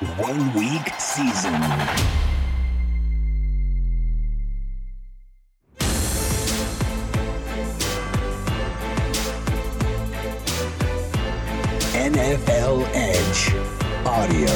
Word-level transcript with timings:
One 0.00 0.52
week 0.54 0.88
season. 0.98 1.52
NFL 11.92 12.88
Edge 12.92 13.54
Audio. 14.04 14.48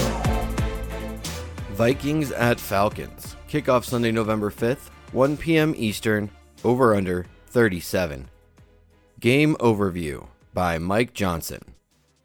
Vikings 1.74 2.32
at 2.32 2.58
Falcons. 2.58 3.36
Kickoff 3.48 3.84
Sunday, 3.84 4.10
November 4.10 4.50
5th, 4.50 4.90
1 5.12 5.36
p.m. 5.36 5.72
Eastern, 5.76 6.30
over 6.64 6.96
under 6.96 7.26
37. 7.46 8.28
Game 9.20 9.54
Overview 9.60 10.26
by 10.52 10.78
Mike 10.78 11.14
Johnson. 11.14 11.60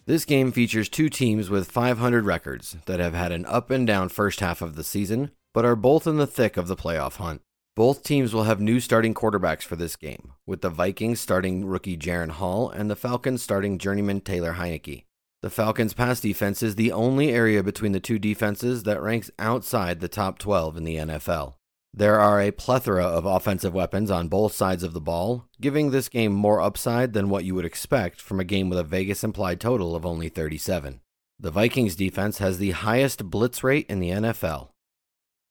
This 0.05 0.25
game 0.25 0.51
features 0.51 0.89
two 0.89 1.07
teams 1.07 1.49
with 1.49 1.71
500 1.71 2.25
records 2.25 2.75
that 2.87 2.99
have 2.99 3.13
had 3.13 3.31
an 3.31 3.45
up 3.45 3.71
and 3.71 3.87
down 3.87 4.09
first 4.09 4.41
half 4.41 4.61
of 4.61 4.75
the 4.75 4.83
season, 4.83 5.31
but 5.53 5.63
are 5.63 5.77
both 5.77 6.05
in 6.05 6.17
the 6.17 6.27
thick 6.27 6.57
of 6.57 6.67
the 6.67 6.75
playoff 6.75 7.15
hunt. 7.15 7.41
Both 7.73 8.03
teams 8.03 8.33
will 8.33 8.43
have 8.43 8.59
new 8.59 8.81
starting 8.81 9.13
quarterbacks 9.13 9.63
for 9.63 9.77
this 9.77 9.95
game, 9.95 10.33
with 10.45 10.59
the 10.59 10.69
Vikings 10.69 11.21
starting 11.21 11.65
rookie 11.65 11.95
Jaren 11.95 12.31
Hall 12.31 12.69
and 12.69 12.89
the 12.89 12.97
Falcons 12.97 13.41
starting 13.41 13.77
journeyman 13.77 14.19
Taylor 14.19 14.55
Heinicke. 14.55 15.05
The 15.41 15.49
Falcons' 15.49 15.93
pass 15.93 16.19
defense 16.19 16.61
is 16.61 16.75
the 16.75 16.91
only 16.91 17.29
area 17.29 17.63
between 17.63 17.93
the 17.93 18.01
two 18.01 18.19
defenses 18.19 18.83
that 18.83 19.01
ranks 19.01 19.31
outside 19.39 20.01
the 20.01 20.09
top 20.09 20.37
12 20.37 20.75
in 20.75 20.83
the 20.83 20.97
NFL. 20.97 21.53
There 21.95 22.19
are 22.19 22.41
a 22.41 22.49
plethora 22.49 23.05
of 23.05 23.25
offensive 23.25 23.71
weapons 23.71 24.09
on 24.09 24.27
both 24.27 24.53
sides 24.53 24.81
of 24.81 24.93
the 24.93 25.01
ball, 25.01 25.45
giving 25.61 25.91
this 25.91 26.09
game 26.09 26.33
more 26.33 26.59
upside 26.59 27.13
than 27.13 27.29
what 27.29 27.45
you 27.45 27.53
would 27.53 27.65
expect 27.65 28.19
from 28.19 28.39
a 28.39 28.43
game 28.43 28.67
with 28.67 28.79
a 28.79 28.83
Vegas 28.83 29.23
implied 29.23 29.59
total 29.59 29.95
of 29.95 30.03
only 30.03 30.27
37. 30.27 31.01
The 31.39 31.51
Vikings 31.51 31.95
defense 31.95 32.39
has 32.39 32.57
the 32.57 32.71
highest 32.71 33.29
blitz 33.29 33.63
rate 33.63 33.85
in 33.89 33.99
the 33.99 34.09
NFL. 34.09 34.69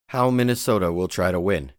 How 0.09 0.31
Minnesota 0.31 0.93
will 0.93 1.07
try 1.07 1.31
to 1.31 1.39
win. 1.39 1.73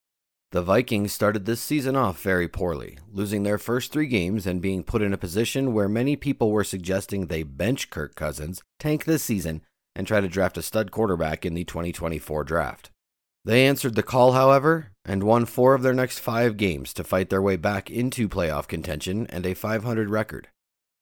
The 0.51 0.61
Vikings 0.61 1.11
started 1.11 1.45
this 1.45 1.59
season 1.59 1.97
off 1.97 2.21
very 2.21 2.47
poorly, 2.47 2.97
losing 3.11 3.43
their 3.43 3.57
first 3.57 3.91
three 3.91 4.07
games 4.07 4.47
and 4.47 4.61
being 4.61 4.83
put 4.83 5.01
in 5.01 5.11
a 5.11 5.17
position 5.17 5.73
where 5.73 5.89
many 5.89 6.15
people 6.15 6.51
were 6.51 6.63
suggesting 6.63 7.25
they 7.25 7.43
bench 7.43 7.89
Kirk 7.89 8.15
Cousins, 8.15 8.61
tank 8.79 9.03
this 9.03 9.23
season, 9.23 9.61
and 9.93 10.07
try 10.07 10.21
to 10.21 10.29
draft 10.29 10.57
a 10.57 10.61
stud 10.61 10.89
quarterback 10.89 11.45
in 11.45 11.53
the 11.53 11.65
2024 11.65 12.45
draft. 12.45 12.91
They 13.45 13.67
answered 13.67 13.95
the 13.95 14.03
call, 14.03 14.31
however, 14.31 14.91
and 15.03 15.23
won 15.23 15.45
four 15.45 15.73
of 15.73 15.81
their 15.81 15.93
next 15.93 16.19
five 16.19 16.55
games 16.55 16.93
to 16.93 17.03
fight 17.03 17.29
their 17.29 17.41
way 17.41 17.57
back 17.57 17.89
into 17.89 18.29
playoff 18.29 18.67
contention 18.67 19.27
and 19.27 19.45
a 19.45 19.53
500 19.53 20.09
record. 20.09 20.47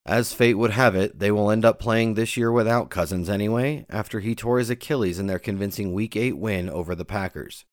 As 0.06 0.34
fate 0.34 0.56
would 0.56 0.72
have 0.72 0.96
it, 0.96 1.20
they 1.20 1.30
will 1.30 1.52
end 1.52 1.64
up 1.64 1.80
playing 1.80 2.16
this 2.16 2.36
year 2.36 2.52
without 2.52 2.90
Cousins 2.90 3.30
anyway, 3.30 3.86
after 3.90 4.20
he 4.20 4.34
tore 4.34 4.58
his 4.58 4.72
Achilles 4.72 5.20
in 5.20 5.28
their 5.28 5.38
convincing 5.38 5.94
Week 5.94 6.16
8 6.16 6.38
win 6.40 6.68
over 6.70 6.96
the 6.96 7.06
Packers. 7.06 7.66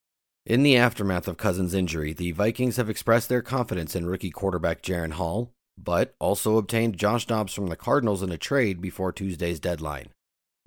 In 0.45 0.63
the 0.63 0.77
aftermath 0.77 1.27
of 1.27 1.39
Cousins' 1.39 1.73
injury, 1.73 2.13
the 2.13 2.33
Vikings 2.33 2.77
have 2.77 2.91
expressed 2.91 3.31
their 3.31 3.43
confidence 3.43 3.97
in 3.97 4.07
rookie 4.07 4.31
quarterback 4.31 4.83
Jaren 4.83 5.13
Hall, 5.13 5.53
but 5.79 6.15
also 6.19 6.59
obtained 6.59 6.99
Josh 6.99 7.27
Dobbs 7.27 7.55
from 7.55 7.69
the 7.69 7.77
Cardinals 7.77 8.23
in 8.23 8.31
a 8.31 8.39
trade 8.39 8.81
before 8.83 9.13
Tuesday's 9.13 9.61
deadline. 9.61 10.09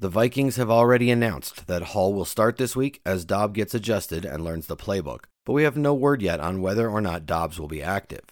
The 0.01 0.09
Vikings 0.09 0.55
have 0.55 0.71
already 0.71 1.11
announced 1.11 1.67
that 1.67 1.83
Hall 1.83 2.11
will 2.11 2.25
start 2.25 2.57
this 2.57 2.75
week 2.75 3.01
as 3.05 3.23
Dobbs 3.23 3.53
gets 3.53 3.75
adjusted 3.75 4.25
and 4.25 4.43
learns 4.43 4.65
the 4.65 4.75
playbook, 4.75 5.25
but 5.45 5.53
we 5.53 5.61
have 5.61 5.77
no 5.77 5.93
word 5.93 6.23
yet 6.23 6.39
on 6.39 6.63
whether 6.63 6.89
or 6.89 7.01
not 7.01 7.27
Dobbs 7.27 7.59
will 7.59 7.67
be 7.67 7.83
active. 7.83 8.23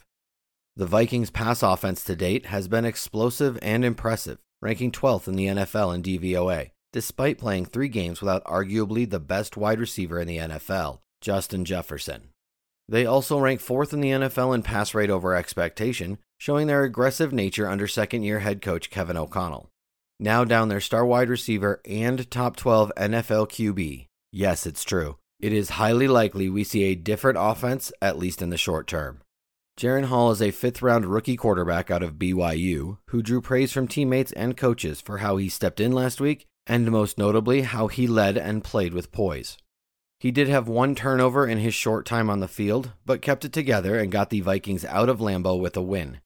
The 0.76 0.88
Vikings' 0.88 1.30
pass 1.30 1.62
offense 1.62 2.04
to 2.06 2.16
date 2.16 2.48
has 2.48 2.68
been 2.68 2.86
explosive 2.86 3.60
and 3.62 3.86
impressive, 3.86 4.40
ranking 4.64 4.92
12th 4.92 5.28
in 5.28 5.36
the 5.36 5.46
NFL 5.46 5.94
in 5.94 6.02
DVOA, 6.02 6.72
despite 6.92 7.38
playing 7.38 7.66
three 7.66 7.88
games 7.88 8.20
without 8.20 8.44
arguably 8.46 9.08
the 9.08 9.20
best 9.20 9.56
wide 9.56 9.80
receiver 9.80 10.20
in 10.20 10.28
the 10.28 10.38
NFL, 10.38 11.02
Justin 11.22 11.66
Jefferson. 11.66 12.30
They 12.88 13.06
also 13.06 13.38
rank 13.38 13.62
fourth 13.62 13.94
in 13.94 14.02
the 14.02 14.10
NFL 14.10 14.56
in 14.56 14.64
pass 14.64 14.96
rate 14.96 15.12
over 15.12 15.36
expectation, 15.36 16.18
showing 16.40 16.66
their 16.66 16.84
aggressive 16.84 17.32
nature 17.32 17.70
under 17.70 17.86
second 17.86 18.24
year 18.24 18.40
head 18.40 18.64
coach 18.64 18.90
Kevin 18.90 19.18
O'Connell. 19.18 19.70
Now 20.20 20.44
down 20.44 20.68
their 20.68 20.82
star 20.82 21.06
wide 21.06 21.30
receiver 21.30 21.82
and 21.86 22.30
top 22.30 22.58
12 22.58 22.92
NFL 22.98 23.50
QB. 23.50 24.08
Yes, 24.32 24.66
it's 24.66 24.84
true. 24.84 25.18
It 25.40 25.54
is 25.54 25.70
highly 25.72 26.08
likely 26.10 26.50
we 26.50 26.66
see 26.66 26.84
a 26.84 26.96
different 26.96 27.38
offense, 27.40 27.94
at 28.02 28.18
least 28.18 28.42
in 28.42 28.50
the 28.50 28.58
short 28.58 28.86
term. 28.88 29.22
Jaren 29.80 30.06
Hall 30.06 30.32
is 30.32 30.42
a 30.42 30.52
fifth 30.52 30.82
round 30.82 31.06
rookie 31.06 31.38
quarterback 31.38 31.90
out 31.90 32.04
of 32.04 32.16
BYU 32.16 32.98
who 33.08 33.22
drew 33.22 33.40
praise 33.40 33.72
from 33.72 33.88
teammates 33.88 34.34
and 34.34 34.58
coaches 34.58 35.00
for 35.00 35.20
how 35.20 35.38
he 35.38 35.48
stepped 35.48 35.80
in 35.80 35.94
last 35.94 36.20
week 36.20 36.46
and 36.68 36.92
most 36.92 37.18
notably 37.18 37.62
how 37.62 37.88
he 37.88 38.06
led 38.06 38.38
and 38.38 38.62
played 38.62 38.94
with 38.94 39.14
poise. 39.14 39.58
He 40.20 40.32
did 40.32 40.50
have 40.50 40.68
one 40.68 40.96
turnover 40.96 41.48
in 41.48 41.60
his 41.60 41.74
short 41.74 42.06
time 42.06 42.30
on 42.30 42.42
the 42.42 42.48
field, 42.50 42.92
but 43.06 43.22
kept 43.22 43.46
it 43.46 43.54
together 43.54 43.98
and 43.98 44.12
got 44.12 44.30
the 44.30 44.42
Vikings 44.42 44.84
out 44.84 45.08
of 45.08 45.20
Lambeau 45.20 45.58
with 45.58 45.78
a 45.78 45.82
win. 45.82 46.20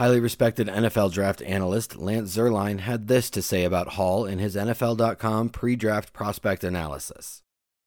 Highly 0.00 0.18
respected 0.18 0.66
NFL 0.66 1.12
draft 1.12 1.42
analyst 1.42 1.96
Lance 1.98 2.34
Zierlein 2.34 2.80
had 2.80 3.06
this 3.06 3.28
to 3.28 3.42
say 3.42 3.64
about 3.64 3.88
Hall 3.88 4.24
in 4.24 4.38
his 4.38 4.56
NFL.com 4.56 5.50
pre 5.50 5.76
draft 5.76 6.14
prospect 6.14 6.64
analysis. 6.64 7.42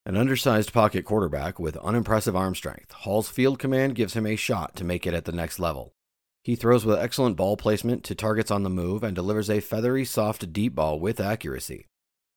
An 0.06 0.16
undersized 0.16 0.72
pocket 0.74 1.06
quarterback 1.06 1.58
with 1.58 1.76
unimpressive 1.78 2.36
arm 2.36 2.54
strength, 2.54 2.92
Hall's 2.92 3.30
field 3.30 3.58
command 3.58 3.96
gives 3.96 4.14
him 4.14 4.28
a 4.28 4.36
shot 4.36 4.76
to 4.76 4.84
make 4.84 5.08
it 5.08 5.16
at 5.16 5.26
the 5.26 5.32
next 5.32 5.58
level. 5.58 5.96
He 6.44 6.56
throws 6.56 6.86
with 6.86 7.00
excellent 7.00 7.36
ball 7.36 7.58
placement 7.58 8.04
to 8.04 8.14
targets 8.14 8.52
on 8.52 8.62
the 8.62 8.70
move 8.70 9.04
and 9.04 9.16
delivers 9.16 9.50
a 9.50 9.60
feathery, 9.60 10.06
soft, 10.06 10.54
deep 10.54 10.76
ball 10.76 11.00
with 11.00 11.20
accuracy. 11.20 11.88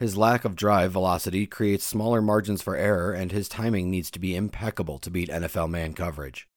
His 0.00 0.16
lack 0.16 0.47
of 0.47 0.56
drive 0.56 0.93
velocity 0.93 1.47
creates 1.47 1.84
smaller 1.84 2.22
margins 2.22 2.62
for 2.62 2.76
error, 2.76 3.12
and 3.12 3.31
his 3.31 3.47
timing 3.47 3.91
needs 3.91 4.10
to 4.12 4.19
be 4.19 4.37
impeccable 4.37 4.98
to 5.00 5.10
beat 5.10 5.28
NFL 5.28 5.69
man 5.69 5.93
coverage. 5.93 6.48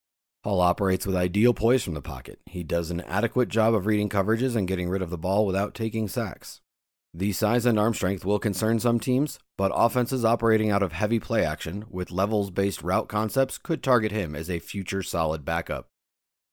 Hall 0.44 0.62
operates 0.62 1.06
with 1.06 1.18
ideal 1.18 1.54
poise 1.54 1.84
from 1.84 1.96
the 1.96 2.02
pocket. 2.02 2.40
He 2.46 2.64
does 2.64 2.92
an 2.92 3.02
adequate 3.02 3.50
job 3.50 3.74
of 3.74 3.86
reading 3.86 4.08
coverages 4.08 4.56
and 4.56 4.68
getting 4.68 4.88
rid 4.88 5.02
of 5.02 5.10
the 5.10 5.18
ball 5.18 5.46
without 5.46 5.76
taking 5.76 6.08
sacks. 6.08 6.62
The 7.14 7.34
size 7.34 7.66
and 7.66 7.78
arm 7.78 7.94
strength 7.94 8.24
will 8.24 8.40
concern 8.40 8.80
some 8.80 9.00
teams, 9.00 9.40
but 9.58 9.72
offenses 9.76 10.24
operating 10.24 10.72
out 10.72 10.84
of 10.84 10.94
heavy 10.94 11.20
play 11.20 11.44
action 11.44 11.86
with 11.90 12.12
levels 12.12 12.52
based 12.52 12.84
route 12.84 13.10
concepts 13.10 13.58
could 13.58 13.84
target 13.84 14.12
him 14.12 14.36
as 14.36 14.50
a 14.50 14.60
future 14.60 15.04
solid 15.04 15.44
backup. 15.44 15.88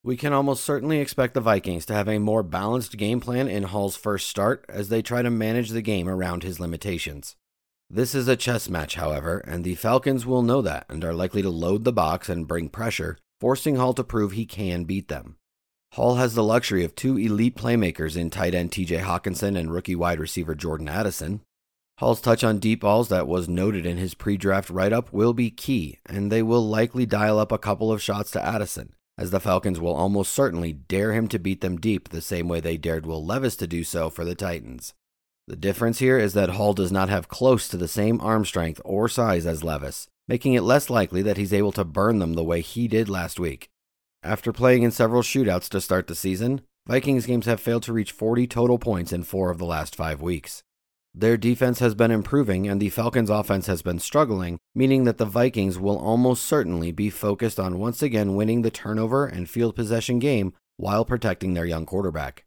We 0.03 0.17
can 0.17 0.33
almost 0.33 0.65
certainly 0.65 0.99
expect 0.99 1.35
the 1.35 1.41
Vikings 1.41 1.85
to 1.87 1.95
have 1.95 2.09
a 2.09 2.19
more 2.19 2.43
balanced 2.43 2.97
game 2.97 3.21
plan 3.21 3.49
in 3.49 3.65
Hall's 3.65 3.97
first 3.97 4.29
start 4.29 4.65
as 4.69 4.89
they 4.89 5.03
try 5.03 5.23
to 5.23 5.31
manage 5.31 5.71
the 5.71 5.83
game 5.83 6.09
around 6.09 6.43
his 6.43 6.59
limitations. 6.59 7.37
This 7.91 8.15
is 8.15 8.27
a 8.27 8.37
chess 8.37 8.69
match, 8.69 8.97
however, 8.97 9.39
and 9.39 9.63
the 9.63 9.75
Falcons 9.75 10.25
will 10.25 10.43
know 10.43 10.63
that 10.63 10.87
and 10.89 11.05
are 11.05 11.15
likely 11.15 11.43
to 11.43 11.51
load 11.51 11.85
the 11.85 11.93
box 11.93 12.29
and 12.29 12.49
bring 12.49 12.69
pressure, 12.69 13.19
forcing 13.41 13.77
Hall 13.77 13.95
to 13.95 14.05
prove 14.05 14.33
he 14.33 14.47
can 14.47 14.85
beat 14.85 15.09
them. 15.09 15.37
Hall 15.93 16.17
has 16.17 16.35
the 16.35 16.45
luxury 16.45 16.85
of 16.85 16.95
two 16.95 17.17
elite 17.17 17.57
playmakers 17.57 18.17
in 18.17 18.31
tight 18.31 18.55
end 18.55 18.71
TJ 18.71 19.03
Hockenson 19.03 19.59
and 19.59 19.73
rookie 19.73 19.95
wide 19.95 20.21
receiver 20.21 20.55
Jordan 20.55 20.89
Addison. 20.89 21.41
Hall's 21.99 22.21
touch 22.21 22.45
on 22.45 22.59
deep 22.59 22.81
balls 22.81 23.09
that 23.09 23.27
was 23.27 23.49
noted 23.49 23.87
in 23.87 23.97
his 23.97 24.15
pre 24.15 24.37
draft 24.37 24.69
write 24.69 24.93
up 24.93 25.13
will 25.13 25.33
be 25.33 25.51
key, 25.51 25.99
and 26.05 26.31
they 26.31 26.43
will 26.43 26.67
likely 26.67 27.07
dial 27.07 27.39
up 27.39 27.51
a 27.53 27.59
couple 27.59 27.91
of 27.91 28.03
shots 28.03 28.31
to 28.33 28.45
Addison 28.45 28.93
as 29.19 29.31
the 29.31 29.41
Falcons 29.41 29.81
will 29.81 29.95
almost 29.95 30.33
certainly 30.33 30.73
dare 30.73 31.13
him 31.13 31.27
to 31.29 31.39
beat 31.39 31.61
them 31.61 31.79
deep 31.79 32.09
the 32.09 32.21
same 32.21 32.49
way 32.49 32.61
they 32.61 32.77
dared 32.77 33.07
Will 33.07 33.25
Levis 33.25 33.57
to 33.57 33.67
do 33.67 33.83
so 33.83 34.11
for 34.11 34.25
the 34.25 34.35
Titans. 34.35 34.93
The 35.47 35.57
difference 35.57 36.01
here 36.01 36.19
is 36.19 36.35
that 36.35 36.51
Hall 36.51 36.75
does 36.75 36.93
not 36.93 37.09
have 37.09 37.29
close 37.29 37.69
to 37.69 37.77
the 37.77 37.89
same 37.89 38.21
arm 38.21 38.45
strength 38.45 38.81
or 38.85 39.09
size 39.09 39.47
as 39.47 39.65
Levis, 39.65 40.09
making 40.29 40.55
it 40.55 40.63
less 40.63 40.91
likely 40.91 41.23
that 41.23 41.37
he's 41.37 41.53
able 41.53 41.73
to 41.73 41.85
burn 41.85 42.19
them 42.19 42.35
the 42.35 42.45
way 42.45 42.61
he 42.61 42.89
did 42.89 43.09
last 43.09 43.39
week. 43.39 43.69
After 44.23 44.53
playing 44.53 44.83
in 44.83 44.91
several 44.91 45.23
shootouts 45.23 45.69
to 45.69 45.81
start 45.81 46.09
the 46.09 46.15
season, 46.15 46.63
Vikings 46.87 47.27
games 47.27 47.47
have 47.47 47.61
failed 47.61 47.85
to 47.85 47.93
reach 47.93 48.13
40 48.13 48.47
total 48.47 48.79
points 48.79 49.13
in 49.13 49.23
four 49.23 49.51
of 49.51 49.59
the 49.59 49.65
last 49.65 49.95
five 49.95 50.21
weeks. 50.21 50.63
Their 51.15 51.37
defense 51.37 51.79
has 51.79 51.95
been 51.95 52.11
improving 52.11 52.69
and 52.69 52.81
the 52.81 52.91
Falcons' 52.91 53.31
offense 53.31 53.67
has 53.69 53.83
been 53.83 53.99
struggling, 53.99 54.59
meaning 54.75 55.05
that 55.05 55.19
the 55.19 55.25
Vikings 55.25 55.79
will 55.79 55.99
almost 55.99 56.45
certainly 56.45 56.93
be 56.93 57.09
focused 57.09 57.59
on 57.59 57.79
once 57.79 58.03
again 58.03 58.35
winning 58.35 58.63
the 58.63 58.71
turnover 58.71 59.27
and 59.27 59.49
field 59.49 59.77
possession 59.77 60.19
game 60.19 60.53
while 60.77 61.05
protecting 61.05 61.55
their 61.55 61.65
young 61.65 61.87
quarterback. 61.87 62.45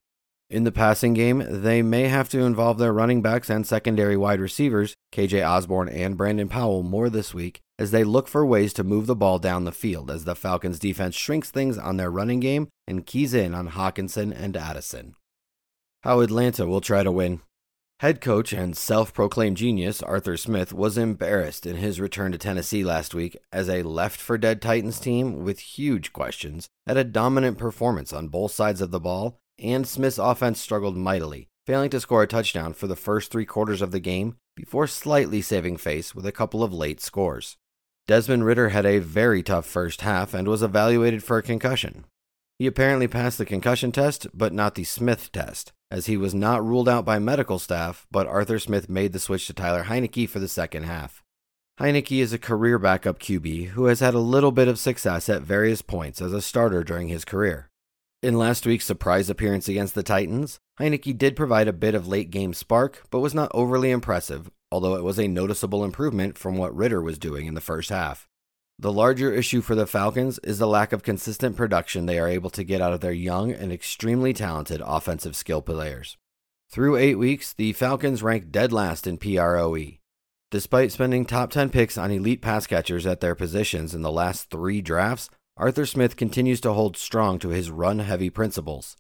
In 0.50 0.66
the 0.66 0.72
passing 0.72 1.14
game, 1.14 1.44
they 1.48 1.82
may 1.82 2.08
have 2.10 2.30
to 2.30 2.42
involve 2.42 2.78
their 2.78 2.94
running 2.94 3.22
backs 3.22 3.50
and 3.50 3.66
secondary 3.66 4.18
wide 4.18 4.40
receivers, 4.40 4.96
KJ 5.14 5.48
Osborn 5.48 5.90
and 5.90 6.18
Brandon 6.18 6.50
Powell, 6.50 6.84
more 6.84 7.10
this 7.10 7.34
week 7.34 7.62
as 7.80 7.92
they 7.92 8.04
look 8.04 8.28
for 8.28 8.46
ways 8.46 8.74
to 8.74 8.84
move 8.84 9.08
the 9.08 9.16
ball 9.16 9.40
down 9.40 9.64
the 9.64 9.72
field 9.72 10.12
as 10.12 10.26
the 10.26 10.36
Falcons' 10.36 10.78
defense 10.78 11.16
shrinks 11.16 11.50
things 11.50 11.78
on 11.78 11.96
their 11.96 12.12
running 12.12 12.42
game 12.42 12.68
and 12.86 13.06
keys 13.06 13.34
in 13.34 13.56
on 13.56 13.70
Hockenson 13.70 14.34
and 14.38 14.58
Addison. 14.58 15.16
How 16.04 16.20
Atlanta 16.20 16.68
will 16.68 16.82
try 16.82 17.04
to 17.04 17.12
win. 17.12 17.42
Head 18.02 18.22
coach 18.22 18.54
and 18.54 18.76
self 18.78 19.14
proclaimed 19.14 19.58
genius 19.58 20.02
Arthur 20.02 20.38
Smith 20.38 20.74
was 20.74 20.98
embarrassed 20.98 21.66
in 21.66 21.78
his 21.78 22.00
return 22.02 22.34
to 22.34 22.38
Tennessee 22.38 22.84
last 22.84 23.14
week 23.14 23.38
as 23.52 23.70
a 23.70 23.84
left 23.84 24.20
for 24.20 24.38
dead 24.38 24.62
Titans 24.62 25.00
team 25.00 25.44
with 25.44 25.60
huge 25.60 26.12
questions 26.14 26.68
had 26.86 26.98
a 26.98 27.04
dominant 27.04 27.58
performance 27.58 28.12
on 28.12 28.28
both 28.28 28.52
sides 28.52 28.82
of 28.82 28.92
the 28.92 29.00
ball, 29.00 29.40
and 29.58 29.88
Smith's 29.88 30.18
offense 30.18 30.60
struggled 30.62 30.98
mightily, 30.98 31.48
failing 31.66 31.90
to 31.90 32.00
score 32.00 32.24
a 32.24 32.28
touchdown 32.28 32.74
for 32.74 32.88
the 32.88 32.96
first 32.96 33.32
three 33.32 33.46
quarters 33.46 33.82
of 33.82 33.92
the 33.92 34.00
game, 34.00 34.38
before 34.56 34.88
slightly 34.88 35.42
saving 35.42 35.78
face 35.78 36.16
with 36.16 36.26
a 36.26 36.32
couple 36.32 36.64
of 36.64 36.74
late 36.74 37.00
scores. 37.00 37.58
Desmond 38.10 38.44
Ridder 38.44 38.70
had 38.70 38.88
a 38.88 38.98
very 38.98 39.44
tough 39.44 39.68
first 39.68 40.02
half 40.02 40.34
and 40.34 40.48
was 40.48 40.64
evaluated 40.64 41.24
for 41.24 41.38
a 41.38 41.44
concussion. 41.44 42.06
He 42.58 42.66
apparently 42.66 43.08
passed 43.08 43.38
the 43.38 43.46
concussion 43.46 43.92
test, 43.92 44.26
but 44.34 44.52
not 44.52 44.74
the 44.74 44.84
Smith 44.84 45.32
test, 45.32 45.74
as 45.92 46.08
he 46.08 46.18
was 46.18 46.34
not 46.34 46.66
ruled 46.66 46.90
out 46.90 47.06
by 47.06 47.20
medical 47.20 47.60
staff, 47.60 48.08
but 48.10 48.26
Arthur 48.26 48.58
Smith 48.58 48.90
made 48.90 49.14
the 49.14 49.20
switch 49.20 49.46
to 49.46 49.54
Tyler 49.54 49.84
Heinicke 49.84 50.28
for 50.28 50.40
the 50.40 50.48
second 50.48 50.86
half. 50.86 51.22
Heinicke 51.80 52.20
is 52.20 52.34
a 52.34 52.40
career 52.40 52.80
backup 52.80 53.20
QB 53.20 53.68
who 53.68 53.86
has 53.86 54.00
had 54.00 54.16
a 54.16 54.20
little 54.20 54.52
bit 54.52 54.68
of 54.68 54.80
success 54.80 55.30
at 55.30 55.44
various 55.44 55.84
points 55.84 56.20
as 56.20 56.34
a 56.34 56.42
starter 56.42 56.84
during 56.84 57.10
his 57.10 57.24
career. 57.24 57.70
In 58.24 58.40
last 58.40 58.66
week's 58.66 58.88
surprise 58.88 59.30
appearance 59.30 59.70
against 59.70 59.94
the 59.94 60.02
Titans, 60.02 60.58
Heinicke 60.80 61.16
did 61.16 61.36
provide 61.36 61.68
a 61.68 61.74
bit 61.74 61.94
of 61.94 62.08
late 62.08 62.32
game 62.32 62.56
spark, 62.56 63.04
but 63.12 63.20
was 63.20 63.36
not 63.36 63.52
overly 63.54 63.92
impressive, 63.92 64.50
although 64.72 64.96
it 64.96 65.04
was 65.04 65.20
a 65.20 65.28
noticeable 65.28 65.84
improvement 65.84 66.38
from 66.38 66.58
what 66.58 66.76
Ridder 66.76 67.02
was 67.02 67.18
doing 67.18 67.46
in 67.46 67.54
the 67.54 67.62
first 67.62 67.90
half. 67.90 68.28
The 68.78 68.94
larger 68.94 69.34
issue 69.34 69.62
for 69.62 69.76
the 69.76 69.86
Falcons 69.86 70.40
is 70.40 70.58
the 70.58 70.68
lack 70.68 70.94
of 70.94 71.04
consistent 71.04 71.58
production 71.58 72.06
they 72.06 72.18
are 72.18 72.30
able 72.30 72.50
to 72.52 72.64
get 72.64 72.80
out 72.80 72.94
of 72.94 73.02
their 73.02 73.12
young 73.12 73.52
and 73.52 73.74
extremely 73.74 74.32
talented 74.32 74.82
offensive 74.86 75.36
skill 75.36 75.62
players. 75.62 76.16
Through 76.70 76.96
eight 76.96 77.16
weeks, 77.16 77.52
the 77.52 77.74
Falcons 77.74 78.24
rank 78.24 78.52
dead 78.52 78.72
last 78.72 79.06
in 79.06 79.18
PROE. 79.18 79.98
Despite 80.52 80.92
spending 80.92 81.26
top 81.26 81.52
10 81.52 81.72
picks 81.72 81.98
on 81.98 82.10
elite 82.10 82.42
pass 82.42 82.68
catchers 82.68 83.06
at 83.06 83.20
their 83.20 83.36
positions 83.36 83.94
in 83.94 84.02
the 84.02 84.12
last 84.12 84.50
three 84.50 84.82
drafts, 84.82 85.30
Arthur 85.58 85.86
Smith 85.86 86.16
continues 86.16 86.62
to 86.62 86.72
hold 86.72 86.96
strong 86.96 87.38
to 87.40 87.50
his 87.50 87.70
run 87.70 88.00
heavy 88.00 88.30
principles. 88.30 88.96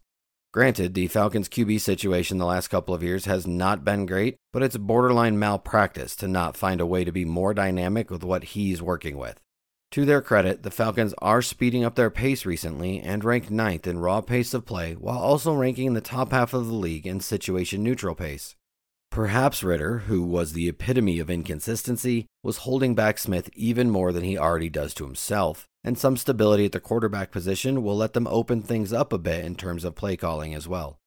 Granted, 0.52 0.96
the 0.96 1.06
Falcons' 1.08 1.48
QB 1.48 1.80
situation 1.80 2.40
the 2.40 2.46
last 2.46 2.70
couple 2.70 2.96
of 2.96 3.04
years 3.04 3.26
has 3.26 3.46
not 3.46 3.86
been 3.86 4.08
great, 4.08 4.38
but 4.52 4.64
it's 4.64 4.78
borderline 4.78 5.38
malpractice 5.38 6.16
to 6.16 6.28
not 6.28 6.58
find 6.58 6.82
a 6.82 6.88
way 6.88 7.04
to 7.04 7.12
be 7.12 7.24
more 7.24 7.54
dynamic 7.54 8.10
with 8.10 8.24
what 8.24 8.44
he's 8.44 8.82
working 8.82 9.16
with. 9.16 9.40
To 9.92 10.06
their 10.06 10.24
credit, 10.24 10.64
the 10.64 10.72
Falcons 10.72 11.14
are 11.20 11.44
speeding 11.44 11.84
up 11.84 11.94
their 11.94 12.10
pace 12.10 12.48
recently 12.48 13.00
and 13.00 13.24
rank 13.24 13.52
ninth 13.52 13.86
in 13.86 14.00
raw 14.00 14.22
pace 14.22 14.56
of 14.56 14.66
play 14.66 14.94
while 14.94 15.20
also 15.20 15.54
ranking 15.54 15.86
in 15.86 15.94
the 15.94 16.02
top 16.02 16.32
half 16.32 16.56
of 16.56 16.66
the 16.66 16.74
league 16.74 17.06
in 17.06 17.20
situation 17.20 17.84
neutral 17.84 18.16
pace. 18.16 18.56
Perhaps 19.12 19.64
Ridder, 19.64 20.00
who 20.00 20.22
was 20.22 20.54
the 20.54 20.70
epitome 20.70 21.20
of 21.20 21.32
inconsistency, 21.32 22.28
was 22.44 22.58
holding 22.58 22.94
back 22.94 23.18
Smith 23.18 23.50
even 23.56 23.90
more 23.90 24.12
than 24.12 24.24
he 24.24 24.38
already 24.38 24.70
does 24.70 24.94
to 24.94 25.06
himself, 25.06 25.66
and 25.84 25.98
some 25.98 26.16
stability 26.16 26.66
at 26.66 26.74
the 26.74 26.80
quarterback 26.80 27.32
position 27.32 27.82
will 27.82 27.98
let 27.98 28.14
them 28.14 28.28
open 28.28 28.62
things 28.62 28.94
up 28.94 29.12
a 29.12 29.18
bit 29.18 29.44
in 29.44 29.56
terms 29.56 29.84
of 29.84 29.96
play 29.96 30.16
calling 30.16 30.54
as 30.54 30.68
well. 30.68 31.00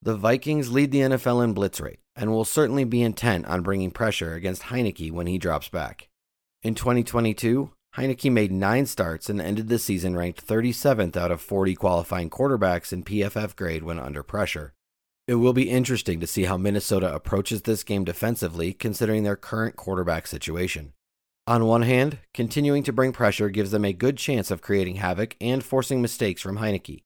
The 0.00 0.16
Vikings 0.16 0.72
lead 0.72 0.90
the 0.90 1.00
NFL 1.00 1.44
in 1.44 1.52
blitz 1.52 1.80
rate 1.80 1.98
and 2.16 2.30
will 2.30 2.46
certainly 2.46 2.84
be 2.84 3.02
intent 3.02 3.44
on 3.44 3.62
bringing 3.62 3.90
pressure 3.90 4.32
against 4.32 4.62
Heinicke 4.62 5.12
when 5.12 5.26
he 5.26 5.36
drops 5.36 5.68
back. 5.68 6.08
In 6.62 6.74
2022, 6.74 7.72
Heinicke 7.96 8.32
made 8.32 8.52
nine 8.52 8.86
starts 8.86 9.28
and 9.28 9.40
ended 9.40 9.68
the 9.68 9.78
season 9.78 10.16
ranked 10.16 10.46
37th 10.46 11.16
out 11.16 11.30
of 11.30 11.42
40 11.42 11.74
qualifying 11.74 12.30
quarterbacks 12.30 12.92
in 12.92 13.04
PFF 13.04 13.54
grade 13.56 13.82
when 13.82 13.98
under 13.98 14.22
pressure. 14.22 14.72
It 15.30 15.36
will 15.36 15.52
be 15.52 15.70
interesting 15.70 16.18
to 16.18 16.26
see 16.26 16.46
how 16.46 16.56
Minnesota 16.56 17.14
approaches 17.14 17.62
this 17.62 17.84
game 17.84 18.02
defensively 18.02 18.72
considering 18.72 19.22
their 19.22 19.36
current 19.36 19.76
quarterback 19.76 20.26
situation. 20.26 20.92
On 21.46 21.66
one 21.66 21.82
hand, 21.82 22.18
continuing 22.34 22.82
to 22.82 22.92
bring 22.92 23.12
pressure 23.12 23.48
gives 23.48 23.70
them 23.70 23.84
a 23.84 23.92
good 23.92 24.16
chance 24.16 24.50
of 24.50 24.60
creating 24.60 24.96
havoc 24.96 25.36
and 25.40 25.62
forcing 25.62 26.02
mistakes 26.02 26.42
from 26.42 26.58
Heinicke. 26.58 27.04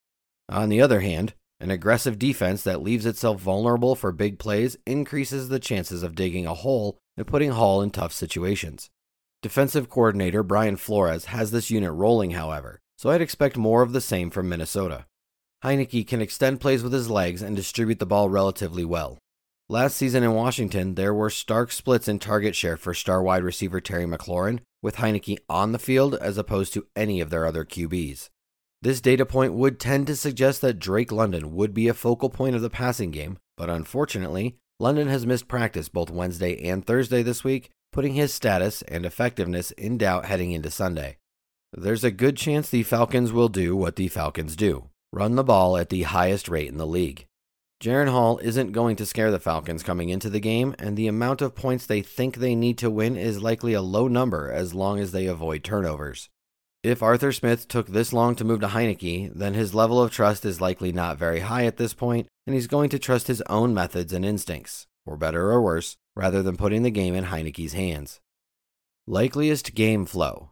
On 0.49 0.71
the 0.71 0.81
other 0.81 1.00
hand, 1.00 1.35
an 1.61 1.71
aggressive 1.71 2.19
defense 2.19 2.62
that 2.62 2.81
leaves 2.81 3.05
itself 3.05 3.43
vulnerable 3.43 3.94
for 3.94 4.11
big 4.11 4.38
plays 4.38 4.79
increases 4.87 5.50
the 5.50 5.61
chances 5.61 6.03
of 6.03 6.15
digging 6.15 6.47
a 6.47 6.55
hole 6.55 6.97
and 7.19 7.26
putting 7.26 7.50
Hall 7.50 7.82
in 7.82 7.91
tough 7.91 8.15
situations. 8.15 8.88
Defensive 9.43 9.91
coordinator 9.91 10.43
Brian 10.43 10.79
Flores 10.79 11.26
has 11.26 11.50
this 11.50 11.71
unit 11.71 11.93
rolling, 11.93 12.31
however, 12.31 12.81
so 12.97 13.11
I'd 13.11 13.21
expect 13.21 13.59
more 13.59 13.82
of 13.82 13.93
the 13.93 14.00
same 14.00 14.31
from 14.31 14.49
Minnesota. 14.49 15.05
Heinicke 15.64 16.06
can 16.06 16.20
extend 16.20 16.61
plays 16.61 16.82
with 16.82 16.93
his 16.93 17.08
legs 17.08 17.40
and 17.40 17.56
distribute 17.56 17.99
the 17.99 18.05
ball 18.05 18.28
relatively 18.28 18.84
well. 18.84 19.16
Last 19.70 19.96
season 19.96 20.22
in 20.22 20.34
Washington, 20.34 20.94
there 20.94 21.14
were 21.14 21.31
stark 21.31 21.72
splits 21.72 22.06
in 22.06 22.19
target 22.19 22.55
share 22.55 22.76
for 22.76 22.93
star 22.93 23.22
wide 23.22 23.43
receiver 23.43 23.81
Terry 23.81 24.05
McLaurin, 24.05 24.61
with 24.82 24.96
Heinicke 24.96 25.38
on 25.49 25.72
the 25.72 25.78
field 25.78 26.16
as 26.16 26.37
opposed 26.37 26.75
to 26.75 26.87
any 26.94 27.22
of 27.22 27.31
their 27.31 27.46
other 27.46 27.64
QBs. 27.64 28.28
This 28.82 29.00
data 29.00 29.25
point 29.25 29.55
would 29.55 29.81
tend 29.81 30.06
to 30.08 30.16
suggest 30.16 30.61
that 30.61 30.78
Drake 30.78 31.11
London 31.11 31.55
would 31.55 31.72
be 31.72 31.88
a 31.88 31.94
focal 31.94 32.28
point 32.28 32.55
of 32.55 32.61
the 32.61 32.69
passing 32.69 33.11
game, 33.11 33.38
but 33.56 33.70
unfortunately, 33.70 34.58
London 34.78 35.08
has 35.08 35.25
missed 35.25 35.49
practice 35.49 35.88
both 35.88 36.11
Wednesday 36.11 36.62
and 36.69 36.87
Thursday 36.87 37.22
this 37.22 37.43
week, 37.43 37.70
putting 37.90 38.12
his 38.12 38.34
status 38.34 38.82
and 38.82 39.06
effectiveness 39.06 39.70
in 39.70 39.96
doubt 39.96 40.26
heading 40.26 40.52
into 40.52 40.70
Sunday. 40.70 41.16
There's 41.72 42.05
a 42.05 42.11
good 42.11 42.37
chance 42.37 42.69
the 42.69 42.82
Falcons 42.82 43.32
will 43.32 43.49
do 43.49 43.75
what 43.75 43.96
the 43.96 44.08
Falcons 44.08 44.56
do 44.56 44.90
run 45.14 45.37
the 45.37 45.44
ball 45.44 45.76
at 45.76 45.90
the 45.90 46.02
highest 46.02 46.49
rate 46.49 46.69
in 46.69 46.76
the 46.76 46.87
league. 46.87 47.26
Jaren 47.81 48.11
Hall 48.11 48.38
isn't 48.38 48.72
going 48.72 48.96
to 48.96 49.06
scare 49.06 49.31
the 49.31 49.38
Falcons 49.38 49.82
coming 49.82 50.08
into 50.08 50.28
the 50.28 50.40
game, 50.40 50.75
and 50.78 50.96
the 50.96 51.06
amount 51.06 51.40
of 51.40 51.55
points 51.55 51.87
they 51.87 52.02
think 52.02 52.37
they 52.37 52.55
need 52.55 52.78
to 52.78 52.90
win 52.90 53.16
is 53.16 53.43
likely 53.43 53.75
a 53.75 53.82
low 53.82 54.08
number 54.08 54.50
as 54.50 54.75
long 54.75 54.99
as 54.99 55.12
they 55.12 55.26
avoid 55.26 55.62
turnovers. 55.62 56.31
If 56.82 57.02
Arthur 57.02 57.31
Smith 57.32 57.69
took 57.69 57.87
this 57.87 58.12
long 58.12 58.34
to 58.37 58.44
move 58.44 58.61
to 58.61 58.69
Heinicke, 58.69 59.32
then 59.34 59.55
his 59.55 59.75
level 59.75 60.02
of 60.02 60.11
trust 60.11 60.44
is 60.44 60.61
likely 60.61 60.93
not 60.93 61.16
very 61.16 61.40
high 61.40 61.66
at 61.66 61.76
this 61.76 61.94
point, 61.94 62.26
and 62.46 62.55
he's 62.55 62.66
going 62.66 62.90
to 62.90 62.99
trust 62.99 63.28
his 63.28 63.43
own 63.43 63.72
methods 63.72 64.12
and 64.12 64.25
instincts, 64.25 64.87
for 65.05 65.16
better 65.16 65.50
or 65.50 65.62
worse, 65.62 65.96
rather 66.16 66.43
than 66.43 66.56
putting 66.56 66.82
the 66.82 66.90
game 66.90 67.14
in 67.14 67.26
Heinicke's 67.26 67.72
hands. 67.72 68.20
Likeliest 69.06 69.75
game 69.75 70.06
flow. 70.06 70.50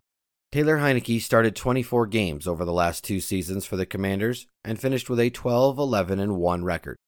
Taylor 0.53 0.77
Heinicke 0.77 1.19
started 1.23 1.57
24 1.57 2.09
games 2.09 2.47
over 2.47 2.67
the 2.67 2.75
last 2.75 3.05
two 3.05 3.21
seasons 3.21 3.65
for 3.65 3.79
the 3.79 3.87
Commanders 3.87 4.47
and 4.63 4.79
finished 4.79 5.09
with 5.09 5.19
a 5.19 5.31
12 5.31 5.79
11 5.79 6.37
1 6.37 6.65
record, 6.65 6.99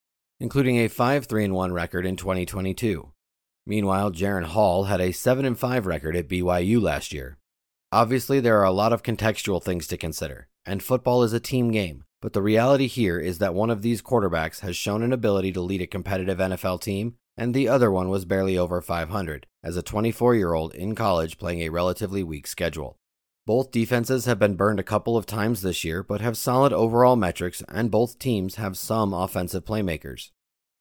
including 0.41 0.79
a 0.79 0.89
5 0.89 1.27
3 1.27 1.51
1 1.51 1.73
record 1.75 2.07
in 2.07 2.17
2022. 2.17 3.13
Meanwhile, 3.67 4.13
Jaren 4.13 4.45
Hall 4.45 4.85
had 4.85 5.03
a 5.03 5.13
7 5.13 5.55
5 5.55 5.85
record 5.85 6.17
at 6.17 6.27
BYU 6.27 6.81
last 6.81 7.13
year. 7.13 7.37
Obviously, 7.93 8.41
there 8.41 8.59
are 8.61 8.65
a 8.65 8.73
lot 8.73 8.95
of 8.95 9.03
contextual 9.03 9.63
things 9.63 9.87
to 9.89 9.99
consider, 9.99 10.49
and 10.65 10.83
football 10.83 11.23
is 11.23 11.35
a 11.35 11.39
team 11.39 11.71
game, 11.71 12.03
but 12.23 12.33
the 12.33 12.41
reality 12.41 12.87
here 12.87 13.21
is 13.21 13.41
that 13.41 13.53
one 13.53 13.69
of 13.69 13.83
these 13.83 14.01
quarterbacks 14.01 14.61
has 14.61 14.75
shown 14.75 15.03
an 15.03 15.13
ability 15.13 15.53
to 15.53 15.61
lead 15.61 15.83
a 15.83 15.87
competitive 15.87 16.39
NFL 16.39 16.81
team, 16.81 17.17
and 17.37 17.53
the 17.53 17.69
other 17.69 17.91
one 17.91 18.09
was 18.09 18.25
barely 18.25 18.57
over 18.57 18.81
500 18.81 19.47
as 19.63 19.77
a 19.77 19.83
24 19.83 20.35
year 20.35 20.55
old 20.55 20.75
in 20.75 20.95
college 20.95 21.37
playing 21.37 21.61
a 21.61 21.69
relatively 21.69 22.23
weak 22.23 22.47
schedule. 22.47 22.97
Both 23.47 23.73
defenses 23.73 24.25
have 24.25 24.39
been 24.39 24.57
burned 24.57 24.81
a 24.81 24.85
couple 24.85 25.19
of 25.19 25.27
times 25.27 25.61
this 25.61 25.85
year, 25.85 26.03
but 26.03 26.23
have 26.23 26.37
solid 26.37 26.73
overall 26.73 27.15
metrics, 27.15 27.63
and 27.69 27.91
both 27.91 28.19
teams 28.19 28.55
have 28.55 28.77
some 28.77 29.13
offensive 29.13 29.67
playmakers. 29.67 30.31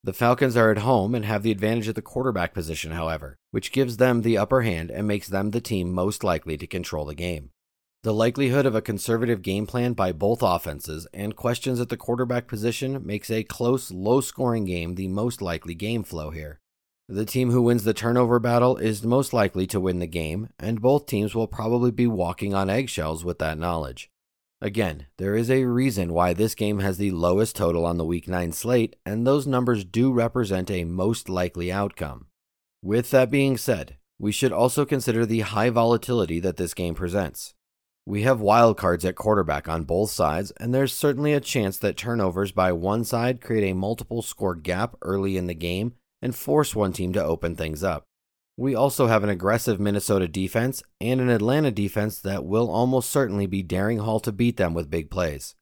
The 0.02 0.14
Falcons 0.14 0.56
are 0.56 0.70
at 0.70 0.78
home 0.78 1.14
and 1.14 1.26
have 1.26 1.42
the 1.42 1.50
advantage 1.50 1.88
of 1.88 1.94
the 1.94 2.02
quarterback 2.02 2.54
position, 2.54 2.92
however, 2.92 3.36
which 3.50 3.72
gives 3.72 3.98
them 3.98 4.22
the 4.22 4.38
upper 4.38 4.62
hand 4.62 4.90
and 4.90 5.06
makes 5.06 5.28
them 5.28 5.50
the 5.50 5.60
team 5.60 5.92
most 5.92 6.24
likely 6.24 6.56
to 6.56 6.66
control 6.66 7.04
the 7.04 7.14
game. 7.14 7.50
The 8.02 8.14
likelihood 8.14 8.64
of 8.64 8.74
a 8.74 8.82
conservative 8.82 9.42
game 9.42 9.66
plan 9.66 9.92
by 9.92 10.12
both 10.12 10.42
offenses 10.42 11.06
and 11.12 11.36
questions 11.36 11.80
at 11.80 11.90
the 11.90 11.96
quarterback 11.96 12.48
position 12.48 13.00
makes 13.04 13.30
a 13.30 13.44
close, 13.44 13.90
low 13.90 14.22
scoring 14.22 14.64
game 14.64 14.94
the 14.94 15.08
most 15.08 15.42
likely 15.42 15.74
game 15.74 16.02
flow 16.02 16.30
here. 16.30 16.60
The 17.08 17.26
team 17.26 17.50
who 17.50 17.60
wins 17.60 17.84
the 17.84 17.92
turnover 17.92 18.38
battle 18.38 18.78
is 18.78 19.04
most 19.04 19.34
likely 19.34 19.66
to 19.66 19.80
win 19.80 19.98
the 19.98 20.06
game, 20.06 20.48
and 20.58 20.80
both 20.80 21.04
teams 21.04 21.34
will 21.34 21.46
probably 21.46 21.90
be 21.90 22.06
walking 22.06 22.54
on 22.54 22.70
eggshells 22.70 23.22
with 23.22 23.38
that 23.40 23.58
knowledge. 23.58 24.10
Again, 24.62 25.06
there 25.18 25.36
is 25.36 25.50
a 25.50 25.64
reason 25.64 26.14
why 26.14 26.32
this 26.32 26.54
game 26.54 26.78
has 26.78 26.96
the 26.96 27.10
lowest 27.10 27.56
total 27.56 27.84
on 27.84 27.98
the 27.98 28.06
Week 28.06 28.26
9 28.26 28.52
slate, 28.52 28.96
and 29.04 29.26
those 29.26 29.46
numbers 29.46 29.84
do 29.84 30.12
represent 30.12 30.70
a 30.70 30.84
most 30.84 31.28
likely 31.28 31.70
outcome. 31.70 32.28
With 32.82 33.10
that 33.10 33.30
being 33.30 33.58
said, 33.58 33.98
we 34.18 34.32
should 34.32 34.52
also 34.52 34.86
consider 34.86 35.26
the 35.26 35.40
high 35.40 35.68
volatility 35.68 36.40
that 36.40 36.56
this 36.56 36.72
game 36.72 36.94
presents. 36.94 37.52
We 38.06 38.22
have 38.22 38.40
wildcards 38.40 39.04
at 39.04 39.14
quarterback 39.14 39.68
on 39.68 39.84
both 39.84 40.10
sides, 40.10 40.52
and 40.52 40.72
there's 40.72 40.94
certainly 40.94 41.34
a 41.34 41.40
chance 41.40 41.76
that 41.78 41.98
turnovers 41.98 42.52
by 42.52 42.72
one 42.72 43.04
side 43.04 43.42
create 43.42 43.70
a 43.70 43.74
multiple 43.74 44.22
score 44.22 44.54
gap 44.54 44.94
early 45.02 45.36
in 45.36 45.48
the 45.48 45.54
game 45.54 45.96
and 46.24 46.34
force 46.34 46.74
one 46.74 46.92
team 46.92 47.12
to 47.12 47.22
open 47.22 47.54
things 47.54 47.84
up. 47.84 48.06
We 48.56 48.74
also 48.74 49.08
have 49.08 49.22
an 49.22 49.28
aggressive 49.28 49.78
Minnesota 49.78 50.26
defense 50.26 50.82
and 51.00 51.20
an 51.20 51.28
Atlanta 51.28 51.70
defense 51.70 52.18
that 52.20 52.44
will 52.44 52.70
almost 52.70 53.10
certainly 53.10 53.46
be 53.46 53.62
daring 53.62 53.98
Hall 53.98 54.20
to 54.20 54.32
beat 54.32 54.56
them 54.56 54.72
with 54.72 54.90
big 54.90 55.10
plays. 55.10 55.54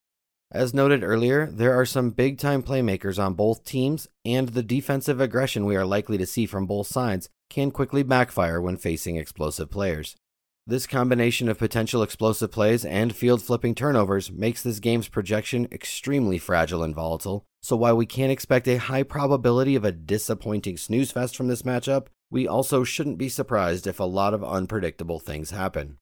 As 0.53 0.73
noted 0.73 1.03
earlier, 1.03 1.47
there 1.51 1.75
are 1.75 1.87
some 1.87 2.11
big 2.11 2.39
time 2.39 2.63
playmakers 2.63 3.19
on 3.19 3.35
both 3.35 3.65
teams, 3.65 4.07
and 4.25 4.51
the 4.51 4.63
defensive 4.63 5.21
aggression 5.21 5.65
we 5.65 5.75
are 5.75 5.87
likely 5.87 6.19
to 6.19 6.27
see 6.27 6.47
from 6.47 6.67
both 6.67 6.87
sides 6.87 7.29
can 7.51 7.71
quickly 7.71 8.03
backfire 8.03 8.61
when 8.61 8.77
facing 8.77 9.17
explosive 9.17 9.71
players. 9.71 10.15
This 10.67 10.87
combination 10.87 11.49
of 11.49 11.59
potential 11.59 12.03
explosive 12.03 12.53
plays 12.53 12.85
and 12.85 13.17
field 13.17 13.43
flipping 13.43 13.75
turnovers 13.75 14.31
makes 14.31 14.63
this 14.63 14.79
game's 14.79 15.09
projection 15.09 15.67
extremely 15.73 16.39
fragile 16.39 16.85
and 16.85 16.95
volatile, 16.95 17.47
so 17.63 17.77
while 17.77 17.97
we 17.97 18.07
can't 18.07 18.33
expect 18.33 18.67
a 18.67 18.77
high 18.77 19.05
probability 19.05 19.77
of 19.77 19.85
a 19.85 19.93
disappointing 19.93 20.77
snooze 20.77 21.13
fest 21.13 21.37
from 21.37 21.47
this 21.47 21.63
matchup, 21.63 22.09
we 22.31 22.49
also 22.49 22.83
shouldn't 22.83 23.19
be 23.19 23.29
surprised 23.29 23.87
if 23.87 24.01
a 24.01 24.05
lot 24.05 24.35
of 24.35 24.43
unpredictable 24.43 25.21
things 25.21 25.51
happen. 25.51 25.99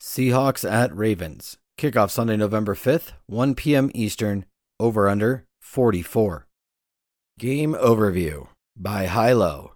Seahawks 0.00 0.68
at 0.68 0.94
Ravens. 0.96 1.58
Kickoff 1.78 2.10
Sunday, 2.10 2.36
November 2.36 2.74
5th, 2.74 3.12
1 3.26 3.54
p.m. 3.54 3.90
Eastern, 3.94 4.44
over 4.80 5.08
under 5.08 5.44
44. 5.60 6.48
Game 7.38 7.74
Overview 7.74 8.48
by 8.76 9.06
High 9.06 9.32
Low. 9.32 9.74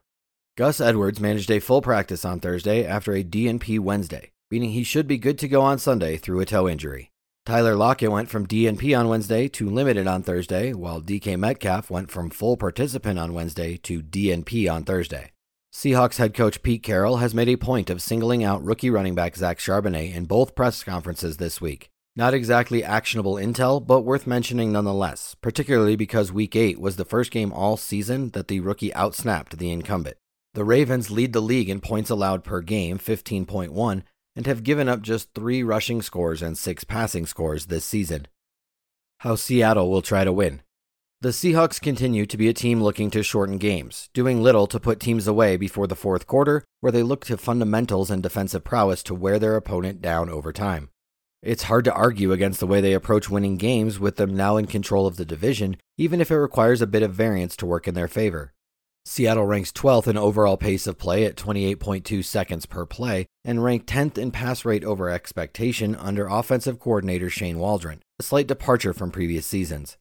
Gus 0.56 0.80
Edwards 0.80 1.20
managed 1.20 1.50
a 1.50 1.60
full 1.60 1.80
practice 1.80 2.24
on 2.24 2.40
Thursday 2.40 2.84
after 2.84 3.14
a 3.14 3.22
DNP 3.22 3.78
Wednesday, 3.78 4.32
meaning 4.50 4.70
he 4.70 4.82
should 4.82 5.06
be 5.06 5.16
good 5.16 5.38
to 5.38 5.48
go 5.48 5.62
on 5.62 5.78
Sunday 5.78 6.16
through 6.16 6.40
a 6.40 6.46
toe 6.46 6.68
injury. 6.68 7.11
Tyler 7.44 7.74
Lockett 7.74 8.12
went 8.12 8.28
from 8.28 8.46
DNP 8.46 8.96
on 8.96 9.08
Wednesday 9.08 9.48
to 9.48 9.68
limited 9.68 10.06
on 10.06 10.22
Thursday, 10.22 10.72
while 10.72 11.02
DK 11.02 11.36
Metcalf 11.36 11.90
went 11.90 12.08
from 12.08 12.30
full 12.30 12.56
participant 12.56 13.18
on 13.18 13.34
Wednesday 13.34 13.76
to 13.78 14.00
DNP 14.00 14.72
on 14.72 14.84
Thursday. 14.84 15.32
Seahawks 15.74 16.18
head 16.18 16.34
coach 16.34 16.62
Pete 16.62 16.84
Carroll 16.84 17.16
has 17.16 17.34
made 17.34 17.48
a 17.48 17.56
point 17.56 17.90
of 17.90 18.00
singling 18.00 18.44
out 18.44 18.62
rookie 18.62 18.90
running 18.90 19.16
back 19.16 19.34
Zach 19.34 19.58
Charbonnet 19.58 20.14
in 20.14 20.26
both 20.26 20.54
press 20.54 20.84
conferences 20.84 21.38
this 21.38 21.60
week. 21.60 21.90
Not 22.14 22.32
exactly 22.32 22.84
actionable 22.84 23.34
intel, 23.34 23.84
but 23.84 24.02
worth 24.02 24.24
mentioning 24.24 24.70
nonetheless, 24.70 25.34
particularly 25.40 25.96
because 25.96 26.30
Week 26.30 26.54
8 26.54 26.78
was 26.78 26.94
the 26.94 27.04
first 27.04 27.32
game 27.32 27.52
all 27.52 27.76
season 27.76 28.30
that 28.30 28.46
the 28.46 28.60
rookie 28.60 28.90
outsnapped 28.90 29.58
the 29.58 29.72
incumbent. 29.72 30.16
The 30.54 30.62
Ravens 30.62 31.10
lead 31.10 31.32
the 31.32 31.40
league 31.40 31.70
in 31.70 31.80
points 31.80 32.10
allowed 32.10 32.44
per 32.44 32.60
game, 32.60 32.98
15.1, 32.98 34.02
and 34.34 34.46
have 34.46 34.64
given 34.64 34.88
up 34.88 35.02
just 35.02 35.34
three 35.34 35.62
rushing 35.62 36.02
scores 36.02 36.42
and 36.42 36.56
six 36.56 36.84
passing 36.84 37.26
scores 37.26 37.66
this 37.66 37.84
season. 37.84 38.26
How 39.18 39.36
Seattle 39.36 39.90
will 39.90 40.02
try 40.02 40.24
to 40.24 40.32
win. 40.32 40.62
The 41.20 41.28
Seahawks 41.28 41.80
continue 41.80 42.26
to 42.26 42.36
be 42.36 42.48
a 42.48 42.52
team 42.52 42.82
looking 42.82 43.08
to 43.12 43.22
shorten 43.22 43.58
games, 43.58 44.08
doing 44.12 44.42
little 44.42 44.66
to 44.66 44.80
put 44.80 44.98
teams 44.98 45.28
away 45.28 45.56
before 45.56 45.86
the 45.86 45.94
fourth 45.94 46.26
quarter, 46.26 46.64
where 46.80 46.90
they 46.90 47.04
look 47.04 47.24
to 47.26 47.36
fundamentals 47.36 48.10
and 48.10 48.20
defensive 48.20 48.64
prowess 48.64 49.04
to 49.04 49.14
wear 49.14 49.38
their 49.38 49.54
opponent 49.54 50.02
down 50.02 50.28
over 50.28 50.52
time. 50.52 50.88
It's 51.40 51.64
hard 51.64 51.84
to 51.84 51.92
argue 51.92 52.32
against 52.32 52.58
the 52.58 52.66
way 52.66 52.80
they 52.80 52.92
approach 52.92 53.30
winning 53.30 53.56
games 53.56 54.00
with 54.00 54.16
them 54.16 54.36
now 54.36 54.56
in 54.56 54.66
control 54.66 55.06
of 55.06 55.16
the 55.16 55.24
division, 55.24 55.76
even 55.96 56.20
if 56.20 56.32
it 56.32 56.36
requires 56.36 56.82
a 56.82 56.88
bit 56.88 57.04
of 57.04 57.14
variance 57.14 57.56
to 57.58 57.66
work 57.66 57.86
in 57.86 57.94
their 57.94 58.08
favor. 58.08 58.52
Seattle 59.04 59.46
ranks 59.46 59.72
12th 59.72 60.06
in 60.06 60.16
overall 60.16 60.56
pace 60.56 60.86
of 60.86 60.96
play 60.96 61.24
at 61.24 61.34
28.2 61.34 62.24
seconds 62.24 62.66
per 62.66 62.86
play 62.86 63.26
and 63.44 63.62
ranked 63.62 63.88
10th 63.88 64.16
in 64.16 64.30
pass 64.30 64.64
rate 64.64 64.84
over 64.84 65.10
expectation 65.10 65.96
under 65.96 66.28
offensive 66.28 66.78
coordinator 66.78 67.28
Shane 67.28 67.58
Waldron, 67.58 68.00
a 68.20 68.22
slight 68.22 68.46
departure 68.46 68.92
from 68.92 69.10
previous 69.10 69.44
seasons. 69.44 69.96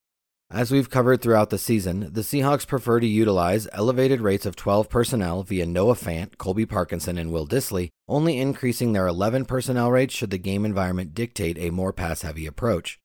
As 0.51 0.69
we've 0.69 0.89
covered 0.89 1.21
throughout 1.21 1.49
the 1.49 1.57
season, 1.57 2.11
the 2.13 2.21
Seahawks 2.21 2.67
prefer 2.67 2.99
to 2.99 3.07
utilize 3.07 3.67
elevated 3.73 4.21
rates 4.21 4.45
of 4.45 4.55
12 4.55 4.87
personnel 4.89 5.41
via 5.41 5.65
Noah 5.65 5.95
Fant, 5.95 6.37
Colby 6.37 6.67
Parkinson, 6.67 7.17
and 7.17 7.31
Will 7.31 7.47
Dissly, 7.47 7.89
only 8.07 8.37
increasing 8.37 8.93
their 8.93 9.07
11 9.07 9.45
personnel 9.45 9.89
rates 9.89 10.13
should 10.13 10.29
the 10.29 10.37
game 10.37 10.63
environment 10.63 11.15
dictate 11.15 11.57
a 11.57 11.71
more 11.71 11.93
pass 11.93 12.21
heavy 12.21 12.45
approach. 12.45 13.00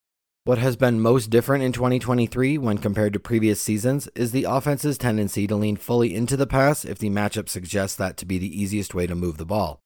What 0.47 0.59
has 0.59 0.77
been 0.77 1.01
most 1.01 1.29
different 1.29 1.65
in 1.65 1.73
2023 1.73 2.57
when 2.59 2.79
compared 2.79 3.13
to 3.15 3.19
previous 3.19 3.61
seasons 3.61 4.09
is 4.15 4.31
the 4.31 4.45
offense's 4.45 4.97
tendency 4.97 5.45
to 5.49 5.57
lean 5.57 5.75
fully 5.75 6.15
into 6.15 6.37
the 6.37 6.47
pass 6.47 6.85
if 6.85 7.01
the 7.01 7.11
matchup 7.11 7.49
suggests 7.49 7.97
that 7.97 8.17
to 8.19 8.27
be 8.27 8.39
the 8.39 8.63
easiest 8.63 8.95
way 8.95 9.09
to 9.09 9.17
move 9.17 9.39
the 9.39 9.45
ball. 9.45 9.81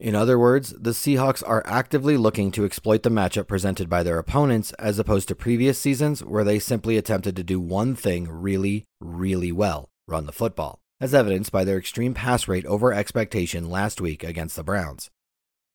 In 0.00 0.14
other 0.14 0.38
words, 0.38 0.70
the 0.70 0.92
Seahawks 0.92 1.42
are 1.46 1.62
actively 1.66 2.16
looking 2.16 2.50
to 2.52 2.64
exploit 2.64 3.02
the 3.02 3.10
matchup 3.10 3.46
presented 3.46 3.90
by 3.90 4.02
their 4.02 4.18
opponents 4.18 4.72
as 4.78 4.98
opposed 4.98 5.28
to 5.28 5.34
previous 5.34 5.78
seasons 5.78 6.24
where 6.24 6.44
they 6.44 6.60
simply 6.60 6.96
attempted 6.96 7.36
to 7.36 7.44
do 7.44 7.60
one 7.60 7.94
thing 7.94 8.26
really, 8.26 8.86
really 9.02 9.52
well 9.52 9.90
run 10.08 10.24
the 10.24 10.32
football, 10.32 10.78
as 10.98 11.12
evidenced 11.12 11.52
by 11.52 11.62
their 11.62 11.76
extreme 11.76 12.14
pass 12.14 12.48
rate 12.48 12.64
over 12.64 12.90
expectation 12.90 13.68
last 13.68 14.00
week 14.00 14.24
against 14.24 14.56
the 14.56 14.64
Browns. 14.64 15.10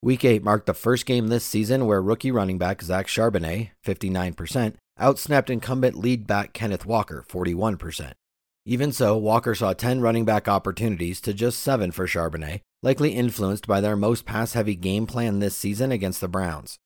Week 0.04 0.26
8 0.26 0.44
marked 0.44 0.66
the 0.66 0.74
first 0.74 1.06
game 1.06 1.28
this 1.28 1.44
season 1.44 1.86
where 1.86 2.02
rookie 2.02 2.32
running 2.32 2.58
back 2.58 2.82
Zach 2.82 3.06
Charbonnet, 3.06 3.70
59%, 3.86 4.74
outsnapped 5.00 5.52
incumbent 5.52 5.96
lead 5.96 6.26
back 6.26 6.54
Kenneth 6.54 6.88
Walker, 6.88 7.24
41%. 7.30 8.14
Even 8.66 8.92
so, 8.92 9.16
Walker 9.16 9.54
saw 9.54 9.74
10 9.74 10.02
running 10.02 10.26
back 10.26 10.48
opportunities 10.48 11.22
to 11.22 11.36
just 11.36 11.60
7 11.60 11.92
for 11.92 12.08
Charbonnet, 12.08 12.62
likely 12.82 13.12
influenced 13.12 13.68
by 13.68 13.80
their 13.80 13.96
most 13.96 14.26
pass 14.26 14.54
heavy 14.54 14.74
game 14.74 15.06
plan 15.06 15.38
this 15.38 15.56
season 15.56 15.92
against 15.92 16.20
the 16.20 16.28
Browns. 16.28 16.80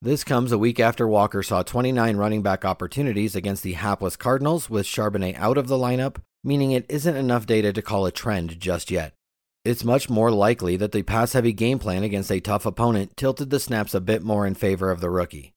This 0.00 0.24
comes 0.24 0.50
a 0.50 0.56
week 0.56 0.80
after 0.80 1.06
Walker 1.06 1.42
saw 1.42 1.62
29 1.62 2.16
running 2.16 2.40
back 2.40 2.64
opportunities 2.64 3.36
against 3.36 3.62
the 3.62 3.74
hapless 3.74 4.16
Cardinals 4.16 4.70
with 4.70 4.86
Charbonnet 4.86 5.36
out 5.36 5.58
of 5.58 5.68
the 5.68 5.76
lineup, 5.76 6.22
meaning 6.42 6.72
it 6.72 6.86
isn't 6.88 7.16
enough 7.16 7.44
data 7.44 7.70
to 7.74 7.82
call 7.82 8.06
a 8.06 8.10
trend 8.10 8.58
just 8.58 8.90
yet. 8.90 9.12
It's 9.64 9.84
much 9.84 10.10
more 10.10 10.32
likely 10.32 10.76
that 10.78 10.90
the 10.90 11.04
pass 11.04 11.34
heavy 11.34 11.52
game 11.52 11.78
plan 11.78 12.02
against 12.02 12.32
a 12.32 12.40
tough 12.40 12.66
opponent 12.66 13.16
tilted 13.16 13.50
the 13.50 13.60
snaps 13.60 13.94
a 13.94 14.00
bit 14.00 14.24
more 14.24 14.44
in 14.44 14.56
favor 14.56 14.90
of 14.90 15.00
the 15.00 15.08
rookie. 15.08 15.52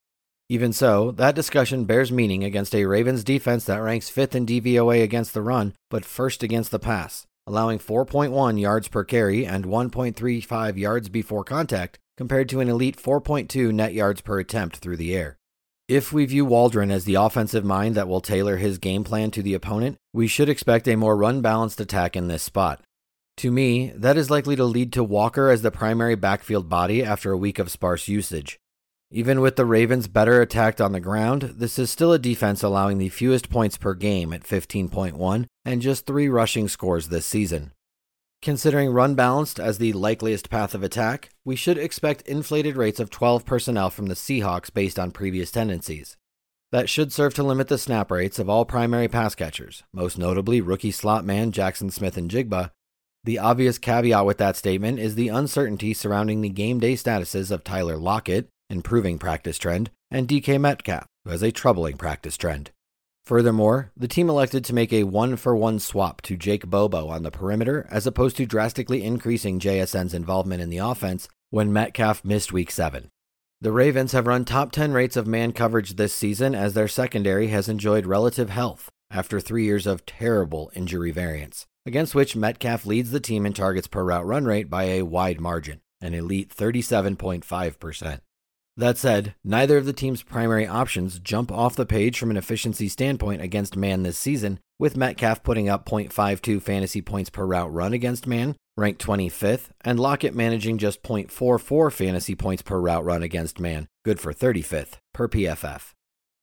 Even 0.47 0.73
so, 0.73 1.09
that 1.13 1.33
discussion 1.33 1.85
bears 1.85 2.11
meaning 2.11 2.43
against 2.43 2.75
a 2.75 2.85
Ravens 2.85 3.23
defense 3.23 3.65
that 3.65 3.81
ranks 3.81 4.11
5th 4.11 4.35
in 4.35 4.45
DVOA 4.45 5.01
against 5.01 5.33
the 5.33 5.41
run, 5.41 5.73
but 5.89 6.05
first 6.05 6.43
against 6.43 6.69
the 6.69 6.77
pass, 6.77 7.25
allowing 7.47 7.79
4.1 7.79 8.61
yards 8.61 8.87
per 8.89 9.03
carry 9.03 9.43
and 9.43 9.65
1.35 9.65 10.77
yards 10.77 11.09
before 11.09 11.43
contact, 11.43 11.97
compared 12.15 12.47
to 12.49 12.59
an 12.59 12.69
elite 12.69 12.97
4.2 12.97 13.73
net 13.73 13.95
yards 13.95 14.21
per 14.21 14.37
attempt 14.37 14.77
through 14.77 14.97
the 14.97 15.15
air. 15.15 15.35
If 15.87 16.13
we 16.13 16.27
view 16.27 16.45
Waldron 16.45 16.91
as 16.91 17.05
the 17.05 17.15
offensive 17.15 17.65
mind 17.65 17.95
that 17.95 18.07
will 18.07 18.21
tailor 18.21 18.57
his 18.57 18.77
game 18.77 19.03
plan 19.03 19.31
to 19.31 19.41
the 19.41 19.55
opponent, 19.55 19.97
we 20.13 20.27
should 20.27 20.47
expect 20.47 20.87
a 20.87 20.95
more 20.95 21.17
run 21.17 21.41
balanced 21.41 21.81
attack 21.81 22.15
in 22.15 22.27
this 22.27 22.43
spot. 22.43 22.81
To 23.37 23.51
me, 23.51 23.91
that 23.95 24.15
is 24.17 24.29
likely 24.29 24.55
to 24.55 24.63
lead 24.63 24.93
to 24.93 25.03
Walker 25.03 25.49
as 25.49 25.61
the 25.61 25.71
primary 25.71 26.15
backfield 26.15 26.69
body 26.69 27.03
after 27.03 27.31
a 27.31 27.37
week 27.37 27.59
of 27.59 27.69
sparse 27.69 28.07
usage. 28.07 28.59
Even 29.11 29.41
with 29.41 29.55
the 29.55 29.65
Ravens 29.65 30.07
better 30.07 30.41
attacked 30.41 30.81
on 30.81 30.93
the 30.93 30.99
ground, 30.99 31.53
this 31.57 31.77
is 31.77 31.89
still 31.89 32.13
a 32.13 32.19
defense 32.19 32.63
allowing 32.63 32.97
the 32.97 33.09
fewest 33.09 33.49
points 33.49 33.77
per 33.77 33.93
game 33.93 34.33
at 34.33 34.43
15.1 34.43 35.45
and 35.63 35.81
just 35.81 36.05
three 36.05 36.27
rushing 36.27 36.67
scores 36.67 37.09
this 37.09 37.25
season. 37.25 37.71
Considering 38.41 38.91
run 38.91 39.15
balanced 39.15 39.59
as 39.59 39.77
the 39.77 39.93
likeliest 39.93 40.49
path 40.49 40.73
of 40.73 40.83
attack, 40.83 41.29
we 41.43 41.55
should 41.55 41.77
expect 41.77 42.27
inflated 42.27 42.77
rates 42.77 42.99
of 42.99 43.09
12 43.09 43.45
personnel 43.45 43.89
from 43.89 44.07
the 44.07 44.15
Seahawks 44.15 44.73
based 44.73 44.99
on 44.99 45.11
previous 45.11 45.51
tendencies. 45.51 46.15
That 46.71 46.89
should 46.89 47.13
serve 47.13 47.33
to 47.35 47.43
limit 47.43 47.67
the 47.67 47.77
snap 47.77 48.11
rates 48.11 48.39
of 48.39 48.49
all 48.49 48.65
primary 48.65 49.07
pass 49.07 49.35
catchers, 49.35 49.83
most 49.93 50.17
notably 50.17 50.61
rookie 50.61 50.91
slot 50.91 51.25
man 51.25 51.51
Jackson 51.51 51.89
Smith-Njigba, 51.89 52.71
the 53.25 53.39
obvious 53.39 53.79
caveat 53.79 54.23
with 54.23 54.37
that 54.37 54.55
statement 54.55 54.99
is 54.99 55.15
the 55.15 55.29
uncertainty 55.29 55.93
surrounding 55.95 56.41
the 56.41 56.49
game 56.49 56.79
day 56.79 56.93
statuses 56.93 57.49
of 57.49 57.63
Tyler 57.63 57.97
Lockett, 57.97 58.47
improving 58.69 59.17
practice 59.17 59.57
trend, 59.57 59.89
and 60.11 60.27
DK 60.27 60.61
Metcalf, 60.61 61.07
who 61.23 61.31
has 61.31 61.41
a 61.41 61.51
troubling 61.51 61.97
practice 61.97 62.37
trend. 62.37 62.69
Furthermore, 63.25 63.91
the 63.97 64.07
team 64.07 64.29
elected 64.29 64.63
to 64.65 64.75
make 64.75 64.93
a 64.93 65.05
one 65.05 65.35
for 65.37 65.55
one 65.55 65.79
swap 65.79 66.21
to 66.21 66.37
Jake 66.37 66.67
Bobo 66.67 67.07
on 67.07 67.23
the 67.23 67.31
perimeter 67.31 67.87
as 67.89 68.05
opposed 68.05 68.37
to 68.37 68.45
drastically 68.45 69.03
increasing 69.03 69.59
JSN's 69.59 70.13
involvement 70.13 70.61
in 70.61 70.69
the 70.69 70.77
offense 70.77 71.27
when 71.49 71.73
Metcalf 71.73 72.23
missed 72.23 72.53
week 72.53 72.69
7. 72.69 73.09
The 73.59 73.71
Ravens 73.71 74.11
have 74.11 74.27
run 74.27 74.45
top 74.45 74.71
10 74.71 74.93
rates 74.93 75.17
of 75.17 75.25
man 75.25 75.51
coverage 75.51 75.95
this 75.95 76.13
season 76.13 76.53
as 76.53 76.75
their 76.75 76.87
secondary 76.87 77.47
has 77.47 77.67
enjoyed 77.67 78.05
relative 78.05 78.51
health 78.51 78.89
after 79.09 79.39
three 79.39 79.65
years 79.65 79.87
of 79.87 80.05
terrible 80.05 80.71
injury 80.75 81.09
variance 81.09 81.65
against 81.85 82.15
which 82.15 82.35
Metcalf 82.35 82.85
leads 82.85 83.11
the 83.11 83.19
team 83.19 83.45
in 83.45 83.53
targets 83.53 83.87
per 83.87 84.03
route 84.03 84.25
run 84.25 84.45
rate 84.45 84.69
by 84.69 84.83
a 84.85 85.03
wide 85.03 85.39
margin, 85.39 85.81
an 86.01 86.13
elite 86.13 86.53
37.5%. 86.55 88.19
That 88.77 88.97
said, 88.97 89.35
neither 89.43 89.77
of 89.77 89.85
the 89.85 89.93
team's 89.93 90.21
primary 90.21 90.67
options 90.67 91.19
jump 91.19 91.51
off 91.51 91.77
the 91.77 91.85
page 91.85 92.19
from 92.19 92.29
an 92.29 92.37
efficiency 92.37 92.89
standpoint 92.89 93.41
against 93.41 93.77
man 93.77 94.03
this 94.03 94.17
season, 94.17 94.59
with 94.77 94.97
Metcalf 94.97 95.43
putting 95.43 95.69
up 95.69 95.85
0.52 95.85 96.61
fantasy 96.61 97.01
points 97.01 97.29
per 97.29 97.45
route 97.45 97.71
run 97.71 97.93
against 97.93 98.27
man, 98.27 98.55
ranked 98.75 99.05
25th, 99.05 99.69
and 99.81 99.97
Lockett 99.97 100.35
managing 100.35 100.77
just 100.77 101.01
0.44 101.03 101.91
fantasy 101.91 102.35
points 102.35 102.61
per 102.61 102.79
route 102.79 103.05
run 103.05 103.23
against 103.23 103.61
man, 103.61 103.87
good 104.03 104.19
for 104.19 104.33
35th, 104.33 104.97
per 105.13 105.29
PFF. 105.29 105.94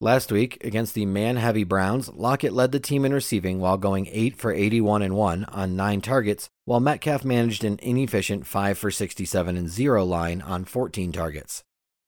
Last 0.03 0.33
week, 0.33 0.65
against 0.65 0.95
the 0.95 1.07
man 1.07 1.37
heavy 1.37 1.63
Browns, 1.63 2.09
Lockett 2.13 2.53
led 2.53 2.73
the 2.73 2.81
team 2.81 3.05
in 3.05 3.15
receiving 3.15 3.61
while 3.61 3.77
going 3.77 4.09
8 4.11 4.37
for 4.37 4.53
81 4.53 5.01
and 5.01 5.15
1 5.15 5.45
on 5.45 5.77
9 5.77 6.01
targets, 6.01 6.49
while 6.65 6.81
Metcalf 6.81 7.25
managed 7.25 7.63
an 7.63 7.79
inefficient 7.81 8.45
5 8.45 8.77
for 8.77 8.91
67 8.91 9.57
and 9.57 9.69
0 9.69 10.05
line 10.05 10.41
on 10.43 10.65
14 10.65 11.13
targets. 11.13 11.63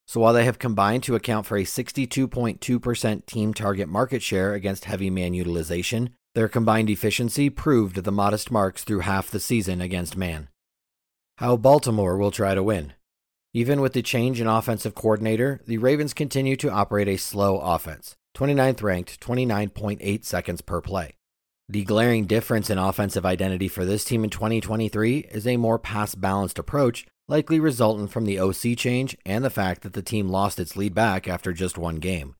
So 0.09 0.19
while 0.19 0.33
they 0.33 0.45
have 0.45 0.59
combined 0.59 1.05
to 1.05 1.15
account 1.15 1.47
for 1.47 1.57
a 1.57 1.63
62.2% 1.63 3.27
team 3.27 3.55
target 3.55 3.89
market 3.89 4.23
share 4.25 4.55
against 4.55 4.87
heavy 4.87 5.09
man 5.09 5.33
utilization, 5.33 6.11
their 6.35 6.49
combined 6.49 6.91
efficiency 6.91 7.49
proved 7.49 8.03
the 8.03 8.11
modest 8.11 8.51
marks 8.51 8.83
through 8.83 9.01
half 9.01 9.31
the 9.31 9.39
season 9.39 9.81
against 9.81 10.17
man. 10.17 10.49
How 11.39 11.57
Baltimore 11.57 12.17
will 12.17 12.33
try 12.33 12.57
to 12.57 12.63
win. 12.65 12.95
Even 13.57 13.81
with 13.81 13.93
the 13.93 14.03
change 14.03 14.41
in 14.41 14.49
offensive 14.49 14.97
coordinator, 14.97 15.61
the 15.65 15.79
Ravens 15.79 16.13
continue 16.13 16.57
to 16.57 16.73
operate 16.73 17.07
a 17.07 17.17
slow 17.17 17.59
offense, 17.59 18.17
29th 18.37 18.83
ranked, 18.83 19.21
29.8 19.21 20.25
seconds 20.25 20.61
per 20.61 20.81
play. 20.81 21.15
The 21.69 21.85
glaring 21.85 22.25
difference 22.25 22.69
in 22.69 22.79
offensive 22.79 23.25
identity 23.25 23.69
for 23.69 23.85
this 23.85 24.05
team 24.05 24.25
in 24.25 24.31
2023 24.31 25.29
is 25.31 25.47
a 25.47 25.57
more 25.57 25.79
pass 25.79 26.17
balanced 26.17 26.59
approach, 26.59 27.07
likely 27.29 27.61
resultant 27.61 28.11
from 28.11 28.25
the 28.25 28.41
OC 28.41 28.77
change 28.77 29.17
and 29.25 29.45
the 29.45 29.51
fact 29.51 29.83
that 29.83 29.93
the 29.93 30.03
team 30.03 30.29
lost 30.29 30.59
its 30.59 30.77
lead 30.77 30.93
back 30.93 31.29
after 31.29 31.53
just 31.53 31.79
one 31.79 31.97
game. 31.97 32.35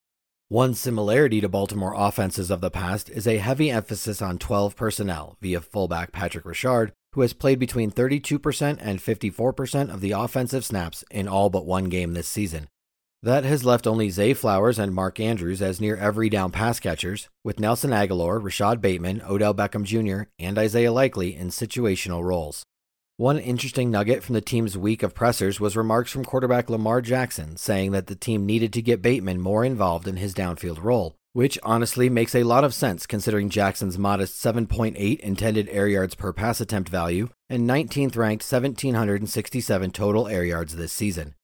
One 0.49 0.75
similarity 0.75 1.41
to 1.41 1.49
Baltimore 1.49 1.95
offenses 1.97 2.51
of 2.51 2.61
the 2.61 2.73
past 2.73 3.09
is 3.09 3.29
a 3.29 3.39
heavy 3.39 3.71
emphasis 3.71 4.21
on 4.21 4.39
12 4.39 4.75
personnel 4.75 5.37
via 5.41 5.61
fullback 5.61 6.11
Patrick 6.11 6.45
Ricard, 6.45 6.91
who 7.15 7.23
has 7.23 7.33
played 7.33 7.59
between 7.59 7.91
32% 7.91 8.79
and 8.81 8.99
54% 8.99 9.93
of 9.93 10.01
the 10.01 10.13
offensive 10.13 10.65
snaps 10.65 11.05
in 11.11 11.29
all 11.29 11.49
but 11.49 11.65
one 11.65 11.85
game 11.85 12.13
this 12.13 12.29
season. 12.29 12.69
That 13.23 13.45
has 13.45 13.65
left 13.65 13.87
only 13.87 14.11
Zay 14.11 14.35
Flowers 14.35 14.79
and 14.79 14.95
Mark 14.95 15.19
Andrews 15.19 15.63
as 15.63 15.81
near 15.81 15.97
every 15.97 16.29
down 16.29 16.51
pass 16.51 16.79
catchers, 16.79 17.31
with 17.43 17.59
Nelson 17.59 17.91
Agholor, 17.91 18.43
Rashod 18.43 18.83
Bateman, 18.83 19.23
Odell 19.23 19.55
Beckham 19.55 19.85
Jr., 19.85 20.29
and 20.39 20.59
Isaiah 20.59 20.93
Likely 20.93 21.35
in 21.35 21.49
situational 21.49 22.23
roles. 22.23 22.65
One 23.17 23.39
interesting 23.39 23.93
nugget 23.93 24.25
from 24.25 24.35
the 24.35 24.41
team's 24.41 24.77
week 24.77 25.05
of 25.05 25.15
pressers 25.15 25.61
was 25.61 25.77
remarks 25.77 26.11
from 26.11 26.25
quarterback 26.25 26.69
Lamar 26.69 27.01
Jackson 27.01 27.57
saying 27.57 27.93
that 27.93 28.09
the 28.09 28.17
team 28.17 28.45
needed 28.45 28.73
to 28.73 28.83
get 28.83 29.01
Bateman 29.01 29.41
more 29.41 29.65
involved 29.65 30.09
in 30.09 30.17
his 30.17 30.35
downfield 30.35 30.83
role, 30.83 31.15
which 31.35 31.59
honestly 31.65 32.09
makes 32.09 32.35
a 32.35 32.45
lot 32.45 32.63
of 32.65 32.73
sense 32.73 33.07
considering 33.07 33.51
Jackson's 33.51 33.99
modest 33.99 34.43
7.8 34.43 35.19
intended 35.21 35.69
air 35.69 35.89
yards 35.89 36.15
per 36.15 36.33
pass 36.33 36.61
attempt 36.61 36.89
value 36.89 37.29
and 37.51 37.69
19th 37.69 38.17
ranked 38.17 38.45
1767 38.45 39.91
total 39.91 40.29
air 40.29 40.45
yards 40.45 40.77
this 40.77 40.93
season. 40.93 41.35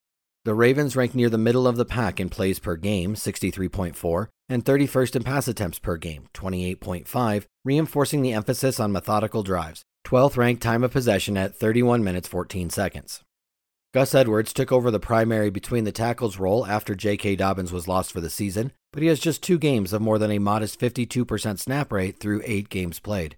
The 0.44 0.54
Ravens 0.54 0.94
rank 0.96 1.14
near 1.14 1.28
the 1.28 1.36
middle 1.36 1.66
of 1.66 1.76
the 1.76 1.84
pack 1.84 2.20
in 2.20 2.30
plays 2.30 2.60
per 2.60 2.76
game, 2.76 3.14
63.4, 3.14 4.28
and 4.48 4.64
31st 4.64 5.16
in 5.16 5.24
pass 5.24 5.48
attempts 5.48 5.80
per 5.80 5.96
game, 5.96 6.28
28.5, 6.34 7.44
reinforcing 7.64 8.22
the 8.22 8.32
emphasis 8.32 8.80
on 8.80 8.92
methodical 8.92 9.42
drives, 9.42 9.82
12th 10.06 10.36
ranked 10.36 10.62
time 10.62 10.84
of 10.84 10.92
possession 10.92 11.36
at 11.36 11.56
31 11.56 12.02
minutes 12.04 12.28
14 12.28 12.70
seconds. 12.70 13.22
Gus 13.92 14.14
Edwards 14.14 14.52
took 14.52 14.70
over 14.70 14.92
the 14.92 15.00
primary 15.00 15.50
between 15.50 15.82
the 15.82 15.90
tackles 15.90 16.38
role 16.38 16.64
after 16.64 16.94
J.K. 16.94 17.34
Dobbins 17.34 17.72
was 17.72 17.88
lost 17.88 18.12
for 18.12 18.20
the 18.20 18.30
season, 18.30 18.72
but 18.92 19.02
he 19.02 19.08
has 19.08 19.20
just 19.20 19.42
two 19.42 19.58
games 19.58 19.92
of 19.92 20.02
more 20.02 20.18
than 20.18 20.30
a 20.30 20.38
modest 20.38 20.80
52% 20.80 21.58
snap 21.58 21.92
rate 21.92 22.18
through 22.18 22.42
eight 22.44 22.68
games 22.68 22.98
played. 22.98 23.36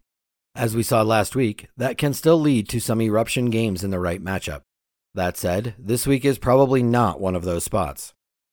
As 0.55 0.77
we 0.77 0.83
saw 0.83 1.03
last 1.03 1.35
week, 1.35 1.69
that 1.77 1.97
can 1.97 2.13
still 2.13 2.39
lead 2.39 2.69
to 2.69 2.81
some 2.81 3.01
eruption 3.01 3.51
games 3.51 3.83
in 3.83 3.91
the 3.91 3.99
right 3.99 4.23
matchup. 4.23 4.63
That 5.15 5.37
said, 5.37 5.75
this 5.79 6.07
week 6.07 6.25
is 6.25 6.39
probably 6.39 6.83
not 6.83 7.21
one 7.21 7.35
of 7.35 7.45
those 7.45 7.65
spots. 7.65 8.13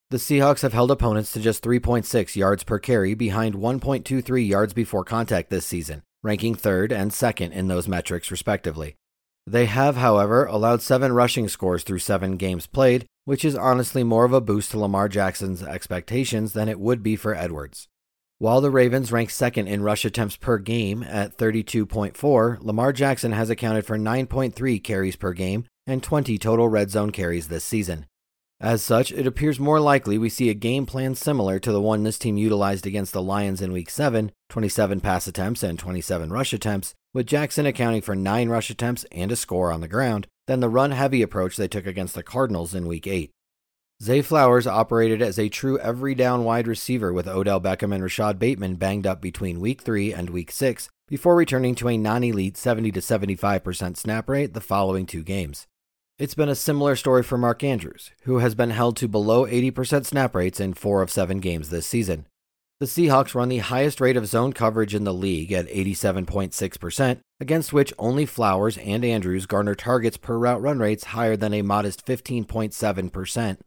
The 0.09 0.17
Seahawks 0.17 0.61
have 0.61 0.73
held 0.73 0.91
opponents 0.91 1.31
to 1.33 1.39
just 1.39 1.63
3.6 1.63 2.35
yards 2.35 2.63
per 2.63 2.79
carry 2.79 3.13
behind 3.13 3.55
1.23 3.55 4.47
yards 4.47 4.73
before 4.73 5.03
contact 5.03 5.49
this 5.49 5.65
season, 5.65 6.01
ranking 6.23 6.55
third 6.55 6.91
and 6.91 7.13
second 7.13 7.51
in 7.51 7.67
those 7.67 7.87
metrics, 7.87 8.31
respectively. 8.31 8.95
They 9.45 9.65
have, 9.65 9.97
however, 9.97 10.45
allowed 10.45 10.81
seven 10.81 11.13
rushing 11.13 11.47
scores 11.47 11.83
through 11.83 11.99
seven 11.99 12.37
games 12.37 12.65
played, 12.65 13.05
which 13.29 13.45
is 13.45 13.55
honestly 13.55 14.03
more 14.03 14.25
of 14.25 14.33
a 14.33 14.41
boost 14.41 14.71
to 14.71 14.79
Lamar 14.79 15.07
Jackson's 15.07 15.61
expectations 15.61 16.53
than 16.53 16.67
it 16.67 16.79
would 16.79 17.03
be 17.03 17.15
for 17.15 17.35
Edwards. 17.35 17.87
While 18.39 18.59
the 18.59 18.71
Ravens 18.71 19.11
rank 19.11 19.29
second 19.29 19.67
in 19.67 19.83
rush 19.83 20.03
attempts 20.03 20.35
per 20.35 20.57
game 20.57 21.03
at 21.03 21.37
32.4, 21.37 22.57
Lamar 22.59 22.91
Jackson 22.91 23.33
has 23.33 23.51
accounted 23.51 23.85
for 23.85 23.99
9.3 23.99 24.83
carries 24.83 25.15
per 25.15 25.33
game 25.33 25.65
and 25.85 26.01
20 26.01 26.39
total 26.39 26.69
red 26.69 26.89
zone 26.89 27.11
carries 27.11 27.49
this 27.49 27.63
season. 27.63 28.07
As 28.59 28.81
such, 28.81 29.11
it 29.11 29.27
appears 29.27 29.59
more 29.59 29.79
likely 29.79 30.17
we 30.17 30.29
see 30.29 30.49
a 30.49 30.55
game 30.55 30.87
plan 30.87 31.13
similar 31.13 31.59
to 31.59 31.71
the 31.71 31.79
one 31.79 32.01
this 32.01 32.17
team 32.17 32.35
utilized 32.35 32.87
against 32.87 33.13
the 33.13 33.21
Lions 33.21 33.61
in 33.61 33.71
Week 33.71 33.91
7 33.91 34.31
27 34.49 35.01
pass 35.01 35.27
attempts 35.27 35.61
and 35.61 35.77
27 35.77 36.31
rush 36.31 36.51
attempts, 36.51 36.95
with 37.13 37.27
Jackson 37.27 37.65
accounting 37.65 38.01
for 38.01 38.15
9 38.15 38.49
rush 38.49 38.69
attempts 38.69 39.05
and 39.11 39.31
a 39.31 39.35
score 39.35 39.71
on 39.71 39.81
the 39.81 39.87
ground, 39.87 40.27
than 40.47 40.59
the 40.59 40.69
run 40.69 40.91
heavy 40.91 41.21
approach 41.21 41.57
they 41.57 41.67
took 41.67 41.85
against 41.85 42.15
the 42.15 42.23
Cardinals 42.23 42.73
in 42.73 42.87
Week 42.87 43.05
8. 43.05 43.31
Zay 44.01 44.21
Flowers 44.21 44.65
operated 44.65 45.21
as 45.21 45.37
a 45.37 45.49
true 45.49 45.77
every 45.79 46.15
down 46.15 46.45
wide 46.45 46.67
receiver 46.67 47.11
with 47.11 47.27
Odell 47.27 47.59
Beckham 47.59 47.93
and 47.93 48.01
Rashod 48.01 48.39
Bateman 48.39 48.75
banged 48.75 49.05
up 49.05 49.21
between 49.21 49.59
Week 49.59 49.81
3 49.81 50.13
and 50.13 50.29
Week 50.29 50.51
6 50.51 50.89
before 51.09 51.35
returning 51.35 51.75
to 51.75 51.89
a 51.89 51.97
non 51.97 52.23
elite 52.23 52.55
70 52.55 52.91
75% 52.93 53.97
snap 53.97 54.29
rate 54.29 54.53
the 54.53 54.61
following 54.61 55.05
two 55.05 55.23
games. 55.23 55.67
It's 56.17 56.35
been 56.35 56.49
a 56.49 56.55
similar 56.55 56.95
story 56.95 57.23
for 57.23 57.37
Mark 57.37 57.63
Andrews, 57.63 58.11
who 58.23 58.39
has 58.39 58.55
been 58.55 58.71
held 58.71 58.95
to 58.97 59.07
below 59.07 59.45
80% 59.45 60.05
snap 60.05 60.35
rates 60.35 60.59
in 60.59 60.73
four 60.73 61.01
of 61.01 61.11
seven 61.11 61.39
games 61.39 61.69
this 61.69 61.85
season. 61.85 62.25
The 62.79 62.85
Seahawks 62.85 63.35
run 63.35 63.49
the 63.49 63.57
highest 63.57 63.99
rate 63.99 64.15
of 64.15 64.25
zone 64.25 64.53
coverage 64.53 64.95
in 64.95 65.03
the 65.03 65.13
league 65.13 65.51
at 65.51 65.67
87.6%, 65.67 67.19
against 67.41 67.73
which 67.73 67.93
only 67.99 68.25
Flowers 68.25 68.77
and 68.77 69.03
Andrews 69.03 69.45
garner 69.45 69.75
targets 69.75 70.15
per 70.15 70.37
route 70.37 70.61
run 70.61 70.79
rates 70.79 71.03
higher 71.03 71.35
than 71.35 71.53
a 71.53 71.61
modest 71.61 72.05
15.7%. 72.05 73.57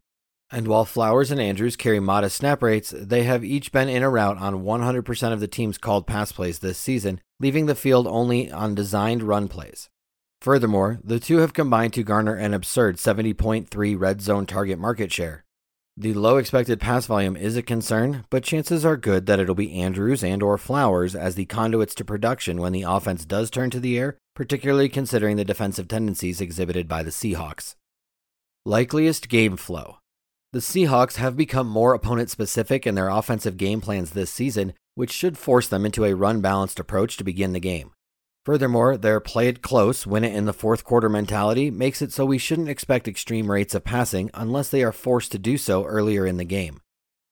And 0.50 0.66
while 0.66 0.86
Flowers 0.86 1.30
and 1.30 1.42
Andrews 1.42 1.76
carry 1.76 2.00
modest 2.00 2.36
snap 2.36 2.62
rates, 2.62 2.94
they 2.96 3.24
have 3.24 3.44
each 3.44 3.70
been 3.70 3.90
in 3.90 4.02
a 4.02 4.08
route 4.08 4.38
on 4.38 4.64
100% 4.64 5.32
of 5.32 5.40
the 5.40 5.46
team's 5.46 5.76
called 5.76 6.06
pass 6.06 6.32
plays 6.32 6.60
this 6.60 6.78
season, 6.78 7.20
leaving 7.38 7.66
the 7.66 7.74
field 7.74 8.06
only 8.06 8.50
on 8.50 8.74
designed 8.74 9.22
run 9.22 9.46
plays. 9.46 9.90
Furthermore, 10.40 11.00
the 11.04 11.20
two 11.20 11.36
have 11.38 11.52
combined 11.52 11.92
to 11.92 12.02
garner 12.02 12.34
an 12.34 12.54
absurd 12.54 12.96
70.3 12.96 14.00
red 14.00 14.22
zone 14.22 14.46
target 14.46 14.78
market 14.78 15.12
share. 15.12 15.44
The 15.98 16.14
low 16.14 16.38
expected 16.38 16.80
pass 16.80 17.04
volume 17.04 17.36
is 17.36 17.54
a 17.54 17.62
concern, 17.62 18.24
but 18.30 18.42
chances 18.42 18.82
are 18.82 18.96
good 18.96 19.26
that 19.26 19.38
it'll 19.38 19.54
be 19.54 19.78
Andrews 19.78 20.24
and 20.24 20.42
or 20.42 20.56
Flowers 20.56 21.14
as 21.14 21.34
the 21.34 21.44
conduits 21.44 21.94
to 21.96 22.04
production 22.04 22.62
when 22.62 22.72
the 22.72 22.82
offense 22.82 23.26
does 23.26 23.50
turn 23.50 23.68
to 23.70 23.80
the 23.80 23.98
air, 23.98 24.16
particularly 24.34 24.88
considering 24.88 25.36
the 25.36 25.44
defensive 25.44 25.88
tendencies 25.88 26.40
exhibited 26.40 26.88
by 26.88 27.02
the 27.02 27.10
Seahawks. 27.10 27.74
Likeliest 28.64 29.28
game 29.28 29.58
flow. 29.58 29.98
The 30.52 30.60
Seahawks 30.60 31.16
have 31.16 31.36
become 31.36 31.66
more 31.68 31.92
opponent 31.92 32.30
specific 32.30 32.86
in 32.86 32.94
their 32.94 33.08
offensive 33.10 33.58
game 33.58 33.82
plans 33.82 34.12
this 34.12 34.30
season, 34.30 34.72
which 34.94 35.12
should 35.12 35.36
force 35.36 35.68
them 35.68 35.84
into 35.84 36.06
a 36.06 36.14
run 36.14 36.40
balanced 36.40 36.80
approach 36.80 37.18
to 37.18 37.24
begin 37.24 37.52
the 37.52 37.60
game. 37.60 37.92
Furthermore, 38.44 38.96
their 38.96 39.20
play 39.20 39.46
it 39.46 39.62
close, 39.62 40.04
win 40.04 40.24
it 40.24 40.34
in 40.34 40.46
the 40.46 40.52
fourth 40.52 40.82
quarter 40.82 41.08
mentality 41.08 41.70
makes 41.70 42.02
it 42.02 42.12
so 42.12 42.26
we 42.26 42.38
shouldn't 42.38 42.68
expect 42.68 43.06
extreme 43.06 43.48
rates 43.48 43.72
of 43.72 43.84
passing 43.84 44.30
unless 44.34 44.68
they 44.68 44.82
are 44.82 44.90
forced 44.90 45.30
to 45.32 45.38
do 45.38 45.56
so 45.56 45.84
earlier 45.84 46.26
in 46.26 46.38
the 46.38 46.44
game. 46.44 46.80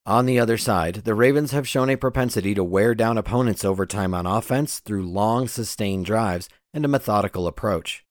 On 0.05 0.25
the 0.25 0.39
other 0.39 0.57
side, 0.57 0.95
the 1.03 1.13
Ravens 1.13 1.51
have 1.51 1.67
shown 1.67 1.89
a 1.89 1.97
propensity 1.97 2.55
to 2.55 2.63
wear 2.63 2.95
down 2.95 3.17
opponents 3.17 3.65
over 3.65 3.85
time 3.85 4.13
on 4.13 4.25
offense 4.25 4.79
through 4.79 5.05
long, 5.05 5.49
sustained 5.49 6.05
drives 6.05 6.47
and 6.73 6.85
a 6.85 6.87
methodical 6.87 7.45
approach. 7.45 8.05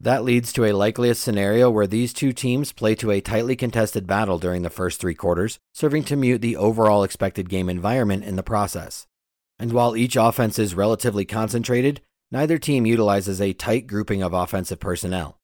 That 0.00 0.24
leads 0.24 0.52
to 0.52 0.64
a 0.64 0.72
likeliest 0.72 1.22
scenario 1.22 1.70
where 1.70 1.86
these 1.86 2.12
two 2.12 2.32
teams 2.32 2.72
play 2.72 2.94
to 2.96 3.10
a 3.10 3.20
tightly 3.20 3.56
contested 3.56 4.06
battle 4.06 4.38
during 4.38 4.62
the 4.62 4.70
first 4.70 5.00
three 5.00 5.14
quarters, 5.14 5.58
serving 5.72 6.04
to 6.04 6.16
mute 6.16 6.40
the 6.40 6.56
overall 6.56 7.02
expected 7.02 7.48
game 7.48 7.68
environment 7.68 8.24
in 8.24 8.36
the 8.36 8.42
process. 8.42 9.06
And 9.58 9.72
while 9.72 9.96
each 9.96 10.16
offense 10.16 10.58
is 10.58 10.74
relatively 10.74 11.24
concentrated, 11.24 12.00
neither 12.34 12.58
team 12.58 12.84
utilizes 12.84 13.40
a 13.40 13.52
tight 13.52 13.86
grouping 13.86 14.20
of 14.20 14.34
offensive 14.34 14.80
personnel. 14.80 15.38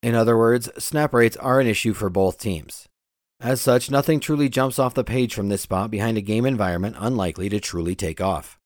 In 0.00 0.14
other 0.14 0.38
words, 0.38 0.70
snap 0.78 1.12
rates 1.12 1.36
are 1.36 1.58
an 1.58 1.66
issue 1.66 1.92
for 1.92 2.08
both 2.08 2.38
teams. 2.38 2.86
As 3.40 3.60
such, 3.60 3.90
nothing 3.90 4.20
truly 4.20 4.48
jumps 4.48 4.78
off 4.78 4.94
the 4.94 5.02
page 5.02 5.34
from 5.34 5.48
this 5.48 5.62
spot 5.62 5.90
behind 5.90 6.16
a 6.16 6.22
game 6.22 6.46
environment 6.46 6.94
unlikely 7.00 7.48
to 7.48 7.58
truly 7.58 7.96
take 7.96 8.20
off. 8.20 8.58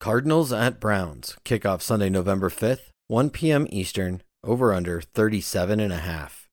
Cardinals 0.00 0.54
at 0.54 0.80
Browns, 0.80 1.36
kickoff 1.44 1.82
Sunday, 1.82 2.08
November 2.08 2.48
5th, 2.48 2.88
1 3.08 3.28
p.m. 3.28 3.66
Eastern, 3.70 4.22
over 4.42 4.72
under 4.72 5.02
37 5.02 5.80
and 5.80 5.92
a 5.92 5.98
half. 5.98 6.48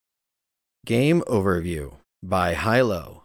Game 0.84 1.22
overview 1.22 1.94
by 2.22 2.52
High 2.52 2.82
Low. 2.82 3.22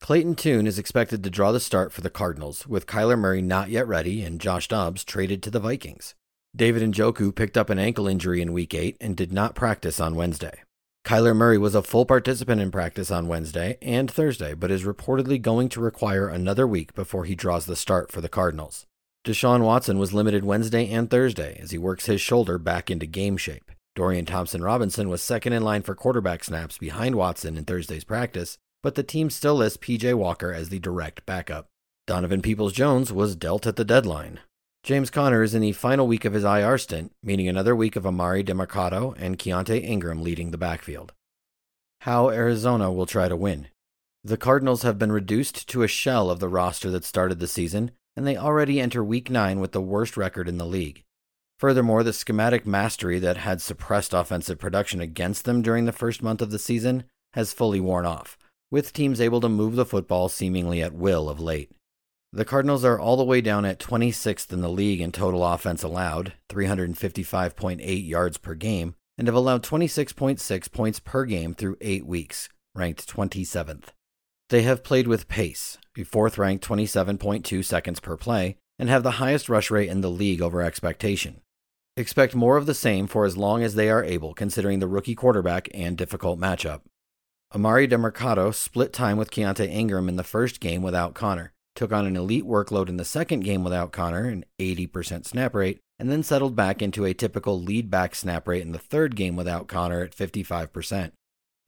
Clayton 0.00 0.36
Tune 0.36 0.66
is 0.66 0.78
expected 0.78 1.24
to 1.24 1.30
draw 1.30 1.50
the 1.52 1.58
start 1.58 1.92
for 1.92 2.00
the 2.00 2.10
Cardinals, 2.10 2.66
with 2.66 2.86
Kyler 2.86 3.18
Murray 3.18 3.42
not 3.42 3.70
yet 3.70 3.88
ready 3.88 4.22
and 4.22 4.40
Josh 4.40 4.68
Dobbs 4.68 5.04
traded 5.04 5.42
to 5.42 5.50
the 5.50 5.58
Vikings. 5.58 6.14
David 6.54 6.82
Njoku 6.82 7.34
picked 7.34 7.56
up 7.56 7.70
an 7.70 7.78
ankle 7.78 8.06
injury 8.06 8.40
in 8.40 8.52
Week 8.52 8.72
8 8.72 8.96
and 9.00 9.16
did 9.16 9.32
not 9.32 9.54
practice 9.54 9.98
on 9.98 10.14
Wednesday. 10.14 10.62
Kyler 11.04 11.34
Murray 11.34 11.58
was 11.58 11.74
a 11.74 11.82
full 11.82 12.04
participant 12.04 12.60
in 12.60 12.70
practice 12.70 13.10
on 13.10 13.28
Wednesday 13.28 13.78
and 13.82 14.10
Thursday, 14.10 14.54
but 14.54 14.70
is 14.70 14.84
reportedly 14.84 15.40
going 15.40 15.68
to 15.70 15.80
require 15.80 16.28
another 16.28 16.66
week 16.66 16.94
before 16.94 17.24
he 17.24 17.34
draws 17.34 17.66
the 17.66 17.76
start 17.76 18.12
for 18.12 18.20
the 18.20 18.28
Cardinals. 18.28 18.86
Deshaun 19.24 19.62
Watson 19.62 19.98
was 19.98 20.14
limited 20.14 20.44
Wednesday 20.44 20.88
and 20.90 21.10
Thursday 21.10 21.58
as 21.60 21.72
he 21.72 21.78
works 21.78 22.06
his 22.06 22.20
shoulder 22.20 22.58
back 22.58 22.90
into 22.90 23.06
game 23.06 23.36
shape. 23.36 23.72
Dorian 23.94 24.26
Thompson 24.26 24.62
Robinson 24.62 25.08
was 25.08 25.22
second 25.22 25.52
in 25.52 25.62
line 25.62 25.82
for 25.82 25.94
quarterback 25.94 26.44
snaps 26.44 26.78
behind 26.78 27.14
Watson 27.16 27.56
in 27.56 27.64
Thursday's 27.64 28.04
practice, 28.04 28.58
but 28.82 28.94
the 28.94 29.02
team 29.02 29.30
still 29.30 29.56
lists 29.56 29.78
PJ 29.78 30.14
Walker 30.14 30.52
as 30.52 30.68
the 30.68 30.78
direct 30.78 31.24
backup. 31.26 31.68
Donovan 32.06 32.42
Peoples 32.42 32.72
Jones 32.72 33.12
was 33.12 33.34
dealt 33.34 33.66
at 33.66 33.76
the 33.76 33.84
deadline. 33.84 34.40
James 34.84 35.10
Conner 35.10 35.42
is 35.42 35.54
in 35.54 35.62
the 35.62 35.72
final 35.72 36.06
week 36.06 36.24
of 36.24 36.32
his 36.32 36.44
IR 36.44 36.78
stint, 36.78 37.10
meaning 37.20 37.48
another 37.48 37.74
week 37.74 37.96
of 37.96 38.04
Emari 38.04 38.44
Demercado 38.46 39.16
and 39.18 39.38
Keaontay 39.38 39.82
Ingram 39.82 40.22
leading 40.22 40.52
the 40.52 40.58
backfield. 40.58 41.12
How 42.02 42.30
Arizona 42.30 42.92
will 42.92 43.06
try 43.06 43.28
to 43.28 43.34
win. 43.34 43.66
The 44.22 44.36
Cardinals 44.36 44.82
have 44.82 44.98
been 44.98 45.10
reduced 45.10 45.68
to 45.68 45.82
a 45.82 45.88
shell 45.88 46.30
of 46.30 46.38
the 46.38 46.48
roster 46.48 46.90
that 46.92 47.04
started 47.04 47.40
the 47.40 47.48
season, 47.48 47.90
and 48.16 48.24
they 48.26 48.36
already 48.36 48.80
enter 48.80 49.02
week 49.02 49.28
9 49.28 49.58
with 49.58 49.72
the 49.72 49.80
worst 49.80 50.16
record 50.16 50.48
in 50.48 50.58
the 50.58 50.64
league. 50.64 51.02
Furthermore, 51.58 52.02
the 52.02 52.12
schematic 52.12 52.66
mastery 52.66 53.18
that 53.18 53.38
had 53.38 53.60
suppressed 53.60 54.12
offensive 54.12 54.58
production 54.58 55.00
against 55.00 55.44
them 55.44 55.62
during 55.62 55.84
the 55.84 55.92
first 55.92 56.22
month 56.22 56.42
of 56.42 56.50
the 56.50 56.58
season 56.58 57.04
has 57.32 57.52
fully 57.52 57.80
worn 57.80 58.06
off, 58.06 58.38
with 58.70 58.92
teams 58.92 59.20
able 59.20 59.40
to 59.40 59.48
move 59.48 59.76
the 59.76 59.86
football 59.86 60.28
seemingly 60.28 60.82
at 60.82 60.94
will 60.94 61.28
of 61.28 61.40
late. 61.40 61.70
The 62.32 62.44
Cardinals 62.44 62.84
are 62.84 62.98
all 62.98 63.16
the 63.16 63.24
way 63.24 63.40
down 63.40 63.64
at 63.64 63.78
26th 63.78 64.52
in 64.52 64.60
the 64.60 64.68
league 64.68 65.00
in 65.00 65.12
total 65.12 65.44
offense 65.44 65.82
allowed, 65.82 66.34
355.8 66.50 68.08
yards 68.08 68.36
per 68.36 68.54
game, 68.54 68.94
and 69.16 69.28
have 69.28 69.34
allowed 69.34 69.62
26.6 69.62 70.72
points 70.72 71.00
per 71.00 71.24
game 71.24 71.54
through 71.54 71.78
eight 71.80 72.04
weeks, 72.04 72.48
ranked 72.74 73.08
27th. 73.08 73.84
They 74.50 74.62
have 74.62 74.84
played 74.84 75.08
with 75.08 75.28
pace, 75.28 75.78
fourth 76.04 76.36
ranked 76.36 76.66
27.2 76.66 77.64
seconds 77.64 78.00
per 78.00 78.16
play, 78.16 78.58
and 78.78 78.88
have 78.88 79.02
the 79.02 79.12
highest 79.12 79.48
rush 79.48 79.70
rate 79.70 79.88
in 79.88 80.02
the 80.02 80.10
league 80.10 80.42
over 80.42 80.60
expectation. 80.60 81.40
Expect 81.96 82.34
more 82.34 82.58
of 82.58 82.66
the 82.66 82.74
same 82.74 83.06
for 83.06 83.24
as 83.24 83.38
long 83.38 83.62
as 83.62 83.74
they 83.74 83.88
are 83.88 84.04
able, 84.04 84.34
considering 84.34 84.80
the 84.80 84.86
rookie 84.86 85.14
quarterback 85.14 85.68
and 85.72 85.96
difficult 85.96 86.38
matchup. 86.38 86.82
Emari 87.54 87.88
Demercado 87.88 88.52
split 88.52 88.92
time 88.92 89.16
with 89.16 89.30
Keaontay 89.30 89.68
Ingram 89.68 90.08
in 90.08 90.16
the 90.16 90.24
first 90.24 90.58
game 90.58 90.82
without 90.82 91.14
Conner, 91.14 91.52
took 91.76 91.92
on 91.92 92.04
an 92.04 92.16
elite 92.16 92.44
workload 92.44 92.88
in 92.88 92.96
the 92.96 93.04
second 93.04 93.44
game 93.44 93.62
without 93.62 93.92
Conner, 93.92 94.24
an 94.24 94.44
80% 94.58 95.24
snap 95.24 95.54
rate, 95.54 95.78
and 95.96 96.10
then 96.10 96.24
settled 96.24 96.56
back 96.56 96.82
into 96.82 97.04
a 97.04 97.14
typical 97.14 97.62
lead 97.62 97.88
back 97.88 98.16
snap 98.16 98.48
rate 98.48 98.62
in 98.62 98.72
the 98.72 98.80
third 98.80 99.14
game 99.14 99.36
without 99.36 99.68
Conner 99.68 100.02
at 100.02 100.14
55%. 100.14 101.12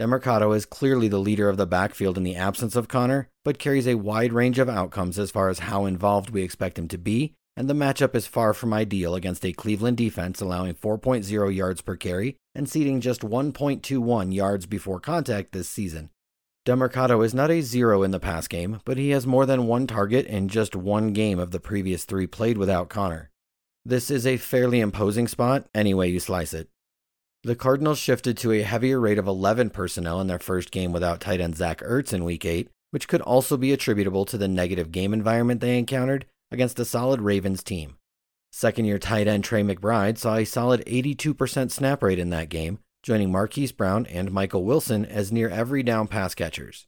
Demercado 0.01 0.55
is 0.55 0.67
clearly 0.67 1.07
the 1.07 1.19
leader 1.19 1.49
of 1.49 1.57
the 1.57 1.67
backfield 1.67 2.17
in 2.17 2.25
the 2.25 2.37
absence 2.37 2.75
of 2.75 2.89
Conner, 2.89 3.29
but 3.45 3.61
carries 3.61 3.87
a 3.87 3.95
wide 3.95 4.33
range 4.33 4.59
of 4.59 4.69
outcomes 4.69 5.17
as 5.17 5.31
far 5.31 5.49
as 5.49 5.61
how 5.61 5.87
involved 5.87 6.31
we 6.31 6.43
expect 6.43 6.79
him 6.79 6.89
to 6.89 6.99
be, 6.99 7.35
and 7.59 7.69
the 7.69 7.75
matchup 7.75 8.15
is 8.15 8.29
far 8.29 8.55
from 8.55 8.73
ideal 8.73 9.17
against 9.17 9.45
a 9.45 9.53
Cleveland 9.53 9.97
defense 9.97 10.41
allowing 10.41 10.75
4.0 10.75 11.53
yards 11.53 11.81
per 11.81 11.97
carry 11.97 12.37
and 12.55 12.69
ceding 12.69 13.01
just 13.01 13.23
1.21 13.23 14.33
yards 14.33 14.65
before 14.65 15.01
contact 15.01 15.51
this 15.51 15.69
season. 15.69 16.11
Demercado 16.65 17.25
is 17.25 17.35
not 17.35 17.51
a 17.51 17.61
zero 17.61 18.05
in 18.05 18.13
the 18.13 18.21
pass 18.21 18.47
game, 18.47 18.81
but 18.85 18.97
he 18.97 19.11
has 19.11 19.27
more 19.27 19.45
than 19.45 19.67
one 19.67 19.89
target 19.89 20.25
in 20.27 20.47
just 20.47 20.77
one 20.77 21.13
game 21.13 21.41
of 21.41 21.51
the 21.51 21.59
previous 21.59 22.05
three 22.05 22.29
played 22.29 22.59
without 22.59 22.89
Conner. 22.89 23.29
This 23.85 24.09
is 24.09 24.25
a 24.25 24.37
fairly 24.37 24.79
imposing 24.79 25.27
spot, 25.27 25.67
any 25.75 25.95
way 25.95 26.07
you 26.07 26.21
slice 26.21 26.55
it. 26.55 26.69
The 27.43 27.57
Cardinals 27.57 27.99
shifted 27.99 28.37
to 28.39 28.53
a 28.53 28.63
heavier 28.63 29.01
rate 29.01 29.19
of 29.19 29.27
11 29.27 29.71
personnel 29.71 30.21
in 30.21 30.29
their 30.29 30.39
first 30.39 30.71
game 30.71 30.93
without 30.93 31.21
tight 31.21 31.41
end 31.41 31.57
Zach 31.57 31.81
Ertz 31.81 32.13
in 32.13 32.23
Week 32.23 32.45
8, 32.45 32.69
which 32.93 33.09
could 33.09 33.23
also 33.23 33.57
be 33.57 33.73
attributable 33.73 34.25
to 34.27 34.39
the 34.39 34.47
negative 34.47 34.93
game 34.93 35.13
environment 35.13 35.61
they 35.61 35.77
encountered 35.77 36.25
against 36.51 36.79
a 36.79 36.85
solid 36.85 37.21
Ravens 37.21 37.63
team. 37.63 37.97
Second 38.51 38.87
year 38.87 38.99
tight 38.99 39.29
end 39.29 39.45
Trey 39.45 39.63
McBride 39.63 40.19
saw 40.19 40.37
a 40.37 40.45
solid 40.45 40.85
82% 40.87 41.71
snap 41.71 42.03
rate 42.03 42.19
in 42.19 42.31
that 42.31 42.49
game, 42.49 42.79
joining 43.03 43.31
Marquise 43.31 43.73
Brown 43.73 44.07
and 44.07 44.33
Michael 44.33 44.65
Wilson 44.65 45.05
as 45.05 45.31
near 45.31 45.49
every 45.49 45.83
down 45.83 46.09
pass 46.09 46.35
catchers. 46.35 46.87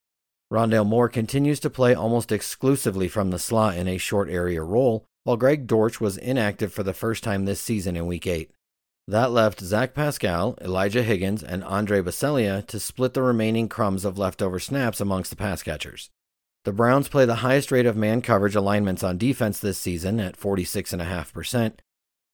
Rondale 0.52 0.86
Moore 0.86 1.08
continues 1.08 1.60
to 1.60 1.70
play 1.70 1.94
almost 1.94 2.32
exclusively 2.32 3.06
from 3.06 3.30
the 3.30 3.38
slot 3.38 3.76
in 3.76 3.86
a 3.86 3.98
short 3.98 4.28
area 4.28 4.62
role, 4.62 5.04
while 5.24 5.36
Greg 5.36 5.66
Dortch 5.66 6.00
was 6.00 6.16
inactive 6.16 6.72
for 6.72 6.82
the 6.82 6.92
first 6.94 7.22
time 7.22 7.44
this 7.44 7.60
season 7.60 7.96
in 7.96 8.06
Week 8.06 8.26
8. 8.26 8.50
That 9.06 9.30
left 9.30 9.60
Zach 9.60 9.94
Pascal, 9.94 10.56
Elijah 10.60 11.02
Higgins, 11.02 11.42
and 11.42 11.62
Andre 11.64 12.00
Baccellia 12.00 12.66
to 12.66 12.80
split 12.80 13.14
the 13.14 13.22
remaining 13.22 13.68
crumbs 13.68 14.04
of 14.04 14.18
leftover 14.18 14.58
snaps 14.58 15.00
amongst 15.00 15.30
the 15.30 15.36
pass 15.36 15.62
catchers. 15.62 16.10
The 16.64 16.72
Browns 16.72 17.08
play 17.08 17.24
the 17.24 17.36
highest 17.36 17.72
rate 17.72 17.86
of 17.86 17.96
man 17.96 18.20
coverage 18.20 18.54
alignments 18.54 19.02
on 19.02 19.16
defense 19.16 19.58
this 19.58 19.78
season 19.78 20.20
at 20.20 20.38
46.5%, 20.38 21.72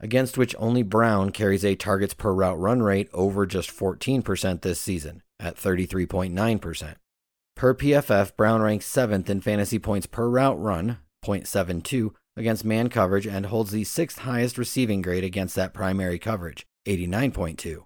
against 0.01 0.37
which 0.37 0.57
only 0.59 0.83
Brown 0.83 1.31
carries 1.31 1.65
a 1.65 1.77
targets 1.77 2.13
per 2.13 2.33
route 2.33 2.59
run 2.59 2.83
rate 2.83 3.09
over 3.13 3.47
just 3.47 3.71
14% 3.71 4.63
this 4.63 4.81
season 4.81 5.23
at 5.39 5.57
33.9%. 5.57 6.95
Per 7.55 7.75
PFF, 7.75 8.37
Brown 8.37 8.63
ranks 8.63 8.93
7th 8.93 9.31
in 9.31 9.41
fantasy 9.41 9.79
points 9.79 10.07
per 10.07 10.29
route 10.29 10.61
run, 10.61 10.99
0.72, 11.25 12.13
against 12.37 12.65
man 12.65 12.89
coverage 12.89 13.29
and 13.29 13.47
holds 13.47 13.71
the 13.71 13.85
sixth 13.85 14.19
highest 14.19 14.59
receiving 14.59 15.03
grade 15.03 15.25
against 15.25 15.55
that 15.55 15.73
primary 15.73 16.19
coverage, 16.19 16.67
89.2. 16.87 17.86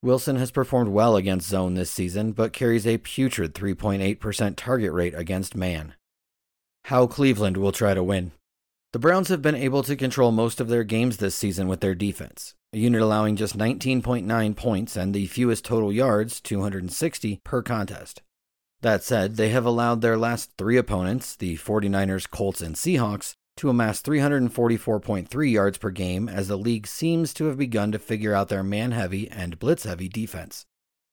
Wilson 0.00 0.36
has 0.36 0.52
performed 0.52 0.90
well 0.90 1.16
against 1.16 1.48
zone 1.48 1.74
this 1.74 1.90
season, 1.90 2.30
but 2.30 2.52
carries 2.52 2.86
a 2.86 2.98
putrid 2.98 3.52
3.8% 3.52 4.54
target 4.56 4.92
rate 4.92 5.14
against 5.14 5.56
man. 5.56 5.94
How 6.84 7.08
Cleveland 7.08 7.56
will 7.56 7.72
try 7.72 7.94
to 7.94 8.02
win. 8.02 8.30
The 8.92 9.00
Browns 9.00 9.28
have 9.28 9.42
been 9.42 9.56
able 9.56 9.82
to 9.82 9.96
control 9.96 10.30
most 10.30 10.60
of 10.60 10.68
their 10.68 10.84
games 10.84 11.16
this 11.16 11.34
season 11.34 11.66
with 11.66 11.80
their 11.80 11.96
defense, 11.96 12.54
a 12.72 12.78
unit 12.78 13.02
allowing 13.02 13.34
just 13.34 13.58
19.9 13.58 14.56
points 14.56 14.96
and 14.96 15.12
the 15.12 15.26
fewest 15.26 15.64
total 15.64 15.92
yards, 15.92 16.40
260, 16.40 17.40
per 17.42 17.60
contest. 17.60 18.22
That 18.80 19.02
said, 19.02 19.36
they 19.36 19.48
have 19.48 19.66
allowed 19.66 20.00
their 20.00 20.16
last 20.16 20.52
three 20.56 20.76
opponents, 20.76 21.34
the 21.34 21.56
49ers, 21.56 22.30
Colts, 22.30 22.60
and 22.60 22.76
Seahawks, 22.76 23.34
to 23.58 23.68
amass 23.68 24.00
344.3 24.02 25.52
yards 25.52 25.78
per 25.78 25.90
game 25.90 26.28
as 26.28 26.48
the 26.48 26.56
league 26.56 26.86
seems 26.86 27.34
to 27.34 27.44
have 27.46 27.58
begun 27.58 27.92
to 27.92 27.98
figure 27.98 28.34
out 28.34 28.48
their 28.48 28.62
man 28.62 28.92
heavy 28.92 29.30
and 29.30 29.58
blitz 29.58 29.84
heavy 29.84 30.08
defense. 30.08 30.64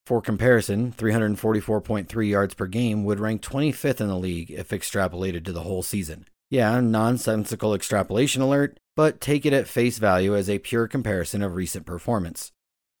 For 0.06 0.22
comparison, 0.22 0.92
344.3 0.92 2.28
yards 2.28 2.54
per 2.54 2.66
game 2.66 3.04
would 3.04 3.18
rank 3.18 3.42
25th 3.42 4.00
in 4.00 4.06
the 4.06 4.16
league 4.16 4.52
if 4.52 4.68
extrapolated 4.68 5.44
to 5.44 5.52
the 5.52 5.62
whole 5.62 5.82
season. 5.82 6.26
Yeah, 6.48 6.80
nonsensical 6.80 7.74
extrapolation 7.74 8.40
alert, 8.40 8.78
but 8.94 9.20
take 9.20 9.44
it 9.44 9.52
at 9.52 9.66
face 9.66 9.98
value 9.98 10.36
as 10.36 10.48
a 10.48 10.60
pure 10.60 10.86
comparison 10.86 11.42
of 11.42 11.56
recent 11.56 11.86
performance. 11.86 12.52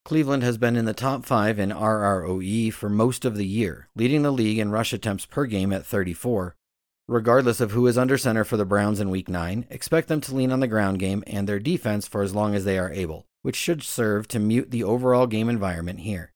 Cleveland 0.04 0.42
has 0.42 0.58
been 0.58 0.74
in 0.74 0.84
the 0.84 0.92
top 0.92 1.24
5 1.24 1.60
in 1.60 1.70
RROE 1.70 2.72
for 2.72 2.88
most 2.88 3.24
of 3.24 3.36
the 3.36 3.46
year, 3.46 3.88
leading 3.94 4.22
the 4.22 4.32
league 4.32 4.58
in 4.58 4.72
rush 4.72 4.92
attempts 4.92 5.26
per 5.26 5.46
game 5.46 5.72
at 5.72 5.86
34, 5.86 6.55
Regardless 7.08 7.60
of 7.60 7.70
who 7.70 7.86
is 7.86 7.96
under 7.96 8.18
center 8.18 8.42
for 8.42 8.56
the 8.56 8.64
Browns 8.64 8.98
in 8.98 9.10
Week 9.10 9.28
9, 9.28 9.66
expect 9.70 10.08
them 10.08 10.20
to 10.22 10.34
lean 10.34 10.50
on 10.50 10.58
the 10.58 10.66
ground 10.66 10.98
game 10.98 11.22
and 11.28 11.48
their 11.48 11.60
defense 11.60 12.08
for 12.08 12.20
as 12.20 12.34
long 12.34 12.52
as 12.56 12.64
they 12.64 12.80
are 12.80 12.90
able, 12.90 13.26
which 13.42 13.54
should 13.54 13.84
serve 13.84 14.26
to 14.26 14.40
mute 14.40 14.72
the 14.72 14.82
overall 14.82 15.28
game 15.28 15.48
environment 15.48 16.00
here. 16.00 16.32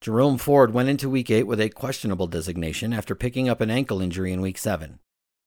Jerome 0.00 0.38
Ford 0.38 0.72
went 0.72 0.88
into 0.88 1.10
Week 1.10 1.28
8 1.28 1.42
with 1.42 1.60
a 1.60 1.70
questionable 1.70 2.28
designation 2.28 2.92
after 2.92 3.16
picking 3.16 3.48
up 3.48 3.60
an 3.60 3.68
ankle 3.68 4.00
injury 4.00 4.32
in 4.32 4.40
Week 4.40 4.58
7. 4.58 5.00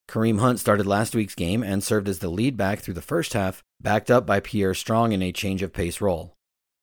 Kareem 0.09 0.41
Hunt 0.41 0.59
started 0.59 0.85
last 0.85 1.15
week's 1.15 1.35
game 1.35 1.63
and 1.63 1.81
served 1.81 2.09
as 2.09 2.19
the 2.19 2.27
lead 2.27 2.57
back 2.57 2.79
through 2.79 2.95
the 2.95 3.01
first 3.01 3.31
half, 3.31 3.63
backed 3.79 4.11
up 4.11 4.25
by 4.25 4.41
Pierre 4.41 4.73
Strong 4.73 5.13
in 5.13 5.21
a 5.21 5.31
change 5.31 5.61
of 5.61 5.71
pace 5.71 6.01
role. 6.01 6.35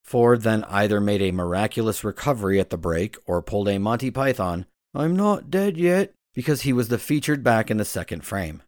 Ford 0.03 0.41
then 0.41 0.65
either 0.65 0.99
made 0.99 1.21
a 1.21 1.31
miraculous 1.31 2.05
recovery 2.05 2.59
at 2.59 2.71
the 2.71 2.79
break 2.79 3.19
or 3.27 3.43
pulled 3.43 3.69
a 3.69 3.77
Monty 3.77 4.11
Python, 4.11 4.65
I'm 4.95 5.15
not 5.15 5.51
dead 5.51 5.77
yet 5.77 6.15
because 6.37 6.63
he 6.63 6.73
was 6.73 6.89
the 6.89 6.99
featured 6.99 7.43
back 7.43 7.71
in 7.71 7.79
the 7.79 7.85
second 7.85 8.21
frame. 8.21 8.63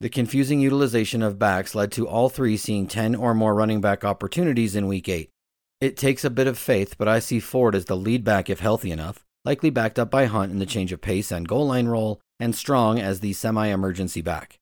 The 0.00 0.08
confusing 0.08 0.60
utilization 0.60 1.20
of 1.20 1.38
backs 1.38 1.74
led 1.74 1.90
to 1.92 2.06
all 2.06 2.28
three 2.28 2.56
seeing 2.56 2.86
10 2.86 3.16
or 3.16 3.34
more 3.34 3.56
running 3.56 3.80
back 3.80 4.04
opportunities 4.04 4.76
in 4.76 4.86
Week 4.86 5.08
8. 5.08 5.28
It 5.80 5.96
takes 5.96 6.24
a 6.24 6.30
bit 6.30 6.46
of 6.46 6.56
faith, 6.56 6.96
but 6.96 7.08
I 7.08 7.18
see 7.18 7.40
Ford 7.40 7.74
as 7.74 7.86
the 7.86 7.96
lead 7.96 8.22
back 8.22 8.48
if 8.48 8.60
healthy 8.60 8.92
enough, 8.92 9.24
likely 9.44 9.70
backed 9.70 9.98
up 9.98 10.12
by 10.12 10.26
Hunt 10.26 10.52
in 10.52 10.60
the 10.60 10.66
change 10.66 10.92
of 10.92 11.00
pace 11.00 11.32
and 11.32 11.48
goal 11.48 11.66
line 11.66 11.88
role, 11.88 12.20
and 12.38 12.54
Strong 12.54 13.00
as 13.00 13.18
the 13.18 13.32
semi 13.32 13.66
emergency 13.66 14.20
back. 14.20 14.60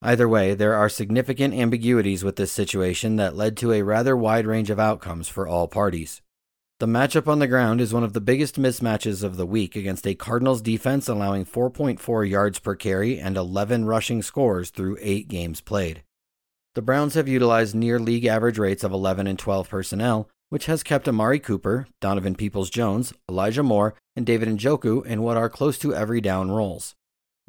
Either 0.00 0.28
way, 0.28 0.54
there 0.54 0.74
are 0.74 0.88
significant 0.88 1.52
ambiguities 1.52 2.24
with 2.24 2.36
this 2.36 2.52
situation 2.52 3.16
that 3.16 3.36
led 3.36 3.56
to 3.58 3.72
a 3.72 3.82
rather 3.82 4.16
wide 4.16 4.46
range 4.46 4.70
of 4.70 4.80
outcomes 4.80 5.28
for 5.28 5.46
all 5.46 5.68
parties. 5.68 6.22
The 6.80 6.86
matchup 6.86 7.26
on 7.26 7.40
the 7.40 7.48
ground 7.48 7.80
is 7.80 7.92
one 7.92 8.04
of 8.04 8.12
the 8.12 8.20
biggest 8.20 8.54
mismatches 8.54 9.24
of 9.24 9.36
the 9.36 9.46
week 9.46 9.74
against 9.74 10.06
a 10.06 10.14
Cardinals 10.14 10.62
defense 10.62 11.08
allowing 11.08 11.44
4.4 11.44 12.30
yards 12.30 12.60
per 12.60 12.76
carry 12.76 13.18
and 13.18 13.36
11 13.36 13.86
rushing 13.86 14.22
scores 14.22 14.70
through 14.70 14.96
8 15.00 15.26
games 15.26 15.60
played. 15.60 16.04
The 16.76 16.82
Browns 16.82 17.14
have 17.14 17.26
utilized 17.26 17.74
near 17.74 17.98
league 17.98 18.26
average 18.26 18.60
rates 18.60 18.84
of 18.84 18.92
11 18.92 19.26
and 19.26 19.36
12 19.36 19.68
personnel, 19.68 20.28
which 20.50 20.66
has 20.66 20.84
kept 20.84 21.08
Amari 21.08 21.40
Cooper, 21.40 21.88
Donovan 22.00 22.36
Peoples 22.36 22.70
Jones, 22.70 23.12
Elijah 23.28 23.64
Moore, 23.64 23.96
and 24.14 24.24
David 24.24 24.48
Njoku 24.48 25.04
in 25.04 25.22
what 25.22 25.36
are 25.36 25.50
close 25.50 25.78
to 25.78 25.92
every 25.92 26.20
down 26.20 26.52
roles. 26.52 26.94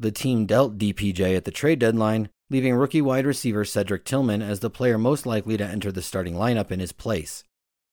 The 0.00 0.10
team 0.10 0.44
dealt 0.44 0.76
DPJ 0.76 1.36
at 1.36 1.44
the 1.44 1.52
trade 1.52 1.78
deadline, 1.78 2.30
leaving 2.50 2.74
rookie 2.74 3.00
wide 3.00 3.26
receiver 3.26 3.64
Cedric 3.64 4.04
Tillman 4.04 4.42
as 4.42 4.58
the 4.58 4.70
player 4.70 4.98
most 4.98 5.24
likely 5.24 5.56
to 5.56 5.64
enter 5.64 5.92
the 5.92 6.02
starting 6.02 6.34
lineup 6.34 6.72
in 6.72 6.80
his 6.80 6.90
place. 6.90 7.44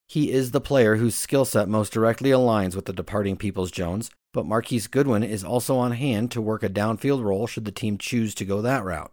He 0.08 0.32
is 0.32 0.52
the 0.52 0.62
player 0.62 0.96
whose 0.96 1.16
skill 1.16 1.44
set 1.44 1.68
most 1.68 1.92
directly 1.92 2.30
aligns 2.30 2.76
with 2.76 2.86
the 2.86 2.94
departing 2.94 3.36
Peoples 3.36 3.72
Jones, 3.72 4.10
but 4.34 4.46
Marquise 4.46 4.88
Goodwin 4.88 5.22
is 5.22 5.44
also 5.44 5.78
on 5.78 5.92
hand 5.92 6.32
to 6.32 6.42
work 6.42 6.64
a 6.64 6.70
downfield 6.70 7.24
role 7.24 7.46
should 7.46 7.66
the 7.66 7.72
team 7.72 7.98
choose 7.98 8.34
to 8.36 8.46
go 8.46 8.62
that 8.62 8.86
route. 8.86 9.12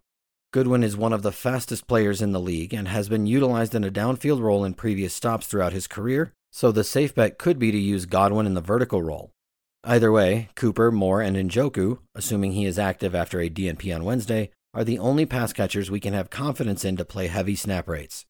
Goodwin 0.53 0.85
is 0.85 0.97
one 0.97 1.13
of 1.13 1.23
the 1.23 1.33
fastest 1.33 1.89
players 1.89 2.23
in 2.23 2.31
the 2.31 2.39
league 2.39 2.73
and 2.73 2.87
has 2.87 3.09
been 3.09 3.27
utilized 3.27 3.75
in 3.75 3.83
a 3.83 3.91
downfield 3.91 4.41
role 4.41 4.65
in 4.65 4.75
previous 4.75 5.13
stops 5.13 5.49
throughout 5.49 5.73
his 5.73 5.89
career, 5.89 6.33
so 6.53 6.71
the 6.71 6.85
safe 6.85 7.13
bet 7.13 7.39
could 7.39 7.59
be 7.59 7.73
to 7.73 7.79
use 7.79 8.07
Godwin 8.07 8.47
in 8.47 8.55
the 8.55 8.61
vertical 8.61 9.03
role. 9.03 9.33
Either 9.83 10.13
way, 10.13 10.49
Cooper, 10.55 10.93
Moore, 10.93 11.21
and 11.21 11.37
Njoku, 11.37 11.99
assuming 12.15 12.53
he 12.53 12.67
is 12.67 12.79
active 12.79 13.17
after 13.17 13.41
a 13.41 13.51
DNP 13.51 13.93
on 13.93 14.05
Wednesday, 14.05 14.51
are 14.73 14.85
the 14.85 15.01
only 15.01 15.27
pass 15.27 15.53
catchers 15.53 15.91
we 15.91 15.99
can 15.99 16.15
have 16.15 16.31
confidence 16.31 16.85
in 16.85 16.97
to 16.97 17.05
play 17.05 17.27
heavy 17.27 17.57
snap 17.57 17.89
rates. 17.89 18.25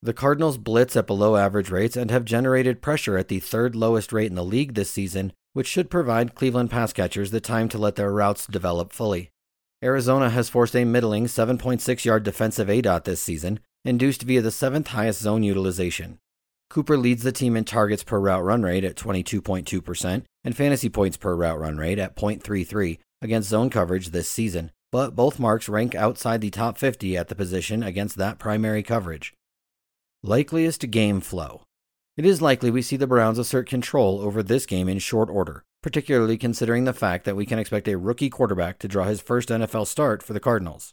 The 0.00 0.12
Cardinals 0.12 0.58
blitz 0.58 0.94
at 0.94 1.08
below 1.08 1.34
average 1.34 1.70
rates 1.70 1.96
and 1.96 2.08
have 2.12 2.24
generated 2.24 2.80
pressure 2.80 3.18
at 3.18 3.26
the 3.26 3.40
third 3.40 3.74
lowest 3.74 4.12
rate 4.12 4.30
in 4.30 4.36
the 4.36 4.44
league 4.44 4.74
this 4.74 4.90
season, 4.90 5.32
which 5.54 5.66
should 5.66 5.90
provide 5.90 6.36
Cleveland 6.36 6.70
pass 6.70 6.92
catchers 6.92 7.32
the 7.32 7.40
time 7.40 7.68
to 7.68 7.78
let 7.78 7.96
their 7.96 8.12
routes 8.12 8.46
develop 8.46 8.92
fully. 8.92 9.30
Arizona 9.82 10.30
has 10.30 10.48
forced 10.48 10.76
a 10.76 10.84
middling 10.84 11.24
7.6 11.26 12.04
yard 12.04 12.22
defensive 12.22 12.68
ADOT 12.68 13.04
this 13.04 13.20
season, 13.20 13.58
induced 13.84 14.22
via 14.22 14.40
the 14.40 14.52
seventh 14.52 14.88
highest 14.88 15.20
zone 15.20 15.42
utilization. 15.42 16.18
Cooper 16.70 16.96
leads 16.96 17.24
the 17.24 17.32
team 17.32 17.56
in 17.56 17.64
targets 17.64 18.04
per 18.04 18.20
route 18.20 18.44
run 18.44 18.62
rate 18.62 18.84
at 18.84 18.94
22.2% 18.94 20.22
and 20.44 20.56
fantasy 20.56 20.88
points 20.88 21.16
per 21.16 21.34
route 21.34 21.58
run 21.58 21.76
rate 21.76 21.98
at 21.98 22.14
0.33 22.14 22.98
against 23.20 23.48
zone 23.48 23.68
coverage 23.68 24.10
this 24.10 24.28
season, 24.28 24.70
but 24.92 25.16
both 25.16 25.40
marks 25.40 25.68
rank 25.68 25.96
outside 25.96 26.40
the 26.40 26.50
top 26.50 26.78
50 26.78 27.16
at 27.16 27.26
the 27.26 27.34
position 27.34 27.82
against 27.82 28.16
that 28.16 28.38
primary 28.38 28.84
coverage. 28.84 29.34
Likeliest 30.24 30.90
game 30.90 31.20
flow. 31.20 31.62
It 32.16 32.26
is 32.26 32.42
likely 32.42 32.72
we 32.72 32.82
see 32.82 32.96
the 32.96 33.06
Browns 33.06 33.38
assert 33.38 33.68
control 33.68 34.20
over 34.20 34.42
this 34.42 34.66
game 34.66 34.88
in 34.88 34.98
short 34.98 35.30
order, 35.30 35.62
particularly 35.80 36.36
considering 36.36 36.82
the 36.82 36.92
fact 36.92 37.24
that 37.24 37.36
we 37.36 37.46
can 37.46 37.60
expect 37.60 37.86
a 37.86 37.96
rookie 37.96 38.28
quarterback 38.28 38.80
to 38.80 38.88
draw 38.88 39.04
his 39.04 39.20
first 39.20 39.48
NFL 39.48 39.86
start 39.86 40.24
for 40.24 40.32
the 40.32 40.40
Cardinals. 40.40 40.92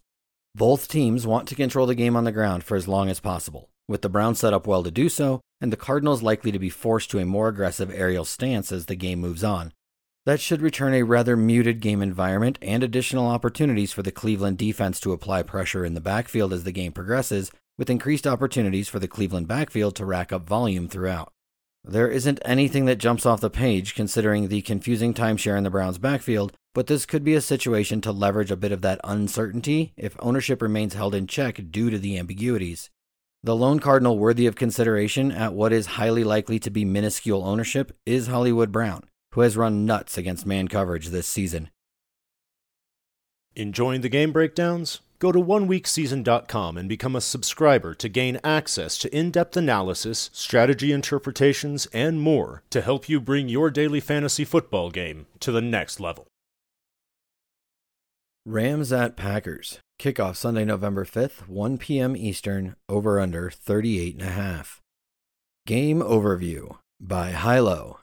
Both 0.53 0.87
teams 0.87 1.25
want 1.25 1.47
to 1.47 1.55
control 1.55 1.87
the 1.87 1.95
game 1.95 2.15
on 2.15 2.23
the 2.23 2.31
ground 2.31 2.63
for 2.63 2.77
as 2.77 2.87
long 2.87 3.09
as 3.09 3.19
possible, 3.19 3.71
with 3.87 4.03
the 4.03 4.09
Browns 4.09 4.37
set 4.37 4.53
up 4.53 4.67
well 4.67 4.83
to 4.83 4.91
do 4.91 5.09
so, 5.09 5.41
and 5.59 5.73
the 5.73 5.77
Cardinals 5.77 6.21
likely 6.21 6.51
to 6.51 6.59
be 6.59 6.69
forced 6.69 7.09
to 7.09 7.17
a 7.17 7.25
more 7.25 7.47
aggressive 7.47 7.89
aerial 7.91 8.25
stance 8.25 8.71
as 8.71 8.85
the 8.85 8.95
game 8.95 9.19
moves 9.21 9.43
on. 9.43 9.73
That 10.27 10.39
should 10.39 10.61
return 10.61 10.93
a 10.93 11.01
rather 11.01 11.35
muted 11.35 11.79
game 11.79 12.03
environment 12.03 12.59
and 12.61 12.83
additional 12.83 13.25
opportunities 13.25 13.91
for 13.91 14.03
the 14.03 14.11
Cleveland 14.11 14.59
defense 14.59 14.99
to 14.99 15.13
apply 15.13 15.41
pressure 15.41 15.83
in 15.83 15.95
the 15.95 15.99
backfield 15.99 16.53
as 16.53 16.63
the 16.63 16.71
game 16.71 16.91
progresses, 16.91 17.51
with 17.77 17.89
increased 17.89 18.25
opportunities 18.25 18.87
for 18.87 18.99
the 18.99 19.07
Cleveland 19.07 19.47
backfield 19.47 19.95
to 19.95 20.05
rack 20.05 20.31
up 20.31 20.47
volume 20.47 20.87
throughout. 20.87 21.31
There 21.83 22.09
isn't 22.09 22.39
anything 22.43 22.85
that 22.85 22.97
jumps 22.97 23.25
off 23.25 23.41
the 23.41 23.49
page 23.49 23.93
considering 23.93 24.47
the 24.47 24.61
confusing 24.63 25.13
timeshare 25.13 25.57
in 25.57 25.63
the 25.63 25.69
Browns' 25.69 25.99
backfield, 25.99 26.53
but 26.73 26.87
this 26.87 27.05
could 27.05 27.23
be 27.23 27.35
a 27.35 27.41
situation 27.41 28.01
to 28.01 28.11
leverage 28.11 28.49
a 28.49 28.57
bit 28.57 28.71
of 28.71 28.81
that 28.81 28.99
uncertainty 29.03 29.93
if 29.95 30.15
ownership 30.19 30.61
remains 30.61 30.95
held 30.95 31.13
in 31.13 31.27
check 31.27 31.59
due 31.69 31.91
to 31.91 31.99
the 31.99 32.17
ambiguities. 32.17 32.89
The 33.43 33.55
lone 33.55 33.79
cardinal 33.79 34.17
worthy 34.17 34.47
of 34.47 34.55
consideration 34.55 35.31
at 35.31 35.53
what 35.53 35.71
is 35.71 35.85
highly 35.85 36.23
likely 36.23 36.57
to 36.59 36.71
be 36.71 36.83
minuscule 36.83 37.43
ownership 37.45 37.95
is 38.03 38.25
Hollywood 38.25 38.71
Brown, 38.71 39.03
who 39.33 39.41
has 39.41 39.55
run 39.55 39.85
nuts 39.85 40.17
against 40.17 40.47
man 40.47 40.67
coverage 40.67 41.09
this 41.09 41.27
season. 41.27 41.69
Enjoying 43.55 44.01
the 44.01 44.09
game 44.09 44.31
breakdowns? 44.31 45.01
Go 45.19 45.31
to 45.31 45.39
oneweekseason.com 45.39 46.77
and 46.77 46.89
become 46.89 47.15
a 47.15 47.21
subscriber 47.21 47.93
to 47.95 48.09
gain 48.09 48.39
access 48.43 48.97
to 48.99 49.15
in 49.15 49.31
depth 49.31 49.55
analysis, 49.55 50.29
strategy 50.33 50.91
interpretations, 50.91 51.85
and 51.87 52.19
more 52.19 52.63
to 52.69 52.81
help 52.81 53.07
you 53.07 53.21
bring 53.21 53.47
your 53.47 53.69
daily 53.69 53.99
fantasy 53.99 54.43
football 54.43 54.91
game 54.91 55.25
to 55.39 55.51
the 55.51 55.61
next 55.61 55.99
level. 55.99 56.27
Rams 58.45 58.91
at 58.91 59.15
Packers. 59.15 59.79
Kickoff 59.99 60.35
Sunday, 60.35 60.65
November 60.65 61.05
5th, 61.05 61.47
1 61.47 61.77
p.m. 61.77 62.15
Eastern, 62.15 62.75
over 62.89 63.19
under 63.19 63.49
38.5. 63.49 64.79
Game 65.65 66.01
Overview 66.01 66.77
by 66.99 67.31
Hilo. 67.31 68.01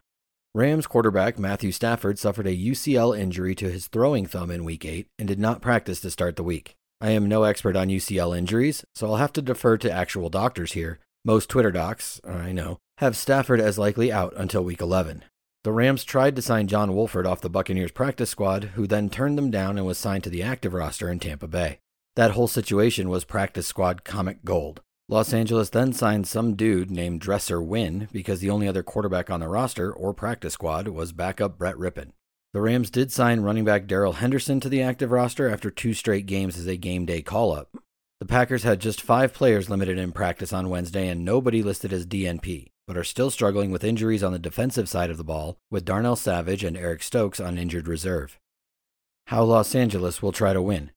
Rams 0.55 0.87
quarterback 0.87 1.39
Matthew 1.39 1.71
Stafford 1.71 2.19
suffered 2.19 2.47
a 2.47 2.57
UCL 2.57 3.17
injury 3.17 3.55
to 3.55 3.71
his 3.71 3.87
throwing 3.87 4.27
thumb 4.27 4.51
in 4.51 4.65
week 4.65 4.85
8 4.85 5.07
and 5.19 5.29
did 5.29 5.39
not 5.39 5.63
practice 5.63 6.01
to 6.01 6.11
start 6.11 6.37
the 6.37 6.43
week. 6.43 6.75
I 7.03 7.11
am 7.11 7.27
no 7.27 7.43
expert 7.43 7.75
on 7.75 7.89
UCL 7.89 8.39
injuries, 8.39 8.85
so 8.95 9.09
I'll 9.09 9.17
have 9.17 9.33
to 9.33 9.43
defer 9.43 9.77
to 9.77 9.91
actual 9.91 10.31
doctors 10.31 10.75
here. 10.75 11.01
Most 11.25 11.49
Twitter 11.49 11.73
docs, 11.73 12.21
uh, 12.25 12.31
I 12.31 12.53
know, 12.53 12.79
have 12.99 13.17
Stafford 13.17 13.61
as 13.61 13.77
likely 13.77 14.13
out 14.13 14.33
until 14.37 14.63
week 14.63 14.81
11. 14.81 15.25
The 15.65 15.73
Rams 15.73 16.05
tried 16.05 16.37
to 16.37 16.43
sign 16.43 16.69
John 16.69 16.95
Wolford 16.95 17.27
off 17.27 17.41
the 17.41 17.51
Buccaneers 17.51 17.91
practice 17.91 18.31
squad, 18.31 18.71
who 18.77 18.87
then 18.87 19.11
turned 19.11 19.37
them 19.37 19.51
down 19.51 19.79
and 19.79 19.85
was 19.85 19.99
signed 19.99 20.23
to 20.23 20.31
the 20.31 20.45
active 20.45 20.75
roster 20.75 21.11
in 21.11 21.19
Tampa 21.19 21.49
Bay. 21.49 21.81
That 22.15 22.33
whole 22.33 22.47
situation 22.47 23.09
was 23.09 23.25
practice 23.25 23.67
squad 23.67 24.05
comic 24.05 24.45
gold. 24.45 24.81
Los 25.09 25.35
Angeles 25.35 25.71
then 25.71 25.93
signed 25.93 26.29
some 26.29 26.55
dude 26.55 26.93
named 26.93 27.21
Dresser 27.21 27.61
Winn 27.61 28.07
because 28.13 28.39
the 28.39 28.51
only 28.51 28.69
other 28.69 28.85
quarterback 28.85 29.29
on 29.29 29.41
the 29.41 29.49
roster 29.49 29.93
or 29.93 30.15
practice 30.15 30.53
squad 30.53 30.87
was 30.87 31.11
backup 31.11 31.59
Brett 31.59 31.75
Rypien. 31.75 32.13
The 32.53 32.61
Rams 32.61 32.91
did 32.91 33.11
sign 33.11 33.41
running 33.41 33.65
back 33.65 33.87
Darrell 33.87 34.13
Henderson 34.13 34.61
to 34.61 34.69
the 34.69 34.83
active 34.83 35.11
roster 35.11 35.49
after 35.49 35.71
two 35.71 35.95
straight 35.95 36.27
games 36.27 36.59
as 36.59 36.67
a 36.67 36.77
game 36.77 37.07
day 37.07 37.23
call 37.23 37.53
up. 37.53 37.71
The 38.21 38.27
Packers 38.27 38.63
had 38.63 38.79
just 38.79 39.01
five 39.01 39.33
players 39.33 39.71
limited 39.71 39.97
in 39.97 40.13
practice 40.13 40.53
on 40.53 40.69
Wednesday 40.69 41.09
and 41.09 41.25
nobody 41.25 41.63
listed 41.63 41.95
as 41.95 42.05
DNP, 42.05 42.69
but 42.87 42.99
are 42.99 43.05
still 43.05 43.31
struggling 43.31 43.71
with 43.71 43.83
injuries 43.83 44.23
on 44.23 44.33
the 44.33 44.39
defensive 44.39 44.87
side 44.87 45.09
of 45.09 45.17
the 45.17 45.25
ball, 45.25 45.57
with 45.71 45.87
Darnell 45.87 46.15
Savage 46.15 46.63
and 46.63 46.77
Eric 46.77 47.03
Stokes 47.03 47.41
on 47.41 47.57
injured 47.57 47.89
reserve. 47.89 48.39
How 49.29 49.45
Los 49.45 49.75
Angeles 49.75 50.21
will 50.21 50.33
try 50.33 50.53
to 50.53 50.61
win. 50.61 50.91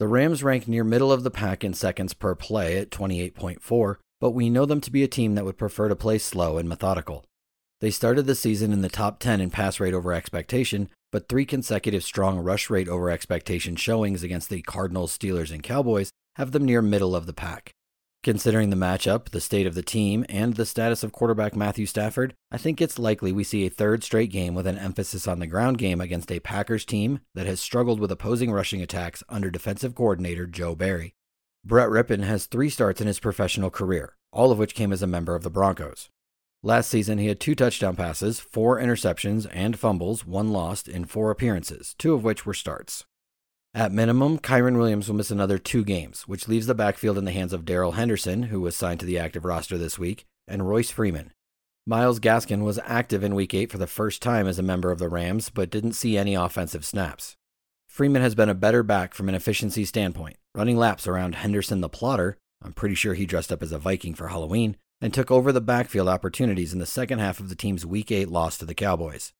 The 0.00 0.08
Rams 0.08 0.42
rank 0.42 0.66
near 0.66 0.82
middle 0.82 1.12
of 1.12 1.22
the 1.22 1.30
pack 1.30 1.62
in 1.62 1.72
seconds 1.72 2.14
per 2.14 2.34
play 2.34 2.78
at 2.78 2.90
28.4, 2.90 3.96
but 4.20 4.32
we 4.32 4.50
know 4.50 4.66
them 4.66 4.80
to 4.80 4.90
be 4.90 5.04
a 5.04 5.08
team 5.08 5.36
that 5.36 5.44
would 5.44 5.56
prefer 5.56 5.88
to 5.88 5.94
play 5.94 6.18
slow 6.18 6.58
and 6.58 6.68
methodical. 6.68 7.24
They 7.80 7.90
started 7.90 8.24
the 8.24 8.34
season 8.34 8.72
in 8.72 8.80
the 8.80 8.88
top 8.88 9.18
10 9.18 9.40
in 9.40 9.50
pass 9.50 9.78
rate 9.78 9.92
over 9.92 10.12
expectation, 10.12 10.88
but 11.12 11.28
three 11.28 11.44
consecutive 11.44 12.02
strong 12.02 12.38
rush 12.38 12.70
rate 12.70 12.88
over 12.88 13.10
expectation 13.10 13.76
showings 13.76 14.22
against 14.22 14.48
the 14.48 14.62
Cardinals, 14.62 15.16
Steelers, 15.16 15.52
and 15.52 15.62
Cowboys 15.62 16.10
have 16.36 16.52
them 16.52 16.64
near 16.64 16.80
middle 16.80 17.14
of 17.14 17.26
the 17.26 17.34
pack. 17.34 17.72
Considering 18.22 18.70
the 18.70 18.76
matchup, 18.76 19.28
the 19.28 19.40
state 19.40 19.66
of 19.66 19.74
the 19.74 19.82
team, 19.82 20.24
and 20.28 20.54
the 20.54 20.64
status 20.64 21.04
of 21.04 21.12
quarterback 21.12 21.54
Matthew 21.54 21.84
Stafford, 21.84 22.34
I 22.50 22.56
think 22.56 22.80
it's 22.80 22.98
likely 22.98 23.30
we 23.30 23.44
see 23.44 23.66
a 23.66 23.70
third 23.70 24.02
straight 24.02 24.30
game 24.30 24.54
with 24.54 24.66
an 24.66 24.78
emphasis 24.78 25.28
on 25.28 25.38
the 25.38 25.46
ground 25.46 25.76
game 25.76 26.00
against 26.00 26.32
a 26.32 26.40
Packers 26.40 26.84
team 26.84 27.20
that 27.34 27.46
has 27.46 27.60
struggled 27.60 28.00
with 28.00 28.10
opposing 28.10 28.50
rushing 28.50 28.80
attacks 28.80 29.22
under 29.28 29.50
defensive 29.50 29.94
coordinator 29.94 30.46
Joe 30.46 30.74
Barry. 30.74 31.14
Brett 31.64 31.88
Rypien 31.88 32.24
has 32.24 32.46
three 32.46 32.70
starts 32.70 33.00
in 33.00 33.06
his 33.06 33.20
professional 33.20 33.70
career, 33.70 34.16
all 34.32 34.50
of 34.50 34.58
which 34.58 34.74
came 34.74 34.92
as 34.92 35.02
a 35.02 35.06
member 35.06 35.34
of 35.34 35.42
the 35.42 35.50
Broncos. 35.50 36.08
Last 36.62 36.88
season, 36.88 37.18
he 37.18 37.26
had 37.28 37.38
two 37.38 37.54
touchdown 37.54 37.96
passes, 37.96 38.40
four 38.40 38.80
interceptions, 38.80 39.46
and 39.52 39.78
fumbles, 39.78 40.26
one 40.26 40.50
lost, 40.50 40.88
in 40.88 41.04
four 41.04 41.30
appearances, 41.30 41.94
two 41.98 42.14
of 42.14 42.24
which 42.24 42.44
were 42.44 42.54
starts. 42.54 43.04
At 43.74 43.92
minimum, 43.92 44.38
Kyren 44.38 44.78
Williams 44.78 45.08
will 45.08 45.16
miss 45.16 45.30
another 45.30 45.58
two 45.58 45.84
games, 45.84 46.22
which 46.22 46.48
leaves 46.48 46.66
the 46.66 46.74
backfield 46.74 47.18
in 47.18 47.26
the 47.26 47.32
hands 47.32 47.52
of 47.52 47.66
Darrell 47.66 47.92
Henderson, 47.92 48.44
who 48.44 48.60
was 48.60 48.74
signed 48.74 49.00
to 49.00 49.06
the 49.06 49.18
active 49.18 49.44
roster 49.44 49.76
this 49.76 49.98
week, 49.98 50.24
and 50.48 50.66
Royce 50.66 50.90
Freeman. 50.90 51.32
Myles 51.86 52.18
Gaskin 52.18 52.64
was 52.64 52.80
active 52.84 53.22
in 53.22 53.34
Week 53.34 53.54
8 53.54 53.70
for 53.70 53.78
the 53.78 53.86
first 53.86 54.20
time 54.20 54.48
as 54.48 54.58
a 54.58 54.62
member 54.62 54.90
of 54.90 54.98
the 54.98 55.08
Rams, 55.08 55.50
but 55.50 55.70
didn't 55.70 55.92
see 55.92 56.16
any 56.16 56.34
offensive 56.34 56.84
snaps. 56.84 57.36
Freeman 57.86 58.22
has 58.22 58.34
been 58.34 58.48
a 58.48 58.54
better 58.54 58.82
back 58.82 59.14
from 59.14 59.28
an 59.28 59.34
efficiency 59.34 59.84
standpoint, 59.84 60.36
running 60.54 60.76
laps 60.76 61.06
around 61.06 61.36
Henderson 61.36 61.82
the 61.82 61.88
Plotter. 61.88 62.38
I'm 62.62 62.72
pretty 62.72 62.94
sure 62.94 63.14
he 63.14 63.24
dressed 63.24 63.52
up 63.52 63.62
as 63.62 63.72
a 63.72 63.78
Viking 63.78 64.14
for 64.14 64.28
Halloween, 64.28 64.76
and 65.00 65.12
took 65.12 65.30
over 65.30 65.52
the 65.52 65.60
backfield 65.60 66.08
opportunities 66.08 66.72
in 66.72 66.78
the 66.78 66.86
second 66.86 67.18
half 67.18 67.40
of 67.40 67.48
the 67.48 67.54
team's 67.54 67.84
Week 67.84 68.10
8 68.10 68.28
loss 68.28 68.58
to 68.58 68.64
the 68.64 68.74
Cowboys. 68.74 69.32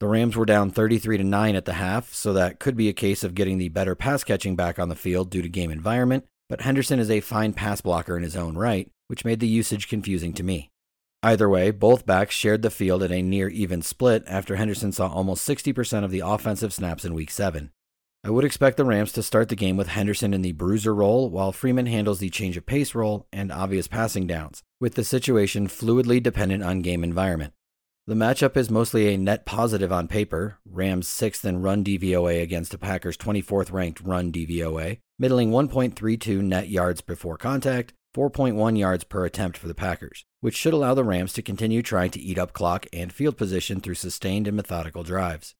The 0.00 0.06
Rams 0.06 0.36
were 0.36 0.46
down 0.46 0.70
33 0.70 1.18
to 1.18 1.24
9 1.24 1.54
at 1.54 1.66
the 1.66 1.74
half, 1.74 2.14
so 2.14 2.32
that 2.32 2.58
could 2.58 2.76
be 2.76 2.88
a 2.88 2.94
case 2.94 3.22
of 3.22 3.34
getting 3.34 3.58
the 3.58 3.68
better 3.68 3.94
pass 3.94 4.24
catching 4.24 4.56
back 4.56 4.78
on 4.78 4.88
the 4.88 4.96
field 4.96 5.30
due 5.30 5.42
to 5.42 5.48
game 5.48 5.70
environment, 5.70 6.24
but 6.48 6.62
Henderson 6.62 6.98
is 6.98 7.10
a 7.10 7.20
fine 7.20 7.52
pass 7.52 7.80
blocker 7.80 8.16
in 8.16 8.22
his 8.22 8.36
own 8.36 8.56
right, 8.56 8.90
which 9.08 9.24
made 9.24 9.40
the 9.40 9.46
usage 9.46 9.88
confusing 9.88 10.32
to 10.32 10.42
me. 10.42 10.70
Either 11.22 11.50
way, 11.50 11.70
both 11.70 12.06
backs 12.06 12.34
shared 12.34 12.62
the 12.62 12.70
field 12.70 13.02
at 13.02 13.12
a 13.12 13.20
near 13.20 13.48
even 13.48 13.82
split 13.82 14.24
after 14.26 14.56
Henderson 14.56 14.90
saw 14.90 15.08
almost 15.08 15.46
60% 15.46 16.02
of 16.02 16.10
the 16.10 16.20
offensive 16.20 16.72
snaps 16.72 17.04
in 17.04 17.12
week 17.12 17.30
7. 17.30 17.70
I 18.22 18.28
would 18.28 18.44
expect 18.44 18.76
the 18.76 18.84
Rams 18.84 19.12
to 19.12 19.22
start 19.22 19.48
the 19.48 19.56
game 19.56 19.78
with 19.78 19.88
Henderson 19.88 20.34
in 20.34 20.42
the 20.42 20.52
bruiser 20.52 20.94
role 20.94 21.30
while 21.30 21.52
Freeman 21.52 21.86
handles 21.86 22.18
the 22.18 22.28
change 22.28 22.58
of 22.58 22.66
pace 22.66 22.94
role 22.94 23.26
and 23.32 23.50
obvious 23.50 23.88
passing 23.88 24.26
downs, 24.26 24.62
with 24.78 24.94
the 24.94 25.04
situation 25.04 25.68
fluidly 25.68 26.22
dependent 26.22 26.62
on 26.62 26.82
game 26.82 27.02
environment. 27.02 27.54
The 28.06 28.14
matchup 28.14 28.58
is 28.58 28.70
mostly 28.70 29.14
a 29.14 29.16
net 29.16 29.46
positive 29.46 29.90
on 29.90 30.06
paper, 30.06 30.58
Rams 30.66 31.08
6th 31.08 31.46
in 31.46 31.62
run 31.62 31.82
DVOA 31.82 32.42
against 32.42 32.72
the 32.72 32.78
Packers 32.78 33.16
24th 33.16 33.72
ranked 33.72 34.02
run 34.02 34.30
DVOA, 34.30 34.98
middling 35.18 35.50
1.32 35.50 36.42
net 36.42 36.68
yards 36.68 37.00
before 37.00 37.38
contact, 37.38 37.94
4.1 38.14 38.78
yards 38.78 39.04
per 39.04 39.24
attempt 39.24 39.56
for 39.56 39.66
the 39.66 39.74
Packers, 39.74 40.26
which 40.42 40.56
should 40.56 40.74
allow 40.74 40.92
the 40.92 41.04
Rams 41.04 41.32
to 41.32 41.42
continue 41.42 41.80
trying 41.80 42.10
to 42.10 42.20
eat 42.20 42.36
up 42.36 42.52
clock 42.52 42.84
and 42.92 43.14
field 43.14 43.38
position 43.38 43.80
through 43.80 43.94
sustained 43.94 44.46
and 44.46 44.56
methodical 44.56 45.04
drives. 45.04 45.54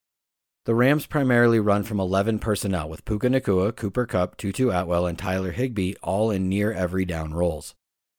The 0.66 0.74
Rams 0.74 1.06
primarily 1.06 1.58
run 1.58 1.84
from 1.84 1.98
11 1.98 2.38
personnel 2.38 2.86
with 2.90 3.06
Puka 3.06 3.28
Nacua, 3.28 3.74
Cooper 3.74 4.04
Kupp, 4.04 4.36
Tutu 4.36 4.68
Atwell, 4.68 5.06
and 5.06 5.18
Tyler 5.18 5.52
Higbee 5.52 5.94
all 6.02 6.30
in 6.30 6.50
near 6.50 6.70
every 6.70 7.06
down 7.06 7.32
roles. 7.32 7.74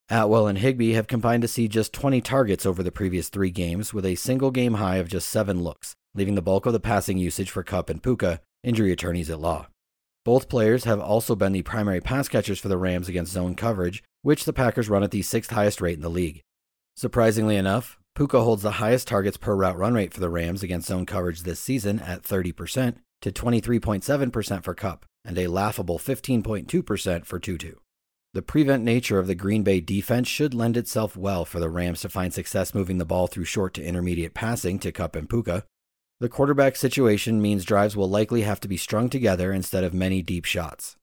Atwell 0.10 0.48
and 0.48 0.58
Higbee 0.58 0.94
have 0.94 1.06
combined 1.06 1.44
to 1.44 1.48
see 1.48 1.68
just 1.68 1.94
20 1.94 2.20
targets 2.22 2.66
over 2.66 2.82
the 2.82 2.92
previous 2.92 3.30
three 3.30 3.52
games 3.52 3.94
with 3.94 4.08
a 4.08 4.16
single 4.16 4.50
game 4.50 4.74
high 4.74 4.96
of 4.96 5.08
just 5.08 5.30
seven 5.30 5.62
looks, 5.62 5.94
leaving 6.16 6.34
the 6.34 6.42
bulk 6.42 6.66
of 6.66 6.74
the 6.74 6.80
passing 6.80 7.20
usage 7.20 7.52
for 7.52 7.62
Kupp 7.62 7.92
and 7.92 8.02
Puka, 8.02 8.42
injury 8.64 8.92
attorneys 8.92 9.30
at 9.30 9.40
law. 9.40 9.68
Both 10.26 10.50
players 10.50 10.86
have 10.86 11.00
also 11.00 11.36
been 11.36 11.52
the 11.52 11.62
primary 11.62 12.02
pass 12.02 12.28
catchers 12.28 12.60
for 12.60 12.70
the 12.70 12.78
Rams 12.78 13.08
against 13.08 13.34
zone 13.34 13.54
coverage, 13.54 14.04
which 14.24 14.46
the 14.46 14.54
Packers 14.54 14.90
run 14.90 15.04
at 15.04 15.12
the 15.12 15.22
sixth 15.22 15.52
highest 15.52 15.80
rate 15.80 15.96
in 15.96 16.02
the 16.02 16.10
league. 16.10 16.42
Surprisingly 16.96 17.56
enough, 17.56 18.00
Puka 18.14 18.42
holds 18.42 18.62
the 18.62 18.72
highest 18.72 19.08
targets 19.08 19.38
per 19.38 19.56
route 19.56 19.78
run 19.78 19.94
rate 19.94 20.14
for 20.14 20.20
the 20.20 20.30
Rams 20.30 20.64
against 20.64 20.88
zone 20.88 21.06
coverage 21.06 21.44
this 21.44 21.60
season 21.60 22.00
at 22.00 22.24
30% 22.24 22.96
to 23.22 23.32
23.7% 23.32 24.64
for 24.64 24.74
Kupp 24.74 25.06
and 25.24 25.38
a 25.38 25.48
laughable 25.48 25.98
15.2% 25.98 27.26
for 27.26 27.40
Tutu. 27.40 27.76
The 28.34 28.42
prevent 28.42 28.84
nature 28.84 29.20
of 29.20 29.28
the 29.28 29.36
Green 29.36 29.64
Bay 29.64 29.80
defense 29.80 30.28
should 30.28 30.54
lend 30.54 30.78
itself 30.78 31.16
well 31.16 31.46
for 31.46 31.60
the 31.60 31.70
Rams 31.70 32.02
to 32.02 32.10
find 32.10 32.34
success 32.34 32.74
moving 32.74 32.98
the 32.98 33.06
ball 33.06 33.28
through 33.28 33.46
short 33.46 33.74
to 33.76 33.84
intermediate 33.84 34.34
passing 34.34 34.80
to 34.80 34.92
Kupp 34.92 35.16
and 35.16 35.30
Puka. 35.30 35.66
The 36.20 36.30
quarterback 36.30 36.76
situation 36.76 37.42
means 37.42 37.66
drives 37.66 37.96
will 37.96 38.10
likely 38.10 38.42
have 38.42 38.60
to 38.62 38.68
be 38.68 38.78
strung 38.78 39.10
together 39.10 39.52
instead 39.52 39.84
of 39.84 39.94
many 39.94 40.22
deep 40.22 40.46
shots. 40.46 40.96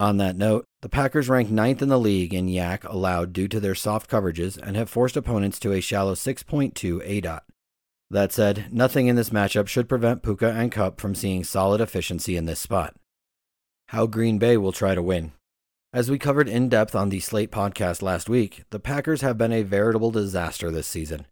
On 0.00 0.16
that 0.18 0.36
note, 0.36 0.64
the 0.80 0.88
Packers 0.88 1.28
rank 1.28 1.50
ninth 1.50 1.82
in 1.82 1.88
the 1.88 1.98
league 1.98 2.32
in 2.32 2.46
YAC 2.46 2.84
allowed 2.84 3.32
due 3.32 3.48
to 3.48 3.58
their 3.58 3.74
soft 3.74 4.08
coverages 4.08 4.56
and 4.56 4.76
have 4.76 4.88
forced 4.88 5.16
opponents 5.16 5.58
to 5.58 5.72
a 5.72 5.80
shallow 5.80 6.14
6.2 6.14 6.72
ADOT. 6.74 7.40
That 8.08 8.32
said, 8.32 8.72
nothing 8.72 9.08
in 9.08 9.16
this 9.16 9.30
matchup 9.30 9.66
should 9.66 9.88
prevent 9.88 10.22
Puka 10.22 10.50
and 10.52 10.70
Kupp 10.70 11.00
from 11.00 11.16
seeing 11.16 11.42
solid 11.42 11.80
efficiency 11.80 12.36
in 12.36 12.46
this 12.46 12.60
spot. 12.60 12.94
How 13.88 14.06
Green 14.06 14.38
Bay 14.38 14.56
will 14.56 14.72
try 14.72 14.94
to 14.94 15.02
win. 15.02 15.32
As 15.92 16.10
we 16.10 16.18
covered 16.18 16.48
in 16.48 16.68
depth 16.68 16.94
on 16.94 17.08
the 17.08 17.18
Slate 17.18 17.50
podcast 17.50 18.00
last 18.00 18.28
week, 18.28 18.62
the 18.70 18.78
Packers 18.78 19.22
have 19.22 19.36
been 19.36 19.52
a 19.52 19.62
veritable 19.62 20.12
disaster 20.12 20.70
this 20.70 20.86
season. 20.86 21.26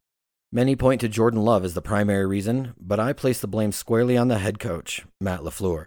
Many 0.50 0.74
point 0.74 1.00
to 1.02 1.09
Jordan 1.09 1.42
Love 1.42 1.64
as 1.64 1.74
the 1.74 1.83
primary 1.83 2.26
reason, 2.26 2.74
but 2.81 2.98
I 2.98 3.12
place 3.12 3.40
the 3.40 3.46
blame 3.46 3.72
squarely 3.72 4.16
on 4.16 4.29
the 4.29 4.38
head 4.38 4.59
coach, 4.59 5.05
Matt 5.20 5.40
LaFleur. 5.40 5.87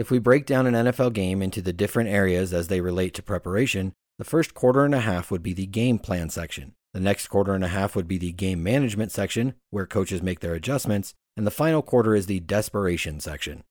If 0.00 0.10
we 0.10 0.18
break 0.18 0.46
down 0.46 0.66
an 0.66 0.86
NFL 0.86 1.12
game 1.12 1.42
into 1.42 1.60
the 1.60 1.74
different 1.74 2.08
areas 2.08 2.54
as 2.54 2.68
they 2.68 2.80
relate 2.80 3.12
to 3.12 3.22
preparation, 3.22 3.92
the 4.16 4.24
first 4.24 4.54
quarter 4.54 4.86
and 4.86 4.94
a 4.94 5.00
half 5.00 5.30
would 5.30 5.42
be 5.42 5.52
the 5.52 5.66
game 5.66 5.98
plan 5.98 6.30
section. 6.30 6.72
The 6.94 7.00
next 7.00 7.26
quarter 7.26 7.52
and 7.52 7.62
a 7.62 7.68
half 7.68 7.94
would 7.94 8.08
be 8.08 8.16
the 8.16 8.32
game 8.32 8.62
management 8.62 9.12
section, 9.12 9.56
where 9.68 9.84
coaches 9.84 10.22
make 10.22 10.40
their 10.40 10.54
adjustments, 10.54 11.12
and 11.36 11.46
the 11.46 11.50
final 11.50 11.82
quarter 11.82 12.14
is 12.14 12.24
the 12.24 12.40
desperation 12.40 13.20
section. 13.20 13.62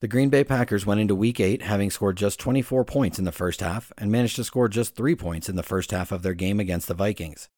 The 0.00 0.06
Green 0.06 0.28
Bay 0.28 0.44
Packers 0.44 0.86
went 0.86 1.00
into 1.00 1.16
week 1.16 1.40
8 1.40 1.62
having 1.62 1.90
scored 1.90 2.16
just 2.16 2.38
24 2.38 2.84
points 2.84 3.18
in 3.18 3.24
the 3.24 3.32
first 3.32 3.58
half 3.58 3.90
and 3.98 4.12
managed 4.12 4.36
to 4.36 4.44
score 4.44 4.68
just 4.68 4.94
3 4.94 5.16
points 5.16 5.48
in 5.48 5.56
the 5.56 5.64
first 5.64 5.90
half 5.90 6.12
of 6.12 6.22
their 6.22 6.32
game 6.32 6.60
against 6.60 6.86
the 6.86 6.94
Vikings. 6.94 7.48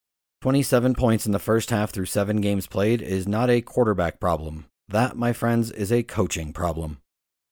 27 0.41 0.95
points 0.95 1.27
in 1.27 1.33
the 1.33 1.39
first 1.39 1.69
half 1.69 1.91
through 1.91 2.07
7 2.07 2.41
games 2.41 2.69
played 2.69 3.03
is 3.03 3.29
not 3.29 3.51
a 3.51 3.61
quarterback 3.61 4.19
problem. 4.19 4.65
That, 4.89 5.15
my 5.15 5.35
friends, 5.35 5.71
is 5.71 5.93
a 5.93 6.03
coaching 6.03 6.55
problem. 6.55 7.01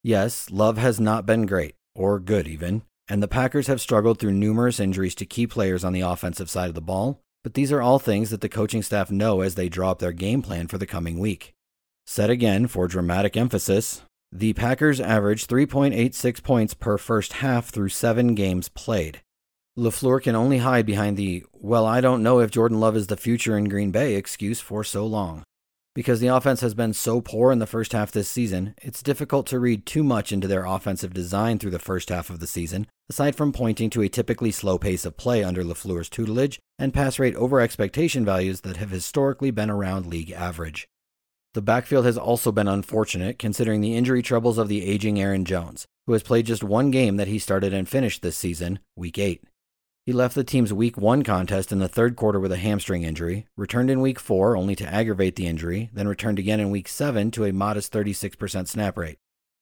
Yes, 0.02 0.50
Love 0.50 0.78
has 0.78 0.98
not 0.98 1.26
been 1.26 1.46
great, 1.46 1.76
or 1.94 2.18
good 2.18 2.48
even, 2.48 2.82
and 3.08 3.22
the 3.22 3.28
Packers 3.28 3.68
have 3.68 3.80
struggled 3.80 4.18
through 4.18 4.32
numerous 4.32 4.80
injuries 4.80 5.14
to 5.16 5.26
key 5.26 5.46
players 5.46 5.84
on 5.84 5.92
the 5.92 6.00
offensive 6.00 6.50
side 6.50 6.68
of 6.68 6.74
the 6.74 6.80
ball, 6.80 7.20
but 7.44 7.54
these 7.54 7.70
are 7.70 7.80
all 7.80 7.98
things 7.98 8.30
that 8.30 8.40
the 8.40 8.48
coaching 8.48 8.82
staff 8.82 9.10
know 9.12 9.42
as 9.42 9.54
they 9.54 9.68
draw 9.68 9.92
up 9.92 10.00
their 10.00 10.12
game 10.12 10.42
plan 10.42 10.66
for 10.66 10.76
the 10.76 10.86
coming 10.86 11.20
week. 11.20 11.52
Said 12.04 12.30
again 12.30 12.66
for 12.66 12.88
dramatic 12.88 13.36
emphasis, 13.36 14.02
the 14.32 14.54
Packers 14.54 15.00
averaged 15.00 15.48
3.86 15.48 16.42
points 16.42 16.74
per 16.74 16.98
first 16.98 17.34
half 17.34 17.68
through 17.68 17.90
seven 17.90 18.34
games 18.34 18.68
played. 18.68 19.20
LaFleur 19.78 20.22
can 20.22 20.34
only 20.34 20.58
hide 20.58 20.84
behind 20.84 21.16
the, 21.16 21.44
well, 21.52 21.86
I 21.86 22.00
don't 22.00 22.22
know 22.22 22.40
if 22.40 22.50
Jordan 22.50 22.80
Love 22.80 22.96
is 22.96 23.06
the 23.06 23.16
future 23.16 23.56
in 23.56 23.68
Green 23.68 23.90
Bay 23.90 24.16
excuse 24.16 24.60
for 24.60 24.82
so 24.82 25.06
long. 25.06 25.44
Because 25.94 26.20
the 26.20 26.28
offense 26.28 26.62
has 26.62 26.72
been 26.72 26.94
so 26.94 27.20
poor 27.20 27.52
in 27.52 27.58
the 27.58 27.66
first 27.66 27.92
half 27.92 28.10
this 28.10 28.28
season, 28.28 28.74
it's 28.80 29.02
difficult 29.02 29.46
to 29.48 29.60
read 29.60 29.84
too 29.84 30.02
much 30.02 30.32
into 30.32 30.48
their 30.48 30.64
offensive 30.64 31.12
design 31.12 31.58
through 31.58 31.72
the 31.72 31.78
first 31.78 32.08
half 32.08 32.30
of 32.30 32.40
the 32.40 32.46
season, 32.46 32.86
aside 33.10 33.36
from 33.36 33.52
pointing 33.52 33.90
to 33.90 34.00
a 34.00 34.08
typically 34.08 34.50
slow 34.50 34.78
pace 34.78 35.04
of 35.04 35.18
play 35.18 35.44
under 35.44 35.62
LaFleur's 35.62 36.08
tutelage 36.08 36.58
and 36.78 36.94
pass 36.94 37.18
rate 37.18 37.34
over 37.36 37.60
expectation 37.60 38.24
values 38.24 38.62
that 38.62 38.78
have 38.78 38.90
historically 38.90 39.50
been 39.50 39.68
around 39.68 40.06
league 40.06 40.30
average. 40.30 40.88
The 41.52 41.60
backfield 41.60 42.06
has 42.06 42.16
also 42.16 42.52
been 42.52 42.68
unfortunate 42.68 43.38
considering 43.38 43.82
the 43.82 43.94
injury 43.94 44.22
troubles 44.22 44.56
of 44.56 44.68
the 44.68 44.86
aging 44.86 45.20
Aaron 45.20 45.44
Jones, 45.44 45.84
who 46.06 46.14
has 46.14 46.22
played 46.22 46.46
just 46.46 46.64
one 46.64 46.90
game 46.90 47.18
that 47.18 47.28
he 47.28 47.38
started 47.38 47.74
and 47.74 47.86
finished 47.86 48.22
this 48.22 48.38
season, 48.38 48.78
Week 48.96 49.18
8. 49.18 49.44
He 50.04 50.12
left 50.12 50.34
the 50.34 50.42
team's 50.42 50.72
Week 50.72 50.98
1 50.98 51.22
contest 51.22 51.70
in 51.70 51.78
the 51.78 51.86
third 51.86 52.16
quarter 52.16 52.40
with 52.40 52.50
a 52.50 52.56
hamstring 52.56 53.04
injury, 53.04 53.46
returned 53.56 53.88
in 53.88 54.00
Week 54.00 54.18
4 54.18 54.56
only 54.56 54.74
to 54.74 54.92
aggravate 54.92 55.36
the 55.36 55.46
injury, 55.46 55.90
then 55.92 56.08
returned 56.08 56.40
again 56.40 56.58
in 56.58 56.72
Week 56.72 56.88
7 56.88 57.30
to 57.30 57.44
a 57.44 57.52
modest 57.52 57.92
36% 57.92 58.66
snap 58.66 58.98
rate. 58.98 59.18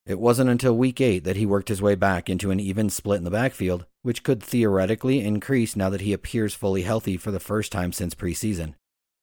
It 0.07 0.18
wasn't 0.18 0.48
until 0.48 0.74
Week 0.74 0.98
8 0.98 1.24
that 1.24 1.37
he 1.37 1.44
worked 1.44 1.68
his 1.68 1.83
way 1.83 1.94
back 1.94 2.31
into 2.31 2.50
an 2.50 2.59
even 2.59 2.88
split 2.88 3.18
in 3.18 3.24
the 3.24 3.31
backfield, 3.31 3.85
which 4.00 4.22
could 4.22 4.42
theoretically 4.42 5.20
increase 5.20 5.76
now 5.76 5.90
that 5.90 6.00
he 6.00 6.14
appears 6.14 6.55
fully 6.55 6.83
healthy 6.83 7.18
for 7.18 7.31
the 7.31 7.38
first 7.38 7.70
time 7.70 7.92
since 7.92 8.14
preseason. 8.14 8.76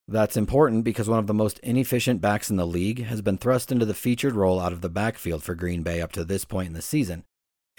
That's 0.08 0.38
important 0.38 0.84
because 0.84 1.10
one 1.10 1.18
of 1.18 1.26
the 1.26 1.34
most 1.34 1.58
inefficient 1.60 2.22
backs 2.22 2.52
in 2.52 2.58
the 2.58 2.68
league 2.68 3.06
has 3.06 3.24
been 3.24 3.40
thrust 3.40 3.72
into 3.72 3.88
the 3.88 3.96
featured 3.96 4.36
role 4.36 4.60
out 4.60 4.72
of 4.72 4.82
the 4.82 4.88
backfield 4.88 5.42
for 5.42 5.56
Green 5.56 5.82
Bay 5.82 6.00
up 6.00 6.12
to 6.12 6.24
this 6.24 6.46
point 6.46 6.68
in 6.68 6.74
the 6.74 6.82
season, 6.84 7.24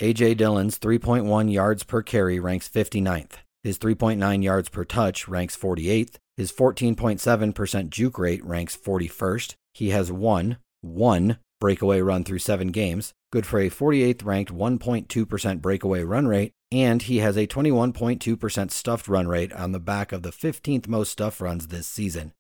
A.J. 0.00 0.34
Dillon's 0.34 0.78
3.1 0.78 1.52
yards 1.52 1.82
per 1.82 2.02
carry 2.02 2.38
ranks 2.38 2.68
59th. 2.68 3.38
His 3.64 3.80
3.9 3.80 4.44
yards 4.44 4.68
per 4.68 4.84
touch 4.84 5.26
ranks 5.26 5.56
48th. 5.56 6.18
His 6.36 6.52
14.7% 6.52 7.90
juke 7.90 8.16
rate 8.16 8.44
ranks 8.44 8.76
41st. 8.76 9.56
He 9.74 9.90
has 9.90 10.12
one, 10.12 10.58
one 10.82 11.38
breakaway 11.60 12.00
run 12.00 12.22
through 12.22 12.38
seven 12.38 12.68
games, 12.68 13.12
good 13.32 13.44
for 13.44 13.58
a 13.58 13.70
48th 13.70 14.24
ranked 14.24 14.54
1.2% 14.54 15.60
breakaway 15.60 16.04
run 16.04 16.28
rate, 16.28 16.52
and 16.70 17.02
he 17.02 17.18
has 17.18 17.36
a 17.36 17.48
21.2% 17.48 18.70
stuffed 18.70 19.08
run 19.08 19.26
rate 19.26 19.52
on 19.52 19.72
the 19.72 19.80
back 19.80 20.12
of 20.12 20.22
the 20.22 20.30
15th 20.30 20.86
most 20.86 21.10
stuff 21.10 21.40
runs 21.40 21.66
this 21.66 21.88
season. 21.88 22.32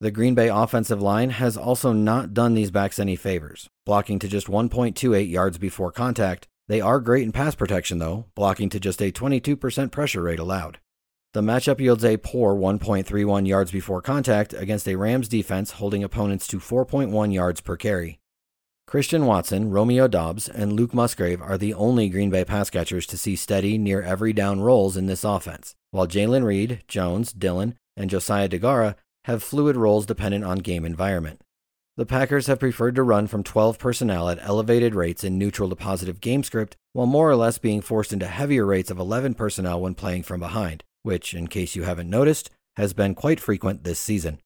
The 0.00 0.10
Green 0.10 0.34
Bay 0.34 0.48
offensive 0.48 1.02
line 1.02 1.28
has 1.28 1.58
also 1.58 1.92
not 1.92 2.32
done 2.32 2.54
these 2.54 2.70
backs 2.70 2.98
any 2.98 3.16
favors, 3.16 3.68
blocking 3.84 4.18
to 4.20 4.28
just 4.28 4.46
1.28 4.46 5.30
yards 5.30 5.58
before 5.58 5.92
contact 5.92 6.48
they 6.68 6.80
are 6.80 7.00
great 7.00 7.24
in 7.24 7.32
pass 7.32 7.54
protection, 7.54 7.98
though, 7.98 8.26
blocking 8.34 8.68
to 8.70 8.80
just 8.80 9.02
a 9.02 9.12
22% 9.12 9.90
pressure 9.90 10.22
rate 10.22 10.38
allowed. 10.38 10.78
The 11.34 11.40
matchup 11.40 11.80
yields 11.80 12.04
a 12.04 12.18
poor 12.18 12.54
1.31 12.54 13.46
yards 13.46 13.70
before 13.70 14.02
contact 14.02 14.52
against 14.52 14.86
a 14.86 14.96
Rams 14.96 15.28
defense 15.28 15.72
holding 15.72 16.04
opponents 16.04 16.46
to 16.48 16.58
4.1 16.58 17.32
yards 17.32 17.60
per 17.60 17.76
carry. 17.76 18.18
Christian 18.86 19.24
Watson, 19.24 19.70
Romeo 19.70 20.06
Doubs, 20.08 20.48
and 20.48 20.74
Luke 20.74 20.92
Musgrave 20.92 21.40
are 21.40 21.56
the 21.56 21.72
only 21.72 22.10
Green 22.10 22.28
Bay 22.28 22.44
pass 22.44 22.68
catchers 22.68 23.06
to 23.06 23.16
see 23.16 23.36
steady, 23.36 23.78
near 23.78 24.02
every 24.02 24.34
down 24.34 24.60
roles 24.60 24.96
in 24.96 25.06
this 25.06 25.24
offense, 25.24 25.74
while 25.90 26.06
Jayden 26.06 26.44
Reed, 26.44 26.84
Jones, 26.88 27.32
Dillon, 27.32 27.76
and 27.96 28.10
Josiah 28.10 28.48
Deguara 28.48 28.96
have 29.24 29.42
fluid 29.42 29.76
roles 29.76 30.04
dependent 30.04 30.44
on 30.44 30.58
game 30.58 30.84
environment. 30.84 31.40
The 31.98 32.06
Packers 32.06 32.46
have 32.46 32.58
preferred 32.58 32.94
to 32.94 33.02
run 33.02 33.26
from 33.26 33.42
12 33.42 33.78
personnel 33.78 34.30
at 34.30 34.38
elevated 34.40 34.94
rates 34.94 35.24
in 35.24 35.36
neutral 35.36 35.68
to 35.68 35.76
positive 35.76 36.22
game 36.22 36.42
script, 36.42 36.74
while 36.94 37.06
more 37.06 37.28
or 37.28 37.36
less 37.36 37.58
being 37.58 37.82
forced 37.82 38.14
into 38.14 38.26
heavier 38.26 38.64
rates 38.64 38.90
of 38.90 38.98
11 38.98 39.34
personnel 39.34 39.78
when 39.78 39.94
playing 39.94 40.22
from 40.22 40.40
behind, 40.40 40.84
which, 41.02 41.34
in 41.34 41.48
case 41.48 41.76
you 41.76 41.82
haven't 41.82 42.08
noticed, 42.08 42.48
has 42.76 42.94
been 42.94 43.14
quite 43.14 43.38
frequent 43.38 43.84
this 43.84 43.98
season. 43.98 44.38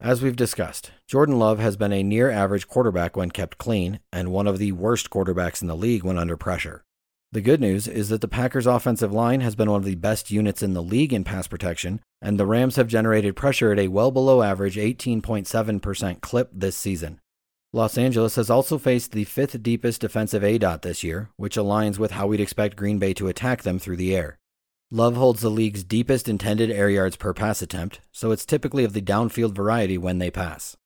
As 0.00 0.22
we've 0.22 0.34
discussed, 0.34 0.90
Jordan 1.06 1.38
Love 1.38 1.60
has 1.60 1.76
been 1.76 1.92
a 1.92 2.02
near 2.02 2.32
average 2.32 2.66
quarterback 2.66 3.16
when 3.16 3.30
kept 3.30 3.58
clean, 3.58 4.00
and 4.12 4.32
one 4.32 4.48
of 4.48 4.58
the 4.58 4.72
worst 4.72 5.08
quarterbacks 5.08 5.62
in 5.62 5.68
the 5.68 5.76
league 5.76 6.02
when 6.02 6.18
under 6.18 6.36
pressure. 6.36 6.82
The 7.30 7.42
good 7.42 7.60
news 7.60 7.86
is 7.86 8.08
that 8.08 8.22
the 8.22 8.28
Packers' 8.28 8.66
offensive 8.66 9.12
line 9.12 9.42
has 9.42 9.54
been 9.54 9.70
one 9.70 9.80
of 9.80 9.84
the 9.84 9.96
best 9.96 10.30
units 10.30 10.62
in 10.62 10.72
the 10.72 10.82
league 10.82 11.12
in 11.12 11.24
pass 11.24 11.46
protection, 11.46 12.00
and 12.22 12.40
the 12.40 12.46
Rams 12.46 12.76
have 12.76 12.88
generated 12.88 13.36
pressure 13.36 13.70
at 13.70 13.78
a 13.78 13.88
well 13.88 14.10
below 14.10 14.40
average 14.40 14.76
18.7% 14.76 16.22
clip 16.22 16.48
this 16.54 16.74
season. 16.74 17.20
Los 17.70 17.98
Angeles 17.98 18.36
has 18.36 18.48
also 18.48 18.78
faced 18.78 19.12
the 19.12 19.24
fifth 19.24 19.62
deepest 19.62 20.00
defensive 20.00 20.42
A 20.42 20.56
dot 20.56 20.80
this 20.80 21.04
year, 21.04 21.28
which 21.36 21.58
aligns 21.58 21.98
with 21.98 22.12
how 22.12 22.26
we'd 22.26 22.40
expect 22.40 22.76
Green 22.76 22.98
Bay 22.98 23.12
to 23.12 23.28
attack 23.28 23.62
them 23.62 23.78
through 23.78 23.96
the 23.96 24.16
air. 24.16 24.38
Love 24.90 25.14
holds 25.14 25.42
the 25.42 25.50
league's 25.50 25.84
deepest 25.84 26.30
intended 26.30 26.70
air 26.70 26.88
yards 26.88 27.16
per 27.16 27.34
pass 27.34 27.60
attempt, 27.60 28.00
so 28.10 28.30
it's 28.30 28.46
typically 28.46 28.84
of 28.84 28.94
the 28.94 29.02
downfield 29.02 29.52
variety 29.52 29.98
when 29.98 30.18
they 30.18 30.30
pass. 30.30 30.78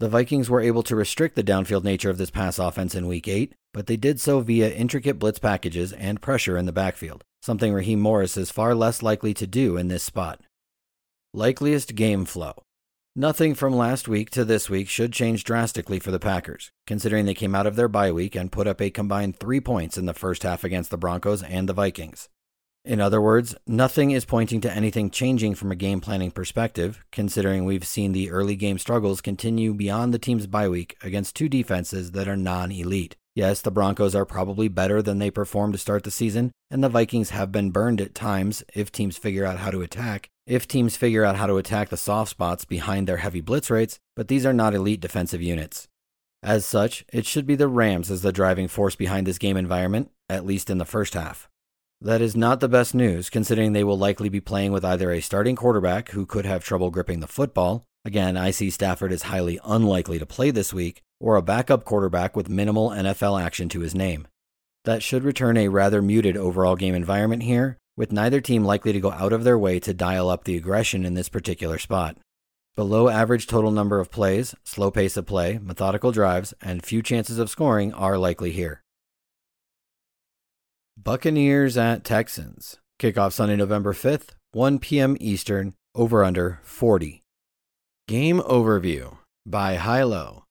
The 0.00 0.08
Vikings 0.08 0.48
were 0.48 0.60
able 0.60 0.84
to 0.84 0.94
restrict 0.94 1.34
the 1.34 1.42
downfield 1.42 1.82
nature 1.82 2.08
of 2.08 2.18
this 2.18 2.30
pass 2.30 2.60
offense 2.60 2.94
in 2.94 3.08
Week 3.08 3.26
8, 3.26 3.52
but 3.74 3.88
they 3.88 3.96
did 3.96 4.20
so 4.20 4.38
via 4.38 4.70
intricate 4.70 5.18
blitz 5.18 5.40
packages 5.40 5.92
and 5.92 6.22
pressure 6.22 6.56
in 6.56 6.66
the 6.66 6.72
backfield, 6.72 7.24
something 7.42 7.72
Raheem 7.72 7.98
Morris 7.98 8.36
is 8.36 8.52
far 8.52 8.76
less 8.76 9.02
likely 9.02 9.34
to 9.34 9.44
do 9.44 9.76
in 9.76 9.88
this 9.88 10.04
spot. 10.04 10.40
Likeliest 11.34 11.96
game 11.96 12.24
flow. 12.24 12.54
Nothing 13.16 13.56
from 13.56 13.74
last 13.74 14.06
week 14.06 14.30
to 14.30 14.44
this 14.44 14.70
week 14.70 14.88
should 14.88 15.12
change 15.12 15.42
drastically 15.42 15.98
for 15.98 16.12
the 16.12 16.20
Packers, 16.20 16.70
considering 16.86 17.26
they 17.26 17.34
came 17.34 17.56
out 17.56 17.66
of 17.66 17.74
their 17.74 17.88
bye 17.88 18.12
week 18.12 18.36
and 18.36 18.52
put 18.52 18.68
up 18.68 18.80
a 18.80 18.90
combined 18.90 19.36
three 19.36 19.60
points 19.60 19.98
in 19.98 20.06
the 20.06 20.14
first 20.14 20.44
half 20.44 20.62
against 20.62 20.92
the 20.92 20.96
Broncos 20.96 21.42
and 21.42 21.68
the 21.68 21.72
Vikings. 21.72 22.28
In 22.88 23.00
other 23.00 23.20
words, 23.20 23.54
nothing 23.66 24.12
is 24.12 24.24
pointing 24.24 24.62
to 24.62 24.72
anything 24.72 25.10
changing 25.10 25.54
from 25.54 25.70
a 25.70 25.76
game 25.76 26.00
planning 26.00 26.30
perspective, 26.30 27.04
considering 27.12 27.64
we've 27.64 27.86
seen 27.86 28.12
the 28.12 28.30
early 28.30 28.56
game 28.56 28.78
struggles 28.78 29.20
continue 29.20 29.74
beyond 29.74 30.12
the 30.12 30.18
team's 30.18 30.46
bye 30.46 30.70
week 30.70 30.96
against 31.02 31.36
two 31.36 31.50
defenses 31.50 32.12
that 32.12 32.26
are 32.26 32.36
non 32.36 32.72
elite, 32.72 33.14
Yes, 33.38 33.60
the 33.60 33.70
Broncos 33.70 34.16
are 34.16 34.24
probably 34.24 34.66
better 34.66 35.00
than 35.00 35.20
they 35.20 35.30
performed 35.30 35.72
to 35.74 35.78
start 35.78 36.02
the 36.02 36.10
season, 36.10 36.50
and 36.72 36.82
the 36.82 36.88
Vikings 36.88 37.30
have 37.30 37.52
been 37.52 37.70
burned 37.70 38.00
at 38.00 38.12
times 38.12 38.64
if 38.74 38.90
teams 38.90 39.16
figure 39.16 39.44
out 39.44 39.58
how 39.58 39.70
to 39.70 39.80
attack. 39.80 40.28
If 40.44 40.66
teams 40.66 40.96
figure 40.96 41.24
out 41.24 41.36
how 41.36 41.46
to 41.46 41.56
attack 41.56 41.88
the 41.88 41.96
soft 41.96 42.30
spots 42.30 42.64
behind 42.64 43.06
their 43.06 43.18
heavy 43.18 43.40
blitz 43.40 43.70
rates, 43.70 44.00
but 44.16 44.26
these 44.26 44.44
are 44.44 44.52
not 44.52 44.74
elite 44.74 45.00
defensive 45.00 45.40
units. 45.40 45.86
As 46.42 46.66
such, 46.66 47.04
it 47.12 47.26
should 47.26 47.46
be 47.46 47.54
the 47.54 47.68
Rams 47.68 48.10
as 48.10 48.22
the 48.22 48.32
driving 48.32 48.66
force 48.66 48.96
behind 48.96 49.24
this 49.24 49.38
game 49.38 49.56
environment, 49.56 50.10
at 50.28 50.44
least 50.44 50.68
in 50.68 50.78
the 50.78 50.84
first 50.84 51.14
half. 51.14 51.48
That 52.00 52.22
is 52.22 52.36
not 52.36 52.60
the 52.60 52.68
best 52.68 52.94
news, 52.94 53.28
considering 53.28 53.72
they 53.72 53.82
will 53.82 53.98
likely 53.98 54.28
be 54.28 54.40
playing 54.40 54.70
with 54.70 54.84
either 54.84 55.10
a 55.10 55.20
starting 55.20 55.56
quarterback 55.56 56.10
who 56.10 56.26
could 56.26 56.46
have 56.46 56.62
trouble 56.62 56.90
gripping 56.90 57.18
the 57.18 57.26
football. 57.26 57.84
Again, 58.04 58.36
I 58.36 58.52
see 58.52 58.70
Stafford 58.70 59.10
is 59.10 59.22
highly 59.22 59.58
unlikely 59.64 60.20
to 60.20 60.26
play 60.26 60.52
this 60.52 60.72
week, 60.72 61.02
or 61.18 61.34
a 61.34 61.42
backup 61.42 61.84
quarterback 61.84 62.36
with 62.36 62.48
minimal 62.48 62.90
NFL 62.90 63.42
action 63.42 63.68
to 63.70 63.80
his 63.80 63.96
name. 63.96 64.28
That 64.84 65.02
should 65.02 65.24
return 65.24 65.56
a 65.56 65.66
rather 65.66 66.00
muted 66.00 66.36
overall 66.36 66.76
game 66.76 66.94
environment 66.94 67.42
here, 67.42 67.78
with 67.96 68.12
neither 68.12 68.40
team 68.40 68.64
likely 68.64 68.92
to 68.92 69.00
go 69.00 69.10
out 69.10 69.32
of 69.32 69.42
their 69.42 69.58
way 69.58 69.80
to 69.80 69.92
dial 69.92 70.30
up 70.30 70.44
the 70.44 70.56
aggression 70.56 71.04
in 71.04 71.14
this 71.14 71.28
particular 71.28 71.78
spot. 71.78 72.16
Below 72.76 73.08
average 73.08 73.48
total 73.48 73.72
number 73.72 73.98
of 73.98 74.12
plays, 74.12 74.54
slow 74.62 74.92
pace 74.92 75.16
of 75.16 75.26
play, 75.26 75.58
methodical 75.60 76.12
drives, 76.12 76.54
and 76.62 76.86
few 76.86 77.02
chances 77.02 77.40
of 77.40 77.50
scoring 77.50 77.92
are 77.92 78.16
likely 78.16 78.52
here. 78.52 78.84
Buccaneers 81.00 81.76
at 81.76 82.02
Texans. 82.02 82.78
Kickoff 82.98 83.32
Sunday, 83.32 83.54
November 83.54 83.92
5th, 83.92 84.30
1 84.50 84.80
p.m. 84.80 85.16
Eastern, 85.20 85.74
over 85.94 86.24
under 86.24 86.58
40. 86.64 87.22
Game 88.08 88.40
overview 88.40 89.16
by 89.46 89.76
High 89.76 90.02
Low. 90.02 90.42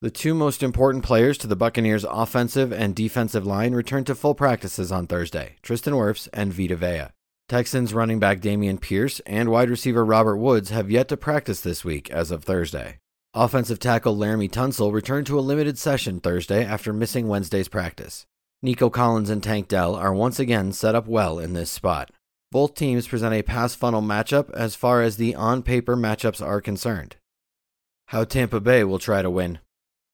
The 0.00 0.10
two 0.10 0.32
most 0.32 0.62
important 0.62 1.04
players 1.04 1.36
to 1.38 1.46
the 1.46 1.54
Buccaneers' 1.54 2.06
offensive 2.08 2.72
and 2.72 2.96
defensive 2.96 3.44
line 3.46 3.74
returned 3.74 4.06
to 4.06 4.14
full 4.14 4.34
practices 4.34 4.90
on 4.90 5.06
Thursday 5.06 5.56
Tristan 5.60 5.92
Wirfs 5.92 6.28
and 6.32 6.50
Vita 6.50 6.76
Vea. 6.76 7.08
Texans 7.50 7.92
running 7.92 8.18
back 8.18 8.40
Dameon 8.40 8.80
Pierce 8.80 9.20
and 9.26 9.50
wide 9.50 9.68
receiver 9.68 10.02
Robert 10.02 10.38
Woods 10.38 10.70
have 10.70 10.90
yet 10.90 11.08
to 11.08 11.18
practice 11.18 11.60
this 11.60 11.84
week 11.84 12.10
as 12.10 12.30
of 12.30 12.42
Thursday. 12.42 12.96
Offensive 13.34 13.78
tackle 13.78 14.16
Laremy 14.16 14.50
Tunsil 14.50 14.94
returned 14.94 15.26
to 15.26 15.38
a 15.38 15.40
limited 15.40 15.76
session 15.76 16.20
Thursday 16.20 16.64
after 16.64 16.94
missing 16.94 17.28
Wednesday's 17.28 17.68
practice. 17.68 18.24
Nico 18.62 18.90
Collins 18.90 19.30
and 19.30 19.42
Tank 19.42 19.68
Dell 19.68 19.94
are 19.94 20.12
once 20.12 20.38
again 20.38 20.72
set 20.72 20.94
up 20.94 21.06
well 21.06 21.38
in 21.38 21.54
this 21.54 21.70
spot. 21.70 22.10
Both 22.52 22.74
teams 22.74 23.08
present 23.08 23.32
a 23.32 23.42
pass 23.42 23.74
funnel 23.74 24.02
matchup 24.02 24.50
as 24.52 24.74
far 24.74 25.00
as 25.00 25.16
the 25.16 25.34
on 25.34 25.62
paper 25.62 25.96
matchups 25.96 26.44
are 26.44 26.60
concerned. 26.60 27.16
How 28.08 28.24
Tampa 28.24 28.60
Bay 28.60 28.84
will 28.84 28.98
try 28.98 29.22
to 29.22 29.30
win. 29.30 29.60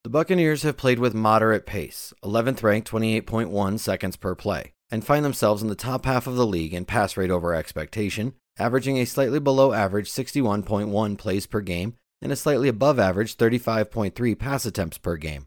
The 0.04 0.10
Buccaneers 0.10 0.62
have 0.62 0.76
played 0.76 1.00
with 1.00 1.12
moderate 1.12 1.66
pace, 1.66 2.14
11th 2.22 2.62
ranked 2.62 2.88
28.1 2.88 3.80
seconds 3.80 4.14
per 4.14 4.36
play, 4.36 4.74
and 4.92 5.04
find 5.04 5.24
themselves 5.24 5.60
in 5.60 5.68
the 5.68 5.74
top 5.74 6.04
half 6.04 6.28
of 6.28 6.36
the 6.36 6.46
league 6.46 6.72
in 6.72 6.84
pass 6.84 7.16
rate 7.16 7.32
over 7.32 7.52
expectation, 7.52 8.34
averaging 8.58 8.98
a 8.98 9.06
slightly 9.06 9.40
below 9.40 9.72
average 9.72 10.08
61.1 10.08 11.18
plays 11.18 11.46
per 11.46 11.60
game 11.60 11.94
and 12.22 12.30
a 12.30 12.36
slightly 12.36 12.68
above 12.68 13.00
average 13.00 13.36
35.3 13.36 14.38
pass 14.38 14.64
attempts 14.64 14.98
per 14.98 15.16
game. 15.16 15.46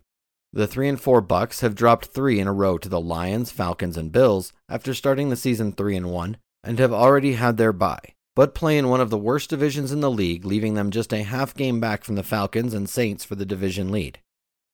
The 0.51 0.65
3 0.65 0.89
and 0.89 0.99
4 0.99 1.21
Bucks 1.21 1.61
have 1.61 1.75
dropped 1.75 2.07
3 2.07 2.39
in 2.39 2.47
a 2.47 2.53
row 2.53 2.79
to 2.79 2.89
the 2.89 2.99
Lions, 2.99 3.51
Falcons, 3.51 3.97
and 3.97 4.11
Bills 4.11 4.51
after 4.67 4.95
starting 4.95 5.29
the 5.29 5.35
season 5.35 5.71
3 5.71 5.95
and 5.95 6.09
1 6.09 6.37
and 6.63 6.79
have 6.79 6.91
already 6.91 7.33
had 7.33 7.57
their 7.57 7.71
bye, 7.71 8.15
but 8.35 8.55
play 8.55 8.75
in 8.75 8.89
one 8.89 8.99
of 8.99 9.11
the 9.11 9.17
worst 9.17 9.51
divisions 9.51 9.91
in 9.91 10.01
the 10.01 10.09
league, 10.09 10.45
leaving 10.45 10.73
them 10.73 10.89
just 10.89 11.13
a 11.13 11.21
half 11.21 11.53
game 11.53 11.79
back 11.79 12.03
from 12.03 12.15
the 12.15 12.23
Falcons 12.23 12.73
and 12.73 12.89
Saints 12.89 13.23
for 13.23 13.35
the 13.35 13.45
division 13.45 13.91
lead. 13.91 14.19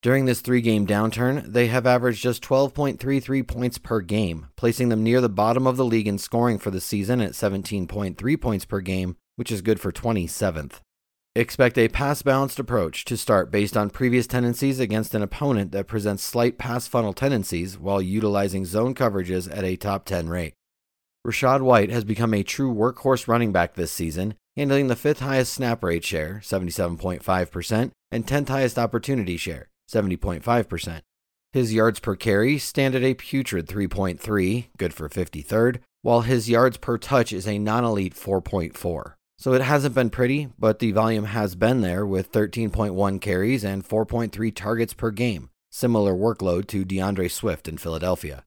During 0.01 0.23
this 0.23 0.39
three 0.39 0.61
game 0.61 0.87
downturn, 0.87 1.51
they 1.51 1.67
have 1.67 1.85
averaged 1.85 2.23
just 2.23 2.41
12.33 2.43 3.45
points 3.45 3.77
per 3.77 3.99
game, 3.99 4.47
placing 4.55 4.87
them 4.87 5.03
near 5.03 5.19
the 5.19 5.27
bottom 5.27 5.67
of 5.67 5.75
the 5.75 5.85
league 5.85 6.07
in 6.07 6.19
scoring 6.19 6.57
for 6.57 6.71
the 6.71 6.79
season 6.79 7.19
at 7.19 7.31
17.3 7.31 8.41
points 8.41 8.63
per 8.63 8.79
game, 8.79 9.17
which 9.35 9.51
is 9.51 9.61
good 9.61 9.81
for 9.81 9.91
27th. 9.91 10.79
Expect 11.37 11.77
a 11.77 11.89
pass 11.89 12.21
balanced 12.21 12.59
approach 12.59 13.03
to 13.03 13.17
start 13.17 13.51
based 13.51 13.75
on 13.75 13.89
previous 13.89 14.25
tendencies 14.25 14.79
against 14.79 15.13
an 15.13 15.21
opponent 15.21 15.73
that 15.73 15.85
presents 15.85 16.23
slight 16.23 16.57
pass 16.57 16.87
funnel 16.87 17.11
tendencies 17.11 17.77
while 17.77 18.01
utilizing 18.01 18.63
zone 18.63 18.95
coverages 18.95 19.53
at 19.53 19.65
a 19.65 19.75
top 19.75 20.05
10 20.05 20.29
rate. 20.29 20.53
Rachaad 21.27 21.59
White 21.59 21.89
has 21.89 22.05
become 22.05 22.33
a 22.33 22.41
true 22.41 22.73
workhorse 22.73 23.27
running 23.27 23.51
back 23.51 23.73
this 23.73 23.91
season, 23.91 24.35
handling 24.55 24.87
the 24.87 24.95
fifth 24.95 25.19
highest 25.19 25.53
snap 25.53 25.83
rate 25.83 26.05
share, 26.05 26.39
77.5%, 26.41 27.91
and 28.11 28.25
10th 28.25 28.47
highest 28.47 28.79
opportunity 28.79 29.35
share, 29.35 29.67
70.5%. 29.91 31.01
His 31.51 31.73
yards 31.73 31.99
per 31.99 32.15
carry 32.15 32.57
stand 32.57 32.95
at 32.95 33.03
a 33.03 33.13
putrid 33.13 33.67
3.3, 33.67 34.67
good 34.77 34.93
for 34.93 35.09
53rd, 35.09 35.79
while 36.01 36.21
his 36.21 36.49
yards 36.49 36.77
per 36.77 36.97
touch 36.97 37.33
is 37.33 37.45
a 37.45 37.59
non 37.59 37.83
elite 37.83 38.13
4.4. 38.13 39.14
So 39.37 39.53
it 39.53 39.61
hasn't 39.61 39.95
been 39.95 40.09
pretty, 40.09 40.49
but 40.57 40.79
the 40.79 40.91
volume 40.91 41.25
has 41.25 41.55
been 41.55 41.81
there 41.81 42.05
with 42.05 42.31
13.1 42.31 43.19
carries 43.21 43.63
and 43.63 43.87
4.3 43.87 44.55
targets 44.55 44.93
per 44.93 45.11
game, 45.11 45.49
similar 45.69 46.13
workload 46.13 46.67
to 46.67 46.85
D'Andre 46.85 47.27
Swift 47.27 47.67
in 47.67 47.77
Philadelphia. 47.77 48.45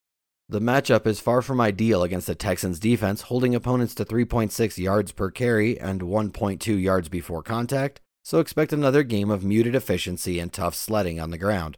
The 0.51 0.61
matchup 0.61 1.07
is 1.07 1.21
far 1.21 1.43
from 1.43 1.61
ideal 1.61 2.03
against 2.03 2.27
the 2.27 2.35
Texans 2.35 2.81
defense, 2.81 3.23
holding 3.23 3.55
opponents 3.55 3.95
to 3.97 4.05
3.6 4.07 4.79
yards 4.79 5.13
per 5.13 5.31
carry 5.31 5.79
and 5.79 6.01
1.2 6.01 6.83
yards 6.83 7.11
before 7.11 7.43
contact, 7.43 8.01
so 8.25 8.41
expect 8.41 8.73
another 8.73 9.03
game 9.03 9.31
of 9.31 9.45
muted 9.45 9.75
efficiency 9.75 10.41
and 10.41 10.51
tough 10.51 10.75
sledding 10.75 11.21
on 11.21 11.31
the 11.31 11.37
ground. 11.37 11.77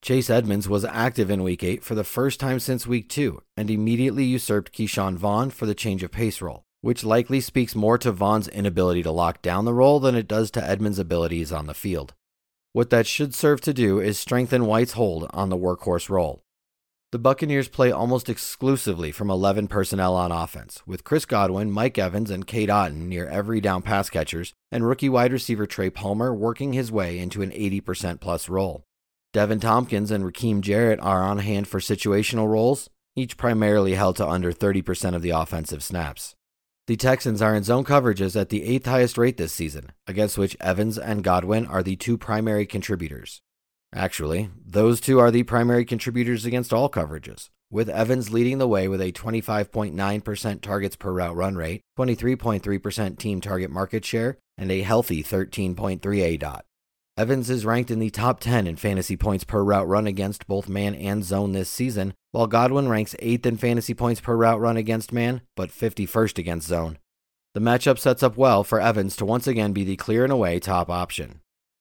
Chase 0.00 0.30
Edmonds 0.30 0.68
was 0.68 0.84
active 0.84 1.30
in 1.30 1.42
Week 1.42 1.62
8 1.62 1.84
for 1.84 1.94
the 1.94 2.04
first 2.04 2.40
time 2.40 2.58
since 2.58 2.86
Week 2.86 3.08
2 3.08 3.42
and 3.56 3.70
immediately 3.70 4.24
usurped 4.24 4.72
Ke'Shawn 4.72 5.16
Vaughn 5.16 5.50
for 5.50 5.66
the 5.66 5.74
change 5.74 6.02
of 6.02 6.10
pace 6.10 6.40
role, 6.40 6.64
which 6.86 7.02
likely 7.02 7.40
speaks 7.40 7.74
more 7.74 7.98
to 7.98 8.12
Vaughn's 8.12 8.46
inability 8.46 9.02
to 9.02 9.10
lock 9.10 9.42
down 9.42 9.64
the 9.64 9.74
role 9.74 9.98
than 9.98 10.14
it 10.14 10.28
does 10.28 10.52
to 10.52 10.62
Edmonds' 10.64 11.00
abilities 11.00 11.50
on 11.50 11.66
the 11.66 11.74
field. 11.74 12.14
What 12.74 12.90
that 12.90 13.08
should 13.08 13.34
serve 13.34 13.60
to 13.62 13.74
do 13.74 13.98
is 13.98 14.20
strengthen 14.20 14.66
White's 14.66 14.92
hold 14.92 15.26
on 15.30 15.48
the 15.48 15.56
workhorse 15.56 16.08
role. 16.08 16.44
The 17.10 17.18
Buccaneers 17.18 17.66
play 17.66 17.90
almost 17.90 18.28
exclusively 18.28 19.10
from 19.10 19.30
11 19.30 19.66
personnel 19.66 20.14
on 20.14 20.30
offense, 20.30 20.80
with 20.86 21.02
Chris 21.02 21.24
Godwin, 21.24 21.72
Mike 21.72 21.98
Evans, 21.98 22.30
and 22.30 22.46
Cade 22.46 22.68
Otton 22.68 23.08
near 23.08 23.26
every 23.26 23.60
down 23.60 23.82
pass 23.82 24.08
catchers, 24.08 24.54
and 24.70 24.86
rookie 24.86 25.08
wide 25.08 25.32
receiver 25.32 25.66
Trey 25.66 25.90
Palmer 25.90 26.32
working 26.32 26.72
his 26.72 26.92
way 26.92 27.18
into 27.18 27.42
an 27.42 27.50
80% 27.50 28.20
plus 28.20 28.48
role. 28.48 28.84
Deven 29.34 29.60
Thompkins 29.60 30.12
and 30.12 30.22
Rakim 30.22 30.60
Jarrett 30.60 31.00
are 31.00 31.24
on 31.24 31.38
hand 31.38 31.66
for 31.66 31.80
situational 31.80 32.46
roles, 32.46 32.88
each 33.16 33.36
primarily 33.36 33.94
held 33.94 34.14
to 34.18 34.28
under 34.28 34.52
30% 34.52 35.16
of 35.16 35.22
the 35.22 35.30
offensive 35.30 35.82
snaps. 35.82 36.35
The 36.86 36.96
Texans 36.96 37.42
are 37.42 37.52
in 37.52 37.64
zone 37.64 37.84
coverages 37.84 38.40
at 38.40 38.48
the 38.48 38.62
eighth 38.62 38.86
highest 38.86 39.18
rate 39.18 39.38
this 39.38 39.52
season, 39.52 39.90
against 40.06 40.38
which 40.38 40.56
Evans 40.60 40.96
and 40.96 41.24
Godwin 41.24 41.66
are 41.66 41.82
the 41.82 41.96
two 41.96 42.16
primary 42.16 42.64
contributors. 42.64 43.40
Actually, 43.92 44.50
those 44.64 45.00
two 45.00 45.18
are 45.18 45.32
the 45.32 45.42
primary 45.42 45.84
contributors 45.84 46.44
against 46.44 46.72
all 46.72 46.88
coverages, 46.88 47.48
with 47.72 47.88
Evans 47.88 48.30
leading 48.30 48.58
the 48.58 48.68
way 48.68 48.86
with 48.86 49.00
a 49.00 49.10
25.9% 49.10 50.60
targets 50.60 50.94
per 50.94 51.10
route 51.10 51.34
run 51.34 51.56
rate, 51.56 51.80
23.3% 51.98 53.18
team 53.18 53.40
target 53.40 53.70
market 53.70 54.04
share, 54.04 54.38
and 54.56 54.70
a 54.70 54.82
healthy 54.82 55.24
13.3 55.24 56.22
A 56.22 56.36
dot. 56.36 56.65
Evans 57.18 57.48
is 57.48 57.64
ranked 57.64 57.90
in 57.90 57.98
the 57.98 58.10
top 58.10 58.40
10 58.40 58.66
in 58.66 58.76
fantasy 58.76 59.16
points 59.16 59.42
per 59.42 59.64
route 59.64 59.88
run 59.88 60.06
against 60.06 60.46
both 60.46 60.68
man 60.68 60.94
and 60.94 61.24
zone 61.24 61.52
this 61.52 61.70
season, 61.70 62.12
while 62.32 62.46
Godwin 62.46 62.90
ranks 62.90 63.16
8th 63.22 63.46
in 63.46 63.56
fantasy 63.56 63.94
points 63.94 64.20
per 64.20 64.36
route 64.36 64.60
run 64.60 64.76
against 64.76 65.14
man, 65.14 65.40
but 65.56 65.70
51st 65.70 66.36
against 66.36 66.68
zone. 66.68 66.98
The 67.54 67.60
matchup 67.60 67.98
sets 67.98 68.22
up 68.22 68.36
well 68.36 68.62
for 68.62 68.82
Evans 68.82 69.16
to 69.16 69.24
once 69.24 69.46
again 69.46 69.72
be 69.72 69.82
the 69.82 69.96
clear 69.96 70.24
and 70.24 70.32
away 70.32 70.60
top 70.60 70.90
option. 70.90 71.40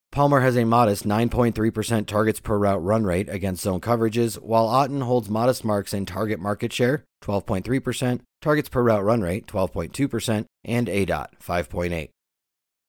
Palmer 0.10 0.40
has 0.40 0.56
a 0.56 0.64
modest 0.64 1.06
9.3% 1.06 2.06
targets 2.06 2.40
per 2.40 2.58
route 2.58 2.82
run 2.82 3.04
rate 3.04 3.28
against 3.28 3.64
zone 3.64 3.82
coverages, 3.82 4.36
while 4.36 4.70
Otton 4.70 5.04
holds 5.04 5.30
modest 5.30 5.66
marks 5.66 5.94
in 5.94 6.06
target 6.06 6.40
market 6.40 6.72
share, 6.72 7.04
12.3%, 7.26 8.22
targets 8.42 8.70
per 8.70 8.84
route 8.84 9.04
run 9.04 9.20
rate, 9.20 9.48
12.2%, 9.48 10.46
and 10.64 10.88
ADOT, 10.88 11.28
5.8. 11.44 12.10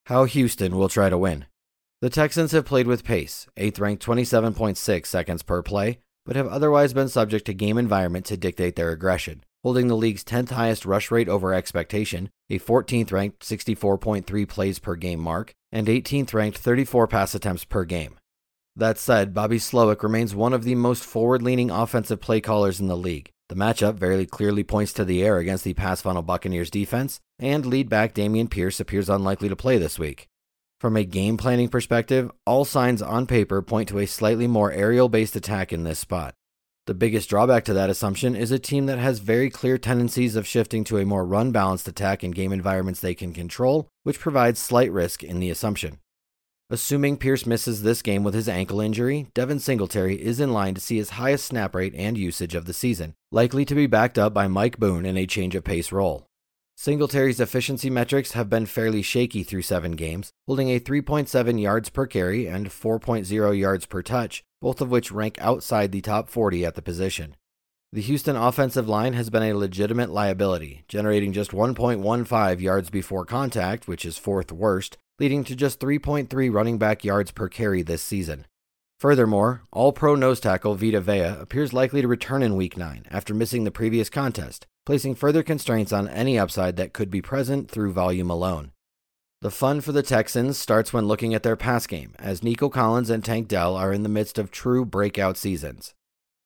How 0.06 0.24
Houston 0.26 0.76
will 0.76 0.88
try 0.88 1.10
to 1.10 1.18
win. 1.18 1.46
The 2.02 2.10
Texans 2.10 2.52
have 2.52 2.66
played 2.66 2.86
with 2.86 3.04
pace, 3.04 3.46
8th 3.56 3.80
ranked 3.80 4.04
27.6 4.04 5.06
seconds 5.06 5.42
per 5.42 5.62
play, 5.62 5.98
but 6.26 6.36
have 6.36 6.46
otherwise 6.46 6.92
been 6.92 7.08
subject 7.08 7.46
to 7.46 7.54
game 7.54 7.78
environment 7.78 8.26
to 8.26 8.36
dictate 8.36 8.76
their 8.76 8.90
aggression, 8.90 9.42
holding 9.62 9.88
the 9.88 9.96
league's 9.96 10.22
10th 10.22 10.50
highest 10.50 10.84
rush 10.84 11.10
rate 11.10 11.26
over 11.26 11.54
expectation, 11.54 12.28
a 12.50 12.58
14th 12.58 13.12
ranked 13.12 13.40
64.3 13.40 14.46
plays 14.46 14.78
per 14.78 14.94
game 14.94 15.20
mark, 15.20 15.54
and 15.72 15.86
18th 15.86 16.34
ranked 16.34 16.58
34 16.58 17.08
pass 17.08 17.34
attempts 17.34 17.64
per 17.64 17.86
game. 17.86 18.18
That 18.76 18.98
said, 18.98 19.32
Bobby 19.32 19.58
Slowik 19.58 20.02
remains 20.02 20.34
one 20.34 20.52
of 20.52 20.64
the 20.64 20.74
most 20.74 21.02
forward 21.02 21.40
leaning 21.40 21.70
offensive 21.70 22.20
play 22.20 22.42
callers 22.42 22.78
in 22.78 22.88
the 22.88 22.96
league. 22.96 23.30
The 23.48 23.54
matchup 23.54 23.94
very 23.94 24.26
clearly 24.26 24.64
points 24.64 24.92
to 24.94 25.04
the 25.06 25.24
air 25.24 25.38
against 25.38 25.64
the 25.64 25.72
pass 25.72 26.02
funnel 26.02 26.22
Buccaneers 26.22 26.68
defense, 26.68 27.20
and 27.38 27.64
lead 27.64 27.88
back 27.88 28.12
Dameon 28.12 28.50
Pierce 28.50 28.80
appears 28.80 29.08
unlikely 29.08 29.48
to 29.48 29.56
play 29.56 29.78
this 29.78 29.98
week. 29.98 30.28
From 30.78 30.94
a 30.94 31.04
game 31.04 31.38
planning 31.38 31.70
perspective, 31.70 32.30
all 32.44 32.66
signs 32.66 33.00
on 33.00 33.26
paper 33.26 33.62
point 33.62 33.88
to 33.88 33.98
a 33.98 34.06
slightly 34.06 34.46
more 34.46 34.70
aerial 34.70 35.08
based 35.08 35.34
attack 35.34 35.72
in 35.72 35.84
this 35.84 35.98
spot. 35.98 36.34
The 36.86 36.92
biggest 36.92 37.30
drawback 37.30 37.64
to 37.64 37.72
that 37.72 37.88
assumption 37.88 38.36
is 38.36 38.50
a 38.50 38.58
team 38.58 38.84
that 38.84 38.98
has 38.98 39.18
very 39.18 39.48
clear 39.48 39.78
tendencies 39.78 40.36
of 40.36 40.46
shifting 40.46 40.84
to 40.84 40.98
a 40.98 41.06
more 41.06 41.24
run 41.24 41.50
balanced 41.50 41.88
attack 41.88 42.22
in 42.22 42.30
game 42.30 42.52
environments 42.52 43.00
they 43.00 43.14
can 43.14 43.32
control, 43.32 43.88
which 44.02 44.20
provides 44.20 44.60
slight 44.60 44.92
risk 44.92 45.24
in 45.24 45.40
the 45.40 45.48
assumption. 45.48 45.98
Assuming 46.68 47.16
Pierce 47.16 47.46
misses 47.46 47.82
this 47.82 48.02
game 48.02 48.22
with 48.22 48.34
his 48.34 48.48
ankle 48.48 48.80
injury, 48.80 49.28
Devin 49.32 49.60
Singletary 49.60 50.22
is 50.22 50.40
in 50.40 50.52
line 50.52 50.74
to 50.74 50.80
see 50.80 50.98
his 50.98 51.10
highest 51.10 51.46
snap 51.46 51.74
rate 51.74 51.94
and 51.94 52.18
usage 52.18 52.54
of 52.54 52.66
the 52.66 52.74
season, 52.74 53.14
likely 53.32 53.64
to 53.64 53.74
be 53.74 53.86
backed 53.86 54.18
up 54.18 54.34
by 54.34 54.46
Mike 54.46 54.78
Boone 54.78 55.06
in 55.06 55.16
a 55.16 55.26
change 55.26 55.54
of 55.54 55.64
pace 55.64 55.90
role. 55.90 56.26
Singletary's 56.78 57.40
efficiency 57.40 57.88
metrics 57.88 58.32
have 58.32 58.50
been 58.50 58.66
fairly 58.66 59.00
shaky 59.00 59.42
through 59.42 59.62
seven 59.62 59.92
games, 59.92 60.30
holding 60.46 60.68
a 60.68 60.78
3.7 60.78 61.60
yards 61.60 61.88
per 61.88 62.06
carry 62.06 62.46
and 62.46 62.68
4.0 62.68 63.58
yards 63.58 63.86
per 63.86 64.02
touch, 64.02 64.44
both 64.60 64.82
of 64.82 64.90
which 64.90 65.10
rank 65.10 65.38
outside 65.40 65.90
the 65.90 66.02
top 66.02 66.28
40 66.28 66.66
at 66.66 66.74
the 66.74 66.82
position. 66.82 67.34
The 67.92 68.02
Houston 68.02 68.36
offensive 68.36 68.90
line 68.90 69.14
has 69.14 69.30
been 69.30 69.42
a 69.42 69.54
legitimate 69.54 70.10
liability, 70.10 70.84
generating 70.86 71.32
just 71.32 71.52
1.15 71.52 72.60
yards 72.60 72.90
before 72.90 73.24
contact, 73.24 73.88
which 73.88 74.04
is 74.04 74.18
fourth 74.18 74.52
worst, 74.52 74.98
leading 75.18 75.44
to 75.44 75.56
just 75.56 75.80
3.3 75.80 76.52
running 76.52 76.76
back 76.76 77.04
yards 77.04 77.30
per 77.30 77.48
carry 77.48 77.80
this 77.80 78.02
season. 78.02 78.44
Furthermore, 79.00 79.62
all 79.72 79.92
pro 79.92 80.14
nose 80.14 80.40
tackle 80.40 80.74
Vita 80.74 81.00
Vea 81.00 81.40
appears 81.40 81.72
likely 81.72 82.02
to 82.02 82.08
return 82.08 82.42
in 82.42 82.54
Week 82.54 82.76
9 82.76 83.06
after 83.10 83.32
missing 83.32 83.64
the 83.64 83.70
previous 83.70 84.10
contest, 84.10 84.66
placing 84.86 85.16
further 85.16 85.42
constraints 85.42 85.92
on 85.92 86.08
any 86.08 86.38
upside 86.38 86.76
that 86.76 86.94
could 86.94 87.10
be 87.10 87.20
present 87.20 87.68
through 87.70 87.92
volume 87.92 88.30
alone. 88.30 88.70
The 89.42 89.50
fun 89.50 89.82
for 89.82 89.92
the 89.92 90.02
Texans 90.02 90.56
starts 90.56 90.92
when 90.92 91.06
looking 91.06 91.34
at 91.34 91.42
their 91.42 91.56
pass 91.56 91.86
game, 91.86 92.14
as 92.18 92.42
Nico 92.42 92.70
Collins 92.70 93.10
and 93.10 93.22
Tank 93.22 93.48
Dell 93.48 93.76
are 93.76 93.92
in 93.92 94.02
the 94.02 94.08
midst 94.08 94.38
of 94.38 94.50
true 94.50 94.86
breakout 94.86 95.36
seasons. 95.36 95.92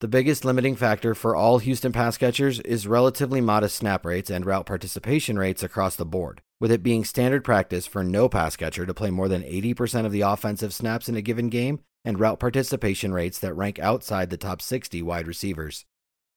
The 0.01 0.09
biggest 0.09 0.45
limiting 0.47 0.77
factor 0.77 1.15
for 1.15 1.37
all 1.37 1.59
Houston 1.59 1.93
pass 1.93 2.17
catchers 2.17 2.59
is 2.61 2.87
relatively 2.87 3.43
modest 3.43 3.77
snap 3.77 4.05
rates 4.05 4.31
and 4.31 4.47
route 4.47 4.65
participation 4.65 5.39
rates 5.39 5.63
across 5.63 5.95
the 5.95 6.07
board, 6.07 6.41
with 6.59 6.73
it 6.73 6.83
being 6.83 7.05
standard 7.05 7.45
practice 7.45 7.87
for 7.87 8.03
no 8.03 8.29
pass 8.29 8.57
catcher 8.57 8.87
to 8.87 8.95
play 8.95 9.11
more 9.11 9.29
than 9.29 9.43
80% 9.43 10.07
of 10.07 10.13
the 10.13 10.23
offensive 10.23 10.73
snaps 10.73 11.09
in 11.09 11.17
a 11.17 11.23
given 11.23 11.51
game 11.51 11.81
and 12.05 12.19
route 12.19 12.41
participation 12.41 13.13
rates 13.13 13.39
that 13.39 13.55
rank 13.55 13.79
outside 13.79 14.31
the 14.31 14.39
top 14.39 14.63
60 14.63 15.03
wide 15.03 15.27
receivers. 15.29 15.85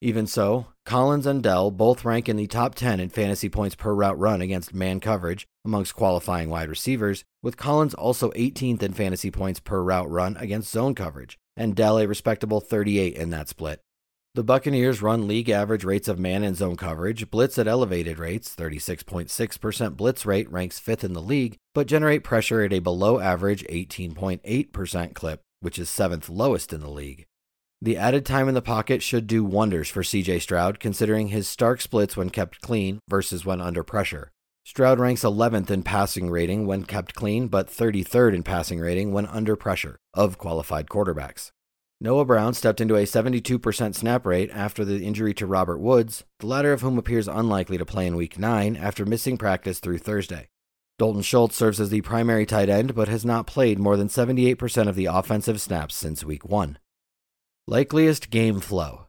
Even 0.00 0.26
so, 0.26 0.66
Collins 0.84 1.24
and 1.24 1.42
Dell 1.42 1.70
both 1.70 2.04
rank 2.04 2.28
in 2.28 2.36
the 2.36 2.46
top 2.46 2.74
10 2.74 3.00
in 3.00 3.08
fantasy 3.08 3.48
points 3.48 3.74
per 3.74 3.94
route 3.94 4.18
run 4.18 4.42
against 4.42 4.74
man 4.74 5.00
coverage 5.00 5.46
amongst 5.64 5.96
qualifying 5.96 6.50
wide 6.50 6.68
receivers, 6.68 7.24
with 7.42 7.56
Collins 7.56 7.94
also 7.94 8.30
18th 8.32 8.82
in 8.82 8.92
fantasy 8.92 9.30
points 9.30 9.60
per 9.60 9.82
route 9.82 10.10
run 10.10 10.36
against 10.36 10.70
zone 10.70 10.94
coverage, 10.94 11.38
and 11.56 11.74
Dell 11.74 11.98
a 11.98 12.06
respectable 12.06 12.60
38 12.60 13.14
in 13.14 13.30
that 13.30 13.48
split. 13.48 13.80
The 14.34 14.42
Buccaneers 14.42 15.00
run 15.00 15.28
league 15.28 15.48
average 15.48 15.84
rates 15.84 16.08
of 16.08 16.18
man 16.18 16.42
and 16.42 16.56
zone 16.56 16.76
coverage, 16.76 17.30
blitz 17.30 17.56
at 17.56 17.68
elevated 17.68 18.18
rates, 18.18 18.54
36.6% 18.54 19.96
blitz 19.96 20.26
rate 20.26 20.50
ranks 20.50 20.80
5th 20.80 21.04
in 21.04 21.12
the 21.12 21.22
league, 21.22 21.56
but 21.72 21.86
generate 21.86 22.24
pressure 22.24 22.62
at 22.62 22.72
a 22.72 22.80
below 22.80 23.20
average 23.20 23.64
18.8% 23.68 25.14
clip, 25.14 25.40
which 25.60 25.78
is 25.78 25.88
7th 25.88 26.28
lowest 26.28 26.72
in 26.72 26.80
the 26.80 26.90
league. 26.90 27.26
The 27.84 27.98
added 27.98 28.24
time 28.24 28.48
in 28.48 28.54
the 28.54 28.62
pocket 28.62 29.02
should 29.02 29.26
do 29.26 29.44
wonders 29.44 29.90
for 29.90 30.02
CJ 30.02 30.40
Stroud, 30.40 30.80
considering 30.80 31.28
his 31.28 31.46
stark 31.46 31.82
splits 31.82 32.16
when 32.16 32.30
kept 32.30 32.62
clean 32.62 32.98
versus 33.10 33.44
when 33.44 33.60
under 33.60 33.82
pressure. 33.82 34.30
Stroud 34.64 34.98
ranks 34.98 35.20
11th 35.20 35.70
in 35.70 35.82
passing 35.82 36.30
rating 36.30 36.66
when 36.66 36.84
kept 36.84 37.14
clean, 37.14 37.46
but 37.46 37.68
33rd 37.68 38.36
in 38.36 38.42
passing 38.42 38.80
rating 38.80 39.12
when 39.12 39.26
under 39.26 39.54
pressure 39.54 39.98
of 40.14 40.38
qualified 40.38 40.86
quarterbacks. 40.86 41.50
Noah 42.00 42.24
Brown 42.24 42.54
stepped 42.54 42.80
into 42.80 42.96
a 42.96 43.02
72% 43.02 43.94
snap 43.94 44.24
rate 44.24 44.50
after 44.54 44.82
the 44.82 45.04
injury 45.04 45.34
to 45.34 45.44
Robert 45.44 45.76
Woods, 45.76 46.24
the 46.38 46.46
latter 46.46 46.72
of 46.72 46.80
whom 46.80 46.96
appears 46.96 47.28
unlikely 47.28 47.76
to 47.76 47.84
play 47.84 48.06
in 48.06 48.16
Week 48.16 48.38
9 48.38 48.76
after 48.76 49.04
missing 49.04 49.36
practice 49.36 49.78
through 49.78 49.98
Thursday. 49.98 50.48
Dalton 50.98 51.20
Schultz 51.20 51.54
serves 51.54 51.82
as 51.82 51.90
the 51.90 52.00
primary 52.00 52.46
tight 52.46 52.70
end, 52.70 52.94
but 52.94 53.08
has 53.08 53.26
not 53.26 53.46
played 53.46 53.78
more 53.78 53.98
than 53.98 54.08
78% 54.08 54.88
of 54.88 54.96
the 54.96 55.04
offensive 55.04 55.60
snaps 55.60 55.94
since 55.94 56.24
Week 56.24 56.46
1. 56.46 56.78
Likeliest 57.66 58.28
game 58.28 58.60
flow. 58.60 59.06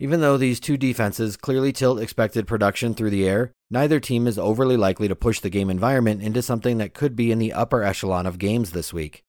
Even 0.00 0.20
though 0.20 0.36
these 0.36 0.58
two 0.58 0.76
defenses 0.76 1.36
clearly 1.36 1.72
tilt 1.72 2.00
expected 2.00 2.48
production 2.48 2.94
through 2.94 3.10
the 3.10 3.28
air, 3.28 3.52
neither 3.70 4.00
team 4.00 4.26
is 4.26 4.40
overly 4.40 4.76
likely 4.76 5.06
to 5.06 5.14
push 5.14 5.38
the 5.38 5.48
game 5.48 5.70
environment 5.70 6.20
into 6.20 6.42
something 6.42 6.78
that 6.78 6.94
could 6.94 7.14
be 7.14 7.30
in 7.30 7.38
the 7.38 7.52
upper 7.52 7.84
echelon 7.84 8.26
of 8.26 8.40
games 8.40 8.72
this 8.72 8.92
week. 8.92 9.22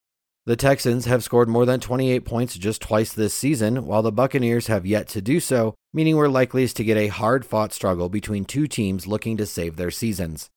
The 0.47 0.55
Texans 0.55 1.05
have 1.05 1.24
scored 1.24 1.49
more 1.49 1.67
than 1.67 1.82
28 1.82 2.26
points 2.26 2.57
just 2.57 2.82
twice 2.82 3.13
this 3.13 3.36
season, 3.36 3.86
while 3.86 4.01
the 4.01 4.11
Buccaneers 4.11 4.65
have 4.65 4.88
yet 4.88 5.07
to 5.09 5.21
do 5.21 5.39
so, 5.39 5.76
meaning 5.93 6.15
we're 6.15 6.28
likely 6.28 6.67
to 6.67 6.84
get 6.84 6.97
a 6.97 7.09
hard 7.09 7.45
fought 7.45 7.74
struggle 7.74 8.09
between 8.09 8.43
two 8.43 8.65
teams 8.65 9.05
looking 9.05 9.38
to 9.38 9.45
save 9.45 9.76
their 9.76 9.91
seasons. 9.91 10.49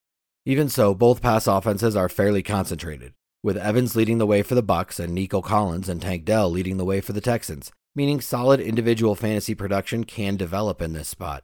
Even 0.46 0.70
so, 0.70 0.94
both 0.94 1.20
pass 1.20 1.46
offenses 1.46 1.94
are 1.94 2.08
fairly 2.08 2.42
concentrated, 2.42 3.12
with 3.42 3.58
Evans 3.58 3.94
leading 3.94 4.16
the 4.16 4.26
way 4.26 4.42
for 4.42 4.54
the 4.54 4.62
Bucs 4.62 4.98
and 4.98 5.14
Nico 5.14 5.42
Collins 5.42 5.90
and 5.90 6.00
Tank 6.00 6.24
Dell 6.24 6.50
leading 6.50 6.78
the 6.78 6.84
way 6.86 7.02
for 7.02 7.12
the 7.12 7.20
Texans, 7.20 7.70
meaning 7.96 8.20
solid 8.20 8.60
individual 8.60 9.14
fantasy 9.14 9.54
production 9.54 10.04
can 10.04 10.36
develop 10.36 10.80
in 10.80 10.92
this 10.92 11.08
spot. 11.08 11.42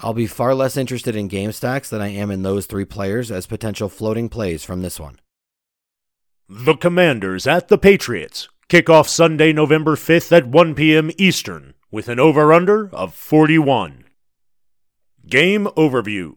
I'll 0.00 0.14
be 0.14 0.26
far 0.26 0.54
less 0.54 0.78
interested 0.78 1.14
in 1.14 1.28
game 1.28 1.52
stacks 1.52 1.90
than 1.90 2.00
I 2.00 2.08
am 2.08 2.30
in 2.30 2.42
those 2.42 2.64
three 2.64 2.86
players 2.86 3.30
as 3.30 3.46
potential 3.46 3.90
floating 3.90 4.30
plays 4.30 4.64
from 4.64 4.80
this 4.80 4.98
one. 4.98 5.20
The 6.48 6.74
Commanders 6.74 7.46
at 7.46 7.68
the 7.68 7.78
Patriots. 7.78 8.48
Kickoff 8.68 9.08
Sunday, 9.08 9.52
November 9.52 9.96
5th 9.96 10.32
at 10.32 10.46
1 10.46 10.74
p.m. 10.74 11.10
Eastern, 11.18 11.74
with 11.90 12.08
an 12.08 12.18
over 12.18 12.52
under 12.52 12.88
of 12.94 13.14
41. 13.14 14.04
Game 15.28 15.66
Overview 15.76 16.36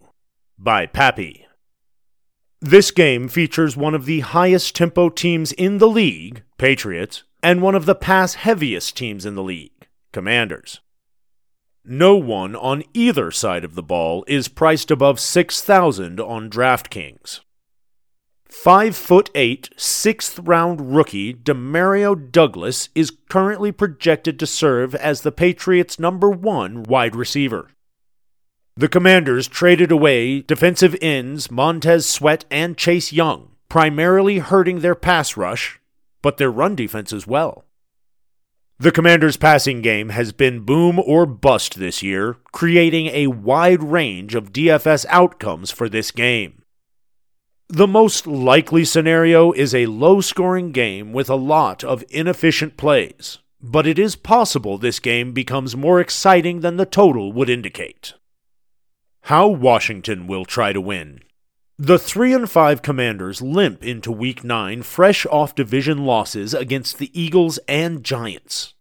by 0.58 0.86
Pappy. 0.86 1.46
This 2.60 2.92
game 2.92 3.28
features 3.28 3.78
one 3.78 3.94
of 3.94 4.06
the 4.06 4.22
highest 4.22 4.76
tempo 4.76 5.10
teams 5.10 5.52
in 5.52 5.78
the 5.78 5.88
league, 5.88 6.44
Patriots, 6.58 7.24
and 7.44 7.62
one 7.62 7.76
of 7.76 7.86
the 7.86 7.94
pass 7.94 8.36
heaviest 8.36 8.96
teams 8.96 9.26
in 9.26 9.36
the 9.36 9.44
league, 9.44 9.88
Commanders. 10.14 10.80
No 11.84 12.16
one 12.16 12.56
on 12.56 12.84
either 12.94 13.30
side 13.30 13.66
of 13.66 13.76
the 13.76 13.84
ball 13.84 14.24
is 14.26 14.48
priced 14.48 14.90
above 14.90 15.20
6,000 15.20 16.22
on 16.22 16.50
DraftKings. 16.50 17.42
5 18.48 18.96
foot 18.96 19.30
8, 19.36 19.72
sixth 19.76 20.40
round 20.40 20.96
rookie 20.96 21.34
Demario 21.34 22.16
Douglas 22.32 22.88
is 22.96 23.12
currently 23.28 23.74
projected 23.74 24.40
to 24.40 24.48
serve 24.48 24.96
as 24.96 25.22
the 25.22 25.32
Patriots' 25.32 26.00
number 26.00 26.30
1 26.30 26.84
wide 26.84 27.16
receiver. 27.16 27.72
The 28.78 28.88
Commanders 28.88 29.48
traded 29.48 29.92
away 29.92 30.42
defensive 30.42 30.96
ends 31.02 31.52
Montez 31.52 32.08
Sweat 32.08 32.46
and 32.50 32.78
Chase 32.78 33.12
Young, 33.12 33.50
primarily 33.68 34.38
hurting 34.38 34.80
their 34.80 34.96
pass 34.96 35.36
rush 35.36 35.80
but 36.24 36.38
their 36.38 36.50
run 36.50 36.76
defense 36.76 37.14
as 37.14 37.28
well. 37.28 37.66
The 38.80 38.92
Commanders' 38.92 39.38
passing 39.38 39.84
game 39.84 40.10
has 40.10 40.32
been 40.32 40.66
boom 40.66 41.00
or 41.00 41.28
bust 41.28 41.76
this 41.76 42.02
year, 42.02 42.38
creating 42.52 43.08
a 43.08 43.28
wide 43.28 43.84
range 43.84 44.34
of 44.34 44.52
DFS 44.52 45.06
outcomes 45.10 45.70
for 45.70 45.88
this 45.88 46.10
game. 46.10 46.64
The 47.70 47.88
most 47.88 48.26
likely 48.26 48.84
scenario 48.84 49.52
is 49.52 49.74
a 49.74 49.86
low 49.86 50.22
scoring 50.22 50.72
game 50.72 51.14
with 51.14 51.30
a 51.30 51.36
lot 51.36 51.84
of 51.84 52.04
inefficient 52.10 52.76
plays, 52.76 53.40
but 53.62 53.88
it 53.88 53.98
is 53.98 54.16
possible 54.16 54.78
this 54.78 55.00
game 55.00 55.32
becomes 55.32 55.76
more 55.76 56.00
exciting 56.00 56.60
than 56.60 56.78
the 56.78 56.86
total 56.86 57.32
would 57.32 57.50
indicate. 57.50 58.16
How 59.22 59.48
Washington 59.48 60.28
will 60.28 60.46
try 60.46 60.74
to 60.74 60.82
win. 60.82 61.22
The 61.80 61.98
3 61.98 62.36
and 62.36 62.52
5 62.52 62.84
Commanders 62.84 63.42
limp 63.42 63.84
into 63.84 64.12
week 64.12 64.44
9 64.44 64.84
fresh 64.84 65.26
off 65.26 65.56
division 65.56 66.06
losses 66.06 66.54
against 66.54 67.00
the 67.00 67.10
Eagles 67.20 67.58
and 67.68 68.04
Giants. 68.04 68.76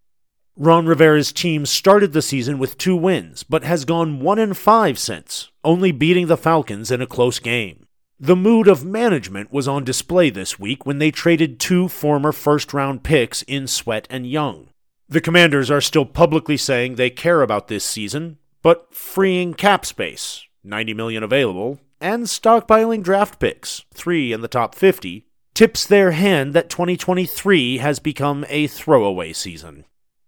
Ron 0.56 0.84
Rivera's 0.84 1.32
team 1.32 1.64
started 1.64 2.12
the 2.12 2.20
season 2.20 2.58
with 2.58 2.76
2 2.76 2.94
wins 2.94 3.44
but 3.44 3.64
has 3.64 3.86
gone 3.86 4.20
1 4.20 4.38
and 4.38 4.54
5 4.54 4.98
since, 4.98 5.50
only 5.64 5.90
beating 5.90 6.26
the 6.26 6.36
Falcons 6.36 6.90
in 6.90 7.00
a 7.00 7.06
close 7.06 7.38
game. 7.38 7.86
The 8.20 8.36
mood 8.36 8.68
of 8.68 8.84
management 8.84 9.50
was 9.50 9.66
on 9.66 9.84
display 9.84 10.28
this 10.28 10.58
week 10.58 10.84
when 10.84 10.98
they 10.98 11.10
traded 11.10 11.58
two 11.58 11.88
former 11.88 12.30
first 12.30 12.74
round 12.74 13.02
picks 13.02 13.40
in 13.44 13.68
Sweat 13.68 14.06
and 14.10 14.26
Young. 14.26 14.68
The 15.08 15.22
Commanders 15.22 15.70
are 15.70 15.80
still 15.80 16.04
publicly 16.04 16.58
saying 16.58 16.96
they 16.96 17.08
care 17.08 17.40
about 17.40 17.68
this 17.68 17.86
season, 17.86 18.36
but 18.60 18.92
freeing 18.92 19.54
cap 19.54 19.86
space, 19.86 20.44
90 20.62 20.92
million 20.92 21.22
available, 21.22 21.80
and 22.02 22.24
stockpiling 22.24 23.02
draft 23.02 23.38
picks, 23.38 23.84
three 23.94 24.32
in 24.32 24.40
the 24.40 24.48
top 24.48 24.74
50, 24.74 25.26
tips 25.54 25.86
their 25.86 26.10
hand 26.10 26.52
that 26.54 26.68
2023 26.68 27.78
has 27.78 27.98
become 27.98 28.44
a 28.48 28.66
throwaway 28.66 29.32
season. 29.32 29.84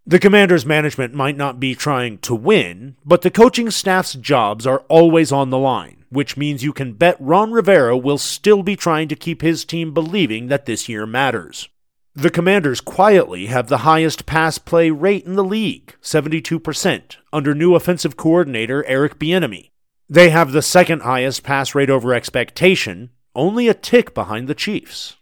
The 0.06 0.18
Commanders' 0.18 0.66
management 0.66 1.14
might 1.14 1.36
not 1.36 1.58
be 1.58 1.74
trying 1.74 2.18
to 2.18 2.34
win, 2.34 2.96
but 3.06 3.22
the 3.22 3.30
coaching 3.30 3.70
staff's 3.70 4.12
jobs 4.12 4.66
are 4.66 4.80
always 4.88 5.32
on 5.32 5.48
the 5.48 5.58
line, 5.58 6.04
which 6.10 6.36
means 6.36 6.62
you 6.62 6.74
can 6.74 6.92
bet 6.92 7.16
Ron 7.18 7.52
Rivera 7.52 7.96
will 7.96 8.18
still 8.18 8.62
be 8.62 8.76
trying 8.76 9.08
to 9.08 9.16
keep 9.16 9.40
his 9.40 9.64
team 9.64 9.94
believing 9.94 10.48
that 10.48 10.66
this 10.66 10.90
year 10.90 11.06
matters. 11.06 11.70
The 12.14 12.30
Commanders 12.30 12.80
quietly 12.80 13.46
have 13.46 13.68
the 13.68 13.78
highest 13.78 14.26
pass 14.26 14.58
play 14.58 14.90
rate 14.90 15.24
in 15.24 15.34
the 15.34 15.42
league, 15.42 15.96
72%, 16.02 17.16
under 17.32 17.54
new 17.54 17.74
offensive 17.74 18.16
coordinator 18.16 18.84
Eric 18.84 19.18
Bieniemy. 19.18 19.70
They 20.08 20.30
have 20.30 20.52
the 20.52 20.62
second 20.62 21.00
highest 21.00 21.42
pass 21.42 21.74
rate 21.74 21.88
over 21.88 22.12
expectation, 22.12 23.10
only 23.34 23.68
a 23.68 23.74
tick 23.74 24.12
behind 24.14 24.48
the 24.48 24.54
Chiefs. 24.54 25.16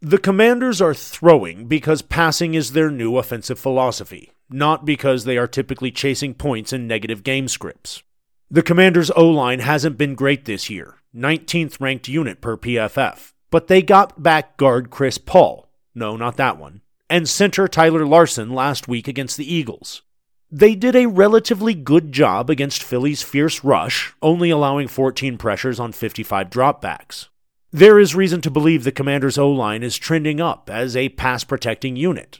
The 0.00 0.18
Commanders 0.18 0.80
are 0.80 0.94
throwing 0.94 1.66
because 1.66 2.00
passing 2.02 2.54
is 2.54 2.72
their 2.72 2.90
new 2.90 3.16
offensive 3.18 3.58
philosophy, 3.58 4.32
not 4.48 4.84
because 4.84 5.24
they 5.24 5.36
are 5.36 5.46
typically 5.46 5.90
chasing 5.90 6.34
points 6.34 6.72
in 6.72 6.86
negative 6.86 7.22
game 7.22 7.48
scripts. 7.48 8.02
The 8.50 8.62
Commanders' 8.62 9.10
O 9.10 9.28
line 9.28 9.60
hasn't 9.60 9.98
been 9.98 10.14
great 10.14 10.44
this 10.44 10.70
year, 10.70 10.94
19th 11.14 11.80
ranked 11.80 12.08
unit 12.08 12.40
per 12.40 12.56
PFF, 12.56 13.32
but 13.50 13.66
they 13.66 13.82
got 13.82 14.22
back 14.22 14.56
guard 14.56 14.90
Chris 14.90 15.18
Paul, 15.18 15.68
no, 15.94 16.16
not 16.16 16.36
that 16.36 16.56
one, 16.58 16.82
and 17.10 17.28
center 17.28 17.66
Tyler 17.68 18.06
Larsen 18.06 18.50
last 18.50 18.86
week 18.88 19.08
against 19.08 19.36
the 19.36 19.52
Eagles. 19.52 20.02
They 20.50 20.76
did 20.76 20.94
a 20.94 21.06
relatively 21.06 21.74
good 21.74 22.12
job 22.12 22.50
against 22.50 22.84
Philly's 22.84 23.20
fierce 23.20 23.64
rush, 23.64 24.14
only 24.22 24.50
allowing 24.50 24.86
14 24.86 25.36
pressures 25.38 25.80
on 25.80 25.90
55 25.90 26.50
dropbacks. 26.50 27.28
There 27.72 27.98
is 27.98 28.14
reason 28.14 28.40
to 28.42 28.50
believe 28.50 28.84
the 28.84 28.92
Commanders' 28.92 29.38
O 29.38 29.50
line 29.50 29.82
is 29.82 29.98
trending 29.98 30.40
up 30.40 30.70
as 30.70 30.96
a 30.96 31.08
pass 31.10 31.42
protecting 31.42 31.96
unit. 31.96 32.38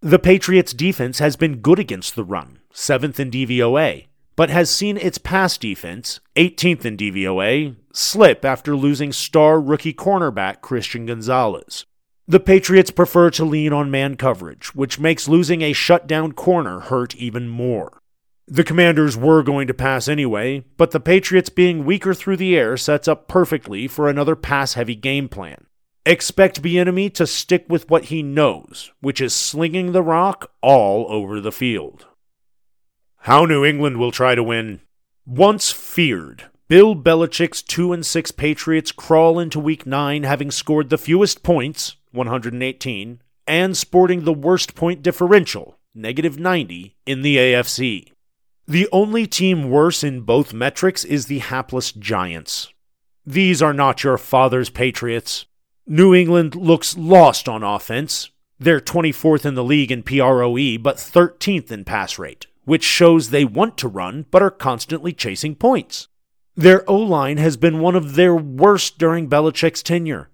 The 0.00 0.18
Patriots' 0.18 0.74
defense 0.74 1.20
has 1.20 1.36
been 1.36 1.60
good 1.60 1.78
against 1.78 2.16
the 2.16 2.24
run, 2.24 2.58
7th 2.72 3.20
in 3.20 3.30
DVOA, 3.30 4.08
but 4.34 4.50
has 4.50 4.68
seen 4.68 4.96
its 4.96 5.18
pass 5.18 5.56
defense, 5.56 6.18
18th 6.34 6.84
in 6.84 6.96
DVOA, 6.96 7.76
slip 7.92 8.44
after 8.44 8.74
losing 8.74 9.12
star 9.12 9.60
rookie 9.60 9.94
cornerback 9.94 10.60
Christian 10.60 11.06
Gonzalez. 11.06 11.86
The 12.26 12.40
Patriots 12.40 12.90
prefer 12.90 13.28
to 13.30 13.44
lean 13.44 13.74
on 13.74 13.90
man 13.90 14.16
coverage, 14.16 14.74
which 14.74 14.98
makes 14.98 15.28
losing 15.28 15.60
a 15.60 15.74
shutdown 15.74 16.32
corner 16.32 16.80
hurt 16.80 17.14
even 17.16 17.48
more. 17.48 18.00
The 18.46 18.64
Commanders 18.64 19.14
were 19.14 19.42
going 19.42 19.66
to 19.66 19.74
pass 19.74 20.08
anyway, 20.08 20.64
but 20.78 20.90
the 20.92 21.00
Patriots 21.00 21.50
being 21.50 21.84
weaker 21.84 22.14
through 22.14 22.38
the 22.38 22.56
air 22.56 22.78
sets 22.78 23.08
up 23.08 23.28
perfectly 23.28 23.86
for 23.86 24.08
another 24.08 24.36
pass 24.36 24.72
heavy 24.72 24.94
game 24.94 25.28
plan. 25.28 25.66
Expect 26.06 26.62
Bieniemy 26.62 27.12
to 27.14 27.26
stick 27.26 27.66
with 27.68 27.90
what 27.90 28.06
he 28.06 28.22
knows, 28.22 28.90
which 29.00 29.20
is 29.20 29.34
slinging 29.34 29.92
the 29.92 30.02
rock 30.02 30.50
all 30.62 31.06
over 31.10 31.40
the 31.40 31.52
field. 31.52 32.06
How 33.18 33.44
New 33.44 33.64
England 33.64 33.98
will 33.98 34.12
try 34.12 34.34
to 34.34 34.42
win. 34.42 34.80
Once 35.26 35.70
feared, 35.72 36.44
Bill 36.68 36.94
Belichick's 36.94 37.62
2 37.62 37.92
and 37.92 38.04
6 38.04 38.32
Patriots 38.32 38.92
crawl 38.92 39.38
into 39.38 39.60
week 39.60 39.86
9 39.86 40.22
having 40.22 40.50
scored 40.50 40.90
the 40.90 40.98
fewest 40.98 41.42
points, 41.42 41.96
118, 42.14 43.20
and 43.46 43.76
sporting 43.76 44.24
the 44.24 44.32
worst 44.32 44.74
point 44.74 45.02
differential, 45.02 45.78
negative 45.94 46.38
90, 46.38 46.96
in 47.04 47.22
the 47.22 47.36
AFC. 47.36 48.12
The 48.66 48.88
only 48.92 49.26
team 49.26 49.68
worse 49.68 50.02
in 50.02 50.22
both 50.22 50.54
metrics 50.54 51.04
is 51.04 51.26
the 51.26 51.40
hapless 51.40 51.92
Giants. 51.92 52.72
These 53.26 53.60
are 53.60 53.74
not 53.74 54.02
your 54.02 54.16
father's 54.16 54.70
Patriots. 54.70 55.46
New 55.86 56.14
England 56.14 56.54
looks 56.54 56.96
lost 56.96 57.48
on 57.48 57.62
offense. 57.62 58.30
They're 58.58 58.80
24th 58.80 59.44
in 59.44 59.54
the 59.54 59.64
league 59.64 59.92
in 59.92 60.02
PROE, 60.02 60.78
but 60.78 60.96
13th 60.96 61.70
in 61.70 61.84
pass 61.84 62.18
rate 62.18 62.46
which 62.64 62.82
shows 62.82 63.30
they 63.30 63.44
want 63.44 63.76
to 63.78 63.88
run 63.88 64.26
but 64.30 64.42
are 64.42 64.50
constantly 64.50 65.12
chasing 65.12 65.54
points. 65.54 66.08
Their 66.56 66.88
O 66.88 66.96
line 66.96 67.36
has 67.36 67.56
been 67.56 67.80
one 67.80 67.96
of 67.96 68.14
their 68.14 68.34
worst 68.34 68.98
during 68.98 69.28
Belichick's 69.28 69.82
tenure. 69.82 70.30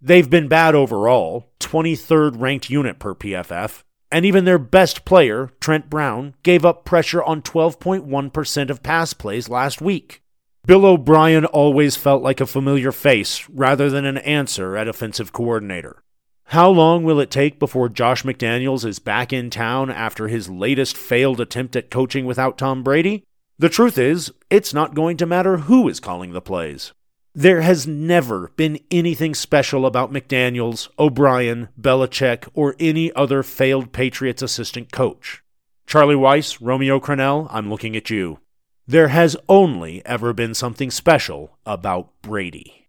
They've 0.00 0.28
been 0.28 0.48
bad 0.48 0.74
overall, 0.74 1.50
23rd 1.60 2.40
ranked 2.40 2.70
unit 2.70 2.98
per 2.98 3.14
PFF, 3.14 3.82
and 4.12 4.24
even 4.24 4.44
their 4.44 4.58
best 4.58 5.04
player, 5.04 5.50
Trent 5.60 5.88
Brown, 5.90 6.34
gave 6.42 6.64
up 6.64 6.84
pressure 6.84 7.22
on 7.22 7.42
12.1% 7.42 8.70
of 8.70 8.82
pass 8.82 9.12
plays 9.14 9.48
last 9.48 9.80
week. 9.80 10.22
Bill 10.66 10.84
O'Brien 10.84 11.44
always 11.44 11.96
felt 11.96 12.22
like 12.22 12.40
a 12.40 12.46
familiar 12.46 12.92
face 12.92 13.48
rather 13.48 13.88
than 13.88 14.04
an 14.04 14.18
answer 14.18 14.76
at 14.76 14.88
offensive 14.88 15.32
coordinator. 15.32 16.02
How 16.50 16.68
long 16.68 17.02
will 17.02 17.18
it 17.18 17.30
take 17.30 17.58
before 17.58 17.88
Josh 17.88 18.22
McDaniels 18.22 18.84
is 18.84 18.98
back 18.98 19.32
in 19.32 19.50
town 19.50 19.90
after 19.90 20.28
his 20.28 20.48
latest 20.48 20.96
failed 20.96 21.40
attempt 21.40 21.74
at 21.74 21.90
coaching 21.90 22.24
without 22.24 22.58
Tom 22.58 22.82
Brady? 22.82 23.24
The 23.58 23.68
truth 23.68 23.96
is, 23.96 24.32
it's 24.50 24.74
not 24.74 24.94
going 24.94 25.16
to 25.16 25.26
matter 25.26 25.56
who 25.56 25.88
is 25.88 25.98
calling 25.98 26.32
the 26.32 26.40
plays. 26.40 26.92
There 27.38 27.60
has 27.60 27.86
never 27.86 28.50
been 28.56 28.80
anything 28.90 29.34
special 29.34 29.84
about 29.84 30.10
McDaniels, 30.10 30.88
O'Brien, 30.98 31.68
Belichick, 31.78 32.48
or 32.54 32.74
any 32.80 33.12
other 33.12 33.42
failed 33.42 33.92
Patriots 33.92 34.40
assistant 34.40 34.90
coach. 34.90 35.42
Charlie 35.86 36.14
Weis, 36.14 36.56
Romeo 36.62 36.98
Crennel, 36.98 37.46
I'm 37.50 37.68
looking 37.68 37.94
at 37.94 38.08
you. 38.08 38.38
There 38.86 39.08
has 39.08 39.36
only 39.50 40.00
ever 40.06 40.32
been 40.32 40.54
something 40.54 40.90
special 40.90 41.58
about 41.66 42.08
Brady. 42.22 42.88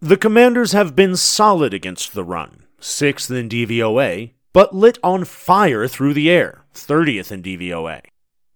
The 0.00 0.16
Commanders 0.16 0.72
have 0.72 0.96
been 0.96 1.14
solid 1.14 1.72
against 1.72 2.14
the 2.14 2.24
run, 2.24 2.64
6th 2.80 3.30
in 3.30 3.48
DVOA, 3.48 4.32
but 4.52 4.74
lit 4.74 4.98
on 5.04 5.24
fire 5.24 5.86
through 5.86 6.14
the 6.14 6.28
air, 6.28 6.64
30th 6.74 7.30
in 7.30 7.44
DVOA. 7.44 8.00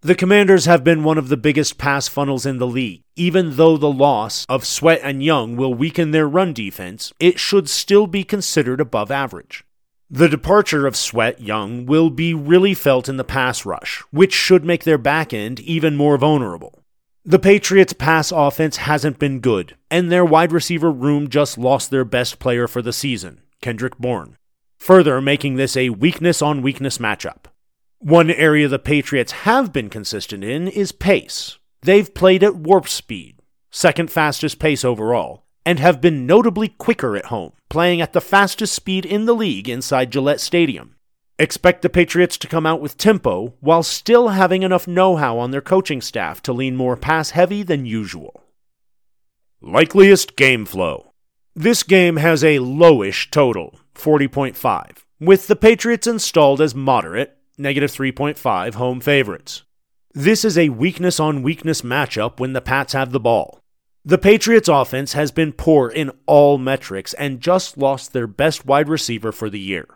The 0.03 0.15
Commanders 0.15 0.65
have 0.65 0.83
been 0.83 1.03
one 1.03 1.19
of 1.19 1.29
the 1.29 1.37
biggest 1.37 1.77
pass 1.77 2.07
funnels 2.07 2.43
in 2.43 2.57
the 2.57 2.65
league. 2.65 3.03
Even 3.15 3.55
though 3.55 3.77
the 3.77 3.91
loss 3.91 4.47
of 4.49 4.65
Sweat 4.65 4.99
and 5.03 5.23
Young 5.23 5.55
will 5.55 5.75
weaken 5.75 6.09
their 6.09 6.27
run 6.27 6.53
defense, 6.53 7.13
it 7.19 7.39
should 7.39 7.69
still 7.69 8.07
be 8.07 8.23
considered 8.23 8.81
above 8.81 9.11
average. 9.11 9.63
The 10.09 10.27
departure 10.27 10.87
of 10.87 10.95
Sweat 10.95 11.39
Young 11.39 11.85
will 11.85 12.09
be 12.09 12.33
really 12.33 12.73
felt 12.73 13.07
in 13.07 13.17
the 13.17 13.23
pass 13.23 13.63
rush, 13.63 14.01
which 14.09 14.33
should 14.33 14.65
make 14.65 14.85
their 14.85 14.97
back 14.97 15.35
end 15.35 15.59
even 15.59 15.95
more 15.95 16.17
vulnerable. 16.17 16.79
The 17.23 17.37
Patriots' 17.37 17.93
pass 17.93 18.31
offense 18.31 18.77
hasn't 18.77 19.19
been 19.19 19.39
good, 19.39 19.77
and 19.91 20.11
their 20.11 20.25
wide 20.25 20.51
receiver 20.51 20.91
room 20.91 21.29
just 21.29 21.59
lost 21.59 21.91
their 21.91 22.05
best 22.05 22.39
player 22.39 22.67
for 22.67 22.81
the 22.81 22.91
season, 22.91 23.41
Kendrick 23.61 23.99
Bourne, 23.99 24.35
further 24.79 25.21
making 25.21 25.57
this 25.57 25.77
a 25.77 25.91
weakness 25.91 26.41
on 26.41 26.63
weakness 26.63 26.97
matchup. 26.97 27.50
One 28.03 28.31
area 28.31 28.67
the 28.67 28.79
Patriots 28.79 29.31
have 29.31 29.71
been 29.71 29.87
consistent 29.87 30.43
in 30.43 30.67
is 30.67 30.91
pace. 30.91 31.59
They've 31.83 32.11
played 32.11 32.43
at 32.43 32.55
warp 32.55 32.87
speed, 32.89 33.35
second 33.69 34.09
fastest 34.09 34.57
pace 34.57 34.83
overall, 34.83 35.43
and 35.67 35.77
have 35.77 36.01
been 36.01 36.25
notably 36.25 36.69
quicker 36.69 37.15
at 37.15 37.25
home, 37.25 37.51
playing 37.69 38.01
at 38.01 38.13
the 38.13 38.19
fastest 38.19 38.73
speed 38.73 39.05
in 39.05 39.25
the 39.25 39.35
league 39.35 39.69
inside 39.69 40.11
Gillette 40.11 40.39
Stadium. 40.39 40.95
Expect 41.37 41.83
the 41.83 41.91
Patriots 41.91 42.39
to 42.39 42.47
come 42.47 42.65
out 42.65 42.81
with 42.81 42.97
tempo 42.97 43.53
while 43.59 43.83
still 43.83 44.29
having 44.29 44.63
enough 44.63 44.87
know 44.87 45.17
how 45.17 45.37
on 45.37 45.51
their 45.51 45.61
coaching 45.61 46.01
staff 46.01 46.41
to 46.41 46.53
lean 46.53 46.75
more 46.75 46.97
pass 46.97 47.29
heavy 47.29 47.61
than 47.61 47.85
usual. 47.85 48.43
Likeliest 49.61 50.35
game 50.35 50.65
flow. 50.65 51.13
This 51.55 51.83
game 51.83 52.15
has 52.15 52.43
a 52.43 52.57
lowish 52.57 53.29
total, 53.29 53.79
40.5, 53.93 55.05
with 55.19 55.45
the 55.45 55.55
Patriots 55.55 56.07
installed 56.07 56.61
as 56.61 56.73
moderate, 56.73 57.37
negative 57.61 57.91
3.5 57.91 58.73
home 58.73 58.99
favorites. 58.99 59.63
This 60.13 60.43
is 60.43 60.57
a 60.57 60.69
weakness 60.69 61.19
on 61.19 61.43
weakness 61.43 61.83
matchup 61.83 62.39
when 62.39 62.53
the 62.53 62.61
Pats 62.61 62.93
have 62.93 63.11
the 63.11 63.19
ball. 63.19 63.61
The 64.03 64.17
Patriots' 64.17 64.67
offense 64.67 65.13
has 65.13 65.31
been 65.31 65.53
poor 65.53 65.87
in 65.87 66.11
all 66.25 66.57
metrics 66.57 67.13
and 67.13 67.39
just 67.39 67.77
lost 67.77 68.11
their 68.11 68.27
best 68.27 68.65
wide 68.65 68.89
receiver 68.89 69.31
for 69.31 69.49
the 69.49 69.59
year. 69.59 69.87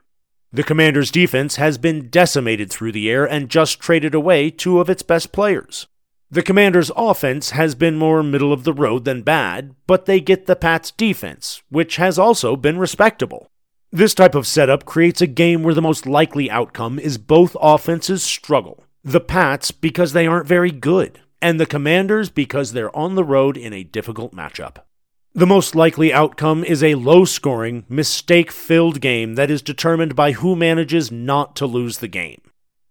The 0.53 0.63
Commanders' 0.63 1.11
defense 1.11 1.57
has 1.57 1.77
been 1.77 2.09
decimated 2.09 2.69
through 2.69 2.93
the 2.93 3.09
air 3.09 3.25
and 3.25 3.49
just 3.49 3.79
traded 3.79 4.15
away 4.15 4.51
two 4.51 4.79
of 4.79 4.89
its 4.89 5.03
best 5.03 5.31
players. 5.31 5.87
The 6.31 6.43
Commanders' 6.43 6.91
offense 6.95 7.49
has 7.49 7.75
been 7.75 7.97
more 7.97 8.23
middle 8.23 8.53
of 8.53 8.63
the 8.63 8.73
road 8.73 9.05
than 9.05 9.21
bad, 9.21 9.75
but 9.85 10.05
they 10.05 10.21
get 10.21 10.45
the 10.45 10.55
Pats' 10.55 10.91
defense, 10.91 11.61
which 11.69 11.97
has 11.97 12.17
also 12.17 12.55
been 12.55 12.77
respectable. 12.77 13.51
This 13.95 14.13
type 14.13 14.35
of 14.35 14.45
setup 14.45 14.83
creates 14.83 15.21
a 15.21 15.25
game 15.25 15.63
where 15.63 15.73
the 15.73 15.81
most 15.81 16.05
likely 16.05 16.51
outcome 16.51 16.99
is 16.99 17.17
both 17.17 17.55
offenses 17.61 18.23
struggle. 18.23 18.83
The 19.05 19.21
Pats 19.21 19.71
because 19.71 20.11
they 20.11 20.27
aren't 20.27 20.49
very 20.49 20.69
good, 20.69 21.21
and 21.41 21.61
the 21.61 21.65
Commanders 21.65 22.29
because 22.29 22.73
they're 22.73 22.93
on 22.93 23.15
the 23.15 23.23
road 23.23 23.55
in 23.55 23.71
a 23.71 23.85
difficult 23.85 24.35
matchup. 24.35 24.79
The 25.33 25.45
most 25.45 25.75
likely 25.75 26.11
outcome 26.11 26.65
is 26.65 26.83
a 26.83 26.95
low 26.95 27.23
scoring, 27.23 27.85
mistake 27.87 28.51
filled 28.51 28.99
game 28.99 29.35
that 29.35 29.49
is 29.49 29.61
determined 29.61 30.13
by 30.13 30.33
who 30.33 30.57
manages 30.57 31.09
not 31.09 31.55
to 31.55 31.65
lose 31.65 31.99
the 31.99 32.09
game. 32.09 32.41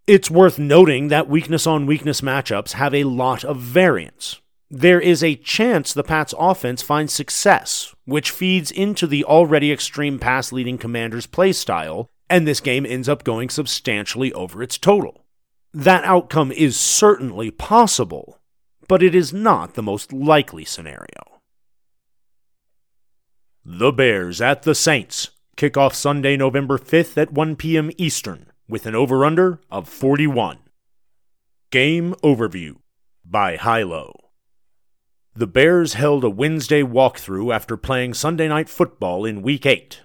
It's 0.06 0.30
worth 0.30 0.58
noting 0.58 1.08
that 1.08 1.28
weakness 1.28 1.66
on 1.66 1.84
weakness 1.84 2.22
matchups 2.22 2.72
have 2.72 2.94
a 2.94 3.04
lot 3.04 3.44
of 3.44 3.58
variance. 3.58 4.40
There 4.70 5.00
is 5.00 5.22
a 5.22 5.36
chance 5.36 5.92
the 5.92 6.02
Pats 6.02 6.34
offense 6.38 6.82
finds 6.82 7.12
success, 7.12 7.94
which 8.04 8.30
feeds 8.30 8.70
into 8.70 9.06
the 9.06 9.24
already 9.24 9.70
extreme 9.70 10.18
pass 10.18 10.52
leading 10.52 10.78
commander's 10.78 11.26
play 11.26 11.52
style, 11.52 12.08
and 12.30 12.46
this 12.46 12.60
game 12.60 12.86
ends 12.86 13.08
up 13.08 13.24
going 13.24 13.50
substantially 13.50 14.32
over 14.32 14.62
its 14.62 14.78
total. 14.78 15.24
That 15.72 16.04
outcome 16.04 16.50
is 16.50 16.78
certainly 16.78 17.50
possible, 17.50 18.40
but 18.88 19.02
it 19.02 19.14
is 19.14 19.32
not 19.32 19.74
the 19.74 19.82
most 19.82 20.12
likely 20.12 20.64
scenario. 20.64 21.40
The 23.64 23.92
Bears 23.92 24.40
at 24.40 24.62
the 24.62 24.74
Saints. 24.74 25.30
Kickoff 25.56 25.94
Sunday, 25.94 26.36
November 26.36 26.78
5th 26.78 27.16
at 27.16 27.32
1 27.32 27.56
p.m. 27.56 27.90
Eastern, 27.96 28.50
with 28.68 28.86
an 28.86 28.94
over 28.94 29.24
under 29.24 29.60
of 29.70 29.88
41. 29.88 30.58
Game 31.70 32.14
Overview 32.22 32.76
by 33.24 33.56
Hilo. 33.56 34.23
The 35.36 35.48
Bears 35.48 35.94
held 35.94 36.22
a 36.22 36.30
Wednesday 36.30 36.82
walkthrough 36.82 37.52
after 37.52 37.76
playing 37.76 38.14
Sunday 38.14 38.46
Night 38.46 38.68
Football 38.68 39.24
in 39.24 39.42
Week 39.42 39.66
8. 39.66 40.02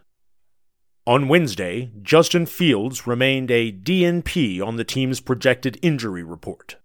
On 1.05 1.27
Wednesday, 1.27 1.91
Justin 2.01 2.47
Fields 2.47 3.05
remained 3.05 3.51
a 3.51 3.71
DNP 3.71 4.59
on 4.59 4.77
the 4.77 4.83
team's 4.83 5.19
projected 5.19 5.77
injury 5.83 6.23
report. 6.23 6.77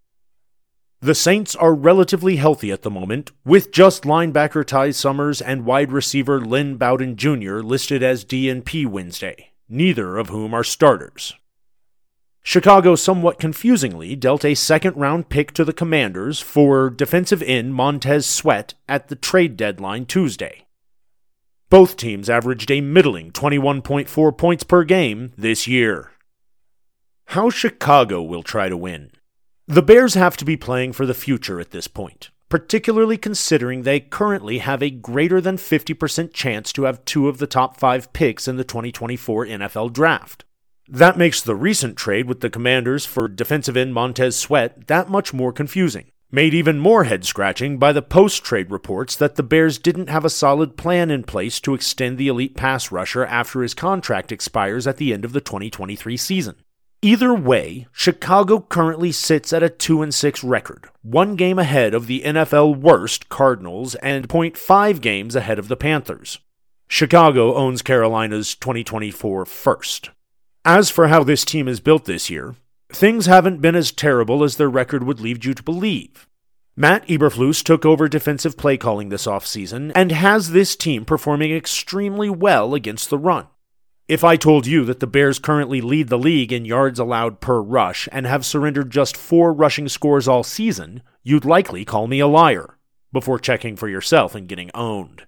The 1.01 1.15
Saints 1.15 1.55
are 1.55 1.73
relatively 1.73 2.35
healthy 2.35 2.71
at 2.71 2.83
the 2.83 2.91
moment, 2.91 3.31
with 3.43 3.71
just 3.71 4.03
linebacker 4.03 4.63
Ty 4.63 4.91
Summers 4.91 5.41
and 5.41 5.65
wide 5.65 5.91
receiver 5.91 6.39
Lynn 6.39 6.77
Bowden 6.77 7.15
Jr. 7.15 7.61
listed 7.61 8.03
as 8.03 8.23
DNP 8.23 8.85
Wednesday, 8.85 9.53
neither 9.67 10.17
of 10.17 10.29
whom 10.29 10.53
are 10.53 10.63
starters. 10.63 11.33
Chicago 12.47 12.93
somewhat 12.93 13.39
confusingly 13.39 14.15
dealt 14.15 14.45
a 14.45 14.53
second 14.53 14.95
round 14.95 15.29
pick 15.29 15.51
to 15.51 15.65
the 15.65 15.73
Commanders 15.73 16.39
for 16.39 16.91
defensive 16.91 17.41
end 17.41 17.73
Montez 17.73 18.27
Sweat 18.27 18.75
at 18.87 19.07
the 19.07 19.15
trade 19.15 19.57
deadline 19.57 20.05
Tuesday. 20.05 20.67
Both 21.71 21.97
teams 21.97 22.29
averaged 22.29 22.69
a 22.69 22.81
middling 22.81 23.31
21.4 23.31 24.37
points 24.37 24.63
per 24.63 24.83
game 24.83 25.33
this 25.35 25.67
year. 25.67 26.11
How 27.29 27.49
Chicago 27.49 28.21
will 28.21 28.43
try 28.43 28.69
to 28.69 28.77
win. 28.77 29.09
The 29.65 29.81
Bears 29.81 30.13
have 30.13 30.37
to 30.37 30.45
be 30.45 30.55
playing 30.55 30.93
for 30.93 31.07
the 31.07 31.15
future 31.15 31.59
at 31.59 31.71
this 31.71 31.87
point, 31.87 32.29
particularly 32.47 33.17
considering 33.17 33.81
they 33.81 33.99
currently 33.99 34.59
have 34.59 34.83
a 34.83 34.91
greater 34.91 35.41
than 35.41 35.57
50% 35.57 36.31
chance 36.31 36.71
to 36.73 36.83
have 36.83 37.03
two 37.05 37.27
of 37.27 37.39
the 37.39 37.47
top 37.47 37.79
five 37.79 38.13
picks 38.13 38.47
in 38.47 38.57
the 38.57 38.63
2024 38.63 39.47
NFL 39.47 39.91
Draft. 39.91 40.45
That 40.87 41.17
makes 41.17 41.41
the 41.41 41.55
recent 41.55 41.97
trade 41.97 42.27
with 42.27 42.41
the 42.41 42.49
Commanders 42.49 43.07
for 43.07 43.27
defensive 43.27 43.75
end 43.75 43.95
Montez 43.95 44.35
Sweat 44.35 44.85
that 44.85 45.09
much 45.09 45.33
more 45.33 45.51
confusing. 45.51 46.11
Made 46.31 46.53
even 46.53 46.77
more 46.77 47.05
head 47.05 47.25
scratching 47.25 47.79
by 47.79 47.91
the 47.91 48.03
post 48.03 48.43
trade 48.43 48.69
reports 48.69 49.15
that 49.15 49.35
the 49.35 49.41
Bears 49.41 49.79
didn't 49.79 50.09
have 50.09 50.23
a 50.23 50.29
solid 50.29 50.77
plan 50.77 51.09
in 51.09 51.23
place 51.23 51.59
to 51.61 51.73
extend 51.73 52.19
the 52.19 52.27
elite 52.27 52.55
pass 52.55 52.91
rusher 52.91 53.25
after 53.25 53.63
his 53.63 53.73
contract 53.73 54.31
expires 54.31 54.85
at 54.85 54.97
the 54.97 55.11
end 55.11 55.25
of 55.25 55.33
the 55.33 55.41
2023 55.41 56.17
season. 56.17 56.55
Either 57.01 57.33
way, 57.33 57.87
Chicago 57.91 58.59
currently 58.59 59.11
sits 59.11 59.53
at 59.53 59.63
a 59.63 59.69
2 59.69 60.03
and 60.03 60.13
6 60.13 60.43
record, 60.43 60.87
one 61.01 61.35
game 61.35 61.57
ahead 61.57 61.95
of 61.95 62.05
the 62.05 62.21
NFL 62.21 62.79
worst 62.79 63.27
Cardinals 63.29 63.95
and 63.95 64.27
0.5 64.27 65.01
games 65.01 65.35
ahead 65.35 65.57
of 65.57 65.67
the 65.67 65.77
Panthers. 65.77 66.39
Chicago 66.87 67.55
owns 67.55 67.81
Carolina's 67.81 68.53
2024 68.53 69.45
first. 69.45 70.11
As 70.67 70.89
for 70.89 71.09
how 71.09 71.23
this 71.23 71.45
team 71.45 71.67
is 71.67 71.79
built 71.79 72.05
this 72.05 72.27
year, 72.27 72.55
things 72.91 73.27
haven't 73.27 73.61
been 73.61 73.75
as 73.75 73.91
terrible 73.91 74.43
as 74.43 74.57
their 74.57 74.67
record 74.67 75.03
would 75.03 75.19
lead 75.19 75.45
you 75.45 75.53
to 75.53 75.61
believe. 75.61 76.27
Matt 76.75 77.07
Eberflus 77.07 77.63
took 77.63 77.85
over 77.85 78.07
defensive 78.07 78.57
play 78.57 78.75
calling 78.75 79.09
this 79.09 79.27
offseason 79.27 79.91
and 79.93 80.11
has 80.11 80.51
this 80.51 80.75
team 80.75 81.05
performing 81.05 81.53
extremely 81.55 82.31
well 82.31 82.73
against 82.73 83.11
the 83.11 83.19
run. 83.19 83.45
If 84.07 84.23
I 84.23 84.37
told 84.37 84.65
you 84.65 84.83
that 84.85 84.99
the 84.99 85.07
Bears 85.07 85.37
currently 85.37 85.81
lead 85.81 86.09
the 86.09 86.17
league 86.17 86.51
in 86.51 86.65
yards 86.65 86.97
allowed 86.97 87.41
per 87.41 87.61
rush 87.61 88.09
and 88.11 88.25
have 88.25 88.43
surrendered 88.43 88.89
just 88.89 89.15
four 89.15 89.53
rushing 89.53 89.87
scores 89.87 90.27
all 90.27 90.41
season, 90.41 91.03
you'd 91.21 91.45
likely 91.45 91.85
call 91.85 92.07
me 92.07 92.19
a 92.19 92.27
liar, 92.27 92.79
before 93.13 93.37
checking 93.37 93.75
for 93.75 93.87
yourself 93.87 94.33
and 94.33 94.47
getting 94.47 94.71
owned. 94.73 95.27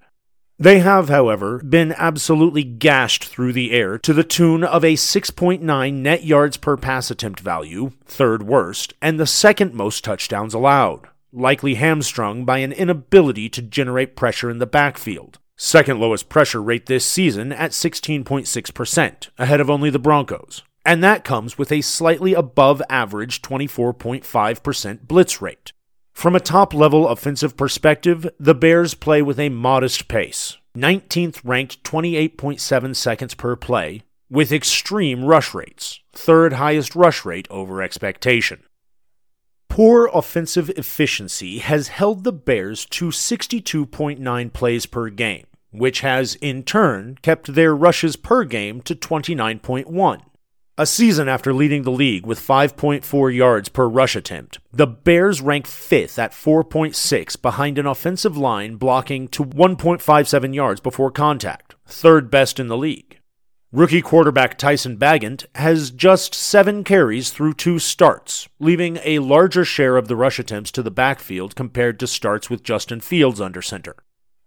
They 0.59 0.79
have, 0.79 1.07
however, 1.09 1.59
been 1.59 1.93
absolutely 1.93 2.63
gashed 2.63 3.25
through 3.25 3.53
the 3.53 3.71
air 3.71 3.99
to 3.99 4.11
the 4.11 4.23
tune 4.23 4.63
of 4.63 4.83
a 4.83 4.93
6.9 4.93 5.93
net 5.93 6.23
yards 6.23 6.57
per 6.57 6.75
pass 6.75 7.11
attempt 7.11 7.39
value, 7.39 7.91
third 8.05 8.41
worst, 8.41 8.95
and 8.99 9.19
the 9.19 9.27
second 9.27 9.75
most 9.75 10.03
touchdowns 10.03 10.55
allowed, 10.55 11.09
likely 11.31 11.75
hamstrung 11.75 12.43
by 12.43 12.57
an 12.57 12.71
inability 12.71 13.49
to 13.49 13.61
generate 13.61 14.15
pressure 14.15 14.49
in 14.49 14.57
the 14.57 14.65
backfield. 14.65 15.37
Second 15.57 15.99
lowest 15.99 16.27
pressure 16.27 16.61
rate 16.61 16.87
this 16.87 17.05
season 17.05 17.51
at 17.51 17.69
16.6%, 17.69 19.29
ahead 19.37 19.61
of 19.61 19.69
only 19.69 19.91
the 19.91 19.99
Broncos. 19.99 20.63
And 20.83 21.03
that 21.03 21.23
comes 21.23 21.59
with 21.59 21.71
a 21.71 21.81
slightly 21.81 22.33
above 22.33 22.81
average 22.89 23.43
24.5% 23.43 25.01
blitz 25.07 25.39
rate. 25.39 25.71
From 26.17 26.35
a 26.35 26.39
top 26.39 26.73
level 26.73 27.07
offensive 27.07 27.55
perspective, 27.55 28.27
the 28.39 28.55
Bears 28.55 28.95
play 28.95 29.21
with 29.21 29.39
a 29.39 29.49
modest 29.49 30.07
pace, 30.07 30.57
19th 30.75 31.41
ranked 31.43 31.83
28.7 31.83 32.95
seconds 32.95 33.35
per 33.35 33.55
play, 33.55 34.01
with 34.27 34.51
extreme 34.51 35.23
rush 35.23 35.53
rates, 35.53 35.99
third 36.13 36.53
highest 36.53 36.95
rush 36.95 37.23
rate 37.23 37.47
over 37.51 37.83
expectation. 37.83 38.63
Poor 39.69 40.09
offensive 40.11 40.71
efficiency 40.71 41.59
has 41.59 41.89
held 41.89 42.23
the 42.23 42.33
Bears 42.33 42.87
to 42.87 43.09
62.9 43.09 44.53
plays 44.53 44.87
per 44.87 45.09
game, 45.11 45.45
which 45.69 45.99
has 45.99 46.33
in 46.41 46.63
turn 46.63 47.19
kept 47.21 47.53
their 47.53 47.75
rushes 47.75 48.15
per 48.15 48.43
game 48.43 48.81
to 48.81 48.95
29.1. 48.95 50.21
A 50.79 50.85
season 50.85 51.27
after 51.27 51.55
leading 51.55 51.81
the 51.81 51.91
league 51.91 52.27
with 52.27 52.39
5.4 52.39 53.35
yards 53.35 53.67
per 53.67 53.87
rush 53.87 54.15
attempt, 54.15 54.59
the 54.71 54.85
Bears 54.85 55.41
rank 55.41 55.65
fifth 55.65 56.19
at 56.19 56.33
4.6 56.33 57.41
behind 57.41 57.79
an 57.79 57.87
offensive 57.87 58.37
line 58.37 58.75
blocking 58.75 59.27
to 59.29 59.43
1.57 59.43 60.53
yards 60.53 60.79
before 60.79 61.09
contact, 61.09 61.73
third 61.87 62.29
best 62.29 62.59
in 62.59 62.67
the 62.67 62.77
league. 62.77 63.19
Rookie 63.71 64.03
quarterback 64.03 64.55
Tyson 64.55 64.97
Bagent 64.97 65.47
has 65.55 65.89
just 65.89 66.35
seven 66.35 66.83
carries 66.83 67.31
through 67.31 67.55
two 67.55 67.79
starts, 67.79 68.47
leaving 68.59 68.99
a 69.03 69.17
larger 69.17 69.65
share 69.65 69.97
of 69.97 70.07
the 70.07 70.15
rush 70.15 70.37
attempts 70.37 70.69
to 70.73 70.83
the 70.83 70.91
backfield 70.91 71.55
compared 71.55 71.99
to 71.99 72.05
starts 72.05 72.51
with 72.51 72.61
Justin 72.61 72.99
Fields 72.99 73.41
under 73.41 73.63
center. 73.63 73.95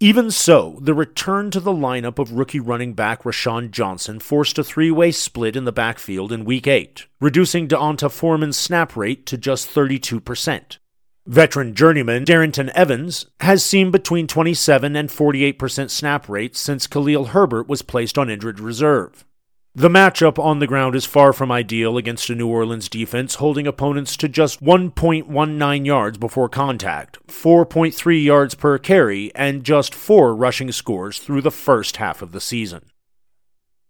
Even 0.03 0.31
so, 0.31 0.79
the 0.81 0.95
return 0.95 1.51
to 1.51 1.61
the 1.61 1.75
lineup 1.75 2.19
of 2.19 2.33
rookie 2.33 2.59
running 2.59 2.95
back 2.95 3.25
Roschon 3.25 3.71
Johnson 3.71 4.19
forced 4.19 4.59
a 4.59 4.65
three 4.65 4.91
way 4.91 5.13
split 5.13 5.57
in 5.57 5.67
the 5.67 5.73
backfield 5.73 6.33
in 6.33 6.47
Week 6.47 6.67
8, 6.67 7.07
reducing 7.21 7.67
D'Onta 7.67 8.11
Foreman's 8.11 8.57
snap 8.57 8.97
rate 8.97 9.27
to 9.27 9.37
just 9.37 9.69
32%. 9.69 10.79
Veteran 11.27 11.75
journeyman 11.75 12.25
Darrynton 12.25 12.71
Evans 12.71 13.27
has 13.41 13.63
seen 13.63 13.91
between 13.91 14.27
27 14.27 14.97
and 14.97 15.11
48% 15.11 15.91
snap 15.91 16.31
rates 16.31 16.59
since 16.59 16.87
Khalil 16.87 17.27
Herbert 17.27 17.69
was 17.69 17.83
placed 17.83 18.17
on 18.17 18.31
injured 18.31 18.59
reserve. 18.59 19.27
The 19.73 19.89
matchup 19.89 20.37
on 20.37 20.59
the 20.59 20.67
ground 20.67 20.97
is 20.97 21.07
far 21.07 21.33
from 21.33 21.53
ideal 21.53 21.97
against 21.97 22.29
a 22.29 22.35
New 22.35 22.49
Orleans 22.49 22.89
defense 22.89 23.37
holding 23.37 23.69
opponents 23.69 24.17
to 24.17 24.29
just 24.29 24.61
1.19 24.61 25.87
yards 25.87 26.19
before 26.19 26.49
contact, 26.49 27.25
4.3 27.29 28.25
yards 28.25 28.57
per 28.57 28.79
carry, 28.79 29.33
and 29.33 29.63
just 29.63 29.95
four 29.95 30.35
rushing 30.35 30.73
scores 30.73 31.21
through 31.21 31.43
the 31.43 31.53
first 31.53 31.99
half 31.99 32.21
of 32.21 32.33
the 32.33 32.41
season. 32.41 32.87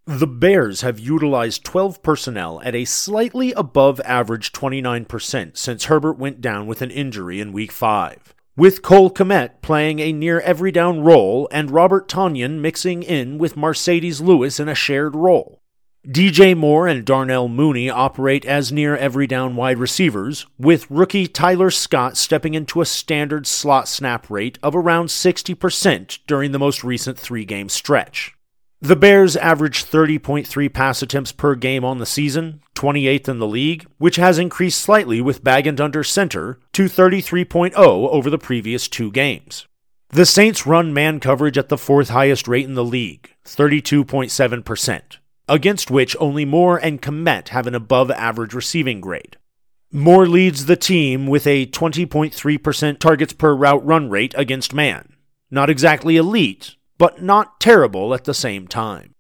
The 0.05 0.27
Bears 0.27 0.83
have 0.83 1.01
utilized 1.01 1.65
12 1.65 2.03
personnel 2.03 2.61
at 2.63 2.75
a 2.75 2.85
slightly 2.85 3.53
above 3.53 4.03
average 4.05 4.53
29% 4.53 5.57
since 5.57 5.85
Herbert 5.87 6.19
went 6.19 6.43
down 6.43 6.67
with 6.67 6.83
an 6.83 6.91
injury 6.91 7.41
in 7.41 7.55
Week 7.55 7.73
5 7.73 8.35
with 8.55 8.83
Cole 8.83 9.11
Kmet 9.11 9.63
playing 9.63 10.01
a 10.01 10.13
near 10.13 10.41
every 10.41 10.71
down 10.73 11.01
role 11.01 11.49
and 11.51 11.71
Robert 11.71 12.07
Tonyan 12.07 12.59
mixing 12.61 13.03
in 13.03 13.39
with 13.39 13.57
Marcedes 13.57 14.21
Lewis 14.21 14.61
in 14.61 14.69
a 14.69 14.75
shared 14.75 15.17
role. 15.17 15.60
DJ 16.07 16.57
Moore 16.57 16.89
and 16.89 17.05
Darnell 17.05 17.47
Mooney 17.47 17.91
operate 17.91 18.47
as 18.47 18.73
near 18.73 18.97
every 18.97 19.27
down 19.27 19.55
wide 19.55 19.77
receivers, 19.77 20.47
with 20.59 20.91
rookie 20.91 21.27
Tyler 21.27 21.71
Scott 21.71 22.17
stepping 22.17 22.55
into 22.55 22.81
a 22.81 22.87
standard 22.87 23.47
slot 23.47 23.87
snap 23.87 24.31
rate 24.31 24.59
of 24.63 24.75
around 24.75 25.09
60% 25.09 26.21
during 26.27 26.53
the 26.53 26.59
most 26.59 26.83
recent 26.83 27.19
three 27.19 27.45
game 27.45 27.69
stretch. 27.69 28.35
The 28.81 28.97
Bears 28.97 29.37
average 29.37 29.85
30.3 29.85 30.73
pass 30.73 31.03
attempts 31.03 31.33
per 31.33 31.55
game 31.55 31.85
on 31.85 31.99
the 31.99 32.07
season, 32.07 32.63
28th 32.77 33.29
in 33.29 33.39
the 33.39 33.47
league, 33.47 33.87
which 33.99 34.17
has 34.17 34.39
increased 34.39 34.81
slightly 34.81 35.21
with 35.21 35.45
Bagent 35.45 35.81
under 35.81 36.03
center 36.03 36.59
to 36.73 36.85
33.0 36.85 37.77
over 37.77 38.31
the 38.31 38.39
previous 38.39 38.89
two 38.89 39.13
games. 39.13 39.67
The 40.09 40.25
Saints 40.25 40.67
run 40.67 40.95
man 40.95 41.21
coverage 41.21 41.59
at 41.59 41.69
the 41.69 41.77
fourth 41.77 42.09
highest 42.09 42.49
rate 42.49 42.65
in 42.65 42.75
the 42.75 42.83
league, 42.83 43.35
32.7% 43.45 45.20
against 45.51 45.91
which 45.91 46.17
only 46.19 46.47
Moore 46.47 46.79
and 46.79 47.03
Kmet 47.03 47.49
have 47.49 47.67
an 47.67 47.75
above 47.75 48.11
average 48.13 48.55
receiving 48.55 49.01
grade. 49.01 49.37
Moore 49.93 50.27
leads 50.27 50.67
the 50.67 50.77
team 50.77 51.27
with 51.27 51.47
a 51.47 51.67
20.3% 51.67 52.99
targets 52.99 53.33
per 53.33 53.55
route 53.55 53.85
run 53.85 54.09
rate 54.09 54.33
against 54.39 54.73
man. 54.73 55.17
Not 55.51 55.69
exactly 55.69 56.17
elite, 56.17 56.77
but 56.97 57.21
not 57.21 57.61
terrible 57.61 58.15
at 58.15 58.25
the 58.25 58.33
same 58.33 58.69
time. 58.69 59.17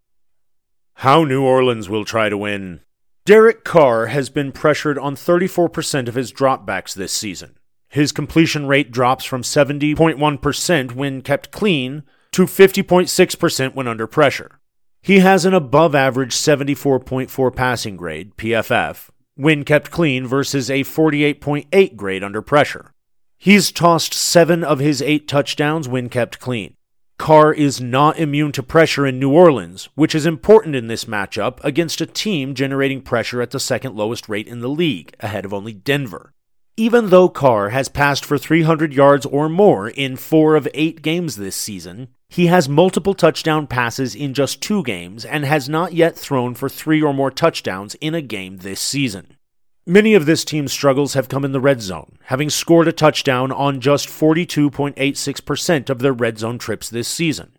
How 0.94 1.24
New 1.24 1.42
Orleans 1.42 1.88
will 1.88 2.04
try 2.04 2.28
to 2.28 2.38
win. 2.38 2.80
Derek 3.24 3.64
Carr 3.64 4.06
has 4.06 4.30
been 4.30 4.52
pressured 4.52 4.98
on 4.98 5.16
34% 5.16 6.06
of 6.06 6.14
his 6.14 6.32
dropbacks 6.32 6.94
this 6.94 7.12
season. 7.12 7.56
His 7.88 8.12
completion 8.12 8.66
rate 8.66 8.92
drops 8.92 9.24
from 9.24 9.42
70.1% 9.42 10.92
when 10.92 11.22
kept 11.22 11.50
clean 11.50 12.04
to 12.30 12.42
50.6% 12.42 13.74
when 13.74 13.88
under 13.88 14.06
pressure. 14.06 14.59
He 15.02 15.20
has 15.20 15.44
an 15.44 15.54
above 15.54 15.94
average 15.94 16.34
74.4 16.34 17.54
passing 17.56 17.96
grade, 17.96 18.36
PFF, 18.36 19.08
when 19.34 19.64
kept 19.64 19.90
clean 19.90 20.26
versus 20.26 20.70
a 20.70 20.84
48.8 20.84 21.96
grade 21.96 22.22
under 22.22 22.42
pressure. 22.42 22.92
He's 23.38 23.72
tossed 23.72 24.12
seven 24.12 24.62
of 24.62 24.78
his 24.78 25.00
eight 25.00 25.26
touchdowns 25.26 25.88
when 25.88 26.10
kept 26.10 26.38
clean. 26.38 26.74
Carr 27.16 27.52
is 27.52 27.80
not 27.80 28.18
immune 28.18 28.52
to 28.52 28.62
pressure 28.62 29.06
in 29.06 29.18
New 29.18 29.32
Orleans, 29.32 29.88
which 29.94 30.14
is 30.14 30.26
important 30.26 30.76
in 30.76 30.88
this 30.88 31.06
matchup 31.06 31.58
against 31.64 32.02
a 32.02 32.06
team 32.06 32.54
generating 32.54 33.00
pressure 33.00 33.40
at 33.40 33.50
the 33.50 33.60
second 33.60 33.94
lowest 33.94 34.28
rate 34.28 34.46
in 34.46 34.60
the 34.60 34.68
league, 34.68 35.14
ahead 35.20 35.46
of 35.46 35.54
only 35.54 35.72
Denver. 35.72 36.34
Even 36.76 37.08
though 37.08 37.28
Carr 37.28 37.70
has 37.70 37.88
passed 37.88 38.24
for 38.24 38.38
300 38.38 38.92
yards 38.92 39.24
or 39.26 39.48
more 39.48 39.88
in 39.88 40.16
four 40.16 40.56
of 40.56 40.68
eight 40.72 41.00
games 41.00 41.36
this 41.36 41.56
season, 41.56 42.08
he 42.32 42.46
has 42.46 42.68
multiple 42.68 43.12
touchdown 43.12 43.66
passes 43.66 44.14
in 44.14 44.32
just 44.32 44.62
two 44.62 44.84
games 44.84 45.24
and 45.24 45.44
has 45.44 45.68
not 45.68 45.92
yet 45.92 46.16
thrown 46.16 46.54
for 46.54 46.68
three 46.68 47.02
or 47.02 47.12
more 47.12 47.30
touchdowns 47.30 47.96
in 47.96 48.14
a 48.14 48.22
game 48.22 48.58
this 48.58 48.80
season. 48.80 49.36
Many 49.84 50.14
of 50.14 50.26
this 50.26 50.44
team's 50.44 50.70
struggles 50.70 51.14
have 51.14 51.28
come 51.28 51.44
in 51.44 51.50
the 51.50 51.60
red 51.60 51.82
zone, 51.82 52.18
having 52.26 52.48
scored 52.48 52.86
a 52.86 52.92
touchdown 52.92 53.50
on 53.50 53.80
just 53.80 54.06
42.86% 54.06 55.90
of 55.90 55.98
their 55.98 56.12
red 56.12 56.38
zone 56.38 56.58
trips 56.58 56.88
this 56.88 57.08
season. 57.08 57.50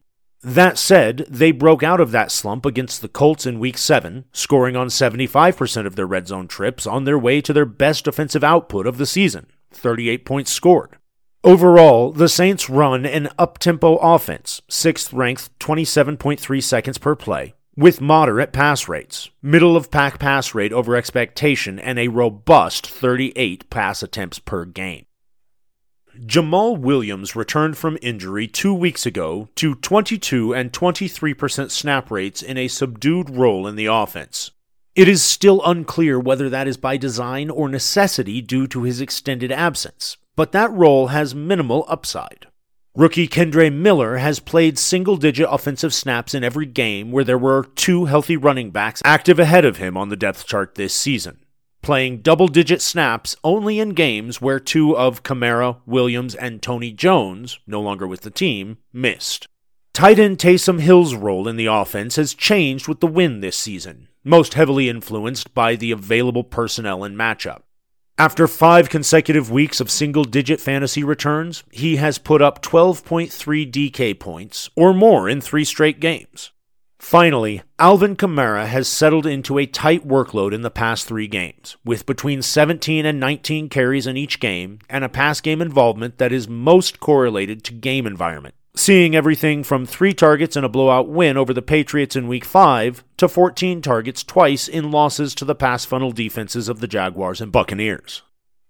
That 0.42 0.78
said, 0.78 1.26
they 1.30 1.52
broke 1.52 1.84
out 1.84 2.00
of 2.00 2.12
that 2.12 2.32
slump 2.32 2.66
against 2.66 3.02
the 3.02 3.10
Colts 3.10 3.46
in 3.46 3.60
Week 3.60 3.78
7, 3.78 4.24
scoring 4.32 4.78
on 4.78 4.88
75% 4.88 5.86
of 5.86 5.98
their 5.98 6.08
red 6.08 6.30
zone 6.30 6.48
trips 6.48 6.88
on 6.88 7.04
their 7.04 7.20
way 7.20 7.42
to 7.42 7.52
their 7.52 7.66
best 7.66 8.08
offensive 8.08 8.44
output 8.44 8.88
of 8.88 8.98
the 8.98 9.06
season 9.06 9.48
38 9.74 10.26
points 10.26 10.52
scored. 10.52 10.98
Overall, 11.44 12.12
the 12.12 12.30
Saints 12.30 12.70
run 12.70 13.04
an 13.04 13.28
up-tempo 13.40 13.96
offense, 13.98 14.62
6th 14.70 15.12
ranked 15.12 15.58
27.3 15.58 16.62
seconds 16.62 17.00
per 17.00 17.16
play, 17.16 17.56
with 17.76 18.00
moderate 18.00 18.54
pass 18.54 18.88
rates, 18.88 19.32
middle 19.42 19.76
of 19.76 19.90
pack 19.90 20.20
pass 20.20 20.54
rate 20.54 20.72
over 20.72 20.96
expectation, 20.96 21.80
and 21.80 21.98
a 21.98 22.10
robust 22.10 22.86
38 22.86 23.72
pass 23.72 24.04
attempts 24.04 24.38
per 24.38 24.66
game. 24.66 25.08
Jamaal 26.20 26.78
Williams 26.78 27.36
returned 27.36 27.76
from 27.76 27.98
injury 28.04 28.46
two 28.46 28.74
weeks 28.76 29.08
ago 29.08 29.50
to 29.56 29.74
22 29.74 30.54
and 30.54 30.72
23% 30.72 31.72
snap 31.72 32.12
rates 32.12 32.44
in 32.44 32.60
a 32.60 32.68
subdued 32.68 33.32
role 33.32 33.66
in 33.66 33.76
the 33.76 33.88
offense. 33.88 34.52
It 34.94 35.08
is 35.08 35.24
still 35.24 35.64
unclear 35.66 36.20
whether 36.20 36.50
that 36.50 36.68
is 36.68 36.78
by 36.78 36.98
design 36.98 37.50
or 37.50 37.68
necessity 37.68 38.42
due 38.42 38.68
to 38.68 38.84
his 38.84 39.02
extended 39.02 39.52
absence, 39.52 40.18
but 40.36 40.52
that 40.52 40.72
role 40.72 41.08
has 41.08 41.36
minimal 41.36 41.86
upside. 41.88 42.48
Rookie 42.94 43.28
Kendre 43.30 43.72
Miller 43.72 44.18
has 44.18 44.42
played 44.42 44.78
single 44.78 45.16
digit 45.16 45.48
offensive 45.50 45.94
snaps 45.94 46.34
in 46.34 46.44
every 46.44 46.66
game 46.66 47.12
where 47.12 47.24
there 47.24 47.38
were 47.38 47.64
two 47.76 48.06
healthy 48.06 48.36
running 48.36 48.70
backs 48.70 49.02
active 49.06 49.40
ahead 49.40 49.64
of 49.64 49.78
him 49.78 49.96
on 49.96 50.10
the 50.10 50.18
depth 50.18 50.46
chart 50.46 50.76
this 50.76 50.94
season, 50.94 51.46
playing 51.82 52.22
double 52.22 52.50
digit 52.50 52.82
snaps 52.82 53.38
only 53.46 53.80
in 53.80 53.92
games 53.92 54.42
where 54.42 54.60
two 54.60 54.98
of 54.98 55.24
Kamara, 55.24 55.78
Williams, 55.86 56.36
and 56.36 56.62
Tony 56.62 56.92
Jones, 56.92 57.60
no 57.66 57.80
longer 57.80 58.06
with 58.06 58.22
the 58.22 58.30
team, 58.30 58.78
missed. 58.92 59.48
Tight 59.94 60.20
end 60.20 60.38
Taysom 60.38 60.82
Hill's 60.82 61.16
role 61.16 61.48
in 61.48 61.56
the 61.56 61.68
offense 61.68 62.18
has 62.18 62.34
changed 62.34 62.90
with 62.90 63.00
the 63.00 63.08
win 63.08 63.40
this 63.40 63.58
season, 63.58 64.10
most 64.26 64.56
heavily 64.56 64.90
influenced 64.90 65.54
by 65.54 65.78
the 65.78 65.92
available 65.92 66.44
personnel 66.44 67.06
and 67.06 67.18
matchup. 67.18 67.62
After 68.22 68.48
five 68.48 68.88
consecutive 68.88 69.50
weeks 69.50 69.82
of 69.82 69.90
single 69.90 70.26
digit 70.26 70.60
fantasy 70.62 71.04
returns, 71.04 71.64
he 71.72 71.96
has 71.96 72.20
put 72.20 72.40
up 72.40 72.62
12.3 72.62 73.32
DK 73.72 74.20
points, 74.20 74.70
or 74.76 74.94
more 74.94 75.28
in 75.28 75.42
three 75.42 75.66
straight 75.66 76.00
games. 76.00 76.52
Finally, 77.00 77.64
Alvin 77.80 78.16
Kamara 78.16 78.68
has 78.68 78.88
settled 78.88 79.26
into 79.26 79.58
a 79.58 79.66
tight 79.66 80.08
workload 80.08 80.54
in 80.54 80.62
the 80.62 80.70
past 80.70 81.08
three 81.08 81.28
games, 81.28 81.78
with 81.84 82.06
between 82.06 82.44
17 82.44 83.08
and 83.08 83.20
19 83.20 83.70
carries 83.70 84.06
in 84.06 84.16
each 84.16 84.40
game 84.40 84.78
and 84.88 85.04
a 85.04 85.10
pass 85.10 85.42
game 85.42 85.60
involvement 85.60 86.20
that 86.20 86.32
is 86.32 86.48
most 86.48 87.00
correlated 87.00 87.64
to 87.64 87.74
game 87.74 88.06
environment 88.06 88.54
seeing 88.76 89.16
everything 89.16 89.64
from 89.64 89.86
three 89.86 90.14
targets 90.14 90.56
in 90.56 90.64
a 90.64 90.70
blowout 90.70 91.08
win 91.08 91.38
over 91.38 91.54
the 91.54 91.62
Patriots 91.62 92.16
in 92.16 92.28
Week 92.28 92.46
5 92.46 93.04
to 93.18 93.28
14 93.28 93.82
targets 93.82 94.24
twice 94.24 94.68
in 94.68 94.92
losses 94.92 95.36
to 95.36 95.46
the 95.46 95.56
pass 95.56 95.86
funnel 95.86 96.12
defenses 96.12 96.70
of 96.70 96.80
the 96.80 96.88
Jaguars 96.88 97.42
and 97.42 97.52
Buccaneers. 97.52 98.22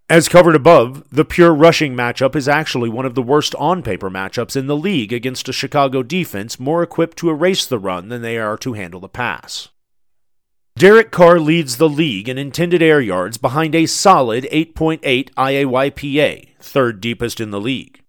As 0.09 0.27
covered 0.27 0.55
above, 0.55 1.07
the 1.09 1.23
pure 1.23 1.53
rushing 1.53 1.95
matchup 1.95 2.35
is 2.35 2.49
actually 2.49 2.89
one 2.89 3.05
of 3.05 3.15
the 3.15 3.21
worst 3.21 3.55
on 3.55 3.81
paper 3.81 4.09
matchups 4.09 4.57
in 4.57 4.67
the 4.67 4.75
league 4.75 5.13
against 5.13 5.47
a 5.47 5.53
Chicago 5.53 6.03
defense 6.03 6.59
more 6.59 6.83
equipped 6.83 7.17
to 7.19 7.29
erase 7.29 7.65
the 7.65 7.79
run 7.79 8.09
than 8.09 8.21
they 8.21 8.37
are 8.37 8.57
to 8.57 8.73
handle 8.73 8.99
the 8.99 9.07
pass. 9.07 9.69
Derek 10.75 11.11
Carr 11.11 11.39
leads 11.39 11.77
the 11.77 11.87
league 11.87 12.27
in 12.27 12.37
intended 12.37 12.81
air 12.81 12.99
yards 12.99 13.37
behind 13.37 13.75
a 13.75 13.85
solid 13.85 14.45
8.8 14.51 15.29
IAYPA, 15.33 16.49
third 16.59 16.99
deepest 16.99 17.39
in 17.39 17.51
the 17.51 17.61
league. 17.61 18.00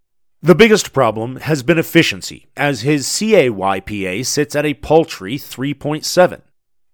The 0.44 0.56
biggest 0.56 0.92
problem 0.92 1.36
has 1.36 1.62
been 1.62 1.78
efficiency, 1.78 2.48
as 2.56 2.80
his 2.80 3.06
CAYPA 3.06 4.26
sits 4.26 4.56
at 4.56 4.66
a 4.66 4.74
paltry 4.74 5.38
3.7. 5.38 6.40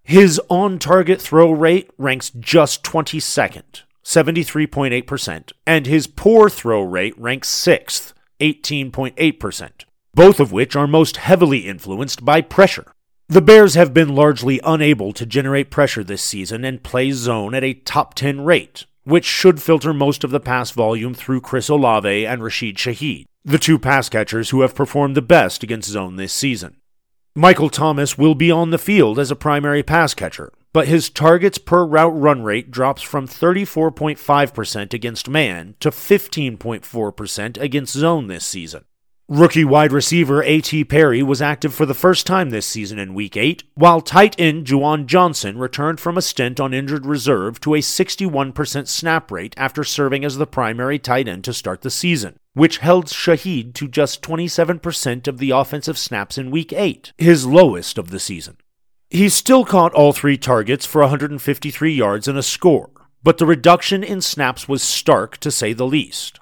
His 0.03 0.39
on 0.51 0.79
target 0.79 1.23
throw 1.23 1.51
rate 1.53 1.89
ranks 1.97 2.29
just 2.29 2.83
22nd, 2.83 3.85
73.8%, 4.05 5.53
and 5.67 5.87
his 5.87 6.07
poor 6.07 6.51
throw 6.51 6.83
rate 6.83 7.19
ranks 7.19 7.49
6th, 7.49 8.13
18.8%, 8.41 9.71
both 10.13 10.41
of 10.41 10.53
which 10.53 10.77
are 10.77 10.87
most 10.87 11.17
heavily 11.17 11.61
influenced 11.61 12.27
by 12.27 12.43
pressure. 12.43 12.93
The 13.29 13.41
Bears 13.41 13.77
have 13.77 13.95
been 13.95 14.15
largely 14.15 14.61
unable 14.63 15.15
to 15.15 15.25
generate 15.25 15.71
pressure 15.71 16.05
this 16.05 16.21
season 16.21 16.67
and 16.67 16.83
play 16.83 17.13
zone 17.13 17.55
at 17.55 17.65
a 17.65 17.73
top 17.73 18.13
10 18.13 18.43
rate, 18.43 18.85
which 19.09 19.25
should 19.25 19.63
filter 19.63 19.93
most 19.93 20.25
of 20.25 20.31
the 20.31 20.41
pass 20.41 20.71
volume 20.71 21.15
through 21.15 21.41
Chris 21.41 21.69
Olave 21.69 22.27
and 22.27 22.43
Rashid 22.43 22.77
Shaheed 22.77 23.27
the 23.49 23.59
two 23.59 23.79
pass 23.79 24.11
catchers 24.11 24.51
who 24.51 24.61
have 24.61 24.75
performed 24.75 25.17
the 25.17 25.23
best 25.23 25.63
against 25.63 25.89
zone 25.89 26.17
this 26.17 26.35
season. 26.35 26.77
Michael 27.35 27.71
Thomas 27.71 28.19
will 28.19 28.35
be 28.35 28.51
on 28.51 28.71
the 28.71 28.79
field 28.79 29.19
as 29.19 29.31
a 29.31 29.37
primary 29.37 29.83
pass 29.83 30.13
catcher, 30.13 30.53
but 30.75 30.87
his 30.87 31.09
targets 31.09 31.57
per 31.57 31.87
route 31.87 32.15
run 32.15 32.43
rate 32.43 32.71
drops 32.71 33.01
from 33.01 33.27
34.5% 33.27 34.93
against 34.93 35.31
man 35.31 35.77
to 35.81 35.91
15.4% 35.91 37.59
against 37.59 37.95
zone 37.95 38.27
this 38.27 38.45
season. 38.45 38.85
Rookie 39.31 39.63
wide 39.63 39.93
receiver 39.93 40.43
A.T. 40.43 40.85
Perry 40.85 41.23
was 41.23 41.43
active 41.43 41.75
for 41.75 41.85
the 41.85 41.93
first 41.93 42.27
time 42.27 42.49
this 42.49 42.65
season 42.65 42.99
in 42.99 43.13
Week 43.13 43.37
8, 43.37 43.63
while 43.75 44.01
tight 44.01 44.35
end 44.39 44.67
Juwan 44.67 45.05
Johnson 45.05 45.59
returned 45.59 46.01
from 46.01 46.17
a 46.17 46.23
stint 46.23 46.59
on 46.59 46.73
injured 46.73 47.05
reserve 47.05 47.61
to 47.61 47.75
a 47.75 47.81
61% 47.81 48.89
snap 48.89 49.31
rate 49.31 49.53
after 49.59 49.85
serving 49.85 50.25
as 50.25 50.39
the 50.39 50.47
primary 50.47 50.99
tight 50.99 51.29
end 51.29 51.45
to 51.45 51.53
start 51.53 51.83
the 51.83 51.91
season, 51.91 52.39
which 52.55 52.79
held 52.79 53.09
Shaheed 53.09 53.75
to 53.75 53.87
just 53.87 54.23
27% 54.23 55.29
of 55.29 55.37
the 55.37 55.51
offensive 55.51 55.99
snaps 55.99 56.39
in 56.39 56.51
Week 56.51 56.73
8, 56.73 57.13
his 57.19 57.45
lowest 57.45 57.99
of 57.99 58.09
the 58.09 58.19
season. 58.19 58.57
He 59.11 59.29
still 59.29 59.67
caught 59.67 59.93
all 59.93 60.15
three 60.15 60.39
targets 60.39 60.87
for 60.87 61.03
153 61.03 61.93
yards 61.93 62.29
and 62.29 62.39
a 62.39 62.43
score, 62.43 62.89
but 63.23 63.37
the 63.37 63.45
reduction 63.45 64.03
in 64.03 64.23
snaps 64.23 64.67
was 64.71 64.83
stark 64.83 65.37
to 65.37 65.51
say 65.51 65.75
the 65.75 65.87
least. 65.87 66.41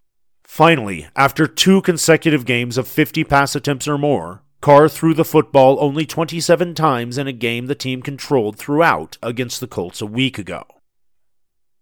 Finally, 0.57 1.07
after 1.15 1.47
two 1.47 1.83
consecutive 1.83 2.47
games 2.47 2.79
of 2.79 2.89
50 2.89 3.25
pass 3.25 3.55
attempts 3.55 3.87
or 3.87 3.99
more, 3.99 4.43
Carr 4.63 4.89
threw 4.89 5.13
the 5.13 5.23
football 5.23 5.77
only 5.81 6.07
27 6.07 6.75
times 6.75 7.19
in 7.19 7.27
a 7.27 7.33
game 7.33 7.67
the 7.67 7.75
team 7.75 8.01
controlled 8.01 8.57
throughout 8.57 9.19
against 9.23 9.61
the 9.61 9.67
Colts 9.67 10.01
a 10.01 10.07
week 10.07 10.39
ago. 10.39 10.65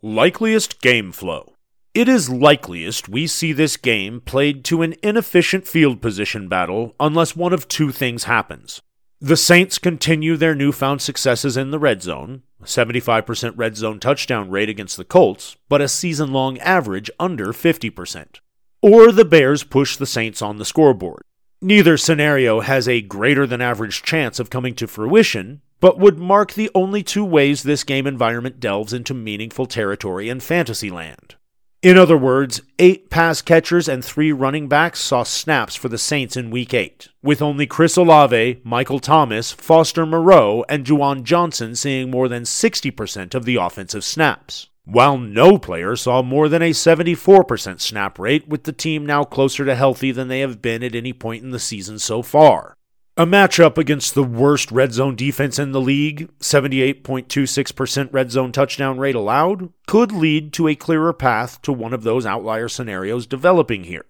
Likeliest 0.03 0.81
game 0.81 1.13
flow. 1.13 1.55
It 1.95 2.09
is 2.09 2.29
likeliest 2.29 3.09
we 3.09 3.29
see 3.29 3.53
this 3.53 3.77
game 3.77 4.21
played 4.21 4.65
to 4.65 4.83
an 4.83 4.97
inefficient 5.05 5.69
field 5.69 6.03
position 6.03 6.49
battle 6.49 6.97
unless 6.99 7.37
one 7.37 7.53
of 7.53 7.69
two 7.69 7.93
things 7.93 8.25
happens. 8.25 8.83
The 9.21 9.37
Saints 9.37 9.79
continue 9.79 10.37
their 10.37 10.57
newfound 10.57 11.01
successes 11.01 11.57
in 11.57 11.71
the 11.71 11.79
red 11.79 12.03
zone, 12.03 12.43
75% 12.65 13.53
red 13.55 13.77
zone 13.77 14.01
touchdown 14.01 14.51
rate 14.51 14.69
against 14.69 14.97
the 14.97 15.05
Colts, 15.05 15.57
but 15.69 15.81
a 15.81 15.87
season 15.87 16.33
long 16.33 16.59
average 16.59 17.09
under 17.21 17.53
50% 17.53 18.41
or 18.85 19.11
the 19.11 19.25
Bears 19.25 19.65
push 19.65 19.97
the 19.97 20.05
Saints 20.05 20.43
on 20.43 20.59
the 20.59 20.65
scoreboard. 20.67 21.23
Neither 21.63 21.97
scenario 21.97 22.61
has 22.61 22.87
a 22.87 23.01
greater 23.01 23.47
than 23.47 23.63
average 23.63 24.03
chance 24.03 24.39
of 24.39 24.51
coming 24.51 24.75
to 24.75 24.87
fruition, 24.87 25.63
but 25.81 25.99
would 25.99 26.19
mark 26.19 26.53
the 26.53 26.71
only 26.75 27.03
two 27.03 27.25
ways 27.25 27.63
this 27.63 27.83
game 27.83 28.07
environment 28.07 28.61
delves 28.61 28.93
into 28.93 29.15
meaningful 29.15 29.65
territory 29.65 30.29
in 30.29 30.39
Fantasyland. 30.39 31.37
In 31.81 31.97
other 31.97 32.19
words, 32.19 32.61
eight 32.79 33.09
pass 33.09 33.41
catchers 33.41 33.89
and 33.89 34.05
three 34.05 34.33
running 34.33 34.69
backs 34.69 35.01
saw 35.01 35.23
snaps 35.23 35.75
for 35.75 35.89
the 35.89 35.97
Saints 35.97 36.37
in 36.37 36.51
Week 36.51 36.75
8, 36.75 37.09
with 37.23 37.41
only 37.41 37.67
Chris 37.67 37.97
Olave, 37.97 38.61
Michael 38.65 39.01
Thomas, 39.01 39.51
Foster 39.51 40.05
Moreau, 40.05 40.63
and 40.69 40.85
Juwan 40.85 41.23
Johnson 41.23 41.75
seeing 41.75 42.11
more 42.11 42.29
than 42.29 42.43
60% 42.43 43.35
of 43.35 43.47
the 43.47 43.57
offensive 43.57 44.05
snaps 44.05 44.69
while 44.85 45.19
no 45.19 45.59
player 45.59 45.97
saw 45.97 46.23
more 46.23 46.49
than 46.49 46.63
a 46.63 46.71
74% 46.71 47.81
snap 47.81 48.19
rate, 48.19 48.47
with 48.47 48.65
the 48.65 48.73
team 48.73 49.07
now 49.07 49.25
closer 49.25 49.65
to 49.65 49.75
healthy 49.75 50.13
than 50.13 50.29
they 50.29 50.41
have 50.41 50.61
been 50.61 50.83
at 50.83 50.95
any 50.95 51.13
point 51.13 51.43
in 51.43 51.51
the 51.51 51.59
season 51.59 51.99
so 51.99 52.23
far. 52.23 52.77
A 53.17 53.25
matchup 53.25 53.79
against 53.79 54.17
the 54.17 54.25
worst 54.25 54.73
red 54.73 54.93
zone 54.93 55.15
defense 55.15 55.57
in 55.57 55.71
the 55.71 55.81
league, 55.81 56.29
78.26% 56.41 58.13
red 58.13 58.33
zone 58.33 58.51
touchdown 58.51 58.99
rate 58.99 59.15
allowed, 59.15 59.73
could 59.87 60.11
lead 60.11 60.53
to 60.55 60.67
a 60.67 60.75
clearer 60.75 61.13
path 61.13 61.63
to 61.63 61.73
one 61.73 61.93
of 61.93 62.03
those 62.03 62.27
outlier 62.27 62.69
scenarios 62.69 63.29
developing 63.29 63.85
here, 63.85 64.05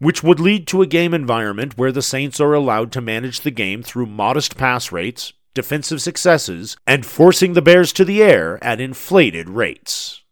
which 0.00 0.24
would 0.24 0.40
lead 0.40 0.66
to 0.66 0.82
a 0.82 0.86
game 0.86 1.14
environment 1.14 1.78
where 1.78 1.92
the 1.92 2.02
Saints 2.02 2.40
are 2.40 2.52
allowed 2.52 2.90
to 2.90 3.00
manage 3.00 3.42
the 3.42 3.52
game 3.52 3.80
through 3.80 4.06
modest 4.06 4.56
pass 4.56 4.90
rates, 4.90 5.32
defensive 5.58 6.00
successes, 6.00 6.76
and 6.86 7.04
forcing 7.04 7.54
the 7.54 7.60
Bears 7.60 7.92
to 7.94 8.04
the 8.04 8.22
air 8.22 8.62
at 8.62 8.80
inflated 8.80 9.48
rates. 9.50 10.22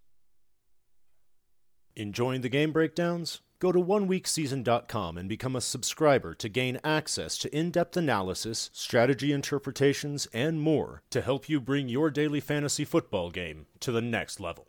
Enjoying 1.97 2.43
the 2.43 2.49
game 2.49 2.71
breakdowns? 2.71 3.41
Go 3.59 3.73
to 3.73 3.81
oneweekseason.com 3.81 5.19
and 5.19 5.29
become 5.29 5.57
a 5.57 5.61
subscriber 5.61 6.33
to 6.35 6.49
gain 6.49 6.79
access 6.85 7.37
to 7.39 7.53
in 7.53 7.73
depth 7.73 7.97
analysis, 7.97 8.71
strategy 8.73 9.33
interpretations, 9.33 10.29
and 10.33 10.61
more 10.61 11.03
to 11.11 11.21
help 11.21 11.49
you 11.49 11.61
bring 11.61 11.89
your 11.89 12.09
daily 12.09 12.39
fantasy 12.39 12.85
football 12.85 13.33
game 13.33 13.67
to 13.81 13.91
the 13.91 14.01
next 14.01 14.39
level. 14.39 14.69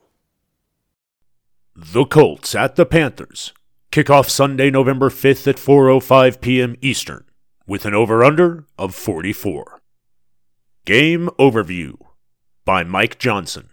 The 1.76 2.06
Colts 2.06 2.56
at 2.56 2.78
the 2.78 2.88
Panthers. 2.88 3.54
Kickoff 3.92 4.28
Sunday, 4.28 4.72
November 4.72 5.12
5th 5.12 5.48
at 5.48 5.58
4:05 5.58 6.42
p.m. 6.42 6.76
Eastern 6.82 7.26
with 7.68 7.86
an 7.86 7.94
over/under 7.94 8.66
of 8.80 8.96
44. 8.96 9.77
Game 10.88 11.28
overview 11.38 11.98
by 12.64 12.86
Mike 12.86 13.20
Johnson. 13.20 13.72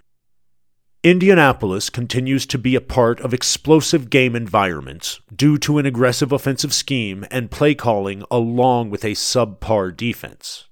Indianapolis 1.05 1.89
continues 1.89 2.45
to 2.47 2.59
be 2.59 2.75
a 2.75 2.81
part 2.81 3.21
of 3.21 3.33
explosive 3.33 4.11
game 4.11 4.35
environments 4.35 5.21
due 5.33 5.57
to 5.59 5.79
an 5.79 5.87
aggressive 5.87 6.33
offensive 6.33 6.75
scheme 6.75 7.25
and 7.31 7.53
play 7.53 7.73
calling 7.73 8.25
along 8.33 8.91
with 8.91 9.05
a 9.05 9.13
subpar 9.13 9.97
defense. 9.97 10.67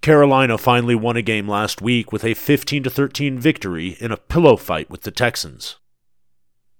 Carolina 0.00 0.56
finally 0.56 0.94
won 0.94 1.18
a 1.18 1.20
game 1.22 1.46
last 1.46 1.82
week 1.82 2.12
with 2.12 2.24
a 2.24 2.32
15 2.32 2.84
13 2.84 3.38
victory 3.38 3.88
in 4.00 4.10
a 4.10 4.16
pillow 4.16 4.56
fight 4.56 4.88
with 4.88 5.02
the 5.02 5.10
Texans. 5.10 5.76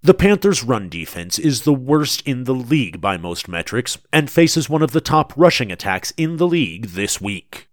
The 0.00 0.14
Panthers' 0.14 0.64
run 0.64 0.88
defense 0.88 1.38
is 1.38 1.64
the 1.64 1.74
worst 1.74 2.22
in 2.22 2.44
the 2.44 2.54
league 2.54 3.02
by 3.02 3.18
most 3.18 3.48
metrics 3.48 3.98
and 4.14 4.30
faces 4.30 4.70
one 4.70 4.80
of 4.80 4.92
the 4.92 5.02
top 5.02 5.34
rushing 5.36 5.70
attacks 5.70 6.14
in 6.16 6.38
the 6.38 6.46
league 6.46 6.86
this 6.86 7.20
week. 7.20 7.65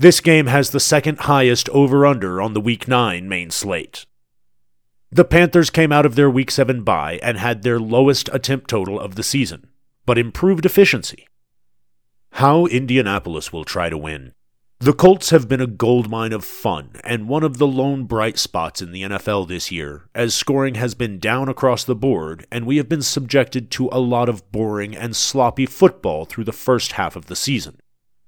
This 0.00 0.22
game 0.22 0.46
has 0.46 0.70
the 0.70 0.80
second 0.80 1.18
highest 1.18 1.68
over 1.68 2.06
under 2.06 2.40
on 2.40 2.54
the 2.54 2.60
Week 2.62 2.88
9 2.88 3.28
main 3.28 3.50
slate. 3.50 4.06
The 5.12 5.26
Panthers 5.26 5.68
came 5.68 5.92
out 5.92 6.06
of 6.06 6.14
their 6.14 6.30
Week 6.30 6.50
7 6.50 6.82
bye 6.84 7.20
and 7.22 7.36
had 7.36 7.62
their 7.62 7.78
lowest 7.78 8.30
attempt 8.32 8.70
total 8.70 8.98
of 8.98 9.14
the 9.14 9.22
season, 9.22 9.68
but 10.06 10.16
improved 10.16 10.64
efficiency. 10.64 11.28
How 12.32 12.64
Indianapolis 12.64 13.52
will 13.52 13.66
try 13.66 13.90
to 13.90 13.98
win. 13.98 14.32
The 14.78 14.94
Colts 14.94 15.28
have 15.28 15.48
been 15.48 15.60
a 15.60 15.66
goldmine 15.66 16.32
of 16.32 16.46
fun 16.46 16.92
and 17.04 17.28
one 17.28 17.42
of 17.42 17.58
the 17.58 17.66
lone 17.66 18.04
bright 18.04 18.38
spots 18.38 18.80
in 18.80 18.92
the 18.92 19.02
NFL 19.02 19.48
this 19.48 19.70
year, 19.70 20.08
as 20.14 20.32
scoring 20.32 20.76
has 20.76 20.94
been 20.94 21.18
down 21.18 21.50
across 21.50 21.84
the 21.84 21.94
board 21.94 22.46
and 22.50 22.64
we 22.64 22.78
have 22.78 22.88
been 22.88 23.02
subjected 23.02 23.70
to 23.72 23.90
a 23.92 24.00
lot 24.00 24.30
of 24.30 24.50
boring 24.50 24.96
and 24.96 25.14
sloppy 25.14 25.66
football 25.66 26.24
through 26.24 26.44
the 26.44 26.52
first 26.54 26.92
half 26.92 27.16
of 27.16 27.26
the 27.26 27.36
season. 27.36 27.80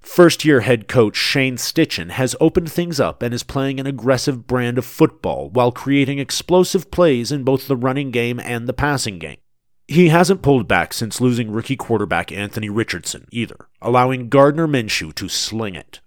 First 0.03 0.43
year 0.43 0.59
head 0.59 0.89
coach 0.89 1.15
Shane 1.15 1.55
Steichen 1.55 2.11
has 2.11 2.35
opened 2.41 2.71
things 2.71 2.99
up 2.99 3.23
and 3.23 3.33
is 3.33 3.41
playing 3.41 3.79
an 3.79 3.87
aggressive 3.87 4.45
brand 4.45 4.77
of 4.77 4.85
football 4.85 5.49
while 5.49 5.71
creating 5.71 6.19
explosive 6.19 6.91
plays 6.91 7.31
in 7.31 7.43
both 7.43 7.67
the 7.67 7.77
running 7.77 8.11
game 8.11 8.39
and 8.39 8.67
the 8.67 8.73
passing 8.73 9.17
game. 9.17 9.37
He 9.87 10.09
hasn't 10.09 10.41
pulled 10.41 10.67
back 10.67 10.93
since 10.93 11.21
losing 11.21 11.51
rookie 11.51 11.77
quarterback 11.77 12.31
Anthony 12.31 12.69
Richardson 12.69 13.27
either, 13.31 13.55
allowing 13.81 14.29
Gardner 14.29 14.67
Minshew 14.67 15.15
to 15.15 15.29
sling 15.29 15.73
it. 15.73 16.01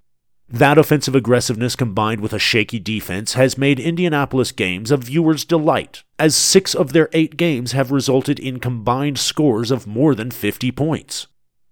That 0.49 0.79
offensive 0.79 1.15
aggressiveness 1.15 1.75
combined 1.75 2.21
with 2.21 2.33
a 2.33 2.39
shaky 2.39 2.79
defense 2.79 3.33
has 3.33 3.59
made 3.59 3.81
Indianapolis 3.81 4.53
games 4.53 4.91
a 4.91 4.97
viewer's 4.97 5.45
delight, 5.45 6.05
as 6.19 6.37
six 6.37 6.75
of 6.75 6.93
their 6.93 7.09
eight 7.13 7.37
games 7.37 7.73
have 7.73 7.91
resulted 7.91 8.39
in 8.39 8.61
combined 8.61 9.19
scores 9.19 9.71
of 9.71 9.87
more 9.87 10.15
than 10.15 10.31
50 10.31 10.71
points. 10.71 11.27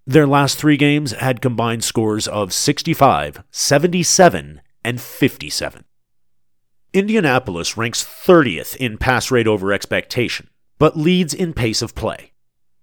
Their 0.07 0.27
last 0.27 0.57
three 0.59 0.77
games 0.77 1.13
had 1.13 1.41
combined 1.41 1.83
scores 1.83 2.27
of 2.27 2.53
65, 2.53 3.43
77, 3.49 4.61
and 4.83 5.01
57. 5.01 5.83
Indianapolis 6.93 7.75
ranks 7.75 8.03
30th 8.03 8.75
in 8.75 8.99
pass 8.99 9.31
rate 9.31 9.47
over 9.47 9.73
expectation, 9.73 10.49
but 10.77 10.95
leads 10.95 11.33
in 11.33 11.53
pace 11.53 11.81
of 11.81 11.95
play. 11.95 12.33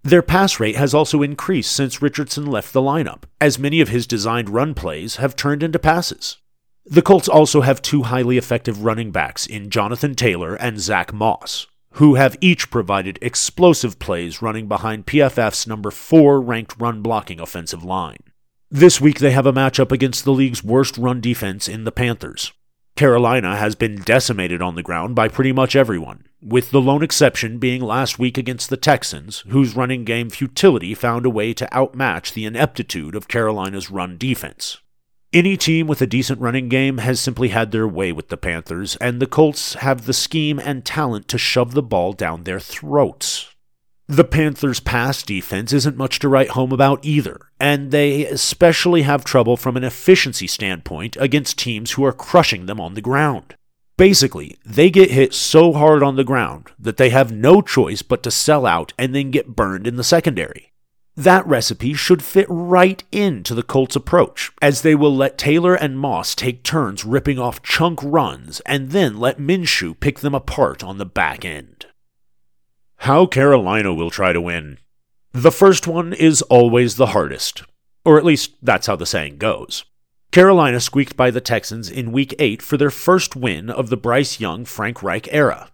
Their 0.03 0.21
pass 0.21 0.59
rate 0.59 0.75
has 0.75 0.93
also 0.93 1.21
increased 1.21 1.71
since 1.71 2.01
Richardson 2.01 2.45
left 2.45 2.73
the 2.73 2.81
lineup, 2.81 3.23
as 3.39 3.57
many 3.57 3.79
of 3.79 3.87
his 3.87 4.05
designed 4.05 4.49
run 4.49 4.73
plays 4.73 5.15
have 5.15 5.37
turned 5.37 5.63
into 5.63 5.79
passes. 5.79 6.37
The 6.85 7.01
Colts 7.01 7.29
also 7.29 7.61
have 7.61 7.81
two 7.81 8.03
highly 8.03 8.37
effective 8.37 8.83
running 8.83 9.11
backs 9.11 9.45
in 9.45 9.69
Jonathan 9.69 10.13
Taylor 10.13 10.55
and 10.55 10.77
Zach 10.77 11.13
Moss, 11.13 11.67
who 11.93 12.15
have 12.15 12.37
each 12.41 12.71
provided 12.71 13.19
explosive 13.21 13.99
plays 13.99 14.41
running 14.41 14.67
behind 14.67 15.05
PFF's 15.05 15.67
number 15.67 15.91
4 15.91 16.41
ranked 16.41 16.79
run 16.79 17.01
blocking 17.01 17.39
offensive 17.39 17.83
line. 17.83 18.19
This 18.71 18.99
week 18.99 19.19
they 19.19 19.31
have 19.31 19.45
a 19.45 19.53
matchup 19.53 19.91
against 19.91 20.25
the 20.25 20.31
league's 20.31 20.63
worst 20.63 20.97
run 20.97 21.21
defense 21.21 21.67
in 21.67 21.83
the 21.83 21.91
Panthers. 21.91 22.51
Carolina 22.95 23.55
has 23.55 23.75
been 23.75 24.01
decimated 24.01 24.61
on 24.61 24.75
the 24.75 24.83
ground 24.83 25.15
by 25.15 25.27
pretty 25.27 25.51
much 25.51 25.75
everyone, 25.75 26.25
with 26.41 26.69
the 26.69 26.81
lone 26.81 27.01
exception 27.03 27.57
being 27.57 27.81
last 27.81 28.19
week 28.19 28.37
against 28.37 28.69
the 28.69 28.77
Texans, 28.77 29.43
whose 29.49 29.75
running 29.75 30.03
game 30.03 30.29
futility 30.29 30.93
found 30.93 31.25
a 31.25 31.29
way 31.29 31.53
to 31.53 31.67
outmatch 31.71 32.33
the 32.33 32.45
ineptitude 32.45 33.15
of 33.15 33.27
Carolina's 33.27 33.89
run 33.89 34.17
defense. 34.17 34.77
Any 35.33 35.57
team 35.57 35.87
with 35.87 35.99
a 35.99 36.05
decent 36.05 36.39
running 36.39 36.69
game 36.69 36.99
has 36.99 37.19
simply 37.19 37.47
had 37.47 37.71
their 37.71 37.87
way 37.87 38.11
with 38.11 38.29
the 38.29 38.37
Panthers, 38.37 38.97
and 38.97 39.19
the 39.19 39.25
Colts 39.25 39.73
have 39.73 40.05
the 40.05 40.13
scheme 40.13 40.59
and 40.59 40.85
talent 40.85 41.27
to 41.29 41.39
shove 41.39 41.73
the 41.73 41.81
ball 41.81 42.13
down 42.13 42.43
their 42.43 42.59
throats. 42.59 43.49
The 44.07 44.25
Panthers' 44.25 44.79
pass 44.79 45.23
defense 45.23 45.73
isn't 45.73 45.97
much 45.97 46.19
to 46.19 46.29
write 46.29 46.49
home 46.49 46.71
about 46.71 47.03
either, 47.03 47.39
and 47.59 47.89
they 47.89 48.27
especially 48.27 49.01
have 49.01 49.25
trouble 49.25 49.57
from 49.57 49.75
an 49.75 49.83
efficiency 49.83 50.45
standpoint 50.45 51.17
against 51.19 51.57
teams 51.57 51.93
who 51.93 52.05
are 52.05 52.13
crushing 52.13 52.67
them 52.67 52.79
on 52.79 52.93
the 52.93 53.01
ground. 53.01 53.55
Basically, 53.97 54.55
they 54.63 54.91
get 54.91 55.09
hit 55.09 55.33
so 55.33 55.73
hard 55.73 56.03
on 56.03 56.15
the 56.15 56.23
ground 56.23 56.69
that 56.77 56.97
they 56.97 57.09
have 57.09 57.31
no 57.31 57.63
choice 57.63 58.03
but 58.03 58.21
to 58.21 58.29
sell 58.29 58.67
out 58.67 58.93
and 58.99 59.15
then 59.15 59.31
get 59.31 59.55
burned 59.55 59.87
in 59.87 59.95
the 59.95 60.03
secondary. 60.03 60.72
That 61.15 61.45
recipe 61.45 61.93
should 61.93 62.23
fit 62.23 62.47
right 62.49 63.03
into 63.11 63.53
the 63.53 63.61
Colts' 63.61 63.95
approach, 63.95 64.51
as 64.61 64.81
they 64.81 64.95
will 64.95 65.15
let 65.15 65.37
Taylor 65.37 65.75
and 65.75 65.99
Moss 65.99 66.33
take 66.33 66.63
turns 66.63 67.05
ripping 67.05 67.37
off 67.37 67.61
chunk 67.61 67.99
runs 68.01 68.61
and 68.61 68.89
then 68.89 69.19
let 69.19 69.37
Minshew 69.37 69.99
pick 69.99 70.21
them 70.21 70.33
apart 70.33 70.83
on 70.83 70.97
the 70.97 71.05
back 71.05 71.45
end. 71.45 71.85
How 72.97 73.27
Carolina 73.27 73.93
will 73.93 74.09
try 74.09 74.33
to 74.33 74.41
win. 74.41 74.79
The 75.33 75.51
first 75.51 75.87
one 75.87 76.13
is 76.13 76.41
always 76.43 76.95
the 76.95 77.07
hardest, 77.07 77.63
or 78.03 78.17
at 78.17 78.25
least 78.25 78.53
that's 78.63 78.87
how 78.87 78.95
the 78.95 79.05
saying 79.05 79.37
goes. 79.37 79.85
Carolina 80.31 80.79
squeaked 80.79 81.15
by 81.15 81.29
the 81.29 81.41
Texans 81.41 81.91
in 81.91 82.11
Week 82.11 82.33
8 82.39 82.59
for 82.59 82.75
their 82.75 82.89
first 82.89 83.35
win 83.35 83.69
of 83.69 83.89
the 83.89 83.97
Bryce 83.97 84.39
Young 84.39 84.65
Frank 84.65 85.03
Reich 85.03 85.31
era. 85.31 85.69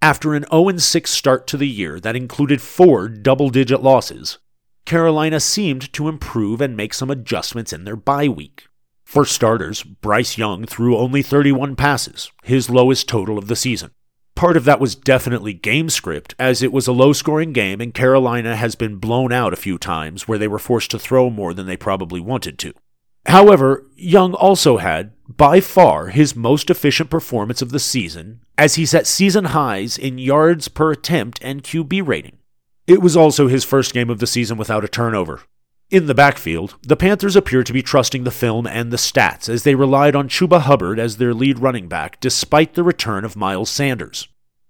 After 0.00 0.34
an 0.34 0.44
0 0.52 0.76
6 0.76 1.10
start 1.10 1.48
to 1.48 1.56
the 1.56 1.66
year 1.66 1.98
that 1.98 2.14
included 2.14 2.62
four 2.62 3.08
double 3.08 3.50
digit 3.50 3.82
losses, 3.82 4.38
Carolina 4.84 5.40
seemed 5.40 5.92
to 5.94 6.08
improve 6.08 6.60
and 6.60 6.76
make 6.76 6.92
some 6.92 7.10
adjustments 7.10 7.72
in 7.72 7.84
their 7.84 7.96
bye 7.96 8.28
week. 8.28 8.66
For 9.04 9.24
starters, 9.24 9.82
Bryce 9.82 10.36
Young 10.36 10.66
threw 10.66 10.96
only 10.96 11.22
31 11.22 11.76
passes, 11.76 12.30
his 12.42 12.68
lowest 12.68 13.08
total 13.08 13.38
of 13.38 13.48
the 13.48 13.56
season. 13.56 13.92
Part 14.34 14.56
of 14.56 14.64
that 14.64 14.80
was 14.80 14.96
definitely 14.96 15.54
game 15.54 15.88
script, 15.88 16.34
as 16.38 16.62
it 16.62 16.72
was 16.72 16.86
a 16.86 16.92
low 16.92 17.12
scoring 17.12 17.52
game 17.52 17.80
and 17.80 17.94
Carolina 17.94 18.56
has 18.56 18.74
been 18.74 18.96
blown 18.96 19.32
out 19.32 19.52
a 19.52 19.56
few 19.56 19.78
times 19.78 20.28
where 20.28 20.38
they 20.38 20.48
were 20.48 20.58
forced 20.58 20.90
to 20.90 20.98
throw 20.98 21.30
more 21.30 21.54
than 21.54 21.66
they 21.66 21.76
probably 21.76 22.20
wanted 22.20 22.58
to. 22.58 22.74
However, 23.26 23.86
Young 23.96 24.34
also 24.34 24.76
had, 24.78 25.12
by 25.28 25.60
far, 25.60 26.08
his 26.08 26.36
most 26.36 26.68
efficient 26.68 27.08
performance 27.08 27.62
of 27.62 27.70
the 27.70 27.78
season, 27.78 28.40
as 28.58 28.74
he 28.74 28.84
set 28.84 29.06
season 29.06 29.46
highs 29.46 29.96
in 29.96 30.18
yards 30.18 30.68
per 30.68 30.92
attempt 30.92 31.38
and 31.40 31.62
QB 31.62 32.06
rating. 32.06 32.38
It 32.86 33.00
was 33.00 33.16
also 33.16 33.48
his 33.48 33.64
first 33.64 33.94
game 33.94 34.10
of 34.10 34.18
the 34.18 34.26
season 34.26 34.58
without 34.58 34.84
a 34.84 34.88
turnover. 34.88 35.42
In 35.90 36.06
the 36.06 36.14
backfield, 36.14 36.76
the 36.82 36.96
Panthers 36.96 37.36
appeared 37.36 37.66
to 37.66 37.72
be 37.72 37.82
trusting 37.82 38.24
the 38.24 38.30
film 38.30 38.66
and 38.66 38.90
the 38.90 38.98
stats 38.98 39.48
as 39.48 39.62
they 39.62 39.74
relied 39.74 40.14
on 40.14 40.28
Chuba 40.28 40.60
Hubbard 40.60 40.98
as 40.98 41.16
their 41.16 41.32
lead 41.32 41.58
running 41.58 41.88
back 41.88 42.20
despite 42.20 42.74
the 42.74 42.82
return 42.82 43.24
of 43.24 43.36
Miles 43.36 43.70
Sanders. 43.70 44.28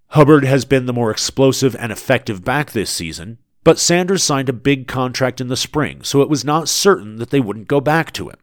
Hubbard 0.09 0.45
has 0.45 0.63
been 0.63 0.85
the 0.85 0.93
more 0.93 1.11
explosive 1.11 1.75
and 1.75 1.91
effective 1.91 2.43
back 2.45 2.71
this 2.71 2.89
season, 2.89 3.39
but 3.65 3.79
Sanders 3.79 4.23
signed 4.23 4.47
a 4.47 4.53
big 4.53 4.87
contract 4.87 5.41
in 5.41 5.47
the 5.47 5.57
spring, 5.57 6.03
so 6.03 6.21
it 6.21 6.29
was 6.29 6.45
not 6.45 6.69
certain 6.69 7.17
that 7.17 7.31
they 7.31 7.39
wouldn't 7.39 7.67
go 7.67 7.81
back 7.81 8.13
to 8.13 8.29
him. 8.29 8.37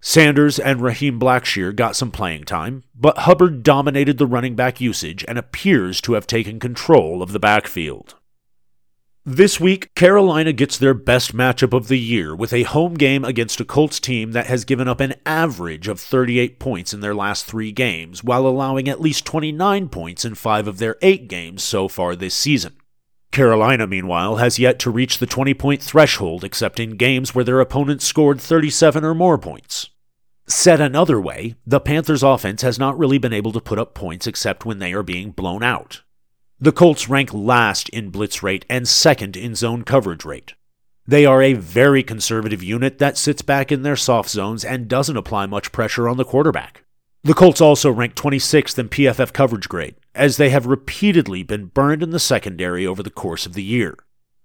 Sanders 0.00 0.58
and 0.58 0.80
Raheem 0.80 1.20
Blackshear 1.20 1.76
got 1.76 1.94
some 1.94 2.10
playing 2.10 2.44
time, 2.44 2.82
but 2.92 3.18
Hubbard 3.18 3.62
dominated 3.62 4.18
the 4.18 4.26
running 4.26 4.56
back 4.56 4.80
usage 4.80 5.24
and 5.28 5.38
appears 5.38 6.00
to 6.00 6.14
have 6.14 6.26
taken 6.26 6.58
control 6.58 7.22
of 7.22 7.32
the 7.32 7.38
backfield. 7.38 8.16
This 9.24 9.60
week, 9.60 9.94
Carolina 9.94 10.52
gets 10.52 10.76
their 10.76 10.94
best 10.94 11.32
matchup 11.32 11.72
of 11.72 11.86
the 11.86 11.98
year 11.98 12.34
with 12.34 12.52
a 12.52 12.64
home 12.64 12.94
game 12.94 13.24
against 13.24 13.60
a 13.60 13.64
Colts 13.64 14.00
team 14.00 14.32
that 14.32 14.46
has 14.46 14.64
given 14.64 14.88
up 14.88 14.98
an 14.98 15.14
average 15.24 15.86
of 15.86 16.00
38 16.00 16.58
points 16.58 16.92
in 16.92 16.98
their 16.98 17.14
last 17.14 17.44
three 17.44 17.70
games, 17.70 18.24
while 18.24 18.48
allowing 18.48 18.88
at 18.88 19.00
least 19.00 19.24
29 19.24 19.88
points 19.90 20.24
in 20.24 20.34
five 20.34 20.66
of 20.66 20.78
their 20.78 20.96
eight 21.02 21.28
games 21.28 21.62
so 21.62 21.86
far 21.86 22.16
this 22.16 22.34
season. 22.34 22.74
Carolina, 23.30 23.86
meanwhile, 23.86 24.38
has 24.38 24.58
yet 24.58 24.80
to 24.80 24.90
reach 24.90 25.18
the 25.18 25.26
20 25.26 25.54
point 25.54 25.80
threshold 25.80 26.42
except 26.42 26.80
in 26.80 26.96
games 26.96 27.32
where 27.32 27.44
their 27.44 27.60
opponents 27.60 28.04
scored 28.04 28.40
37 28.40 29.04
or 29.04 29.14
more 29.14 29.38
points. 29.38 29.90
Said 30.48 30.80
another 30.80 31.20
way, 31.20 31.54
the 31.64 31.78
Panthers' 31.78 32.24
offense 32.24 32.62
has 32.62 32.76
not 32.76 32.98
really 32.98 33.18
been 33.18 33.32
able 33.32 33.52
to 33.52 33.60
put 33.60 33.78
up 33.78 33.94
points 33.94 34.26
except 34.26 34.66
when 34.66 34.80
they 34.80 34.92
are 34.92 35.04
being 35.04 35.30
blown 35.30 35.62
out. 35.62 36.02
The 36.62 36.70
Colts 36.70 37.08
rank 37.08 37.34
last 37.34 37.88
in 37.88 38.10
blitz 38.10 38.40
rate 38.40 38.64
and 38.70 38.86
second 38.86 39.36
in 39.36 39.56
zone 39.56 39.82
coverage 39.82 40.24
rate. 40.24 40.54
They 41.04 41.26
are 41.26 41.42
a 41.42 41.54
very 41.54 42.04
conservative 42.04 42.62
unit 42.62 42.98
that 42.98 43.18
sits 43.18 43.42
back 43.42 43.72
in 43.72 43.82
their 43.82 43.96
soft 43.96 44.30
zones 44.30 44.64
and 44.64 44.86
doesn't 44.86 45.16
apply 45.16 45.46
much 45.46 45.72
pressure 45.72 46.08
on 46.08 46.18
the 46.18 46.24
quarterback. 46.24 46.84
The 47.24 47.34
Colts 47.34 47.60
also 47.60 47.90
rank 47.90 48.14
26th 48.14 48.78
in 48.78 48.90
PFF 48.90 49.32
coverage 49.32 49.68
grade, 49.68 49.96
as 50.14 50.36
they 50.36 50.50
have 50.50 50.66
repeatedly 50.66 51.42
been 51.42 51.66
burned 51.66 52.00
in 52.00 52.10
the 52.10 52.20
secondary 52.20 52.86
over 52.86 53.02
the 53.02 53.10
course 53.10 53.44
of 53.44 53.54
the 53.54 53.64
year. 53.64 53.96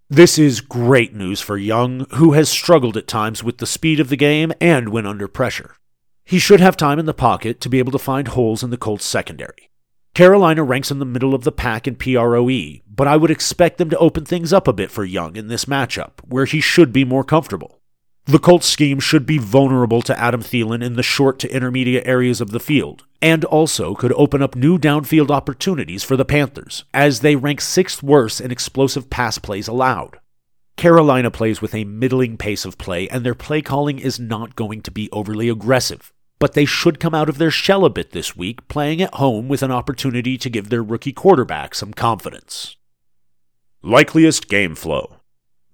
This 0.09 0.39
is 0.39 0.59
great 0.59 1.13
news 1.13 1.39
for 1.39 1.55
Young, 1.55 2.07
who 2.15 2.31
has 2.31 2.49
struggled 2.49 2.97
at 2.97 3.07
times 3.07 3.43
with 3.43 3.59
the 3.59 3.67
speed 3.67 3.99
of 3.99 4.09
the 4.09 4.17
game 4.17 4.51
and 4.59 4.89
when 4.89 5.05
under 5.05 5.27
pressure. 5.27 5.75
He 6.25 6.39
should 6.39 6.61
have 6.61 6.77
time 6.77 6.97
in 6.97 7.05
the 7.05 7.13
pocket 7.13 7.61
to 7.61 7.69
be 7.69 7.77
able 7.77 7.91
to 7.91 7.99
find 7.99 8.29
holes 8.29 8.63
in 8.63 8.71
the 8.71 8.75
Colts 8.75 9.05
secondary. 9.05 9.69
Carolina 10.17 10.63
ranks 10.63 10.89
in 10.89 10.97
the 10.97 11.05
middle 11.05 11.35
of 11.35 11.43
the 11.43 11.51
pack 11.51 11.87
in 11.87 11.95
PROE, 11.95 12.79
but 12.89 13.07
I 13.07 13.15
would 13.17 13.29
expect 13.29 13.77
them 13.77 13.91
to 13.91 13.97
open 13.99 14.25
things 14.25 14.51
up 14.51 14.67
a 14.67 14.73
bit 14.73 14.89
for 14.89 15.05
Young 15.05 15.35
in 15.35 15.47
this 15.47 15.65
matchup, 15.65 16.13
where 16.27 16.45
he 16.45 16.59
should 16.59 16.91
be 16.91 17.05
more 17.05 17.23
comfortable. 17.23 17.81
The 18.25 18.39
Colts 18.39 18.65
scheme 18.65 18.99
should 18.99 19.27
be 19.27 19.37
vulnerable 19.37 20.01
to 20.01 20.19
Adam 20.19 20.41
Thielen 20.41 20.83
in 20.83 20.93
the 20.93 21.03
short 21.03 21.37
to 21.37 21.55
intermediate 21.55 22.07
areas 22.07 22.41
of 22.41 22.49
the 22.49 22.59
field, 22.59 23.05
and 23.21 23.45
also 23.45 23.93
could 23.93 24.11
open 24.13 24.41
up 24.41 24.55
new 24.55 24.79
downfield 24.79 25.29
opportunities 25.29 26.03
for 26.03 26.17
the 26.17 26.25
Panthers, 26.25 26.83
as 26.95 27.19
they 27.19 27.35
rank 27.35 27.61
sixth 27.61 28.01
worst 28.01 28.41
in 28.41 28.49
explosive 28.49 29.11
pass 29.11 29.37
plays 29.37 29.67
allowed. 29.67 30.17
Carolina 30.77 31.29
plays 31.29 31.61
with 31.61 31.75
a 31.75 31.83
middling 31.83 32.37
pace 32.37 32.65
of 32.65 32.79
play, 32.79 33.07
and 33.09 33.23
their 33.23 33.35
play 33.35 33.61
calling 33.61 33.99
is 33.99 34.19
not 34.19 34.55
going 34.55 34.81
to 34.81 34.89
be 34.89 35.11
overly 35.11 35.47
aggressive 35.47 36.11
but 36.39 36.53
they 36.53 36.65
should 36.65 36.99
come 36.99 37.15
out 37.15 37.29
of 37.29 37.37
their 37.37 37.51
shell 37.51 37.85
a 37.85 37.89
bit 37.89 38.11
this 38.11 38.35
week, 38.35 38.67
playing 38.67 39.01
at 39.01 39.15
home 39.15 39.47
with 39.47 39.63
an 39.63 39.71
opportunity 39.71 40.37
to 40.37 40.49
give 40.49 40.69
their 40.69 40.83
rookie 40.83 41.13
quarterback 41.13 41.73
some 41.73 41.93
confidence. 41.93 42.75
Likeliest 43.83 44.47
game 44.47 44.75
flow. 44.75 45.17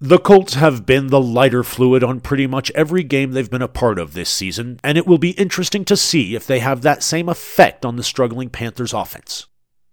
The 0.00 0.18
Colts 0.18 0.54
have 0.54 0.84
been 0.84 1.06
the 1.06 1.20
lighter 1.20 1.62
fluid 1.62 2.04
on 2.04 2.20
pretty 2.20 2.46
much 2.46 2.70
every 2.72 3.02
game 3.02 3.32
they've 3.32 3.50
been 3.50 3.62
a 3.62 3.68
part 3.68 3.98
of 3.98 4.12
this 4.12 4.28
season, 4.28 4.78
and 4.84 4.98
it 4.98 5.06
will 5.06 5.18
be 5.18 5.30
interesting 5.30 5.84
to 5.86 5.96
see 5.96 6.34
if 6.34 6.46
they 6.46 6.58
have 6.58 6.82
that 6.82 7.02
same 7.02 7.28
effect 7.28 7.84
on 7.84 7.96
the 7.96 8.02
struggling 8.02 8.50
Panthers 8.50 8.92
offense. 8.92 9.46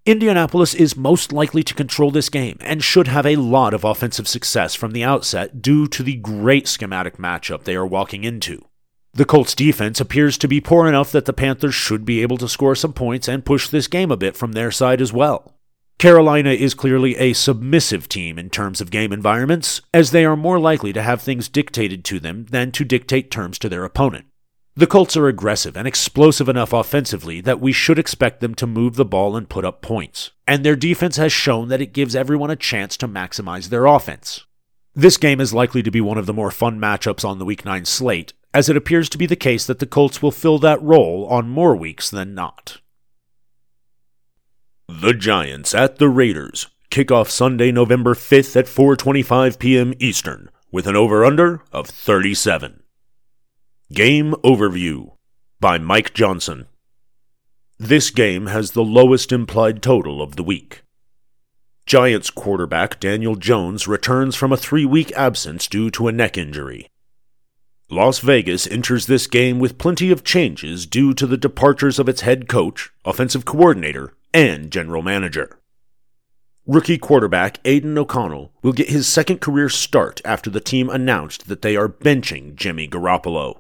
Indianapolis 0.06 0.74
is 0.74 0.98
most 0.98 1.32
likely 1.32 1.62
to 1.62 1.76
control 1.76 2.10
this 2.10 2.28
game 2.28 2.58
and 2.62 2.84
should 2.84 3.08
have 3.08 3.26
a 3.26 3.36
lot 3.36 3.74
of 3.74 3.84
offensive 3.84 4.28
success 4.28 4.74
from 4.74 4.92
the 4.92 5.04
outset 5.04 5.62
due 5.62 5.88
to 5.88 6.02
the 6.02 6.16
great 6.16 6.68
schematic 6.68 7.18
matchup 7.18 7.64
they 7.64 7.76
are 7.76 7.86
walking 7.86 8.24
into. 8.24 8.66
The 9.14 9.26
Colts 9.26 9.54
defense 9.54 10.00
appears 10.00 10.38
to 10.38 10.48
be 10.48 10.62
poor 10.62 10.88
enough 10.88 11.12
that 11.12 11.26
the 11.26 11.34
Panthers 11.34 11.76
should 11.76 12.06
be 12.06 12.22
able 12.22 12.38
to 12.38 12.48
score 12.48 12.76
some 12.76 12.94
points 12.94 13.28
and 13.28 13.44
push 13.44 13.68
this 13.68 13.88
game 13.88 14.10
a 14.10 14.16
bit 14.16 14.38
from 14.38 14.54
their 14.54 14.72
side 14.72 15.02
as 15.02 15.12
well. 15.12 15.54
Carolina 15.98 16.52
is 16.52 16.74
clearly 16.74 17.18
a 17.18 17.34
submissive 17.34 18.08
team 18.08 18.40
in 18.40 18.50
terms 18.50 18.80
of 18.80 18.90
game 18.90 19.12
environments, 19.12 19.82
as 19.94 20.12
they 20.12 20.24
are 20.24 20.38
more 20.38 20.60
likely 20.60 20.94
to 20.94 21.02
have 21.02 21.22
things 21.22 21.50
dictated 21.50 22.06
to 22.06 22.20
them 22.22 22.46
than 22.52 22.72
to 22.72 22.86
dictate 22.86 23.30
terms 23.30 23.60
to 23.60 23.68
their 23.68 23.84
opponent. 23.84 24.26
The 24.76 24.88
Colts 24.88 25.18
are 25.18 25.28
aggressive 25.28 25.76
and 25.76 25.86
explosive 25.86 26.48
enough 26.48 26.72
offensively 26.72 27.42
that 27.42 27.60
we 27.60 27.74
should 27.74 28.00
expect 28.00 28.40
them 28.40 28.56
to 28.56 28.66
move 28.66 28.96
the 28.96 29.04
ball 29.04 29.36
and 29.36 29.50
put 29.50 29.66
up 29.66 29.82
points, 29.82 30.32
and 30.48 30.64
their 30.64 30.78
defense 30.78 31.18
has 31.18 31.34
shown 31.34 31.68
that 31.68 31.82
it 31.82 31.94
gives 31.94 32.16
everyone 32.16 32.50
a 32.50 32.56
chance 32.56 32.96
to 32.98 33.10
maximize 33.10 33.68
their 33.68 33.86
offense. 33.86 34.46
This 34.96 35.18
game 35.18 35.42
is 35.42 35.54
likely 35.54 35.84
to 35.84 35.92
be 35.92 36.02
one 36.02 36.18
of 36.18 36.26
the 36.26 36.34
more 36.34 36.52
fun 36.52 36.80
matchups 36.80 37.26
on 37.26 37.38
the 37.38 37.46
Week 37.46 37.66
9 37.66 37.84
slate, 37.84 38.32
as 38.54 38.70
it 38.70 38.78
appears 38.78 39.10
to 39.10 39.18
be 39.18 39.26
the 39.26 39.36
case 39.36 39.66
that 39.66 39.80
the 39.80 39.86
Colts 39.86 40.22
will 40.22 40.32
fill 40.32 40.60
that 40.60 40.82
role 40.82 41.26
on 41.30 41.50
more 41.50 41.76
weeks 41.76 42.10
than 42.10 42.34
not. 42.34 42.82
The 44.88 45.14
Giants 45.14 45.74
at 45.74 45.98
the 45.98 46.10
Raiders. 46.10 46.68
Kickoff 46.90 47.30
Sunday, 47.30 47.72
November 47.72 48.14
5th 48.14 48.58
at 48.58 48.66
4:25 48.66 49.58
p.m. 49.58 49.94
Eastern 50.00 50.50
with 50.72 50.86
an 50.86 50.98
over/under 50.98 51.64
of 51.72 51.88
37. 51.88 52.84
Game 53.94 54.34
overview 54.44 55.14
by 55.62 55.78
Mike 55.78 56.14
Johnson. 56.14 56.68
This 57.80 58.10
game 58.10 58.48
has 58.48 58.72
the 58.72 58.84
lowest 58.84 59.32
implied 59.32 59.82
total 59.82 60.22
of 60.22 60.36
the 60.36 60.44
week. 60.44 60.84
Giants 61.86 62.30
quarterback 62.30 63.00
Daniel 63.00 63.36
Jones 63.36 63.88
returns 63.88 64.36
from 64.36 64.52
a 64.52 64.58
3-week 64.58 65.12
absence 65.14 65.68
due 65.68 65.90
to 65.92 66.08
a 66.08 66.12
neck 66.12 66.38
injury. 66.38 66.90
Las 67.92 68.20
Vegas 68.20 68.68
enters 68.68 69.08
this 69.08 69.28
game 69.28 69.60
with 69.60 69.78
plenty 69.78 70.12
of 70.12 70.24
changes 70.24 70.86
due 70.86 71.14
to 71.14 71.28
the 71.28 71.36
departures 71.36 72.00
of 72.00 72.08
its 72.08 72.22
head 72.22 72.48
coach, 72.48 72.90
offensive 73.04 73.44
coordinator, 73.44 74.14
and 74.34 74.72
general 74.72 75.02
manager. 75.02 75.60
Rookie 76.66 76.98
quarterback 76.98 77.60
Aidan 77.66 77.98
O'Connell 77.98 78.54
will 78.62 78.72
get 78.72 78.90
his 78.90 79.10
second 79.10 79.42
career 79.42 79.68
start 79.68 80.22
after 80.24 80.50
the 80.50 80.62
team 80.62 80.90
announced 80.90 81.50
that 81.50 81.64
they 81.64 81.76
are 81.76 81.90
benching 81.90 82.56
Jimmy 82.56 82.88
Garoppolo. 82.88 83.60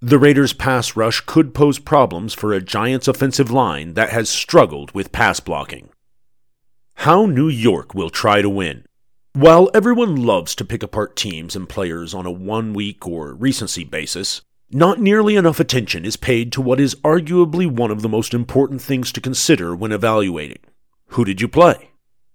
The 0.00 0.18
Raiders' 0.18 0.52
pass 0.52 0.96
rush 0.96 1.20
could 1.20 1.54
pose 1.54 1.78
problems 1.78 2.34
for 2.34 2.52
a 2.52 2.60
Giants 2.60 3.06
offensive 3.06 3.52
line 3.52 3.94
that 3.94 4.10
has 4.10 4.28
struggled 4.28 4.90
with 4.96 5.12
pass 5.12 5.38
blocking. 5.38 5.90
How 6.94 7.26
New 7.26 7.48
York 7.48 7.94
will 7.94 8.10
try 8.10 8.42
to 8.42 8.50
win. 8.50 8.84
While 9.34 9.70
everyone 9.72 10.16
loves 10.16 10.54
to 10.56 10.64
pick 10.64 10.82
apart 10.82 11.16
teams 11.16 11.56
and 11.56 11.66
players 11.66 12.12
on 12.12 12.26
a 12.26 12.30
one 12.30 12.74
week 12.74 13.08
or 13.08 13.32
recency 13.32 13.82
basis, 13.82 14.42
not 14.70 15.00
nearly 15.00 15.36
enough 15.36 15.58
attention 15.58 16.04
is 16.04 16.18
paid 16.18 16.52
to 16.52 16.60
what 16.60 16.78
is 16.78 16.96
arguably 16.96 17.66
one 17.66 17.90
of 17.90 18.02
the 18.02 18.10
most 18.10 18.34
important 18.34 18.82
things 18.82 19.10
to 19.12 19.22
consider 19.22 19.74
when 19.74 19.90
evaluating. 19.90 20.58
Who 21.08 21.24
did 21.24 21.40
you 21.40 21.48
play? 21.48 21.92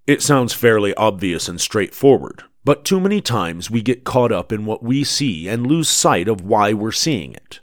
It 0.08 0.24
sounds 0.24 0.54
fairly 0.54 0.96
obvious 0.96 1.48
and 1.48 1.62
straightforward, 1.62 2.42
but 2.66 2.84
too 2.84 3.00
many 3.00 3.22
times 3.22 3.70
we 3.70 3.84
get 3.84 4.04
caught 4.04 4.32
up 4.32 4.52
in 4.52 4.66
what 4.66 4.82
we 4.82 5.04
see 5.04 5.48
and 5.48 5.68
lose 5.68 5.88
sight 5.88 6.28
of 6.28 6.42
why 6.42 6.74
we're 6.74 6.92
seeing 6.92 7.32
it. 7.36 7.60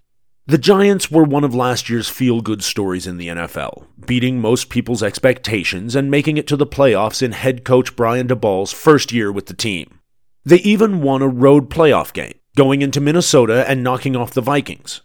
The 0.47 0.59
Giants 0.59 1.11
were 1.11 1.25
one 1.25 1.43
of 1.43 1.55
last 1.55 1.89
year's 1.89 2.11
feel 2.11 2.43
good 2.43 2.63
stories 2.63 3.07
in 3.07 3.17
the 3.17 3.29
NFL, 3.29 3.87
beating 4.05 4.43
most 4.43 4.69
people's 4.69 5.03
expectations 5.03 5.97
and 5.97 6.11
making 6.11 6.37
it 6.37 6.47
to 6.49 6.57
the 6.59 6.67
playoffs 6.67 7.23
in 7.23 7.33
head 7.33 7.65
coach 7.65 7.97
Brian 7.97 8.29
Daboll's 8.29 8.71
first 8.71 9.11
year 9.11 9.33
with 9.33 9.47
the 9.47 9.55
team. 9.55 10.01
They 10.45 10.59
even 10.59 11.01
won 11.01 11.23
a 11.23 11.29
road 11.29 11.71
playoff 11.71 12.13
game, 12.13 12.35
going 12.57 12.83
into 12.83 13.01
Minnesota 13.01 13.65
and 13.67 13.83
knocking 13.83 14.17
off 14.17 14.35
the 14.35 14.43
Vikings. 14.43 15.01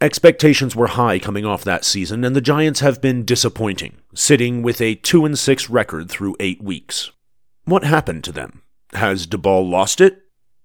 Expectations 0.00 0.76
were 0.76 0.86
high 0.86 1.18
coming 1.18 1.44
off 1.44 1.64
that 1.64 1.84
season, 1.84 2.22
and 2.22 2.36
the 2.36 2.40
Giants 2.40 2.78
have 2.78 3.00
been 3.00 3.24
disappointing, 3.24 3.96
sitting 4.14 4.62
with 4.62 4.80
a 4.80 4.94
2 4.94 5.34
6 5.34 5.70
record 5.70 6.08
through 6.08 6.36
8 6.38 6.62
weeks. 6.62 7.10
What 7.64 7.82
happened 7.82 8.22
to 8.24 8.32
them? 8.32 8.62
Has 8.92 9.26
Daboll 9.26 9.68
lost 9.68 10.00
it? 10.00 10.23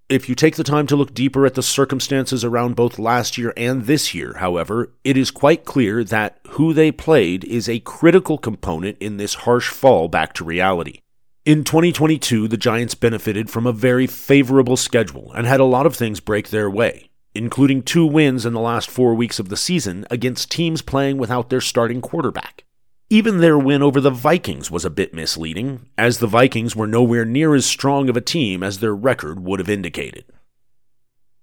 If 0.10 0.28
you 0.28 0.34
take 0.34 0.56
the 0.56 0.64
time 0.64 0.88
to 0.88 0.96
look 0.96 1.14
deeper 1.14 1.46
at 1.46 1.54
the 1.54 1.62
circumstances 1.62 2.44
around 2.44 2.76
both 2.76 2.98
last 2.98 3.38
year 3.38 3.54
and 3.56 3.86
this 3.86 4.16
year, 4.16 4.34
however, 4.38 4.92
it 5.04 5.16
is 5.16 5.30
quite 5.30 5.66
clear 5.66 6.04
that 6.04 6.40
who 6.48 6.74
they 6.74 6.92
played 6.92 7.44
is 7.44 7.70
a 7.70 7.80
critical 7.82 8.40
component 8.40 8.98
in 9.00 9.18
this 9.18 9.36
harsh 9.36 9.70
fall 9.70 10.08
back 10.08 10.34
to 10.34 10.44
reality. 10.44 11.02
In 11.46 11.64
2022, 11.64 12.48
the 12.48 12.58
Giants 12.58 12.96
benefited 12.96 13.52
from 13.52 13.68
a 13.68 13.72
very 13.72 14.08
favorable 14.08 14.78
schedule 14.78 15.32
and 15.34 15.46
had 15.46 15.60
a 15.60 15.64
lot 15.64 15.86
of 15.86 15.96
things 15.96 16.20
break 16.20 16.50
their 16.50 16.72
way, 16.72 17.12
including 17.36 17.84
two 17.84 18.08
wins 18.08 18.48
in 18.48 18.54
the 18.54 18.60
last 18.60 18.90
four 18.90 19.14
weeks 19.14 19.38
of 19.38 19.50
the 19.50 19.58
season 19.58 20.08
against 20.10 20.50
teams 20.50 20.82
playing 20.82 21.20
without 21.20 21.52
their 21.52 21.62
starting 21.62 22.02
quarterback. 22.02 22.64
Even 23.12 23.40
their 23.40 23.58
win 23.58 23.82
over 23.82 24.00
the 24.00 24.12
Vikings 24.12 24.70
was 24.70 24.86
a 24.86 24.90
bit 24.92 25.16
misleading, 25.16 25.88
as 25.98 26.20
the 26.20 26.28
Vikings 26.28 26.76
were 26.76 26.86
nowhere 26.86 27.26
near 27.26 27.56
as 27.56 27.66
strong 27.66 28.08
of 28.08 28.16
a 28.16 28.22
team 28.22 28.62
as 28.62 28.78
their 28.78 28.94
record 28.94 29.40
would 29.40 29.60
have 29.60 29.70
indicated. 29.70 30.26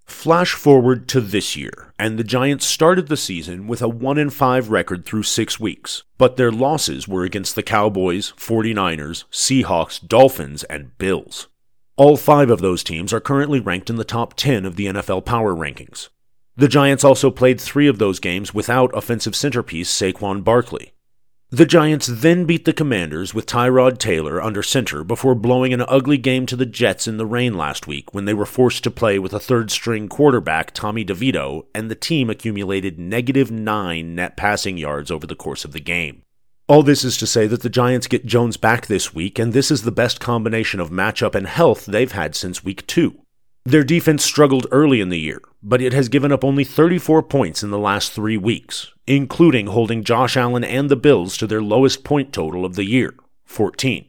Flash 0.05 0.52
forward 0.52 1.09
to 1.09 1.20
this 1.20 1.56
year, 1.56 1.93
and 1.98 2.16
the 2.16 2.22
Giants 2.22 2.64
started 2.64 3.09
the 3.09 3.16
season 3.16 3.66
with 3.66 3.82
a 3.82 3.88
1 3.88 4.30
5 4.30 4.70
record 4.70 5.05
through 5.05 5.24
6 5.24 5.59
weeks, 5.59 6.05
but 6.18 6.36
their 6.36 6.52
losses 6.52 7.09
were 7.09 7.24
against 7.24 7.56
the 7.56 7.64
Cowboys, 7.64 8.32
49ers, 8.36 9.24
Seahawks, 9.32 10.06
Dolphins, 10.06 10.62
and 10.64 10.97
Bills. 10.98 11.48
All 11.97 12.16
five 12.16 12.48
of 12.48 12.60
those 12.60 12.84
teams 12.84 13.12
are 13.12 13.18
currently 13.18 13.59
ranked 13.59 13.90
in 13.90 13.97
the 13.97 14.05
top 14.05 14.34
10 14.34 14.66
of 14.66 14.76
the 14.76 14.86
NFL 14.86 15.24
power 15.24 15.52
rankings. 15.52 16.10
The 16.55 16.68
Giants 16.68 17.02
also 17.02 17.30
played 17.32 17.60
three 17.60 17.88
of 17.88 17.98
those 17.98 18.20
games 18.20 18.55
without 18.55 18.97
offensive 18.97 19.34
centerpiece 19.34 19.90
Saquon 19.90 20.44
Barkley, 20.44 20.93
The 21.57 21.65
Giants 21.65 22.07
then 22.07 22.45
beat 22.45 22.66
the 22.66 22.74
Commanders 22.74 23.33
with 23.33 23.47
Tyrod 23.47 23.97
Taylor 23.97 24.43
under 24.43 24.62
center 24.62 25.03
before 25.03 25.35
blowing 25.35 25.73
an 25.73 25.87
ugly 25.89 26.19
game 26.19 26.45
to 26.45 26.55
the 26.55 26.66
Jets 26.66 27.09
in 27.09 27.16
the 27.16 27.24
rain 27.24 27.57
last 27.57 27.87
week 27.87 28.12
when 28.12 28.27
they 28.27 28.35
were 28.35 28.45
forced 28.45 28.85
to 28.85 28.91
play 28.91 29.19
with 29.19 29.33
a 29.33 29.41
third 29.41 29.70
string 29.70 30.07
quarterback, 30.07 30.74
Tommy 30.74 31.03
DeVito, 31.03 31.65
and 31.74 31.91
the 31.91 31.95
team 31.95 32.28
accumulated 32.28 32.99
negative 32.99 33.51
nine 33.51 34.15
net 34.15 34.37
passing 34.37 34.77
yards 34.77 35.11
over 35.11 35.27
the 35.27 35.35
course 35.35 35.65
of 35.65 35.73
the 35.73 35.81
game. 35.81 36.20
All 36.69 36.83
this 36.83 37.03
is 37.03 37.16
to 37.16 37.27
say 37.27 37.47
that 37.47 37.62
the 37.62 37.70
Giants 37.70 38.07
get 38.07 38.27
Jones 38.27 38.59
back 38.59 38.87
this 38.87 39.15
week, 39.15 39.39
and 39.39 39.55
this 39.55 39.70
is 39.70 39.81
the 39.81 39.91
best 39.91 40.20
combination 40.20 40.78
of 40.78 40.91
matchup 40.91 41.35
and 41.35 41.47
health 41.47 41.87
they've 41.87 42.12
had 42.12 42.37
since 42.37 42.65
week 42.65 42.87
two. 42.87 43.23
Their 43.66 43.82
defense 43.82 44.24
struggled 44.24 44.68
early 44.70 45.01
in 45.01 45.09
the 45.09 45.18
year, 45.18 45.43
but 45.60 45.82
it 45.82 45.93
has 45.93 46.09
given 46.09 46.30
up 46.30 46.44
only 46.44 46.62
34 46.62 47.24
points 47.24 47.64
in 47.64 47.72
the 47.72 47.80
last 47.80 48.12
three 48.12 48.36
weeks, 48.36 48.93
including 49.09 49.66
holding 49.66 50.05
Josh 50.05 50.36
Allen 50.36 50.62
and 50.62 50.88
the 50.88 50.94
Bills 50.94 51.36
to 51.38 51.48
their 51.48 51.60
lowest 51.60 52.05
point 52.05 52.32
total 52.32 52.64
of 52.64 52.76
the 52.76 52.84
year, 52.84 53.12
14. 53.44 54.06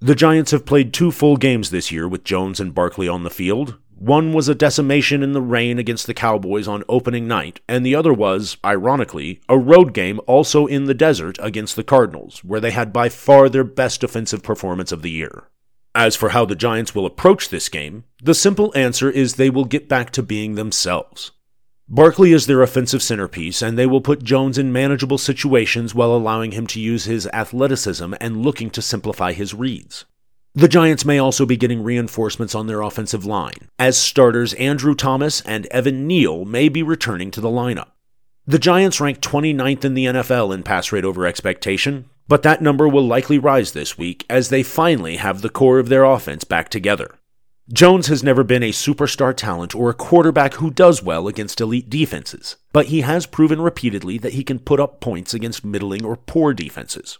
The 0.00 0.14
Giants 0.14 0.50
have 0.50 0.66
played 0.66 0.92
two 0.92 1.10
full 1.10 1.38
games 1.38 1.70
this 1.70 1.90
year 1.90 2.06
with 2.06 2.22
Jones 2.22 2.60
and 2.60 2.74
Barkley 2.74 3.08
on 3.08 3.22
the 3.24 3.30
field. 3.30 3.78
One 3.94 4.34
was 4.34 4.46
a 4.46 4.54
decimation 4.54 5.22
in 5.22 5.32
the 5.32 5.40
rain 5.40 5.78
against 5.78 6.06
the 6.06 6.12
Cowboys 6.12 6.68
on 6.68 6.84
opening 6.86 7.26
night, 7.26 7.60
and 7.66 7.86
the 7.86 7.94
other 7.94 8.12
was, 8.12 8.58
ironically, 8.62 9.40
a 9.48 9.56
road 9.56 9.94
game 9.94 10.20
also 10.26 10.66
in 10.66 10.84
the 10.84 10.92
desert 10.92 11.38
against 11.40 11.76
the 11.76 11.82
Cardinals, 11.82 12.44
where 12.44 12.60
they 12.60 12.72
had 12.72 12.92
by 12.92 13.08
far 13.08 13.48
their 13.48 13.64
best 13.64 14.02
defensive 14.02 14.42
performance 14.42 14.92
of 14.92 15.00
the 15.00 15.10
year. 15.10 15.44
As 15.94 16.14
for 16.14 16.30
how 16.30 16.44
the 16.44 16.54
Giants 16.54 16.94
will 16.94 17.06
approach 17.06 17.48
this 17.48 17.68
game, 17.68 18.04
the 18.22 18.34
simple 18.34 18.72
answer 18.76 19.10
is 19.10 19.34
they 19.34 19.50
will 19.50 19.64
get 19.64 19.88
back 19.88 20.10
to 20.12 20.22
being 20.22 20.54
themselves. 20.54 21.32
Barkley 21.88 22.32
is 22.32 22.46
their 22.46 22.62
offensive 22.62 23.02
centerpiece, 23.02 23.62
and 23.62 23.78
they 23.78 23.86
will 23.86 24.02
put 24.02 24.22
Jones 24.22 24.58
in 24.58 24.72
manageable 24.72 25.16
situations 25.16 25.94
while 25.94 26.12
allowing 26.14 26.52
him 26.52 26.66
to 26.68 26.80
use 26.80 27.06
his 27.06 27.26
athleticism 27.28 28.12
and 28.20 28.42
looking 28.42 28.68
to 28.70 28.82
simplify 28.82 29.32
his 29.32 29.54
reads. 29.54 30.04
The 30.54 30.68
Giants 30.68 31.06
may 31.06 31.18
also 31.18 31.46
be 31.46 31.56
getting 31.56 31.82
reinforcements 31.82 32.54
on 32.54 32.66
their 32.66 32.82
offensive 32.82 33.24
line, 33.24 33.70
as 33.78 33.96
starters 33.96 34.52
Andrew 34.54 34.94
Thomas 34.94 35.40
and 35.42 35.66
Evan 35.66 36.06
Neal 36.06 36.44
may 36.44 36.68
be 36.68 36.82
returning 36.82 37.30
to 37.30 37.40
the 37.40 37.48
lineup. 37.48 37.88
The 38.46 38.58
Giants 38.58 39.00
rank 39.00 39.20
29th 39.20 39.84
in 39.84 39.94
the 39.94 40.06
NFL 40.06 40.54
in 40.54 40.62
pass 40.62 40.90
rate 40.92 41.04
over 41.04 41.26
expectation, 41.26 42.10
but 42.28 42.42
that 42.42 42.62
number 42.62 42.86
will 42.86 43.06
likely 43.06 43.38
rise 43.38 43.72
this 43.72 43.98
week 43.98 44.24
as 44.30 44.50
they 44.50 44.62
finally 44.62 45.16
have 45.16 45.40
the 45.40 45.48
core 45.48 45.78
of 45.78 45.88
their 45.88 46.04
offense 46.04 46.44
back 46.44 46.68
together. 46.68 47.16
Jones 47.70 48.06
has 48.06 48.22
never 48.22 48.44
been 48.44 48.62
a 48.62 48.70
superstar 48.70 49.36
talent 49.36 49.74
or 49.74 49.90
a 49.90 49.94
quarterback 49.94 50.54
who 50.54 50.70
does 50.70 51.02
well 51.02 51.28
against 51.28 51.60
elite 51.60 51.90
defenses, 51.90 52.56
but 52.72 52.86
he 52.86 53.02
has 53.02 53.26
proven 53.26 53.60
repeatedly 53.60 54.16
that 54.18 54.32
he 54.32 54.42
can 54.42 54.58
put 54.58 54.80
up 54.80 55.00
points 55.00 55.34
against 55.34 55.66
middling 55.66 56.04
or 56.04 56.16
poor 56.16 56.54
defenses. 56.54 57.18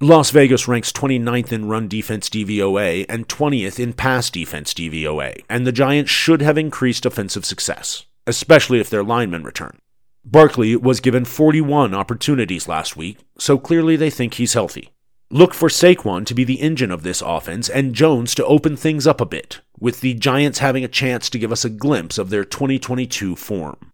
Las 0.00 0.30
Vegas 0.30 0.66
ranks 0.66 0.90
29th 0.92 1.52
in 1.52 1.68
run 1.68 1.86
defense 1.86 2.30
DVOA 2.30 3.04
and 3.10 3.28
20th 3.28 3.78
in 3.78 3.92
pass 3.92 4.30
defense 4.30 4.72
DVOA, 4.72 5.44
and 5.50 5.66
the 5.66 5.72
Giants 5.72 6.10
should 6.10 6.40
have 6.40 6.56
increased 6.56 7.04
offensive 7.04 7.44
success, 7.44 8.06
especially 8.26 8.80
if 8.80 8.88
their 8.88 9.04
linemen 9.04 9.42
return. 9.42 9.78
Barkley 10.24 10.76
was 10.76 11.00
given 11.00 11.24
41 11.24 11.94
opportunities 11.94 12.68
last 12.68 12.96
week, 12.96 13.18
so 13.38 13.56
clearly 13.58 13.96
they 13.96 14.10
think 14.10 14.34
he's 14.34 14.52
healthy. 14.52 14.90
Look 15.30 15.54
for 15.54 15.68
Saquon 15.68 16.26
to 16.26 16.34
be 16.34 16.44
the 16.44 16.60
engine 16.60 16.90
of 16.90 17.02
this 17.02 17.22
offense 17.22 17.68
and 17.70 17.94
Jones 17.94 18.34
to 18.34 18.44
open 18.44 18.76
things 18.76 19.06
up 19.06 19.20
a 19.20 19.26
bit, 19.26 19.60
with 19.78 20.00
the 20.00 20.12
Giants 20.14 20.58
having 20.58 20.84
a 20.84 20.88
chance 20.88 21.30
to 21.30 21.38
give 21.38 21.52
us 21.52 21.64
a 21.64 21.70
glimpse 21.70 22.18
of 22.18 22.28
their 22.28 22.44
2022 22.44 23.34
form. 23.34 23.92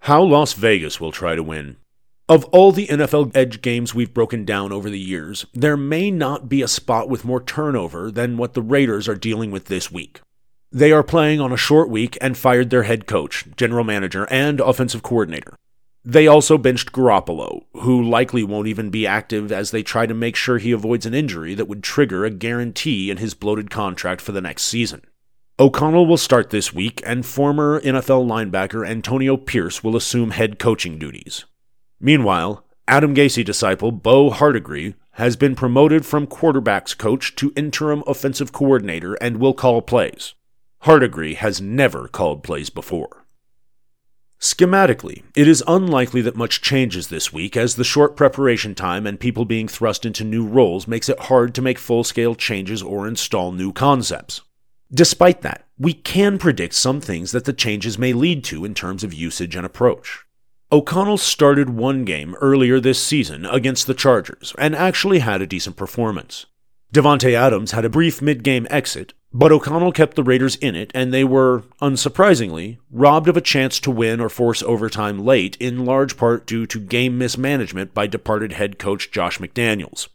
How 0.00 0.22
Las 0.22 0.52
Vegas 0.52 1.00
will 1.00 1.10
try 1.10 1.34
to 1.34 1.42
win. 1.42 1.78
Of 2.28 2.44
all 2.46 2.70
the 2.70 2.86
NFL 2.86 3.32
edge 3.34 3.62
games 3.62 3.94
we've 3.94 4.14
broken 4.14 4.44
down 4.44 4.72
over 4.72 4.90
the 4.90 4.98
years, 4.98 5.46
there 5.54 5.76
may 5.76 6.10
not 6.10 6.48
be 6.48 6.62
a 6.62 6.68
spot 6.68 7.08
with 7.08 7.24
more 7.24 7.42
turnover 7.42 8.10
than 8.12 8.36
what 8.36 8.54
the 8.54 8.62
Raiders 8.62 9.08
are 9.08 9.16
dealing 9.16 9.50
with 9.50 9.64
this 9.64 9.90
week. 9.90 10.20
They 10.72 10.92
are 10.92 11.02
playing 11.02 11.40
on 11.40 11.52
a 11.52 11.56
short 11.56 11.88
week 11.88 12.18
and 12.20 12.36
fired 12.36 12.70
their 12.70 12.82
head 12.82 13.06
coach, 13.06 13.46
general 13.56 13.84
manager, 13.84 14.26
and 14.30 14.60
offensive 14.60 15.02
coordinator. 15.02 15.54
They 16.04 16.28
also 16.28 16.56
benched 16.56 16.92
Garoppolo, 16.92 17.64
who 17.74 18.00
likely 18.00 18.44
won't 18.44 18.68
even 18.68 18.90
be 18.90 19.08
active 19.08 19.50
as 19.50 19.72
they 19.72 19.82
try 19.82 20.06
to 20.06 20.14
make 20.14 20.36
sure 20.36 20.58
he 20.58 20.70
avoids 20.70 21.04
an 21.04 21.14
injury 21.14 21.54
that 21.54 21.66
would 21.66 21.82
trigger 21.82 22.24
a 22.24 22.30
guarantee 22.30 23.10
in 23.10 23.16
his 23.16 23.34
bloated 23.34 23.70
contract 23.70 24.20
for 24.20 24.30
the 24.30 24.40
next 24.40 24.62
season. 24.62 25.02
O'Connell 25.58 26.06
will 26.06 26.16
start 26.16 26.50
this 26.50 26.72
week, 26.72 27.02
and 27.04 27.26
former 27.26 27.80
NFL 27.80 28.24
linebacker 28.28 28.86
Antonio 28.86 29.36
Pierce 29.36 29.82
will 29.82 29.96
assume 29.96 30.30
head 30.30 30.60
coaching 30.60 30.96
duties. 30.96 31.44
Meanwhile, 31.98 32.64
Adam 32.86 33.12
Gase 33.12 33.44
disciple 33.44 33.90
Bo 33.90 34.30
Hardegree 34.30 34.94
has 35.12 35.34
been 35.34 35.56
promoted 35.56 36.06
from 36.06 36.28
quarterbacks 36.28 36.96
coach 36.96 37.34
to 37.34 37.52
interim 37.56 38.04
offensive 38.06 38.52
coordinator 38.52 39.14
and 39.14 39.38
will 39.38 39.54
call 39.54 39.82
plays. 39.82 40.34
Hardegree 40.86 41.34
has 41.34 41.60
never 41.60 42.06
called 42.06 42.44
plays 42.44 42.70
before. 42.70 43.26
Schematically, 44.40 45.24
it 45.34 45.48
is 45.48 45.64
unlikely 45.66 46.20
that 46.20 46.36
much 46.36 46.62
changes 46.62 47.08
this 47.08 47.32
week, 47.32 47.56
as 47.56 47.74
the 47.74 47.82
short 47.82 48.14
preparation 48.14 48.72
time 48.72 49.04
and 49.04 49.18
people 49.18 49.44
being 49.44 49.66
thrust 49.66 50.06
into 50.06 50.22
new 50.22 50.46
roles 50.46 50.86
makes 50.86 51.08
it 51.08 51.18
hard 51.22 51.56
to 51.56 51.60
make 51.60 51.80
full 51.80 52.04
scale 52.04 52.36
changes 52.36 52.84
or 52.84 53.08
install 53.08 53.50
new 53.50 53.72
concepts. 53.72 54.42
Despite 54.94 55.42
that, 55.42 55.66
we 55.76 55.92
can 55.92 56.38
predict 56.38 56.74
some 56.74 57.00
things 57.00 57.32
that 57.32 57.46
the 57.46 57.52
changes 57.52 57.98
may 57.98 58.12
lead 58.12 58.44
to 58.44 58.64
in 58.64 58.72
terms 58.72 59.02
of 59.02 59.12
usage 59.12 59.56
and 59.56 59.66
approach. 59.66 60.24
O'Connell 60.70 61.18
started 61.18 61.70
one 61.70 62.04
game 62.04 62.36
earlier 62.36 62.78
this 62.78 63.02
season 63.02 63.44
against 63.46 63.88
the 63.88 63.94
Chargers 63.94 64.54
and 64.56 64.76
actually 64.76 65.18
had 65.18 65.42
a 65.42 65.48
decent 65.48 65.74
performance. 65.74 66.46
Davante 66.94 67.34
Adams 67.34 67.72
had 67.72 67.84
a 67.84 67.90
brief 67.90 68.22
mid 68.22 68.44
game 68.44 68.68
exit, 68.70 69.14
but 69.32 69.52
O'Connell 69.52 69.92
kept 69.92 70.16
the 70.16 70.22
Raiders 70.22 70.56
in 70.56 70.74
it, 70.74 70.90
and 70.94 71.12
they 71.12 71.24
were, 71.24 71.64
unsurprisingly, 71.82 72.78
robbed 72.90 73.28
of 73.28 73.36
a 73.36 73.40
chance 73.40 73.78
to 73.80 73.90
win 73.90 74.20
or 74.20 74.28
force 74.28 74.62
overtime 74.62 75.24
late, 75.24 75.56
in 75.60 75.84
large 75.84 76.16
part 76.16 76.46
due 76.46 76.66
to 76.66 76.80
game 76.80 77.18
mismanagement 77.18 77.92
by 77.92 78.06
departed 78.06 78.52
head 78.52 78.78
coach 78.78 79.10
Josh 79.10 79.38
McDaniels. 79.38 80.08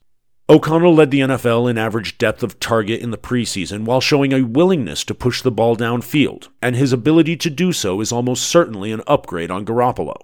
O'Connell 0.49 0.93
led 0.93 1.11
the 1.11 1.21
NFL 1.21 1.69
in 1.69 1.77
average 1.77 2.17
depth 2.17 2.43
of 2.43 2.59
target 2.59 2.99
in 2.99 3.11
the 3.11 3.17
preseason 3.17 3.85
while 3.85 4.01
showing 4.01 4.33
a 4.33 4.41
willingness 4.41 5.05
to 5.05 5.13
push 5.13 5.41
the 5.41 5.51
ball 5.51 5.77
downfield, 5.77 6.49
and 6.61 6.75
his 6.75 6.91
ability 6.91 7.37
to 7.37 7.49
do 7.49 7.71
so 7.71 8.01
is 8.01 8.11
almost 8.11 8.43
certainly 8.43 8.91
an 8.91 9.01
upgrade 9.07 9.49
on 9.49 9.65
Garoppolo. 9.65 10.15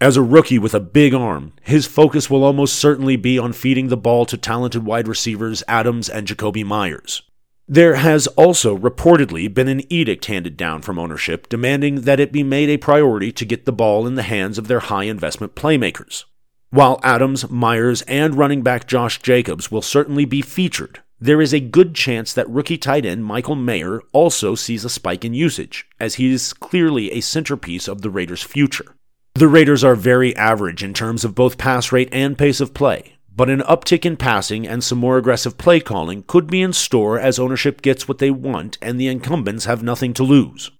As 0.00 0.16
a 0.16 0.22
rookie 0.22 0.58
with 0.58 0.74
a 0.74 0.80
big 0.80 1.14
arm, 1.14 1.52
his 1.62 1.86
focus 1.86 2.30
will 2.30 2.44
almost 2.44 2.76
certainly 2.76 3.16
be 3.16 3.38
on 3.38 3.52
feeding 3.52 3.88
the 3.88 3.96
ball 3.96 4.24
to 4.26 4.36
talented 4.36 4.84
wide 4.84 5.08
receivers 5.08 5.62
Adams 5.68 6.08
and 6.08 6.26
Jakobi 6.26 6.64
Meyers. 6.64 7.22
There 7.68 7.96
has 7.96 8.28
also 8.28 8.78
reportedly 8.78 9.52
been 9.52 9.66
an 9.66 9.82
edict 9.92 10.26
handed 10.26 10.56
down 10.56 10.82
from 10.82 11.00
ownership 11.00 11.48
demanding 11.48 12.02
that 12.02 12.20
it 12.20 12.30
be 12.30 12.44
made 12.44 12.68
a 12.68 12.76
priority 12.76 13.32
to 13.32 13.44
get 13.44 13.64
the 13.64 13.72
ball 13.72 14.06
in 14.06 14.14
the 14.14 14.22
hands 14.22 14.56
of 14.56 14.68
their 14.68 14.78
high 14.78 15.04
investment 15.04 15.56
playmakers. 15.56 16.24
While 16.70 17.00
Adams, 17.02 17.50
Meyers, 17.50 18.02
and 18.02 18.36
running 18.36 18.62
back 18.62 18.86
Josh 18.86 19.20
Jacobs 19.20 19.68
will 19.68 19.82
certainly 19.82 20.24
be 20.24 20.42
featured, 20.42 21.02
there 21.20 21.40
is 21.40 21.52
a 21.52 21.58
good 21.58 21.96
chance 21.96 22.32
that 22.32 22.48
rookie 22.48 22.78
tight 22.78 23.04
end 23.04 23.24
Michael 23.24 23.56
Mayer 23.56 24.00
also 24.12 24.54
sees 24.54 24.84
a 24.84 24.90
spike 24.90 25.24
in 25.24 25.34
usage, 25.34 25.88
as 25.98 26.16
he 26.16 26.30
is 26.32 26.52
clearly 26.52 27.10
a 27.10 27.20
centerpiece 27.20 27.88
of 27.88 28.02
the 28.02 28.10
Raiders' 28.10 28.42
future. 28.42 28.94
The 29.34 29.48
Raiders 29.48 29.82
are 29.82 29.96
very 29.96 30.36
average 30.36 30.84
in 30.84 30.94
terms 30.94 31.24
of 31.24 31.34
both 31.34 31.58
pass 31.58 31.90
rate 31.90 32.10
and 32.12 32.38
pace 32.38 32.60
of 32.60 32.74
play, 32.74 33.15
but 33.36 33.50
an 33.50 33.60
uptick 33.60 34.06
in 34.06 34.16
passing 34.16 34.66
and 34.66 34.82
some 34.82 34.98
more 34.98 35.18
aggressive 35.18 35.58
play 35.58 35.78
calling 35.78 36.24
could 36.26 36.46
be 36.46 36.62
in 36.62 36.72
store 36.72 37.20
as 37.20 37.38
ownership 37.38 37.82
gets 37.82 38.08
what 38.08 38.18
they 38.18 38.30
want 38.30 38.78
and 38.80 38.98
the 38.98 39.08
incumbents 39.08 39.66
have 39.66 39.82
nothing 39.82 40.14
to 40.14 40.24
lose. 40.24 40.70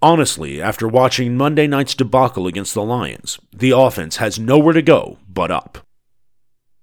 Honestly, 0.00 0.60
after 0.60 0.88
watching 0.88 1.36
Monday 1.36 1.66
night's 1.66 1.94
debacle 1.94 2.46
against 2.46 2.74
the 2.74 2.82
Lions, 2.82 3.38
the 3.54 3.70
offense 3.70 4.16
has 4.16 4.38
nowhere 4.38 4.74
to 4.74 4.82
go 4.82 5.18
but 5.28 5.50
up. 5.50 5.78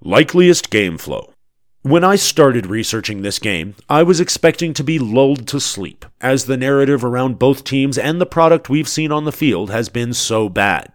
Likeliest 0.01 0.69
game 0.69 0.97
flow. 0.97 1.33
When 1.81 2.05
I 2.05 2.15
started 2.15 2.67
researching 2.67 3.23
this 3.23 3.39
game, 3.39 3.75
I 3.89 4.03
was 4.03 4.21
expecting 4.21 4.73
to 4.75 4.85
be 4.85 4.99
lulled 4.99 5.47
to 5.49 5.59
sleep, 5.59 6.05
as 6.21 6.45
the 6.45 6.55
narrative 6.55 7.03
around 7.03 7.39
both 7.39 7.65
teams 7.65 7.97
and 7.97 8.21
the 8.21 8.25
product 8.25 8.69
we've 8.69 8.87
seen 8.87 9.11
on 9.11 9.25
the 9.25 9.33
field 9.33 9.69
has 9.69 9.89
been 9.89 10.13
so 10.13 10.47
bad. 10.47 10.92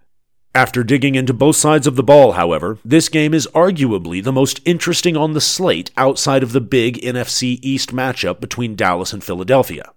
After 0.58 0.82
digging 0.82 1.14
into 1.14 1.32
both 1.32 1.54
sides 1.54 1.86
of 1.86 1.94
the 1.94 2.02
ball, 2.02 2.32
however, 2.32 2.80
this 2.84 3.08
game 3.08 3.32
is 3.32 3.46
arguably 3.54 4.20
the 4.20 4.32
most 4.32 4.60
interesting 4.64 5.16
on 5.16 5.32
the 5.32 5.40
slate 5.40 5.92
outside 5.96 6.42
of 6.42 6.50
the 6.50 6.60
big 6.60 7.00
NFC 7.00 7.60
East 7.62 7.94
matchup 7.94 8.40
between 8.40 8.74
Dallas 8.74 9.12
and 9.12 9.22
Philadelphia. 9.22 9.92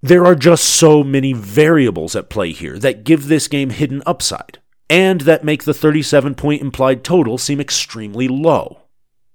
There 0.00 0.24
are 0.24 0.34
just 0.34 0.64
so 0.64 1.04
many 1.04 1.34
variables 1.34 2.16
at 2.16 2.30
play 2.30 2.52
here 2.52 2.78
that 2.78 3.04
give 3.04 3.26
this 3.26 3.46
game 3.46 3.68
hidden 3.68 4.02
upside, 4.06 4.58
and 4.88 5.20
that 5.20 5.44
make 5.44 5.64
the 5.64 5.74
37 5.74 6.34
point 6.34 6.62
implied 6.62 7.04
total 7.04 7.36
seem 7.36 7.60
extremely 7.60 8.26
low. 8.26 8.84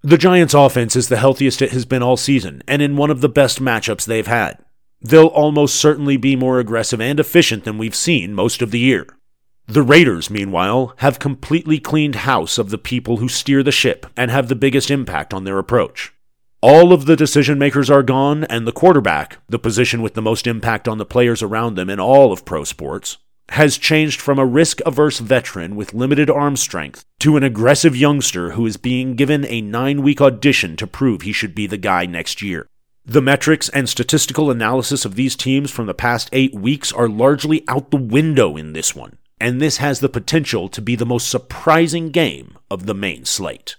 The 0.01 0.17
Giants' 0.17 0.55
offense 0.55 0.95
is 0.95 1.09
the 1.09 1.17
healthiest 1.17 1.61
it 1.61 1.73
has 1.73 1.85
been 1.85 2.01
all 2.01 2.17
season, 2.17 2.63
and 2.67 2.81
in 2.81 2.97
one 2.97 3.11
of 3.11 3.21
the 3.21 3.29
best 3.29 3.61
matchups 3.61 4.05
they've 4.05 4.25
had. 4.25 4.57
They'll 4.99 5.27
almost 5.27 5.75
certainly 5.75 6.17
be 6.17 6.35
more 6.35 6.57
aggressive 6.57 6.99
and 6.99 7.19
efficient 7.19 7.65
than 7.65 7.77
we've 7.77 7.93
seen 7.93 8.33
most 8.33 8.63
of 8.63 8.71
the 8.71 8.79
year. 8.79 9.05
The 9.71 9.83
Raiders, 9.83 10.29
meanwhile, 10.29 10.95
have 10.97 11.17
completely 11.17 11.79
cleaned 11.79 12.27
house 12.27 12.57
of 12.57 12.71
the 12.71 12.77
people 12.77 13.17
who 13.17 13.29
steer 13.29 13.63
the 13.63 13.71
ship 13.71 14.05
and 14.17 14.29
have 14.29 14.49
the 14.49 14.53
biggest 14.55 14.91
impact 14.91 15.33
on 15.33 15.45
their 15.45 15.57
approach. 15.57 16.13
All 16.61 16.91
of 16.91 17.05
the 17.05 17.15
decision 17.15 17.57
makers 17.57 17.89
are 17.89 18.03
gone, 18.03 18.43
and 18.43 18.67
the 18.67 18.73
quarterback, 18.73 19.37
the 19.47 19.57
position 19.57 20.01
with 20.01 20.13
the 20.13 20.21
most 20.21 20.45
impact 20.45 20.89
on 20.89 20.97
the 20.97 21.05
players 21.05 21.41
around 21.41 21.75
them 21.75 21.89
in 21.89 22.01
all 22.01 22.33
of 22.33 22.43
pro 22.43 22.65
sports, 22.65 23.17
has 23.51 23.77
changed 23.77 24.19
from 24.19 24.37
a 24.37 24.45
risk 24.45 24.81
averse 24.85 25.19
veteran 25.19 25.77
with 25.77 25.93
limited 25.93 26.29
arm 26.29 26.57
strength 26.57 27.05
to 27.21 27.37
an 27.37 27.43
aggressive 27.43 27.95
youngster 27.95 28.51
who 28.51 28.65
is 28.65 28.75
being 28.75 29.15
given 29.15 29.45
a 29.45 29.61
nine 29.61 30.01
week 30.01 30.19
audition 30.19 30.75
to 30.75 30.85
prove 30.85 31.21
he 31.21 31.31
should 31.31 31.55
be 31.55 31.65
the 31.65 31.77
guy 31.77 32.05
next 32.05 32.41
year. 32.41 32.67
The 33.05 33.21
metrics 33.21 33.69
and 33.69 33.87
statistical 33.87 34.51
analysis 34.51 35.05
of 35.05 35.15
these 35.15 35.37
teams 35.37 35.71
from 35.71 35.85
the 35.85 35.93
past 35.93 36.29
eight 36.33 36.53
weeks 36.53 36.91
are 36.91 37.07
largely 37.07 37.63
out 37.69 37.89
the 37.89 37.95
window 37.95 38.57
in 38.57 38.73
this 38.73 38.93
one, 38.93 39.17
and 39.41 39.59
this 39.59 39.77
has 39.77 39.99
the 39.99 40.07
potential 40.07 40.69
to 40.69 40.81
be 40.81 40.95
the 40.95 41.05
most 41.05 41.27
surprising 41.27 42.11
game 42.11 42.59
of 42.69 42.85
the 42.85 42.93
main 42.93 43.25
slate. 43.25 43.75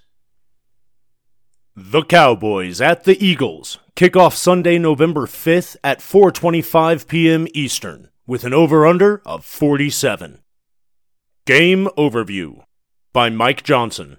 The 1.73 2.03
Cowboys 2.03 2.81
at 2.81 3.05
the 3.05 3.17
Eagles 3.25 3.79
kick 3.95 4.17
off 4.17 4.35
Sunday, 4.35 4.77
November 4.77 5.25
5th 5.25 5.77
at 5.81 5.99
4:25 5.99 7.07
p.m. 7.07 7.47
Eastern 7.53 8.09
with 8.27 8.43
an 8.43 8.53
over/under 8.53 9.21
of 9.25 9.45
47. 9.45 10.39
Game 11.45 11.87
overview 11.97 12.63
by 13.13 13.29
Mike 13.29 13.63
Johnson. 13.63 14.17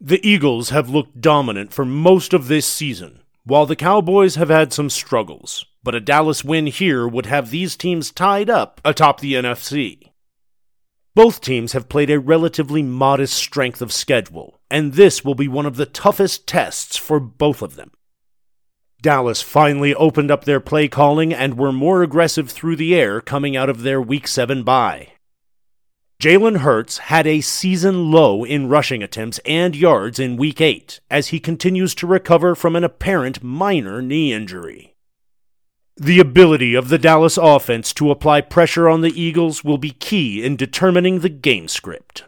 The 0.00 0.20
Eagles 0.28 0.70
have 0.70 0.90
looked 0.90 1.20
dominant 1.20 1.72
for 1.72 1.84
most 1.84 2.34
of 2.34 2.48
this 2.48 2.66
season, 2.66 3.22
while 3.44 3.64
the 3.64 3.76
Cowboys 3.76 4.34
have 4.34 4.50
had 4.50 4.72
some 4.72 4.90
struggles, 4.90 5.64
but 5.84 5.94
a 5.94 6.00
Dallas 6.00 6.44
win 6.44 6.66
here 6.66 7.06
would 7.06 7.26
have 7.26 7.50
these 7.50 7.76
teams 7.76 8.10
tied 8.10 8.50
up 8.50 8.80
atop 8.84 9.20
the 9.20 9.34
NFC. 9.34 10.11
Both 11.14 11.42
teams 11.42 11.72
have 11.72 11.90
played 11.90 12.10
a 12.10 12.18
relatively 12.18 12.82
modest 12.82 13.34
strength 13.34 13.82
of 13.82 13.92
schedule, 13.92 14.60
and 14.70 14.94
this 14.94 15.22
will 15.22 15.34
be 15.34 15.48
one 15.48 15.66
of 15.66 15.76
the 15.76 15.84
toughest 15.84 16.46
tests 16.46 16.96
for 16.96 17.20
both 17.20 17.60
of 17.60 17.76
them. 17.76 17.90
Dallas 19.02 19.42
finally 19.42 19.94
opened 19.94 20.30
up 20.30 20.44
their 20.44 20.60
play 20.60 20.88
calling 20.88 21.34
and 21.34 21.58
were 21.58 21.72
more 21.72 22.02
aggressive 22.02 22.50
through 22.50 22.76
the 22.76 22.94
air 22.94 23.20
coming 23.20 23.56
out 23.56 23.68
of 23.68 23.82
their 23.82 24.00
Week 24.00 24.26
7 24.26 24.62
bye. 24.62 25.08
Jalen 26.22 26.58
Hurts 26.58 26.98
had 26.98 27.26
a 27.26 27.40
season 27.40 28.12
low 28.12 28.44
in 28.44 28.68
rushing 28.68 29.02
attempts 29.02 29.40
and 29.44 29.74
yards 29.74 30.20
in 30.20 30.36
Week 30.36 30.60
8 30.60 31.00
as 31.10 31.28
he 31.28 31.40
continues 31.40 31.96
to 31.96 32.06
recover 32.06 32.54
from 32.54 32.76
an 32.76 32.84
apparent 32.84 33.42
minor 33.42 34.00
knee 34.00 34.32
injury. 34.32 34.91
The 35.96 36.20
ability 36.20 36.74
of 36.74 36.88
the 36.88 36.96
Dallas 36.96 37.36
offense 37.36 37.92
to 37.94 38.10
apply 38.10 38.40
pressure 38.40 38.88
on 38.88 39.02
the 39.02 39.20
Eagles 39.20 39.62
will 39.62 39.76
be 39.76 39.90
key 39.90 40.42
in 40.42 40.56
determining 40.56 41.20
the 41.20 41.28
game 41.28 41.68
script. 41.68 42.24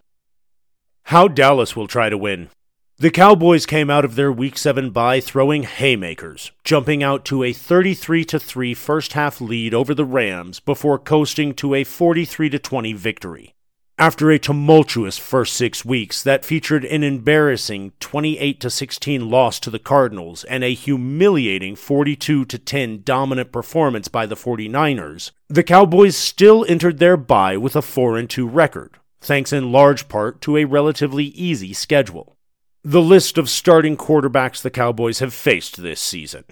How 1.05 1.29
Dallas 1.29 1.75
will 1.75 1.87
try 1.87 2.11
to 2.11 2.19
win. 2.19 2.51
The 2.99 3.11
Cowboys 3.11 3.65
came 3.65 3.89
out 3.89 4.05
of 4.05 4.17
their 4.17 4.31
week 4.31 4.59
7 4.59 4.91
bye 4.91 5.19
throwing 5.19 5.63
haymakers, 5.63 6.53
jumping 6.63 7.03
out 7.03 7.25
to 7.25 7.43
a 7.43 7.55
33 7.55 8.25
3 8.25 8.75
first 8.75 9.15
half 9.15 9.41
lead 9.41 9.73
over 9.73 9.95
the 9.95 10.05
Rams 10.05 10.61
before 10.61 10.99
coasting 10.99 11.55
to 11.55 11.75
a 11.75 11.85
43 11.85 12.51
20 12.51 12.93
victory. 12.93 13.55
After 13.97 14.33
a 14.33 14.41
tumultuous 14.41 15.19
first 15.19 15.55
six 15.55 15.85
weeks 15.85 16.21
that 16.25 16.45
featured 16.45 16.85
an 16.85 17.05
embarrassing 17.05 17.93
28 18.01 18.65
16 18.69 19.31
loss 19.31 19.61
to 19.61 19.71
the 19.71 19.79
Cardinals 19.79 20.43
and 20.45 20.65
a 20.65 20.75
humiliating 20.75 21.77
42 21.77 22.45
10 22.45 23.03
dominant 23.05 23.53
performance 23.53 24.09
by 24.09 24.27
the 24.27 24.35
49ers, 24.35 25.31
the 25.49 25.63
Cowboys 25.63 26.17
still 26.17 26.67
entered 26.69 26.99
their 26.99 27.17
bye 27.17 27.57
with 27.57 27.77
a 27.77 27.83
4 27.83 28.21
2 28.21 28.49
record, 28.49 28.99
thanks 29.21 29.53
in 29.53 29.71
large 29.71 30.09
part 30.09 30.41
to 30.41 30.57
a 30.57 30.65
relatively 30.65 31.27
easy 31.27 31.73
schedule. 31.73 32.37
The 32.83 33.01
list 33.01 33.39
of 33.39 33.49
starting 33.49 33.97
quarterbacks 33.97 34.61
the 34.61 34.71
Cowboys 34.71 35.21
have 35.21 35.33
faced 35.33 35.81
this 35.81 36.01
season 36.01 36.45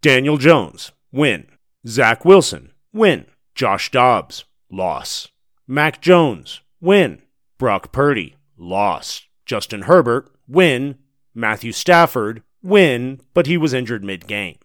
Daniel 0.00 0.38
Jones, 0.38 0.92
win. 1.12 1.48
Zach 1.86 2.24
Wilson, 2.24 2.72
win. 2.94 3.26
Josh 3.54 3.90
Dobbs, 3.90 4.46
loss. 4.70 5.28
Mac 5.66 6.00
Jones, 6.00 6.62
win. 6.80 7.22
Brock 7.58 7.92
Purdy, 7.92 8.36
loss. 8.56 9.26
Justin 9.46 9.82
Herbert, 9.82 10.30
win. 10.46 10.96
Matthew 11.34 11.72
Stafford, 11.72 12.42
win, 12.62 13.20
but 13.34 13.46
he 13.46 13.56
was 13.56 13.72
injured 13.72 14.02
mid 14.04 14.26
game. 14.26 14.58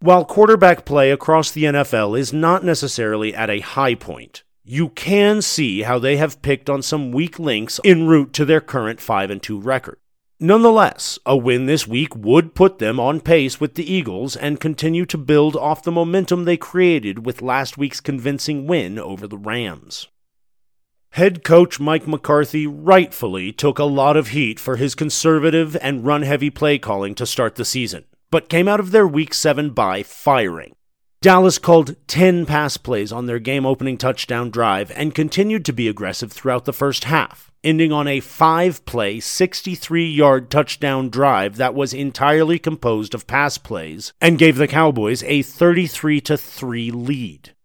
While 0.00 0.24
quarterback 0.24 0.84
play 0.84 1.10
across 1.10 1.50
the 1.50 1.64
NFL 1.64 2.18
is 2.18 2.32
not 2.32 2.64
necessarily 2.64 3.34
at 3.34 3.48
a 3.48 3.60
high 3.60 3.94
point, 3.94 4.42
you 4.64 4.88
can 4.90 5.40
see 5.40 5.82
how 5.82 5.98
they 5.98 6.16
have 6.16 6.42
picked 6.42 6.68
on 6.68 6.82
some 6.82 7.12
weak 7.12 7.38
links 7.38 7.80
en 7.84 8.06
route 8.06 8.32
to 8.34 8.44
their 8.44 8.60
current 8.60 9.00
5 9.00 9.30
and 9.30 9.42
2 9.42 9.60
record. 9.60 9.98
Nonetheless, 10.38 11.18
a 11.24 11.34
win 11.34 11.64
this 11.64 11.86
week 11.86 12.14
would 12.14 12.54
put 12.54 12.78
them 12.78 13.00
on 13.00 13.20
pace 13.20 13.58
with 13.58 13.74
the 13.74 13.90
Eagles 13.90 14.36
and 14.36 14.60
continue 14.60 15.06
to 15.06 15.16
build 15.16 15.56
off 15.56 15.82
the 15.82 15.90
momentum 15.90 16.44
they 16.44 16.58
created 16.58 17.24
with 17.24 17.40
last 17.40 17.78
week's 17.78 18.00
convincing 18.00 18.66
win 18.66 18.98
over 18.98 19.26
the 19.26 19.38
Rams. 19.38 20.08
Head 21.16 21.44
coach 21.44 21.80
Mike 21.80 22.06
McCarthy 22.06 22.66
rightfully 22.66 23.50
took 23.50 23.78
a 23.78 23.84
lot 23.84 24.18
of 24.18 24.28
heat 24.28 24.60
for 24.60 24.76
his 24.76 24.94
conservative 24.94 25.74
and 25.80 26.04
run 26.04 26.20
heavy 26.20 26.50
play 26.50 26.78
calling 26.78 27.14
to 27.14 27.24
start 27.24 27.54
the 27.54 27.64
season, 27.64 28.04
but 28.30 28.50
came 28.50 28.68
out 28.68 28.80
of 28.80 28.90
their 28.90 29.06
week 29.06 29.32
7 29.32 29.70
bye 29.70 30.02
firing. 30.02 30.74
Dallas 31.22 31.58
called 31.58 31.96
10 32.06 32.44
pass 32.44 32.76
plays 32.76 33.12
on 33.12 33.24
their 33.24 33.38
game 33.38 33.64
opening 33.64 33.96
touchdown 33.96 34.50
drive 34.50 34.92
and 34.94 35.14
continued 35.14 35.64
to 35.64 35.72
be 35.72 35.88
aggressive 35.88 36.32
throughout 36.32 36.66
the 36.66 36.74
first 36.74 37.04
half, 37.04 37.50
ending 37.64 37.92
on 37.92 38.06
a 38.06 38.20
5 38.20 38.84
play, 38.84 39.18
63 39.18 40.04
yard 40.04 40.50
touchdown 40.50 41.08
drive 41.08 41.56
that 41.56 41.74
was 41.74 41.94
entirely 41.94 42.58
composed 42.58 43.14
of 43.14 43.26
pass 43.26 43.56
plays 43.56 44.12
and 44.20 44.36
gave 44.36 44.58
the 44.58 44.68
Cowboys 44.68 45.22
a 45.22 45.40
33 45.40 46.20
3 46.20 46.90
lead. 46.90 47.55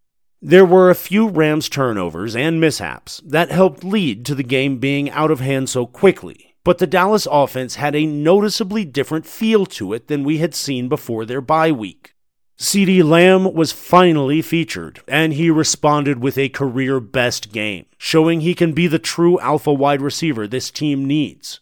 There 0.43 0.65
were 0.65 0.89
a 0.89 0.95
few 0.95 1.27
Rams 1.27 1.69
turnovers 1.69 2.35
and 2.35 2.59
mishaps 2.59 3.22
that 3.23 3.51
helped 3.51 3.84
lead 3.84 4.26
to 4.26 4.34
the 4.34 4.41
game 4.41 4.80
being 4.80 5.07
out 5.11 5.30
of 5.30 5.39
hand 5.39 5.69
so 5.69 5.85
quickly, 5.85 6.55
but 6.63 6.80
the 6.80 6.88
Dallas 6.88 7.27
offense 7.30 7.76
had 7.76 7.95
a 7.95 8.07
noticeably 8.07 8.84
different 8.84 9.27
feel 9.27 9.68
to 9.68 9.93
it 9.93 10.07
than 10.07 10.23
we 10.23 10.39
had 10.39 10.55
seen 10.55 10.89
before 10.89 11.27
their 11.27 11.41
bye 11.41 11.72
week. 11.72 12.15
CeeDee 12.57 13.03
Lamb 13.03 13.53
was 13.53 13.72
finally 13.72 14.41
featured, 14.41 15.01
and 15.07 15.34
he 15.34 15.51
responded 15.51 16.23
with 16.23 16.39
a 16.39 16.49
career 16.49 16.99
best 16.99 17.51
game, 17.51 17.85
showing 17.99 18.41
he 18.41 18.55
can 18.55 18.73
be 18.73 18.88
the 18.88 18.97
true 18.97 19.39
alpha 19.41 19.72
wide 19.72 20.01
receiver 20.01 20.47
this 20.47 20.72
team 20.72 21.05
needs. 21.05 21.59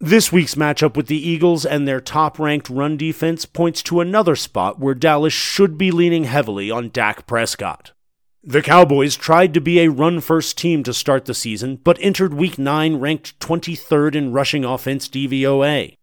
This 0.00 0.30
week's 0.30 0.54
matchup 0.54 0.98
with 0.98 1.06
the 1.06 1.16
Eagles 1.16 1.64
and 1.64 1.88
their 1.88 2.02
top 2.02 2.38
ranked 2.38 2.68
run 2.68 2.98
defense 2.98 3.46
points 3.46 3.82
to 3.84 4.02
another 4.02 4.36
spot 4.36 4.78
where 4.78 4.94
Dallas 4.94 5.32
should 5.32 5.78
be 5.78 5.90
leaning 5.90 6.24
heavily 6.24 6.70
on 6.70 6.90
Dak 6.90 7.26
Prescott. 7.26 7.92
The 8.44 8.62
Cowboys 8.62 9.16
tried 9.16 9.52
to 9.54 9.60
be 9.60 9.80
a 9.80 9.90
run 9.90 10.20
first 10.20 10.56
team 10.56 10.84
to 10.84 10.94
start 10.94 11.24
the 11.24 11.34
season, 11.34 11.80
but 11.82 11.98
entered 12.00 12.32
Week 12.32 12.56
9 12.56 12.96
ranked 12.96 13.38
23rd 13.40 14.14
in 14.14 14.32
rushing 14.32 14.64
offense 14.64 15.08
DVOA. 15.08 15.94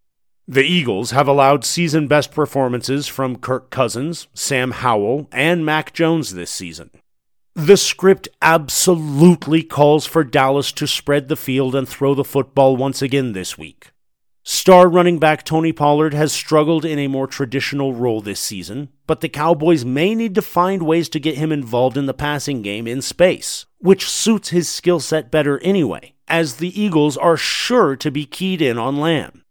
The 0.45 0.64
Eagles 0.64 1.12
have 1.12 1.30
allowed 1.30 1.64
season 1.64 2.07
best 2.07 2.32
performances 2.32 3.07
from 3.07 3.38
Kirk 3.38 3.70
Cousins, 3.70 4.28
Sam 4.34 4.72
Howell, 4.72 5.30
and 5.32 5.66
Mac 5.66 5.94
Jones 5.94 6.34
this 6.34 6.52
season. 6.52 6.91
The 7.56 7.78
script 7.78 8.28
absolutely 8.41 9.64
calls 9.64 10.06
for 10.06 10.26
Dallas 10.26 10.74
to 10.74 10.88
spread 10.88 11.30
the 11.30 11.38
field 11.38 11.74
and 11.74 11.88
throw 11.88 12.14
the 12.14 12.26
football 12.26 12.76
once 12.76 13.02
again 13.02 13.32
this 13.32 13.57
week. 13.57 13.91
Star 14.48 14.88
running 14.88 15.18
back 15.18 15.44
Tony 15.44 15.72
Pollard 15.72 16.14
has 16.14 16.32
struggled 16.32 16.86
in 16.86 17.00
a 17.00 17.08
more 17.08 17.26
traditional 17.26 17.96
role 17.96 18.22
this 18.22 18.40
season, 18.40 18.90
but 19.08 19.22
the 19.22 19.28
Cowboys 19.28 19.84
may 19.84 20.14
need 20.14 20.36
to 20.36 20.42
find 20.44 20.84
ways 20.84 21.10
to 21.10 21.20
get 21.20 21.36
him 21.36 21.52
involved 21.52 21.98
in 21.98 22.06
the 22.06 22.14
passing 22.14 22.62
game 22.62 22.86
in 22.86 23.02
space, 23.02 23.66
which 23.80 24.08
suits 24.08 24.50
his 24.50 24.70
skill 24.70 25.00
set 25.00 25.32
better 25.32 25.58
anyway, 25.64 26.14
as 26.28 26.58
the 26.58 26.80
Eagles 26.80 27.18
are 27.18 27.38
sure 27.38 27.96
to 27.96 28.12
be 28.12 28.28
keyed 28.28 28.62
in 28.62 28.78
on 28.78 29.00
Lamb. 29.00 29.44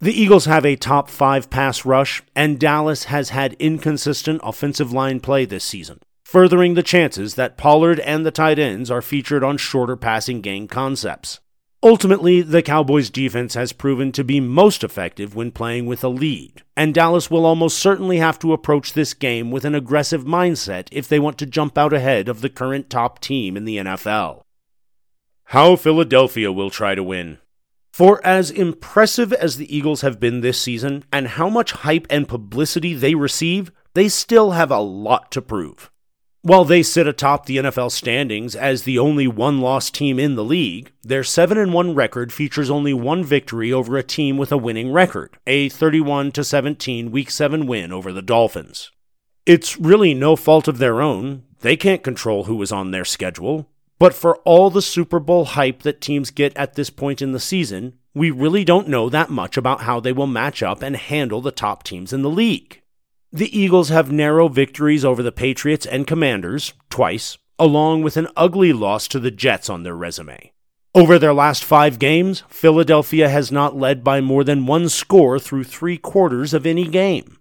The 0.00 0.12
Eagles 0.12 0.44
have 0.44 0.66
a 0.66 0.76
top 0.76 1.08
five 1.08 1.48
pass 1.48 1.86
rush, 1.86 2.22
and 2.36 2.60
Dallas 2.60 3.04
has 3.04 3.30
had 3.30 3.54
inconsistent 3.54 4.42
offensive 4.44 4.92
line 4.92 5.20
play 5.20 5.46
this 5.46 5.64
season, 5.64 5.98
furthering 6.24 6.74
the 6.74 6.82
chances 6.82 7.36
that 7.36 7.56
Pollard 7.56 8.00
and 8.00 8.26
the 8.26 8.30
tight 8.30 8.58
ends 8.58 8.90
are 8.90 9.00
featured 9.00 9.42
on 9.42 9.56
shorter 9.56 9.96
passing 9.96 10.42
game 10.42 10.68
concepts. 10.68 11.40
Ultimately, 11.84 12.42
the 12.42 12.62
Cowboys' 12.62 13.10
defense 13.10 13.54
has 13.54 13.72
proven 13.72 14.12
to 14.12 14.22
be 14.22 14.38
most 14.38 14.84
effective 14.84 15.34
when 15.34 15.50
playing 15.50 15.86
with 15.86 16.04
a 16.04 16.08
lead, 16.08 16.62
and 16.76 16.94
Dallas 16.94 17.28
will 17.28 17.44
almost 17.44 17.76
certainly 17.76 18.18
have 18.18 18.38
to 18.38 18.52
approach 18.52 18.92
this 18.92 19.14
game 19.14 19.50
with 19.50 19.64
an 19.64 19.74
aggressive 19.74 20.22
mindset 20.22 20.86
if 20.92 21.08
they 21.08 21.18
want 21.18 21.38
to 21.38 21.46
jump 21.46 21.76
out 21.76 21.92
ahead 21.92 22.28
of 22.28 22.40
the 22.40 22.48
current 22.48 22.88
top 22.88 23.18
team 23.18 23.56
in 23.56 23.64
the 23.64 23.78
NFL. 23.78 24.42
How 25.46 25.74
Philadelphia 25.74 26.52
will 26.52 26.70
try 26.70 26.94
to 26.94 27.02
win. 27.02 27.38
For 27.92 28.24
as 28.24 28.50
impressive 28.50 29.32
as 29.32 29.56
the 29.56 29.76
Eagles 29.76 30.02
have 30.02 30.20
been 30.20 30.40
this 30.40 30.60
season, 30.60 31.04
and 31.12 31.26
how 31.26 31.48
much 31.48 31.72
hype 31.72 32.06
and 32.08 32.28
publicity 32.28 32.94
they 32.94 33.16
receive, 33.16 33.72
they 33.94 34.08
still 34.08 34.52
have 34.52 34.70
a 34.70 34.78
lot 34.78 35.32
to 35.32 35.42
prove. 35.42 35.91
While 36.44 36.64
they 36.64 36.82
sit 36.82 37.06
atop 37.06 37.46
the 37.46 37.58
NFL 37.58 37.92
standings 37.92 38.56
as 38.56 38.82
the 38.82 38.98
only 38.98 39.28
one-loss 39.28 39.90
team 39.90 40.18
in 40.18 40.34
the 40.34 40.42
league, 40.42 40.90
their 41.00 41.22
7 41.22 41.56
and 41.56 41.72
1 41.72 41.94
record 41.94 42.32
features 42.32 42.68
only 42.68 42.92
one 42.92 43.22
victory 43.22 43.72
over 43.72 43.96
a 43.96 44.02
team 44.02 44.38
with 44.38 44.50
a 44.50 44.56
winning 44.56 44.90
record, 44.90 45.38
a 45.46 45.68
31 45.68 46.32
17 46.34 47.12
week 47.12 47.30
7 47.30 47.64
win 47.64 47.92
over 47.92 48.12
the 48.12 48.22
Dolphins. 48.22 48.90
It's 49.46 49.78
really 49.78 50.14
no 50.14 50.34
fault 50.34 50.66
of 50.66 50.78
their 50.78 51.00
own. 51.00 51.44
They 51.60 51.76
can't 51.76 52.02
control 52.02 52.44
who 52.44 52.60
is 52.60 52.72
on 52.72 52.90
their 52.90 53.04
schedule. 53.04 53.68
But 54.00 54.12
for 54.12 54.38
all 54.38 54.68
the 54.68 54.82
Super 54.82 55.20
Bowl 55.20 55.44
hype 55.44 55.82
that 55.82 56.00
teams 56.00 56.32
get 56.32 56.56
at 56.56 56.74
this 56.74 56.90
point 56.90 57.22
in 57.22 57.30
the 57.30 57.38
season, 57.38 57.98
we 58.14 58.32
really 58.32 58.64
don't 58.64 58.88
know 58.88 59.08
that 59.08 59.30
much 59.30 59.56
about 59.56 59.82
how 59.82 60.00
they 60.00 60.12
will 60.12 60.26
match 60.26 60.60
up 60.60 60.82
and 60.82 60.96
handle 60.96 61.40
the 61.40 61.52
top 61.52 61.84
teams 61.84 62.12
in 62.12 62.22
the 62.22 62.28
league. 62.28 62.81
The 63.34 63.58
Eagles 63.58 63.88
have 63.88 64.12
narrow 64.12 64.48
victories 64.48 65.06
over 65.06 65.22
the 65.22 65.32
Patriots 65.32 65.86
and 65.86 66.06
Commanders, 66.06 66.74
twice, 66.90 67.38
along 67.58 68.02
with 68.02 68.18
an 68.18 68.28
ugly 68.36 68.74
loss 68.74 69.08
to 69.08 69.18
the 69.18 69.30
Jets 69.30 69.70
on 69.70 69.84
their 69.84 69.96
resume. 69.96 70.52
Over 70.94 71.18
their 71.18 71.32
last 71.32 71.64
five 71.64 71.98
games, 71.98 72.42
Philadelphia 72.48 73.30
has 73.30 73.50
not 73.50 73.74
led 73.74 74.04
by 74.04 74.20
more 74.20 74.44
than 74.44 74.66
one 74.66 74.90
score 74.90 75.38
through 75.38 75.64
three 75.64 75.96
quarters 75.96 76.52
of 76.52 76.66
any 76.66 76.86
game. 76.86 77.38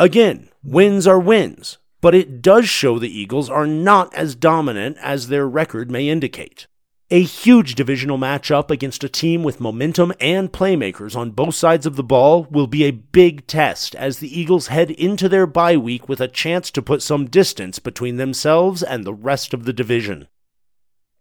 Again, 0.00 0.48
wins 0.64 1.06
are 1.06 1.20
wins, 1.20 1.76
but 2.00 2.14
it 2.14 2.40
does 2.40 2.66
show 2.66 2.98
the 2.98 3.14
Eagles 3.14 3.50
are 3.50 3.66
not 3.66 4.14
as 4.14 4.34
dominant 4.34 4.96
as 5.02 5.28
their 5.28 5.46
record 5.46 5.90
may 5.90 6.08
indicate. 6.08 6.66
A 7.08 7.22
huge 7.22 7.76
divisional 7.76 8.18
matchup 8.18 8.68
against 8.68 9.04
a 9.04 9.08
team 9.08 9.44
with 9.44 9.60
momentum 9.60 10.12
and 10.18 10.50
playmakers 10.50 11.14
on 11.14 11.30
both 11.30 11.54
sides 11.54 11.86
of 11.86 11.94
the 11.94 12.02
ball 12.02 12.48
will 12.50 12.66
be 12.66 12.82
a 12.82 12.90
big 12.90 13.46
test 13.46 13.94
as 13.94 14.18
the 14.18 14.40
Eagles 14.40 14.66
head 14.66 14.90
into 14.90 15.28
their 15.28 15.46
bye 15.46 15.76
week 15.76 16.08
with 16.08 16.20
a 16.20 16.26
chance 16.26 16.68
to 16.72 16.82
put 16.82 17.02
some 17.02 17.26
distance 17.26 17.78
between 17.78 18.16
themselves 18.16 18.82
and 18.82 19.04
the 19.04 19.14
rest 19.14 19.54
of 19.54 19.66
the 19.66 19.72
division. 19.72 20.26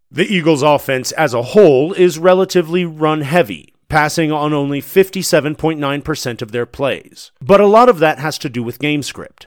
The 0.10 0.26
Eagles' 0.26 0.64
offense 0.64 1.12
as 1.12 1.36
a 1.36 1.44
whole 1.44 1.94
is 1.94 2.18
relatively 2.18 2.84
run 2.84 3.22
heavy, 3.22 3.76
passing 3.88 4.32
on 4.32 4.54
only 4.54 4.82
57.9% 4.82 6.42
of 6.42 6.52
their 6.52 6.66
plays. 6.66 7.32
But 7.40 7.62
a 7.62 7.68
lot 7.68 7.90
of 7.90 8.00
that 8.00 8.18
has 8.18 8.40
to 8.40 8.50
do 8.50 8.64
with 8.64 8.80
game 8.80 9.04
script. 9.04 9.46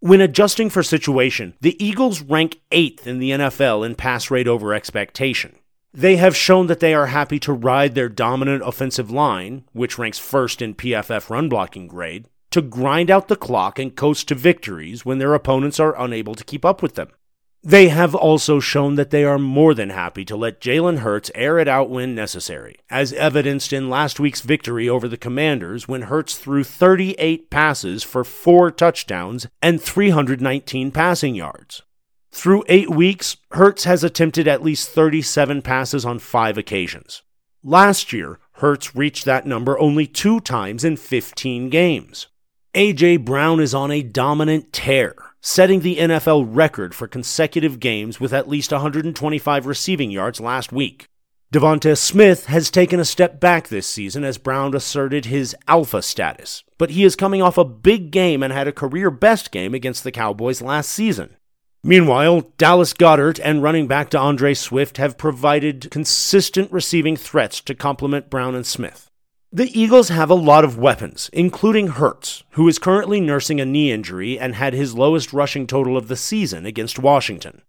When 0.00 0.20
adjusting 0.20 0.70
for 0.70 0.82
situation, 0.82 1.54
the 1.60 1.80
Eagles 1.84 2.20
rank 2.20 2.60
8th 2.72 3.06
in 3.06 3.20
the 3.20 3.30
NFL 3.30 3.86
in 3.86 3.94
pass 3.94 4.28
rate 4.28 4.48
over 4.48 4.74
expectation. 4.74 5.54
They 5.92 6.16
have 6.16 6.36
shown 6.36 6.66
that 6.66 6.80
they 6.80 6.94
are 6.94 7.06
happy 7.06 7.38
to 7.40 7.52
ride 7.52 7.94
their 7.94 8.08
dominant 8.08 8.62
offensive 8.64 9.10
line, 9.10 9.64
which 9.72 9.98
ranks 9.98 10.18
first 10.18 10.60
in 10.60 10.74
PFF 10.74 11.30
run 11.30 11.48
blocking 11.48 11.86
grade, 11.86 12.26
to 12.50 12.62
grind 12.62 13.10
out 13.10 13.28
the 13.28 13.36
clock 13.36 13.78
and 13.78 13.96
coast 13.96 14.28
to 14.28 14.34
victories 14.34 15.04
when 15.04 15.18
their 15.18 15.34
opponents 15.34 15.80
are 15.80 16.00
unable 16.00 16.34
to 16.34 16.44
keep 16.44 16.64
up 16.64 16.82
with 16.82 16.94
them. 16.94 17.08
They 17.62 17.88
have 17.88 18.14
also 18.14 18.60
shown 18.60 18.94
that 18.94 19.10
they 19.10 19.24
are 19.24 19.38
more 19.38 19.74
than 19.74 19.90
happy 19.90 20.24
to 20.26 20.36
let 20.36 20.60
Jalen 20.60 20.98
Hurts 20.98 21.30
air 21.34 21.58
it 21.58 21.66
out 21.66 21.90
when 21.90 22.14
necessary, 22.14 22.76
as 22.88 23.12
evidenced 23.12 23.72
in 23.72 23.90
last 23.90 24.20
week's 24.20 24.42
victory 24.42 24.88
over 24.88 25.08
the 25.08 25.16
Commanders 25.16 25.88
when 25.88 26.02
Hurts 26.02 26.38
threw 26.38 26.62
38 26.62 27.50
passes 27.50 28.04
for 28.04 28.22
four 28.22 28.70
touchdowns 28.70 29.48
and 29.60 29.82
319 29.82 30.92
passing 30.92 31.34
yards. 31.34 31.82
Through 32.30 32.64
eight 32.68 32.90
weeks, 32.90 33.36
Hurts 33.52 33.84
has 33.84 34.04
attempted 34.04 34.46
at 34.46 34.62
least 34.62 34.90
37 34.90 35.62
passes 35.62 36.04
on 36.04 36.18
five 36.18 36.58
occasions. 36.58 37.22
Last 37.64 38.12
year, 38.12 38.38
Hurts 38.52 38.94
reached 38.94 39.24
that 39.24 39.46
number 39.46 39.78
only 39.78 40.06
two 40.06 40.40
times 40.40 40.84
in 40.84 40.96
15 40.96 41.70
games. 41.70 42.28
A.J. 42.74 43.16
Brown 43.18 43.60
is 43.60 43.74
on 43.74 43.90
a 43.90 44.02
dominant 44.02 44.72
tear, 44.72 45.14
setting 45.40 45.80
the 45.80 45.96
NFL 45.96 46.46
record 46.54 46.94
for 46.94 47.08
consecutive 47.08 47.80
games 47.80 48.20
with 48.20 48.32
at 48.32 48.48
least 48.48 48.72
125 48.72 49.66
receiving 49.66 50.10
yards 50.10 50.38
last 50.38 50.70
week. 50.70 51.08
Devonta 51.50 51.96
Smith 51.96 52.44
has 52.46 52.70
taken 52.70 53.00
a 53.00 53.06
step 53.06 53.40
back 53.40 53.68
this 53.68 53.86
season 53.86 54.22
as 54.22 54.36
Brown 54.36 54.74
asserted 54.74 55.24
his 55.24 55.56
alpha 55.66 56.02
status, 56.02 56.62
but 56.76 56.90
he 56.90 57.04
is 57.04 57.16
coming 57.16 57.40
off 57.40 57.56
a 57.56 57.64
big 57.64 58.10
game 58.10 58.42
and 58.42 58.52
had 58.52 58.68
a 58.68 58.72
career 58.72 59.10
best 59.10 59.50
game 59.50 59.72
against 59.72 60.04
the 60.04 60.12
Cowboys 60.12 60.60
last 60.60 60.90
season. 60.90 61.37
Meanwhile, 61.82 62.50
Dallas 62.58 62.92
Goedert 62.92 63.40
and 63.42 63.62
running 63.62 63.86
back 63.86 64.10
D'Andre 64.10 64.54
Swift 64.54 64.96
have 64.96 65.16
provided 65.16 65.90
consistent 65.90 66.72
receiving 66.72 67.16
threats 67.16 67.60
to 67.62 67.74
complement 67.74 68.30
Brown 68.30 68.54
and 68.54 68.66
Smith. 68.66 69.10
The 69.50 69.70
Eagles 69.78 70.10
have 70.10 70.28
a 70.28 70.34
lot 70.34 70.64
of 70.64 70.76
weapons, 70.76 71.30
including 71.32 71.88
Hurts, 71.88 72.42
who 72.50 72.68
is 72.68 72.78
currently 72.78 73.20
nursing 73.20 73.60
a 73.60 73.64
knee 73.64 73.90
injury 73.90 74.38
and 74.38 74.54
had 74.54 74.74
his 74.74 74.94
lowest 74.94 75.32
rushing 75.32 75.66
total 75.66 75.96
of 75.96 76.08
the 76.08 76.16
season 76.16 76.66
against 76.66 76.98
Washington. 76.98 77.62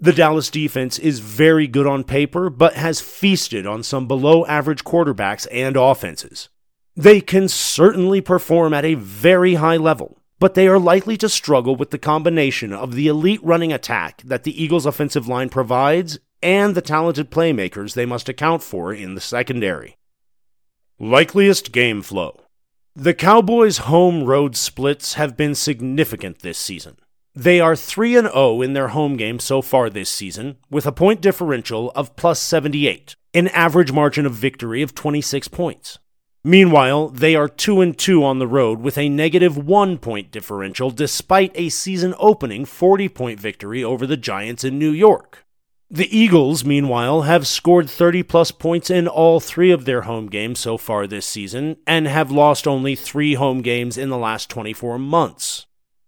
The 0.00 0.12
Dallas 0.14 0.50
defense 0.50 0.98
is 0.98 1.20
very 1.20 1.68
good 1.68 1.86
on 1.86 2.02
paper, 2.02 2.48
but 2.48 2.74
has 2.74 3.02
feasted 3.02 3.66
on 3.66 3.82
some 3.82 4.08
below 4.08 4.46
average 4.46 4.82
quarterbacks 4.82 5.46
and 5.52 5.76
offenses. 5.76 6.48
They 6.96 7.20
can 7.20 7.46
certainly 7.48 8.20
perform 8.20 8.72
at 8.72 8.84
a 8.84 8.94
very 8.94 9.54
high 9.54 9.76
level, 9.76 10.19
but 10.40 10.54
they 10.54 10.66
are 10.66 10.78
likely 10.78 11.16
to 11.18 11.28
struggle 11.28 11.76
with 11.76 11.90
the 11.90 11.98
combination 11.98 12.72
of 12.72 12.94
the 12.94 13.06
elite 13.06 13.44
running 13.44 13.72
attack 13.72 14.22
that 14.24 14.42
the 14.42 14.60
Eagles' 14.60 14.86
offensive 14.86 15.28
line 15.28 15.50
provides 15.50 16.18
and 16.42 16.74
the 16.74 16.82
talented 16.82 17.30
playmakers 17.30 17.94
they 17.94 18.06
must 18.06 18.28
account 18.28 18.62
for 18.62 18.92
in 18.92 19.14
the 19.14 19.20
secondary. 19.20 19.96
Likeliest 20.98 21.70
game 21.70 22.02
flow. 22.02 22.40
The 22.96 23.14
Cowboys' 23.14 23.78
home 23.78 24.24
road 24.24 24.56
splits 24.56 25.14
have 25.14 25.36
been 25.36 25.54
significant 25.54 26.40
this 26.40 26.58
season. 26.58 26.96
They 27.34 27.60
are 27.60 27.76
3 27.76 28.14
0 28.14 28.62
in 28.62 28.72
their 28.72 28.88
home 28.88 29.16
games 29.16 29.44
so 29.44 29.62
far 29.62 29.88
this 29.88 30.10
season, 30.10 30.56
with 30.68 30.86
a 30.86 30.92
point 30.92 31.20
differential 31.20 31.92
of 31.94 32.16
plus 32.16 32.40
78, 32.40 33.14
an 33.34 33.48
average 33.48 33.92
margin 33.92 34.26
of 34.26 34.32
victory 34.32 34.82
of 34.82 34.94
26 34.94 35.48
points. 35.48 35.98
Meanwhile, 36.42 37.08
they 37.08 37.36
are 37.36 37.48
2 37.48 37.82
and 37.82 37.98
2 37.98 38.24
on 38.24 38.38
the 38.38 38.46
road 38.46 38.80
with 38.80 38.96
a 38.96 39.10
negative 39.10 39.58
1 39.58 39.98
point 39.98 40.30
differential 40.30 40.90
despite 40.90 41.52
a 41.54 41.68
season 41.68 42.14
opening 42.18 42.64
40 42.64 43.10
point 43.10 43.38
victory 43.38 43.84
over 43.84 44.06
the 44.06 44.16
Giants 44.16 44.64
in 44.64 44.78
New 44.78 44.90
York. 44.90 45.44
The 45.90 46.16
Eagles, 46.16 46.64
meanwhile, 46.64 47.22
have 47.22 47.46
scored 47.46 47.90
30 47.90 48.22
plus 48.22 48.52
points 48.52 48.90
in 48.90 49.06
all 49.06 49.38
three 49.40 49.70
of 49.70 49.84
their 49.84 50.02
home 50.02 50.28
games 50.28 50.60
so 50.60 50.78
far 50.78 51.06
this 51.06 51.26
season 51.26 51.76
and 51.86 52.06
have 52.06 52.30
lost 52.30 52.66
only 52.66 52.94
three 52.94 53.34
home 53.34 53.60
games 53.60 53.98
in 53.98 54.08
the 54.08 54.16
last 54.16 54.48
24 54.48 54.98
months. 54.98 55.66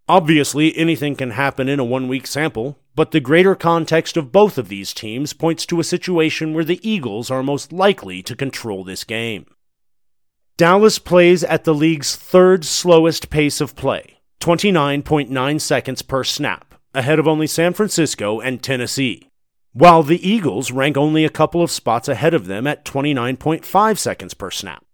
Obviously, 0.09 0.75
anything 0.79 1.15
can 1.15 1.33
happen 1.33 1.69
in 1.69 1.79
a 1.79 1.85
one 1.85 2.09
week 2.09 2.27
sample, 2.27 2.79
but 2.95 3.11
the 3.11 3.21
greater 3.21 3.55
context 3.55 4.17
of 4.17 4.33
both 4.33 4.57
of 4.57 4.69
these 4.69 4.95
teams 4.95 5.33
points 5.33 5.67
to 5.67 5.81
a 5.81 5.85
situation 5.85 6.55
where 6.55 6.65
the 6.65 6.81
Eagles 6.89 7.31
are 7.31 7.43
most 7.43 7.73
likely 7.73 8.23
to 8.23 8.37
control 8.37 8.83
this 8.85 9.05
game. 9.05 9.47
Dallas 10.63 11.01
plays 11.01 11.43
at 11.43 11.65
the 11.65 11.75
league's 11.75 12.15
third 12.15 12.65
slowest 12.65 13.31
pace 13.31 13.61
of 13.61 13.75
play, 13.75 14.21
29.9 14.39 15.61
seconds 15.61 16.03
per 16.03 16.23
snap, 16.23 16.77
ahead 16.95 17.19
of 17.19 17.27
only 17.27 17.49
San 17.49 17.73
Francisco 17.73 18.39
and 18.39 18.63
Tennessee, 18.63 19.29
while 19.73 20.05
the 20.05 20.25
Eagles 20.25 20.71
rank 20.71 20.97
only 20.97 21.25
a 21.25 21.29
couple 21.29 21.65
of 21.65 21.73
spots 21.73 22.07
ahead 22.07 22.33
of 22.33 22.47
them 22.47 22.69
at 22.69 22.85
29.5 22.85 23.99
seconds 23.99 24.35
per 24.35 24.53
snap. 24.53 24.85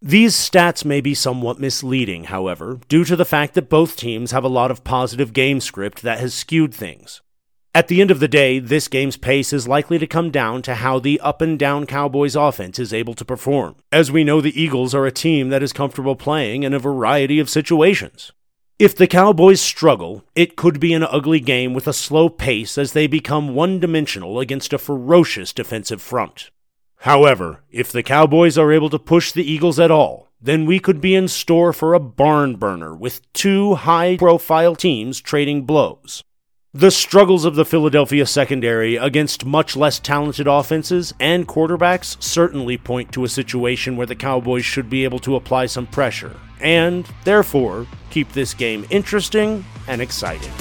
These 0.00 0.36
stats 0.36 0.84
may 0.84 1.00
be 1.00 1.12
somewhat 1.12 1.58
misleading, 1.58 2.26
however, 2.26 2.78
due 2.86 3.04
to 3.04 3.16
the 3.16 3.24
fact 3.24 3.54
that 3.54 3.68
both 3.68 3.96
teams 3.96 4.30
have 4.30 4.44
a 4.44 4.48
lot 4.48 4.70
of 4.70 4.84
positive 4.84 5.32
game 5.32 5.60
script 5.60 6.02
that 6.02 6.20
has 6.20 6.34
skewed 6.34 6.72
things. 6.72 7.20
At 7.76 7.88
the 7.88 8.00
end 8.00 8.10
of 8.10 8.20
the 8.20 8.26
day, 8.26 8.58
this 8.58 8.88
game's 8.88 9.18
pace 9.18 9.52
is 9.52 9.68
likely 9.68 9.98
to 9.98 10.06
come 10.06 10.30
down 10.30 10.62
to 10.62 10.76
how 10.76 10.98
the 10.98 11.20
up 11.20 11.42
and 11.42 11.58
down 11.58 11.84
Cowboys 11.84 12.34
offense 12.34 12.78
is 12.78 12.94
able 12.94 13.12
to 13.12 13.22
perform, 13.22 13.76
as 13.92 14.10
we 14.10 14.24
know 14.24 14.40
the 14.40 14.58
Eagles 14.58 14.94
are 14.94 15.04
a 15.04 15.12
team 15.12 15.50
that 15.50 15.62
is 15.62 15.74
comfortable 15.74 16.16
playing 16.16 16.62
in 16.62 16.72
a 16.72 16.78
variety 16.78 17.38
of 17.38 17.50
situations. 17.50 18.32
If 18.78 18.96
the 18.96 19.06
Cowboys 19.06 19.60
struggle, 19.60 20.24
it 20.34 20.56
could 20.56 20.80
be 20.80 20.94
an 20.94 21.02
ugly 21.02 21.38
game 21.38 21.74
with 21.74 21.86
a 21.86 21.92
slow 21.92 22.30
pace 22.30 22.78
as 22.78 22.94
they 22.94 23.06
become 23.06 23.54
one 23.54 23.78
dimensional 23.78 24.40
against 24.40 24.72
a 24.72 24.78
ferocious 24.78 25.52
defensive 25.52 26.00
front. 26.00 26.50
However, 27.00 27.62
if 27.70 27.92
the 27.92 28.02
Cowboys 28.02 28.56
are 28.56 28.72
able 28.72 28.88
to 28.88 28.98
push 28.98 29.32
the 29.32 29.44
Eagles 29.44 29.78
at 29.78 29.90
all, 29.90 30.30
then 30.40 30.64
we 30.64 30.78
could 30.78 31.02
be 31.02 31.14
in 31.14 31.28
store 31.28 31.74
for 31.74 31.92
a 31.92 32.00
barn 32.00 32.56
burner 32.56 32.96
with 32.96 33.30
two 33.34 33.74
high 33.74 34.16
profile 34.16 34.74
teams 34.74 35.20
trading 35.20 35.66
blows. 35.66 36.24
The 36.76 36.90
struggles 36.90 37.46
of 37.46 37.54
the 37.54 37.64
Philadelphia 37.64 38.26
secondary 38.26 38.96
against 38.96 39.46
much 39.46 39.76
less 39.76 39.98
talented 39.98 40.46
offenses 40.46 41.14
and 41.18 41.48
quarterbacks 41.48 42.22
certainly 42.22 42.76
point 42.76 43.12
to 43.12 43.24
a 43.24 43.30
situation 43.30 43.96
where 43.96 44.06
the 44.06 44.14
Cowboys 44.14 44.66
should 44.66 44.90
be 44.90 45.02
able 45.04 45.18
to 45.20 45.36
apply 45.36 45.66
some 45.66 45.86
pressure, 45.86 46.36
and, 46.60 47.08
therefore, 47.24 47.86
keep 48.10 48.30
this 48.32 48.52
game 48.52 48.84
interesting 48.90 49.64
and 49.88 50.02
exciting. 50.02 50.52